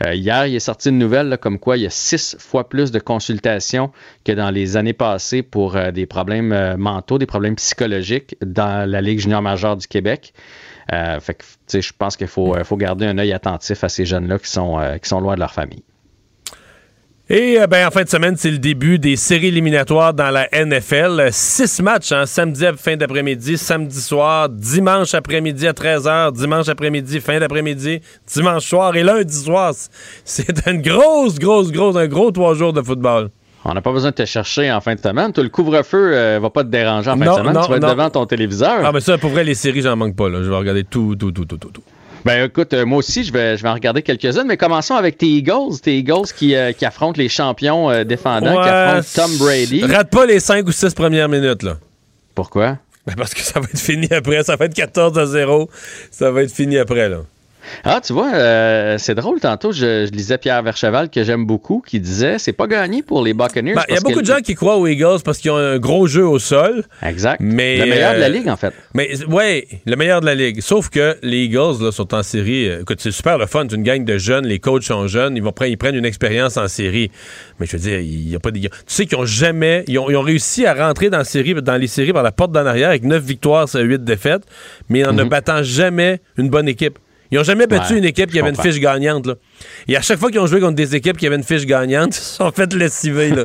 euh, 0.05 0.14
hier, 0.14 0.46
il 0.46 0.55
est 0.55 0.60
sorti 0.60 0.88
une 0.88 0.98
nouvelle 0.98 1.38
comme 1.40 1.59
quoi 1.59 1.76
il 1.76 1.82
y 1.82 1.86
a 1.86 1.90
six 1.90 2.36
fois 2.38 2.68
plus 2.68 2.90
de 2.90 2.98
consultations 2.98 3.90
que 4.24 4.32
dans 4.32 4.51
les 4.51 4.76
années 4.76 4.92
passées 4.92 5.42
pour 5.42 5.76
des 5.92 6.06
problèmes 6.06 6.76
mentaux, 6.76 7.18
des 7.18 7.26
problèmes 7.26 7.56
psychologiques 7.56 8.36
dans 8.44 8.88
la 8.88 9.01
Ligue 9.01 9.18
junior 9.18 9.42
majeure 9.42 9.76
du 9.76 9.86
Québec. 9.86 10.32
fait 10.90 11.34
que, 11.34 11.80
je 11.80 11.92
pense 11.96 12.16
qu'il 12.16 12.26
faut, 12.26 12.55
garder 12.76 13.06
un 13.06 13.18
œil 13.18 13.32
attentif 13.32 13.84
à 13.84 13.88
ces 13.88 14.06
jeunes-là 14.06 14.38
qui 14.38 14.51
sont 14.51 15.20
loin 15.20 15.34
de 15.34 15.40
leur 15.40 15.52
famille. 15.52 15.82
Et 17.30 17.59
euh, 17.59 17.66
ben, 17.66 17.86
en 17.86 17.90
fin 17.90 18.02
de 18.02 18.09
semaine, 18.10 18.34
c'est 18.36 18.51
le 18.51 18.59
début 18.59 18.98
des 18.98 19.16
séries 19.16 19.46
éliminatoires 19.46 20.12
dans 20.12 20.30
la 20.30 20.46
NFL. 20.52 21.30
Six 21.32 21.80
matchs, 21.80 22.12
hein, 22.12 22.26
samedi 22.26 22.66
à 22.66 22.74
fin 22.74 22.98
d'après-midi, 22.98 23.56
samedi 23.56 23.98
soir, 23.98 24.51
dimanche 24.51 25.14
après-midi 25.14 25.66
à 25.66 25.72
13h, 25.72 26.32
dimanche 26.32 26.68
après-midi, 26.68 27.20
fin 27.20 27.40
d'après-midi, 27.40 28.01
dimanche 28.26 28.66
soir 28.66 28.94
et 28.94 29.02
lundi 29.02 29.34
soir. 29.34 29.72
C'est 30.26 30.66
une 30.66 30.82
grosse, 30.82 31.38
grosse, 31.38 31.72
grosse, 31.72 31.96
un 31.96 32.09
gros 32.09 32.30
trois 32.30 32.52
jours 32.52 32.74
de 32.74 32.82
football. 32.82 33.30
On 33.64 33.72
n'a 33.72 33.80
pas 33.80 33.92
besoin 33.92 34.10
de 34.10 34.16
te 34.16 34.26
chercher 34.26 34.70
en 34.70 34.82
fin 34.82 34.94
de 34.94 35.01
semaine. 35.01 35.32
Tout 35.32 35.42
le 35.42 35.48
couvre-feu 35.48 36.10
euh, 36.12 36.38
va 36.42 36.51
pas 36.51 36.62
te 36.62 36.68
déranger 36.68 37.09
en 37.09 37.16
fin 37.16 37.24
de 37.24 37.30
semaine. 37.38 37.59
tu 37.62 37.70
vas 37.70 37.76
être 37.76 37.88
devant 37.88 38.10
ton 38.10 38.26
téléviseur. 38.26 38.80
Ah, 38.84 38.92
mais 38.92 39.01
ça, 39.01 39.16
pour 39.16 39.30
vrai, 39.30 39.44
les 39.44 39.55
séries, 39.55 39.80
j'en 39.80 39.96
manque 39.96 40.14
pas. 40.14 40.28
Là. 40.28 40.42
Je 40.42 40.51
vais 40.51 40.56
regarder 40.56 40.84
tout, 40.84 41.16
tout, 41.16 41.32
tout, 41.32 41.46
tout, 41.46 41.56
tout. 41.56 41.70
tout. 41.70 41.82
Ben 42.24 42.46
écoute, 42.46 42.72
euh, 42.72 42.86
moi 42.86 42.98
aussi, 42.98 43.22
je 43.22 43.32
vais, 43.32 43.56
je 43.59 43.62
vais 43.62 43.68
en 43.68 43.74
regarder 43.74 44.02
quelques-unes, 44.02 44.46
mais 44.46 44.56
commençons 44.56 44.94
avec 44.94 45.18
tes 45.18 45.26
Eagles. 45.26 45.78
Tes 45.82 45.98
Eagles 45.98 46.28
qui, 46.34 46.55
euh, 46.55 46.72
qui 46.72 46.86
affrontent 46.86 47.20
les 47.20 47.28
champions 47.28 47.90
euh, 47.90 48.05
défendants, 48.05 48.62
qui 48.62 48.68
affrontent 48.68 49.06
Tom 49.14 49.36
Brady. 49.38 49.84
Rate 49.84 50.10
pas 50.10 50.24
les 50.24 50.40
5 50.40 50.66
ou 50.66 50.72
6 50.72 50.94
premières 50.94 51.28
minutes, 51.28 51.62
là. 51.62 51.76
Pourquoi? 52.34 52.78
Ben 53.06 53.14
parce 53.16 53.34
que 53.34 53.40
ça 53.40 53.60
va 53.60 53.66
être 53.66 53.78
fini 53.78 54.09
après. 54.10 54.42
Ça 54.42 54.56
va 54.56 54.64
être 54.64 54.74
14 54.74 55.18
à 55.18 55.26
0. 55.26 55.68
Ça 56.10 56.30
va 56.30 56.42
être 56.42 56.52
fini 56.52 56.78
après, 56.78 57.10
là. 57.10 57.18
Ah, 57.85 58.01
tu 58.05 58.12
vois, 58.12 58.32
euh, 58.35 58.97
c'est 58.99 59.15
drôle. 59.15 59.41
Tantôt, 59.41 59.73
je, 59.73 60.07
je 60.07 60.11
lisais 60.12 60.39
Pierre 60.39 60.62
Vercheval, 60.62 61.11
que 61.11 61.23
j'aime 61.24 61.47
beaucoup, 61.47 61.82
qui 61.86 62.01
disait 62.01 62.39
c'est 62.39 62.53
pas 62.53 62.66
gagné 62.66 63.03
pour 63.03 63.23
les 63.24 63.35
Buccaneers. 63.35 63.74
Ben, 63.74 63.82
Il 63.89 63.95
y 63.95 63.99
a 63.99 64.01
beaucoup 64.01 64.20
de 64.20 64.27
gens 64.27 64.41
qui 64.43 64.55
croient 64.55 64.77
aux 64.77 64.86
Eagles 64.86 65.19
parce 65.24 65.39
qu'ils 65.39 65.51
ont 65.51 65.57
un 65.57 65.78
gros 65.78 66.07
jeu 66.07 66.27
au 66.27 66.39
sol. 66.39 66.85
Exact. 67.03 67.41
Mais, 67.41 67.78
Le 67.78 67.86
meilleur 67.86 68.15
de 68.15 68.20
la 68.20 68.27
euh, 68.27 68.28
ligue, 68.28 68.49
en 68.49 68.57
fait. 68.57 68.73
Mais 68.95 69.24
ouais, 69.27 69.66
le 69.86 69.97
meilleur 69.97 70.20
de 70.20 70.27
la 70.27 70.35
ligue. 70.35 70.61
Sauf 70.61 70.89
que 70.89 71.16
les 71.23 71.45
Eagles 71.45 71.82
là, 71.82 71.93
sont 71.93 72.15
en 72.15 72.23
série. 72.23 72.69
euh, 72.69 72.81
Écoute, 72.82 72.99
c'est 73.01 73.11
super 73.11 73.39
le 73.39 73.47
fun. 73.47 73.66
C'est 73.69 73.77
une 73.77 73.82
gang 73.82 74.05
de 74.05 74.19
jeunes. 74.19 74.47
Les 74.47 74.59
coachs 74.59 74.85
sont 74.85 75.07
jeunes. 75.07 75.36
Ils 75.36 75.43
vont 75.43 75.53
prendre, 75.53 75.70
ils 75.70 75.77
prennent 75.78 75.95
une 75.97 76.05
expérience 76.05 76.57
en 76.57 76.69
série. 76.69 77.11
Mais 77.59 77.66
je 77.66 77.73
veux 77.77 77.82
dire, 77.82 78.01
il 78.01 78.28
y 78.28 78.36
a 78.36 78.41
pas 78.41 78.51
de. 78.51 78.59
Tu 78.59 78.69
sais 78.86 79.07
qu'ils 79.07 79.19
ont 79.19 79.27
jamais. 79.27 79.85
Ils 79.89 79.99
ont, 79.99 80.11
ils 80.11 80.16
ont 80.16 80.23
réussi 80.23 80.66
à 80.66 80.74
rentrer 80.74 81.11
dans, 81.11 81.19
la 81.19 81.24
série, 81.24 81.55
dans 81.55 81.77
les 81.77 81.86
séries 81.86 82.12
par 82.12 82.23
la 82.23 82.32
porte 82.32 82.53
d'en 82.53 82.66
arrière 82.66 82.89
avec 82.91 83.05
9 83.05 83.23
victoires 83.23 83.69
sur 83.69 83.81
8 83.81 84.05
défaites, 84.05 84.43
mais 84.89 85.07
en 85.07 85.12
ne 85.12 85.24
battant 85.24 85.62
jamais 85.62 86.20
une 86.36 86.49
bonne 86.49 86.69
équipe. 86.69 86.99
Ils 87.35 87.39
n'ont 87.39 87.43
jamais 87.43 87.66
battu 87.66 87.94
Ouais, 87.94 87.98
une 87.98 88.05
équipe 88.05 88.31
qui 88.31 88.36
je 88.36 88.43
avait 88.43 88.51
une 88.51 88.56
fiche 88.62 88.78
gagnante. 88.78 89.27
Là. 89.27 89.35
Et 89.89 89.97
à 89.97 90.01
chaque 90.02 90.20
fois 90.20 90.31
qu'ils 90.31 90.39
ont 90.39 90.47
joué 90.47 90.61
contre 90.61 90.77
des 90.77 90.94
équipes 90.94 91.16
qui 91.16 91.27
avaient 91.27 91.35
une 91.35 91.43
fiche 91.43 91.66
gagnante, 91.66 92.11
ils 92.16 92.20
se 92.20 92.36
sont 92.36 92.52
fait 92.52 92.73
lessiver. 92.73 93.31
Là. 93.31 93.44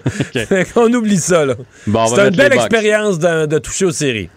Qu'on 0.74 0.94
oublie 0.94 1.18
ça. 1.18 1.46
Bon, 1.88 2.02
on 2.04 2.06
C'est 2.16 2.28
une 2.28 2.36
belle 2.36 2.54
expérience 2.54 3.18
de, 3.18 3.48
de 3.48 3.58
toucher 3.58 3.86
aux 3.86 3.92
séries. 3.92 4.30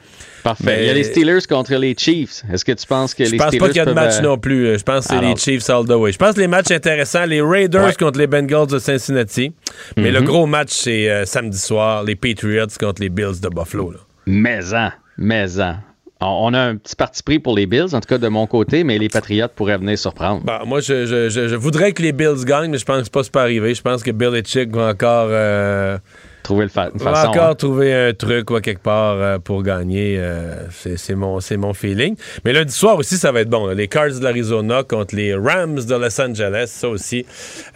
Parfait. 0.43 0.65
Mais- 0.65 0.83
Il 0.83 0.87
y 0.87 0.91
a 0.91 0.95
les 0.95 1.05
Steelers 1.05 1.43
contre 1.49 1.74
les 1.77 1.95
Chiefs. 1.97 2.43
Est-ce 2.53 2.65
que 2.65 2.73
tu 2.73 2.85
penses 2.87 3.15
que 3.15 3.24
Je 3.27 3.31
les 3.33 3.37
pense 3.37 3.49
Steelers 3.49 3.61
pas 3.61 3.69
qu'il 3.69 3.77
y 3.77 3.81
a 3.81 3.85
de 3.85 3.93
peuvent, 3.93 4.05
match 4.05 4.15
euh, 4.19 4.23
non 4.23 4.39
plus. 4.39 4.79
Je 4.79 4.83
pense 4.83 5.05
que 5.05 5.11
c'est 5.12 5.19
Alors- 5.19 5.31
les 5.35 5.37
Chiefs 5.37 5.69
all 5.70 5.85
the 5.87 5.91
way. 5.93 6.11
Je 6.12 6.19
pense 6.19 6.35
que 6.35 6.41
les 6.41 6.49
matchs 6.49 6.70
intéressants, 6.73 7.27
les 7.27 7.41
Raiders 7.43 7.85
Ouais. 7.85 7.95
contre 7.95 8.19
les 8.19 8.27
Bengals 8.27 8.66
de 8.69 8.79
Cincinnati. 8.79 9.53
Mais 9.99 10.09
Mhm. 10.11 10.15
le 10.15 10.23
gros 10.23 10.47
match, 10.47 10.70
c'est 10.73 11.11
euh, 11.11 11.27
samedi 11.27 11.59
soir, 11.59 12.03
les 12.05 12.16
Patriots 12.16 12.66
contre 12.81 13.03
les 13.03 13.09
Bills 13.11 13.41
de 13.41 13.49
Buffalo. 13.51 13.93
là. 13.93 13.99
Mais-en, 14.27 14.91
mais-en. 15.19 15.77
On 16.24 16.55
a 16.55 16.61
un 16.61 16.77
petit 16.77 16.97
parti 16.97 17.23
pris 17.23 17.39
pour 17.39 17.57
les 17.57 17.66
Bills, 17.66 17.94
en 17.94 18.01
tout 18.01 18.09
cas 18.09 18.19
de 18.19 18.28
mon 18.28 18.47
côté, 18.47 18.85
mais 18.85 18.99
les 18.99 19.09
Patriots 19.09 19.49
pourraient 19.55 19.78
venir 19.78 19.99
surprendre. 19.99 20.43
Bah, 20.44 20.62
moi, 20.66 20.81
je, 20.81 21.55
voudrais 21.55 21.93
que 21.93 22.03
les 22.03 22.12
Bills 22.12 22.44
gagnent, 22.44 22.70
mais 22.70 22.78
je 22.78 22.85
pense 22.85 23.09
que 23.09 23.23
c'est 23.23 23.32
pas 23.32 23.43
arrivé. 23.43 23.74
Je 23.74 23.82
pense 23.82 24.03
que 24.03 24.11
Bill 24.11 24.35
et 24.35 24.44
Chick 24.44 24.70
vont 24.73 24.89
encore, 24.89 25.28
euh, 25.31 25.99
Trouver 26.43 26.64
le 26.64 26.70
fa- 26.70 26.90
une 26.93 26.98
vont 26.98 27.12
façon. 27.12 27.28
encore 27.28 27.51
hein. 27.51 27.55
trouver 27.55 27.94
un 27.94 28.12
truc 28.14 28.51
ou 28.51 28.59
quelque 28.60 28.82
part 28.82 29.14
euh, 29.16 29.39
pour 29.39 29.62
gagner. 29.62 30.16
euh, 30.19 30.56
c'est 30.97 31.14
mon, 31.14 31.39
mon 31.59 31.73
feeling. 31.74 32.16
Mais 32.44 32.52
lundi 32.52 32.73
soir 32.73 32.97
aussi, 32.98 33.16
ça 33.16 33.31
va 33.31 33.43
être 33.43 33.48
bon. 33.48 33.66
là. 33.66 33.74
Les 33.74 33.86
Cards 33.86 34.19
de 34.19 34.24
l'Arizona 34.24 34.82
contre 34.82 35.14
les 35.14 35.35
Rams 35.35 35.77
de 35.85 35.94
Los 35.94 36.20
Angeles, 36.20 36.66
ça 36.66 36.89
aussi. 36.89 37.24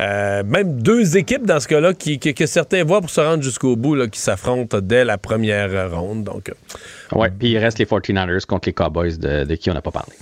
Euh, 0.00 0.42
même 0.44 0.80
deux 0.82 1.16
équipes 1.16 1.46
dans 1.46 1.60
ce 1.60 1.68
cas-là 1.68 1.94
qui, 1.94 2.18
qui- 2.18 2.34
que 2.34 2.46
certains 2.46 2.82
voient 2.82 3.00
pour 3.00 3.10
se 3.10 3.20
rendre 3.20 3.42
jusqu'au 3.42 3.76
bout, 3.76 3.94
là, 3.94 4.08
qui 4.08 4.18
s'affrontent 4.20 4.78
dès 4.82 5.04
la 5.04 5.16
première 5.18 5.90
ronde. 5.92 6.24
Donc, 6.24 6.52
Ouais, 7.12 7.30
puis 7.30 7.50
il 7.50 7.58
reste 7.58 7.78
les 7.78 7.84
49ers 7.86 8.46
contre 8.46 8.68
les 8.68 8.72
Cowboys 8.72 9.16
de, 9.16 9.44
de 9.44 9.54
qui 9.54 9.70
on 9.70 9.74
n'a 9.74 9.80
pas 9.82 9.92
parlé. 9.92 10.12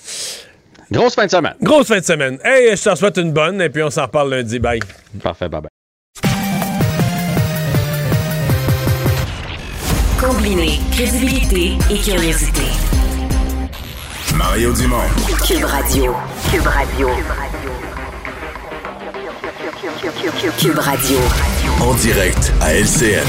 Grosse 0.92 1.14
fin 1.14 1.24
de 1.24 1.30
semaine. 1.30 1.54
grosse 1.62 1.86
fin 1.88 1.98
de 1.98 2.04
semaine. 2.04 2.38
Hey, 2.44 2.76
je 2.76 2.84
t'en 2.84 2.94
souhaite 2.94 3.16
une 3.16 3.32
bonne 3.32 3.60
et 3.62 3.70
puis 3.70 3.82
on 3.82 3.88
s'en 3.90 4.02
reparle 4.02 4.30
lundi. 4.30 4.58
Bye. 4.58 4.80
Parfait, 5.22 5.48
bye 5.48 5.62
bye. 5.62 5.70
Combiner 10.26 10.80
crédibilité 10.90 11.76
et 11.90 11.98
curiosité. 11.98 12.62
Mario 14.34 14.72
Dumont. 14.72 14.96
Cube 15.46 15.64
Radio. 15.64 16.14
Cube 16.50 16.66
Radio. 16.66 17.08
Cube 20.58 20.78
Radio. 20.78 21.18
En 21.82 21.94
direct 21.96 22.54
à 22.62 22.72
LCN. 22.72 23.26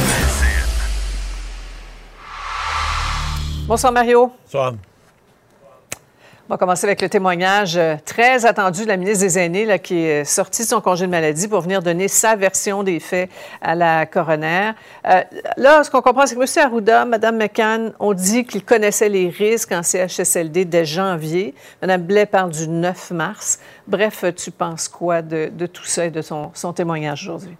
Bonsoir 3.67 3.91
Mario. 3.91 4.31
Soir. 4.49 4.71
On 6.47 6.53
va 6.53 6.57
commencer 6.59 6.85
avec 6.85 7.01
le 7.01 7.09
témoignage 7.09 7.75
euh, 7.75 7.95
très 8.05 8.45
attendu 8.45 8.83
de 8.83 8.87
la 8.87 8.97
ministre 8.97 9.25
des 9.25 9.39
Aînés 9.39 9.65
là, 9.65 9.79
qui 9.79 9.97
est 9.97 10.23
sortie 10.25 10.61
de 10.61 10.67
son 10.67 10.79
congé 10.79 11.07
de 11.07 11.11
maladie 11.11 11.47
pour 11.47 11.61
venir 11.61 11.81
donner 11.81 12.07
sa 12.07 12.35
version 12.35 12.83
des 12.83 12.99
faits 12.99 13.31
à 13.63 13.73
la 13.73 14.05
coroner. 14.05 14.73
Euh, 15.07 15.23
là, 15.57 15.83
ce 15.83 15.89
qu'on 15.89 16.03
comprend, 16.03 16.27
c'est 16.27 16.35
que 16.35 16.41
M. 16.41 16.63
Arruda, 16.63 17.05
Mme 17.05 17.37
McCann 17.37 17.93
ont 17.99 18.13
dit 18.13 18.45
qu'ils 18.45 18.63
connaissaient 18.63 19.09
les 19.09 19.29
risques 19.29 19.71
en 19.71 19.81
CHSLD 19.81 20.65
dès 20.65 20.85
janvier. 20.85 21.55
Mme 21.81 22.03
Blais 22.03 22.27
parle 22.27 22.51
du 22.51 22.67
9 22.67 23.09
mars. 23.09 23.59
Bref, 23.87 24.23
tu 24.35 24.51
penses 24.51 24.87
quoi 24.87 25.23
de, 25.23 25.49
tout 25.65 25.85
ça 25.85 26.05
et 26.05 26.11
de 26.11 26.21
son 26.21 26.73
témoignage 26.75 27.23
aujourd'hui? 27.23 27.57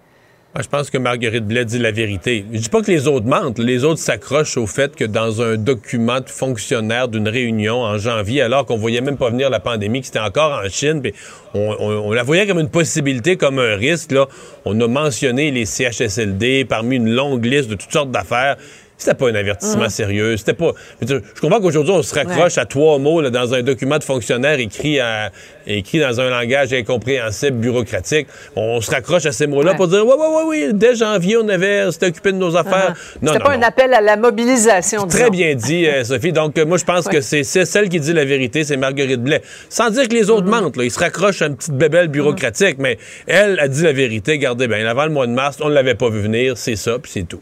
Je 0.58 0.70
pense 0.70 0.90
que 0.90 0.98
Marguerite 0.98 1.46
Blais 1.46 1.66
dit 1.66 1.80
la 1.80 1.92
vérité. 1.92 2.46
Je 2.54 2.60
dis 2.60 2.70
pas 2.70 2.82
que 2.82 2.90
les 2.90 3.10
autres 3.10 3.26
mentent. 3.26 3.60
Les 3.60 3.84
autres 3.84 4.00
s'accrochent 4.00 4.56
au 4.56 4.68
fait 4.68 4.96
que 4.96 5.04
dans 5.04 5.42
un 5.42 5.58
document 5.58 6.22
de 6.22 6.30
fonctionnaire 6.30 7.10
d'une 7.10 7.28
réunion 7.28 7.82
en 7.82 7.98
janvier, 7.98 8.42
alors 8.42 8.66
qu'on 8.66 8.78
voyait 8.78 9.02
même 9.02 9.18
pas 9.18 9.30
venir 9.30 9.50
la 9.50 9.60
pandémie, 9.60 10.00
que 10.00 10.06
c'était 10.08 10.20
encore 10.20 10.62
en 10.64 10.70
Chine, 10.70 11.02
puis 11.02 11.14
on, 11.54 12.10
la 12.14 12.24
voyait 12.24 12.48
comme 12.48 12.60
une 12.60 12.70
possibilité, 12.70 13.36
comme 13.36 13.60
un 13.60 13.76
risque. 13.76 14.16
On 14.64 14.80
a 14.80 14.88
mentionné 14.88 15.52
les 15.52 15.66
CHSLD 15.66 16.64
parmi 16.64 16.96
une 16.96 17.10
longue 17.10 17.44
liste 17.44 17.70
de 17.70 17.76
toutes 17.76 17.92
sortes 17.92 18.12
d'affaires. 18.12 18.56
C'était 18.98 19.14
pas 19.16 19.30
un 19.30 19.36
avertissement 19.36 19.84
Mhm. 19.84 19.90
sérieux. 19.90 20.38
C'était 20.38 20.54
pas. 20.54 20.72
Je, 21.02 21.16
comprends 21.42 21.60
qu'aujourd'hui, 21.60 21.94
on 21.94 22.02
se 22.02 22.16
raccroche 22.16 22.58
à 22.58 22.66
trois 22.66 22.98
mots 22.98 23.20
là, 23.22 23.30
dans 23.30 23.54
un 23.54 23.62
document 23.62 23.98
de 23.98 24.04
fonctionnaire 24.06 24.58
écrit, 24.60 25.00
à- 25.02 25.32
écrit 25.68 26.00
dans 26.00 26.22
un 26.22 26.30
langage 26.30 26.72
incompréhensible, 26.74 27.58
bureaucratique. 27.58 28.28
On 28.56 28.80
se 28.80 28.90
raccroche 28.92 29.26
à 29.26 29.32
ces 29.34 29.48
mots-là 29.48 29.72
Ouais. 29.72 29.78
pour 29.78 29.88
dire 29.90 30.06
Ouais, 30.06 30.14
ouais, 30.16 30.28
ouais, 30.28 30.44
oui, 30.48 30.68
dès 30.74 30.96
janvier, 30.96 31.36
on 31.38 31.48
avait. 31.50 31.92
s'était 31.92 32.08
occupé 32.08 32.32
de 32.32 32.38
nos 32.38 32.56
affaires. 32.56 32.94
Ah, 32.96 33.18
Non, 33.22 33.34
C'était 33.34 33.40
non, 33.40 33.46
pas 33.50 33.58
non. 33.58 33.64
un 33.64 33.68
appel 33.68 33.94
à 33.94 34.02
la 34.02 34.16
mobilisation, 34.18 35.08
Très 35.08 35.30
bien 35.30 35.56
dit, 35.56 35.86
euh, 35.88 36.04
Sophie. 36.06 36.32
Donc, 36.32 36.58
euh, 36.58 36.66
moi, 36.66 36.78
je 36.78 36.86
pense 36.86 37.06
Ouais. 37.08 37.14
que 37.16 37.22
c'est 37.22 37.44
celle 37.44 37.90
qui 37.90 38.00
dit 38.00 38.14
la 38.14 38.24
vérité, 38.26 38.64
c'est 38.64 38.78
Marguerite 38.78 39.22
Blais. 39.22 39.42
Sans 39.70 39.90
dire 39.90 40.08
que 40.08 40.14
les 40.14 40.30
autres 40.30 40.48
Mm-hmm. 40.48 40.62
mentent, 40.64 40.78
là. 40.78 40.84
Ils 40.86 40.92
se 40.92 41.00
raccrochent 41.00 41.42
à 41.42 41.48
une 41.48 41.58
petite 41.58 41.74
bébelle 41.74 42.08
bureaucratique, 42.08 42.78
mais 42.80 42.98
elle 43.28 43.60
a 43.60 43.68
dit 43.68 43.84
la 43.84 43.92
vérité. 43.94 44.34
Regardez 44.34 44.68
bien, 44.68 44.86
avant 44.88 45.04
le 45.06 45.12
mois 45.12 45.28
de 45.28 45.32
mars, 45.34 45.58
on 45.62 45.68
ne 45.70 45.74
l'avait 45.74 45.96
pas 45.96 46.10
vu 46.10 46.22
venir, 46.22 46.58
c'est 46.58 46.76
ça, 46.78 46.98
puis 47.00 47.12
c'est 47.14 47.28
tout. 47.28 47.42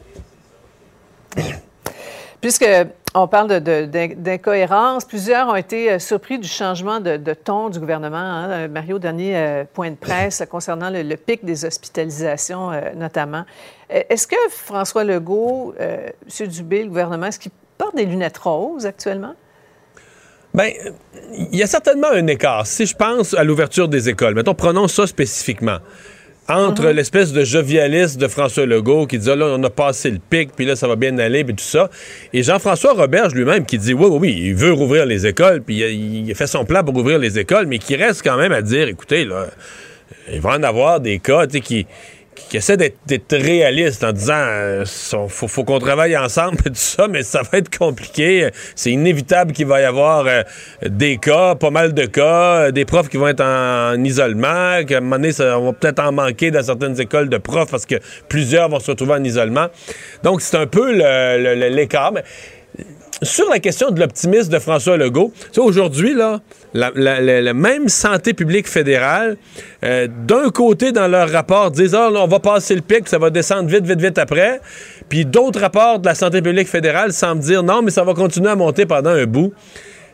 Puisque 2.41 2.67
on 3.15 3.27
parle 3.27 3.59
d'incohérence, 3.61 5.05
plusieurs 5.05 5.47
ont 5.47 5.55
été 5.55 5.91
euh, 5.91 5.99
surpris 5.99 6.39
du 6.39 6.47
changement 6.47 6.99
de, 6.99 7.15
de 7.15 7.33
ton 7.33 7.69
du 7.69 7.79
gouvernement. 7.79 8.17
hein. 8.17 8.49
Euh, 8.49 8.67
Mario, 8.67 8.99
dernier 8.99 9.37
euh, 9.37 9.63
point 9.71 9.91
de 9.91 9.95
presse 9.95 10.43
concernant 10.51 10.89
le, 10.89 11.03
le 11.03 11.15
pic 11.15 11.45
des 11.45 11.63
hospitalisations 11.63 12.71
euh, 12.71 12.81
notamment. 12.95 13.45
Est-ce 13.89 14.27
que 14.27 14.35
François 14.49 15.03
Legault, 15.03 15.73
euh, 15.79 16.09
M. 16.39 16.47
Dubé, 16.47 16.83
le 16.83 16.89
gouvernement, 16.89 17.27
est-ce 17.27 17.39
qu'il 17.39 17.51
porte 17.77 17.95
des 17.95 18.05
lunettes 18.05 18.39
roses 18.39 18.85
actuellement? 18.85 19.35
Ben, 20.53 20.71
il 21.33 21.55
y 21.55 21.63
a 21.63 21.67
certainement 21.67 22.09
un 22.11 22.27
écart. 22.27 22.67
Si 22.67 22.85
je 22.85 22.95
pense 22.95 23.33
à 23.33 23.43
l'ouverture 23.43 23.87
des 23.87 24.09
écoles, 24.09 24.35
mettons, 24.35 24.53
prenons 24.53 24.87
ça 24.87 25.07
spécifiquement. 25.07 25.77
Entre 26.49 26.89
l'espèce 26.89 27.31
de 27.31 27.45
jovialisme 27.45 28.19
de 28.19 28.27
François 28.27 28.65
Legault 28.65 29.07
qui 29.07 29.17
dit 29.17 29.29
Ah, 29.29 29.35
là, 29.35 29.45
on 29.57 29.63
a 29.63 29.69
passé 29.69 30.11
le 30.11 30.19
pic, 30.19 30.51
puis 30.53 30.65
là, 30.65 30.75
ça 30.75 30.89
va 30.89 30.97
bien 30.97 31.17
aller, 31.17 31.45
puis 31.45 31.55
tout 31.55 31.63
ça. 31.63 31.89
Et 32.33 32.43
Jean-François 32.43 32.93
Roberge 32.93 33.33
lui-même 33.33 33.65
qui 33.65 33.77
dit 33.77 33.93
Oui, 33.93 34.07
oui, 34.09 34.17
oui, 34.19 34.41
il 34.47 34.55
veut 34.55 34.73
rouvrir 34.73 35.05
les 35.05 35.25
écoles, 35.25 35.61
puis 35.61 35.77
il, 35.77 36.27
il 36.27 36.35
fait 36.35 36.47
son 36.47 36.65
plan 36.65 36.83
pour 36.83 36.97
ouvrir 36.97 37.17
les 37.17 37.39
écoles, 37.39 37.65
mais 37.67 37.79
qui 37.79 37.95
reste 37.95 38.23
quand 38.23 38.35
même 38.35 38.51
à 38.51 38.61
dire 38.61 38.89
Écoutez, 38.89 39.23
là, 39.23 39.47
il 40.33 40.41
va 40.41 40.57
en 40.57 40.63
avoir 40.63 40.99
des 40.99 41.19
cas, 41.19 41.47
tu 41.47 41.53
sais, 41.53 41.61
qui 41.61 41.87
qui 42.49 42.57
essaie 42.57 42.77
d'être 42.77 43.35
réaliste 43.35 44.03
en 44.03 44.11
disant 44.11 44.33
euh, 44.37 44.85
faut, 44.85 45.63
qu'on 45.63 45.79
travaille 45.79 46.17
ensemble 46.17 46.57
et 46.65 46.69
tout 46.69 46.75
ça, 46.75 47.07
mais 47.07 47.23
ça 47.23 47.41
va 47.41 47.57
être 47.57 47.75
compliqué. 47.75 48.49
C'est 48.75 48.91
inévitable 48.91 49.51
qu'il 49.53 49.67
va 49.67 49.81
y 49.81 49.83
avoir 49.83 50.25
euh, 50.27 50.43
des 50.85 51.17
cas, 51.17 51.55
pas 51.55 51.69
mal 51.69 51.93
de 51.93 52.05
cas, 52.05 52.67
euh, 52.67 52.71
des 52.71 52.85
profs 52.85 53.09
qui 53.09 53.17
vont 53.17 53.27
être 53.27 53.41
en, 53.41 53.93
en 53.93 54.03
isolement, 54.03 54.83
qu'à 54.85 54.97
un 54.97 55.01
moment 55.01 55.17
donné, 55.17 55.31
ça, 55.31 55.59
on 55.59 55.65
va 55.65 55.73
peut-être 55.73 55.99
en 55.99 56.11
manquer 56.11 56.51
dans 56.51 56.63
certaines 56.63 56.99
écoles 56.99 57.29
de 57.29 57.37
profs 57.37 57.71
parce 57.71 57.85
que 57.85 57.95
plusieurs 58.29 58.69
vont 58.69 58.79
se 58.79 58.91
retrouver 58.91 59.13
en 59.13 59.23
isolement. 59.23 59.67
Donc, 60.23 60.41
c'est 60.41 60.57
un 60.57 60.67
peu 60.67 60.91
l'écart. 61.69 62.13
Sur 63.23 63.49
la 63.49 63.59
question 63.59 63.91
de 63.91 63.99
l'optimisme 63.99 64.51
de 64.51 64.59
François 64.59 64.97
Legault, 64.97 65.31
aujourd'hui, 65.57 66.13
là, 66.13 66.41
la, 66.73 67.53
même 67.53 67.89
santé 67.89 68.33
publique 68.33 68.67
fédérale, 68.67 69.37
euh, 69.83 70.07
d'un 70.25 70.49
côté, 70.49 70.91
dans 70.91 71.07
leur 71.07 71.29
rapport, 71.29 71.71
disent 71.71 71.95
Ah, 71.95 72.09
là, 72.09 72.21
on 72.23 72.27
va 72.27 72.39
passer 72.39 72.75
le 72.75 72.81
pic, 72.81 73.07
ça 73.07 73.17
va 73.17 73.29
descendre 73.29 73.69
vite, 73.69 73.85
vite, 73.85 74.01
vite 74.01 74.17
après. 74.17 74.61
Puis 75.09 75.25
d'autres 75.25 75.59
rapports 75.59 75.99
de 75.99 76.05
la 76.05 76.15
santé 76.15 76.41
publique 76.41 76.67
fédérale 76.67 77.13
semblent 77.13 77.41
dire 77.41 77.63
non, 77.63 77.81
mais 77.81 77.91
ça 77.91 78.03
va 78.03 78.13
continuer 78.13 78.49
à 78.49 78.55
monter 78.55 78.85
pendant 78.85 79.11
un 79.11 79.25
bout. 79.25 79.53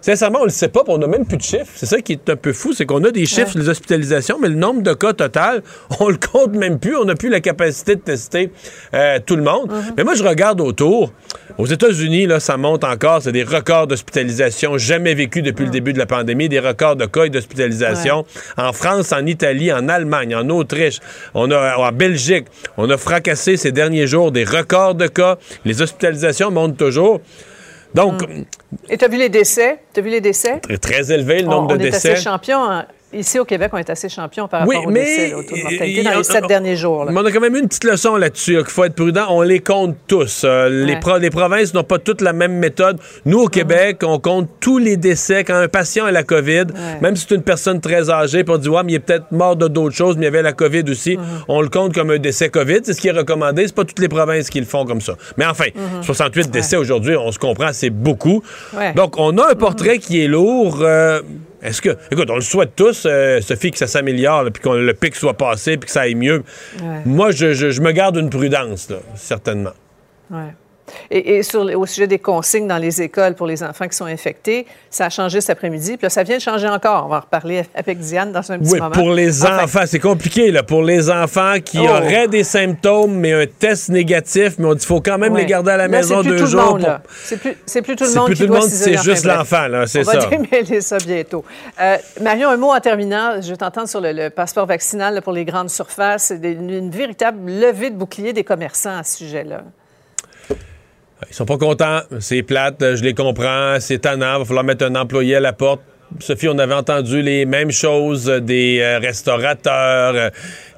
Sincèrement, 0.01 0.39
on 0.41 0.45
le 0.45 0.49
sait 0.49 0.69
pas, 0.69 0.83
puis 0.83 0.93
on 0.93 0.97
n'a 0.97 1.07
même 1.07 1.25
plus 1.25 1.37
de 1.37 1.41
chiffres. 1.41 1.71
C'est 1.75 1.85
ça 1.85 2.01
qui 2.01 2.13
est 2.13 2.29
un 2.29 2.35
peu 2.35 2.53
fou, 2.53 2.73
c'est 2.73 2.85
qu'on 2.85 3.03
a 3.03 3.11
des 3.11 3.25
chiffres 3.25 3.51
sur 3.51 3.59
les 3.59 3.69
hospitalisations, 3.69 4.37
mais 4.39 4.49
le 4.49 4.55
nombre 4.55 4.81
de 4.81 4.93
cas 4.93 5.13
total, 5.13 5.61
on 5.99 6.09
le 6.09 6.17
compte 6.17 6.53
même 6.53 6.79
plus. 6.79 6.95
On 6.95 7.05
n'a 7.05 7.15
plus 7.15 7.29
la 7.29 7.41
capacité 7.41 7.95
de 7.95 8.01
tester 8.01 8.51
euh, 8.93 9.19
tout 9.25 9.35
le 9.35 9.43
monde. 9.43 9.71
Mais 9.97 10.03
moi, 10.03 10.13
je 10.15 10.23
regarde 10.23 10.61
autour. 10.61 11.11
Aux 11.57 11.65
États-Unis, 11.65 12.25
là, 12.25 12.39
ça 12.39 12.55
monte 12.55 12.83
encore. 12.83 13.21
C'est 13.21 13.31
des 13.31 13.43
records 13.43 13.87
d'hospitalisation 13.87 14.77
jamais 14.77 15.13
vécus 15.13 15.43
depuis 15.43 15.65
le 15.65 15.71
début 15.71 15.91
de 15.91 15.97
la 15.97 16.05
pandémie, 16.05 16.47
des 16.47 16.59
records 16.59 16.95
de 16.95 17.05
cas 17.05 17.25
et 17.25 17.29
d'hospitalisation. 17.29 18.25
En 18.57 18.71
France, 18.71 19.11
en 19.11 19.25
Italie, 19.25 19.71
en 19.73 19.89
Allemagne, 19.89 20.35
en 20.35 20.47
Autriche, 20.49 20.99
on 21.33 21.51
a 21.51 21.77
en 21.77 21.91
Belgique, 21.91 22.45
on 22.77 22.89
a 22.89 22.97
fracassé 22.97 23.57
ces 23.57 23.71
derniers 23.71 24.07
jours 24.07 24.31
des 24.31 24.43
records 24.43 24.95
de 24.95 25.07
cas. 25.07 25.37
Les 25.65 25.81
hospitalisations 25.81 26.51
montent 26.51 26.77
toujours. 26.77 27.19
Donc, 27.95 28.21
Et 28.89 28.97
tu 28.97 29.05
as 29.05 29.07
vu 29.07 29.17
les 29.17 29.29
décès? 29.29 29.79
Tu 29.93 29.99
as 29.99 30.03
vu 30.03 30.09
les 30.09 30.21
décès? 30.21 30.59
très, 30.59 30.77
très 30.77 31.11
élevé 31.11 31.41
le 31.41 31.47
On, 31.47 31.51
nombre 31.51 31.73
on 31.73 31.77
de 31.77 31.81
est 31.85 31.91
décès. 31.91 32.11
assez 32.13 32.21
champion. 32.23 32.57
en- 32.59 32.83
ici 33.13 33.39
au 33.39 33.45
Québec, 33.45 33.71
on 33.73 33.77
est 33.77 33.89
assez 33.89 34.09
champion 34.09 34.47
par 34.47 34.67
Oui, 34.67 34.75
rapport 34.75 34.89
au 34.89 34.93
mais- 34.93 35.03
décès, 35.03 35.33
au 35.33 35.43
taux 35.43 35.55
de 35.55 35.61
mortalité, 35.63 36.03
dans 36.03 36.17
les 36.17 36.23
sept 36.23 36.47
derniers 36.47 36.75
jours. 36.75 37.05
là. 37.05 37.11
Mais 37.11 37.19
on 37.19 37.25
a 37.25 37.31
quand 37.31 37.39
même 37.39 37.55
une 37.55 37.67
petite 37.67 37.83
leçon 37.83 38.15
là-dessus, 38.15 38.53
là, 38.53 38.59
qu'il 38.63 38.71
faut 38.71 38.83
être 38.83 38.95
prudent. 38.95 39.25
On 39.29 39.41
les 39.41 39.59
compte 39.59 39.95
tous. 40.07 40.43
Euh, 40.45 40.69
les, 40.85 40.95
pro- 40.97 41.17
les 41.17 41.29
provinces 41.29 41.73
n'ont 41.73 41.83
pas 41.83 41.97
toutes 41.99 42.21
la 42.21 42.33
même 42.33 42.53
méthode. 42.53 42.97
Nous, 43.25 43.39
au 43.39 43.47
Québec, 43.47 44.01
on 44.03 44.19
compte 44.19 44.49
tous 44.59 44.77
les 44.77 44.97
décès. 44.97 45.43
Quand 45.43 45.55
un 45.55 45.67
patient 45.67 46.05
a 46.05 46.11
la 46.11 46.23
COVID, 46.23 46.65
même 47.01 47.15
si 47.15 47.25
c'est 47.27 47.35
une 47.35 47.43
personne 47.43 47.81
très 47.81 48.09
âgée, 48.09 48.43
puis 48.43 48.53
on 48.53 48.57
dit, 48.57 48.69
ouais, 48.69 48.83
mais 48.83 48.91
il 48.93 48.95
est 48.95 48.99
peut-être 48.99 49.31
mort 49.31 49.55
de 49.55 49.67
d'autres 49.67 49.95
choses, 49.95 50.15
mais 50.17 50.23
il 50.23 50.25
y 50.25 50.27
avait 50.27 50.41
la 50.41 50.53
COVID 50.53 50.83
aussi, 50.89 51.17
on 51.47 51.61
le 51.61 51.69
compte 51.69 51.93
comme 51.93 52.11
un 52.11 52.19
décès 52.19 52.49
COVID. 52.49 52.79
C'est 52.83 52.93
ce 52.93 53.01
qui 53.01 53.07
est 53.07 53.11
recommandé. 53.11 53.65
C'est 53.67 53.75
pas 53.75 53.85
toutes 53.85 53.99
les 53.99 54.09
provinces 54.09 54.49
qui 54.49 54.59
le 54.59 54.65
font 54.65 54.85
comme 54.85 55.01
ça. 55.01 55.13
Mais 55.37 55.45
enfin, 55.45 55.65
68 56.01 56.51
décès 56.51 56.75
aujourd'hui, 56.77 57.15
on 57.15 57.31
se 57.31 57.39
comprend, 57.39 57.69
c'est 57.73 57.89
beaucoup. 57.89 58.43
Donc, 58.95 59.15
on 59.17 59.37
a 59.37 59.51
un 59.51 59.55
portrait 59.55 59.97
qui 59.97 60.23
est 60.23 60.27
lourd. 60.27 60.79
euh, 60.81 61.21
est-ce 61.61 61.81
que, 61.81 61.97
écoute, 62.11 62.29
on 62.29 62.35
le 62.35 62.41
souhaite 62.41 62.75
tous, 62.75 63.03
euh, 63.05 63.41
Sophie, 63.41 63.71
que 63.71 63.77
ça 63.77 63.87
s'améliore, 63.87 64.45
puis 64.53 64.61
que 64.63 64.69
le 64.69 64.93
pic 64.93 65.15
soit 65.15 65.33
passé, 65.35 65.77
puis 65.77 65.87
que 65.87 65.91
ça 65.91 66.01
aille 66.01 66.15
mieux. 66.15 66.43
Ouais. 66.81 67.01
Moi, 67.05 67.31
je, 67.31 67.53
je- 67.53 67.71
je 67.71 67.81
me 67.81 67.91
garde 67.91 68.17
une 68.17 68.29
prudence, 68.29 68.89
là, 68.89 68.97
certainement. 69.15 69.73
Ouais. 70.31 70.53
Et, 71.11 71.37
et 71.37 71.43
sur, 71.43 71.63
le- 71.63 71.75
au 71.77 71.85
sujet 71.85 72.07
des 72.07 72.19
consignes 72.19 72.67
dans 72.67 72.77
les 72.77 73.01
écoles 73.01 73.35
pour 73.35 73.47
les 73.47 73.63
enfants 73.63 73.87
qui 73.87 73.95
sont 73.95 74.05
infectés, 74.05 74.65
ça 74.89 75.05
a 75.05 75.09
changé 75.09 75.41
cet 75.41 75.51
après-midi. 75.51 75.97
Puis 75.97 76.05
là, 76.05 76.09
ça 76.09 76.23
vient 76.23 76.37
de 76.37 76.41
changer 76.41 76.67
encore. 76.67 77.05
On 77.05 77.09
va 77.09 77.17
en 77.17 77.21
reparler 77.21 77.63
avec 77.75 77.99
Diane 77.99 78.31
dans 78.31 78.51
un 78.51 78.59
petit 78.59 78.71
Oui, 78.73 78.79
moment. 78.79 78.91
pour 78.91 79.11
les 79.11 79.43
Enfin, 79.43 79.63
enfants, 79.63 79.83
c'est 79.85 79.99
compliqué, 79.99 80.51
là. 80.51 80.63
Pour 80.63 80.83
les 80.83 81.09
enfants 81.09 81.55
qui 81.63 81.79
Oh. 81.79 81.87
auraient 81.89 82.27
des 82.27 82.43
symptômes, 82.43 83.13
mais 83.15 83.33
un 83.33 83.45
test 83.45 83.89
négatif, 83.89 84.55
mais 84.57 84.65
on 84.65 84.73
dit 84.73 84.79
qu'il 84.79 84.87
faut 84.87 85.01
quand 85.01 85.17
même 85.17 85.35
les 85.35 85.45
garder 85.45 85.71
à 85.71 85.77
la 85.77 85.83
Là, 85.87 85.97
maison 85.97 86.17
c'est 86.17 86.29
plus 86.29 86.31
deux 86.31 86.37
tout 86.37 86.43
le 86.43 86.49
jours. 86.49 86.71
monde, 86.71 86.81
pour-. 86.81 86.99
C'est 87.23 87.37
plus, 87.37 87.57
c'est 87.65 87.81
plus 87.81 87.95
tout 87.95 88.03
le 88.03 88.09
C'est 88.09 88.15
monde 88.17 88.25
plus 88.27 88.35
qui 88.35 88.41
tout 88.45 88.47
le 88.53 88.59
monde, 88.59 88.67
c'est 88.69 88.97
juste 89.01 89.25
l'enfant, 89.25 89.67
là, 89.67 89.87
c'est 89.87 89.99
On 89.99 90.11
va 90.11 90.21
ça. 90.21 90.27
démêler 90.27 90.81
ça 90.81 90.97
bientôt. 90.97 91.43
Euh, 91.81 91.97
Marion, 92.21 92.49
un 92.49 92.57
mot 92.57 92.71
en 92.71 92.79
terminant. 92.79 93.41
Je 93.41 93.53
t'entends 93.55 93.85
sur 93.85 94.01
le, 94.01 94.11
le 94.11 94.29
passeport 94.29 94.65
vaccinal 94.65 95.13
là, 95.15 95.21
pour 95.21 95.33
les 95.33 95.45
grandes 95.45 95.69
surfaces. 95.69 96.25
C'est 96.39 96.51
une, 96.51 96.69
une 96.69 96.91
véritable 96.91 97.49
levée 97.51 97.89
de 97.89 97.95
bouclier 97.95 98.33
des 98.33 98.43
commerçants 98.43 98.97
à 98.97 99.03
ce 99.03 99.17
sujet-là. 99.17 99.61
Ils 101.27 101.35
sont 101.35 101.45
pas 101.45 101.57
contents, 101.57 101.99
c'est 102.19 102.43
plate, 102.43 102.95
je 102.95 103.03
les 103.03 103.13
comprends, 103.13 103.77
c'est 103.79 103.99
tannant, 103.99 104.35
il 104.35 104.39
va 104.39 104.45
falloir 104.45 104.63
mettre 104.63 104.85
un 104.85 104.95
employé 104.95 105.35
à 105.35 105.39
la 105.41 105.51
porte. 105.51 105.81
Sophie, 106.19 106.47
on 106.47 106.57
avait 106.57 106.73
entendu 106.73 107.21
les 107.21 107.45
mêmes 107.45 107.71
choses 107.71 108.25
des 108.25 108.79
euh, 108.81 108.97
restaurateurs, 108.97 110.15
euh, 110.15 110.29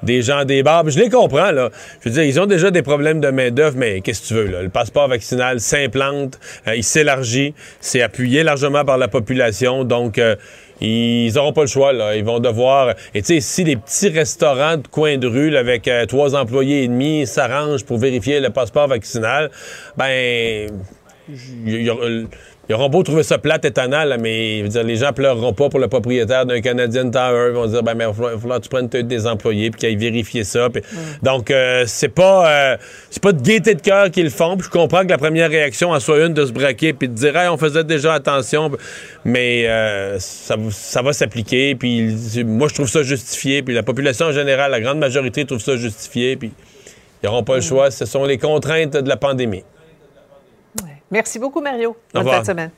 des 0.02 0.20
gens 0.20 0.44
des 0.44 0.62
bars. 0.62 0.88
Je 0.90 0.98
les 0.98 1.08
comprends, 1.08 1.52
là. 1.52 1.70
Je 2.00 2.08
veux 2.08 2.14
dire, 2.14 2.24
ils 2.24 2.38
ont 2.38 2.44
déjà 2.44 2.70
des 2.70 2.82
problèmes 2.82 3.18
de 3.18 3.30
main-d'œuvre, 3.30 3.76
mais 3.78 4.02
qu'est-ce 4.02 4.22
que 4.22 4.26
tu 4.26 4.34
veux, 4.34 4.46
là? 4.48 4.62
Le 4.62 4.68
passeport 4.68 5.08
vaccinal 5.08 5.58
s'implante, 5.58 6.38
euh, 6.68 6.76
il 6.76 6.84
s'élargit, 6.84 7.54
c'est 7.80 8.02
appuyé 8.02 8.42
largement 8.42 8.84
par 8.84 8.98
la 8.98 9.08
population, 9.08 9.84
donc 9.84 10.18
euh, 10.18 10.36
ils 10.84 11.38
auront 11.38 11.52
pas 11.52 11.62
le 11.62 11.66
choix, 11.68 11.92
là. 11.92 12.16
Ils 12.16 12.24
vont 12.24 12.40
devoir. 12.40 12.94
Et 13.14 13.22
tu 13.22 13.34
sais, 13.34 13.40
si 13.40 13.64
les 13.64 13.76
petits 13.76 14.08
restaurants 14.08 14.76
de 14.76 14.86
coin 14.88 15.16
de 15.16 15.26
rue, 15.26 15.50
là, 15.50 15.60
avec 15.60 15.86
euh, 15.88 16.06
trois 16.06 16.34
employés 16.34 16.82
et 16.82 16.88
demi, 16.88 17.26
s'arrangent 17.26 17.84
pour 17.84 17.98
vérifier 17.98 18.40
le 18.40 18.50
passeport 18.50 18.88
vaccinal, 18.88 19.50
ben. 19.96 20.68
il 21.66 21.82
y 21.82 21.88
aura- 21.90 22.06
Ils 22.72 22.74
auront 22.76 22.88
beau 22.88 23.02
trouver 23.02 23.22
ça 23.22 23.36
plate, 23.36 23.66
étonnant, 23.66 24.02
là, 24.04 24.16
mais 24.16 24.60
je 24.60 24.62
veux 24.62 24.68
dire, 24.70 24.82
les 24.82 24.96
gens 24.96 25.12
pleureront 25.12 25.52
pas 25.52 25.68
pour 25.68 25.78
le 25.78 25.88
propriétaire 25.88 26.46
d'un 26.46 26.62
Canadian 26.62 27.10
Tower. 27.10 27.48
Ils 27.50 27.54
vont 27.54 27.66
dire, 27.66 27.82
ben, 27.82 27.92
mais 27.94 28.04
il 28.04 28.18
va 28.18 28.38
falloir, 28.38 28.58
que 28.60 28.62
tu 28.64 28.70
prennes 28.70 28.88
des 28.88 29.26
employés 29.26 29.70
puis 29.70 29.78
qu'ils 29.78 29.88
aillent 29.90 29.96
vérifier 29.96 30.42
ça. 30.42 30.70
puis- 30.70 30.80
Donc, 31.22 31.50
euh, 31.50 31.84
c'est 31.86 32.08
pas 32.08 32.50
euh, 32.50 32.76
c'est 33.10 33.22
pas 33.22 33.32
de 33.32 33.42
gaieté 33.42 33.74
de 33.74 33.82
cœur 33.82 34.10
qu'ils 34.10 34.24
le 34.24 34.30
font. 34.30 34.56
Puis 34.56 34.68
je 34.68 34.70
comprends 34.70 35.02
que 35.02 35.10
la 35.10 35.18
première 35.18 35.50
réaction 35.50 35.90
en 35.90 36.00
soit 36.00 36.24
une 36.24 36.32
de 36.32 36.46
se 36.46 36.52
braquer 36.52 36.94
puis 36.94 37.08
de 37.10 37.12
dire, 37.14 37.36
Hey, 37.36 37.48
on 37.50 37.58
faisait 37.58 37.84
déjà 37.84 38.14
attention. 38.14 38.70
Mais 39.26 39.66
euh, 39.68 40.16
ça, 40.18 40.56
va 41.02 41.12
s'appliquer. 41.12 41.74
Puis 41.74 42.16
moi, 42.46 42.68
je 42.68 42.74
trouve 42.74 42.88
ça 42.88 43.02
justifié. 43.02 43.62
Puis 43.62 43.74
la 43.74 43.82
population 43.82 44.28
en 44.28 44.32
général, 44.32 44.70
la 44.70 44.80
grande 44.80 44.98
majorité 44.98 45.44
trouve 45.44 45.60
ça 45.60 45.76
justifié. 45.76 46.36
Puis 46.36 46.50
ils 47.22 47.26
n'auront 47.26 47.44
pas 47.44 47.56
le 47.56 47.60
choix. 47.60 47.90
Ce 47.90 48.06
sont 48.06 48.24
les 48.24 48.38
contraintes 48.38 48.96
de 48.96 49.08
la 49.10 49.18
pandémie. 49.18 49.62
Merci 51.12 51.38
beaucoup, 51.38 51.60
Mario. 51.60 51.94
Bonne 52.14 52.26
fin 52.26 52.40
de 52.40 52.46
semaine. 52.46 52.70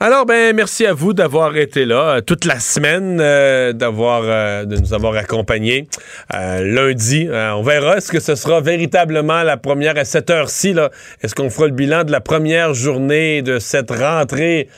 Alors, 0.00 0.26
ben, 0.26 0.54
merci 0.54 0.84
à 0.84 0.92
vous 0.92 1.12
d'avoir 1.12 1.56
été 1.56 1.84
là 1.86 2.16
euh, 2.16 2.20
toute 2.20 2.44
la 2.44 2.58
semaine, 2.58 3.20
euh, 3.20 3.72
d'avoir, 3.72 4.22
euh, 4.24 4.64
de 4.64 4.76
nous 4.76 4.92
avoir 4.92 5.14
accompagnés. 5.14 5.86
Lundi, 6.32 7.28
on 7.30 7.62
verra 7.62 7.98
est-ce 7.98 8.10
que 8.10 8.18
ce 8.18 8.34
sera 8.34 8.60
véritablement 8.60 9.44
la 9.44 9.56
première 9.56 9.96
à 9.96 10.04
cette 10.04 10.28
heure-ci. 10.28 10.74
Est-ce 11.22 11.34
qu'on 11.36 11.48
fera 11.48 11.68
le 11.68 11.72
bilan 11.72 12.02
de 12.02 12.10
la 12.10 12.20
première 12.20 12.74
journée 12.74 13.40
de 13.40 13.60
cette 13.60 13.92
rentrée 13.92 14.68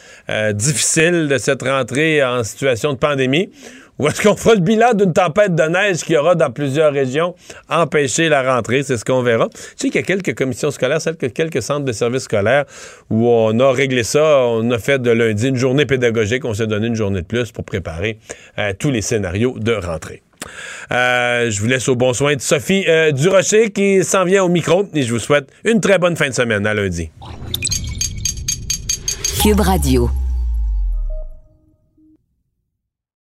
difficile, 0.52 1.28
de 1.28 1.38
cette 1.38 1.62
rentrée 1.62 2.22
en 2.22 2.44
situation 2.44 2.92
de 2.92 2.98
pandémie? 2.98 3.50
Ou 3.98 4.08
est-ce 4.08 4.22
qu'on 4.22 4.36
fera 4.36 4.54
le 4.54 4.60
bilan 4.60 4.92
d'une 4.92 5.12
tempête 5.12 5.54
de 5.54 5.62
neige 5.62 5.98
qu'il 5.98 6.14
y 6.14 6.18
aura 6.18 6.34
dans 6.34 6.50
plusieurs 6.50 6.92
régions, 6.92 7.34
empêcher 7.68 8.28
la 8.28 8.54
rentrée? 8.54 8.82
C'est 8.82 8.98
ce 8.98 9.04
qu'on 9.04 9.22
verra. 9.22 9.48
Tu 9.48 9.58
sais 9.76 9.88
qu'il 9.88 9.96
y 9.96 9.98
a 9.98 10.02
quelques 10.02 10.34
commissions 10.34 10.70
scolaires, 10.70 10.98
quelques 11.34 11.62
centres 11.62 11.84
de 11.84 11.92
services 11.92 12.24
scolaires 12.24 12.64
où 13.08 13.28
on 13.28 13.58
a 13.58 13.72
réglé 13.72 14.02
ça. 14.02 14.40
On 14.46 14.70
a 14.70 14.78
fait 14.78 15.00
de 15.00 15.10
lundi 15.10 15.48
une 15.48 15.56
journée 15.56 15.86
pédagogique. 15.86 16.44
On 16.44 16.52
s'est 16.52 16.66
donné 16.66 16.88
une 16.88 16.94
journée 16.94 17.22
de 17.22 17.26
plus 17.26 17.52
pour 17.52 17.64
préparer 17.64 18.18
euh, 18.58 18.72
tous 18.78 18.90
les 18.90 19.00
scénarios 19.00 19.58
de 19.58 19.72
rentrée. 19.72 20.22
Euh, 20.92 21.50
je 21.50 21.60
vous 21.60 21.66
laisse 21.66 21.88
au 21.88 21.96
bon 21.96 22.12
soin 22.12 22.36
de 22.36 22.40
Sophie 22.40 22.84
euh, 22.88 23.10
Durocher 23.12 23.70
qui 23.70 24.04
s'en 24.04 24.24
vient 24.24 24.44
au 24.44 24.48
micro 24.48 24.86
et 24.94 25.02
je 25.02 25.12
vous 25.12 25.18
souhaite 25.18 25.48
une 25.64 25.80
très 25.80 25.98
bonne 25.98 26.16
fin 26.16 26.28
de 26.28 26.34
semaine 26.34 26.66
à 26.66 26.74
lundi. 26.74 27.10
Cube 29.42 29.60
Radio. 29.60 30.10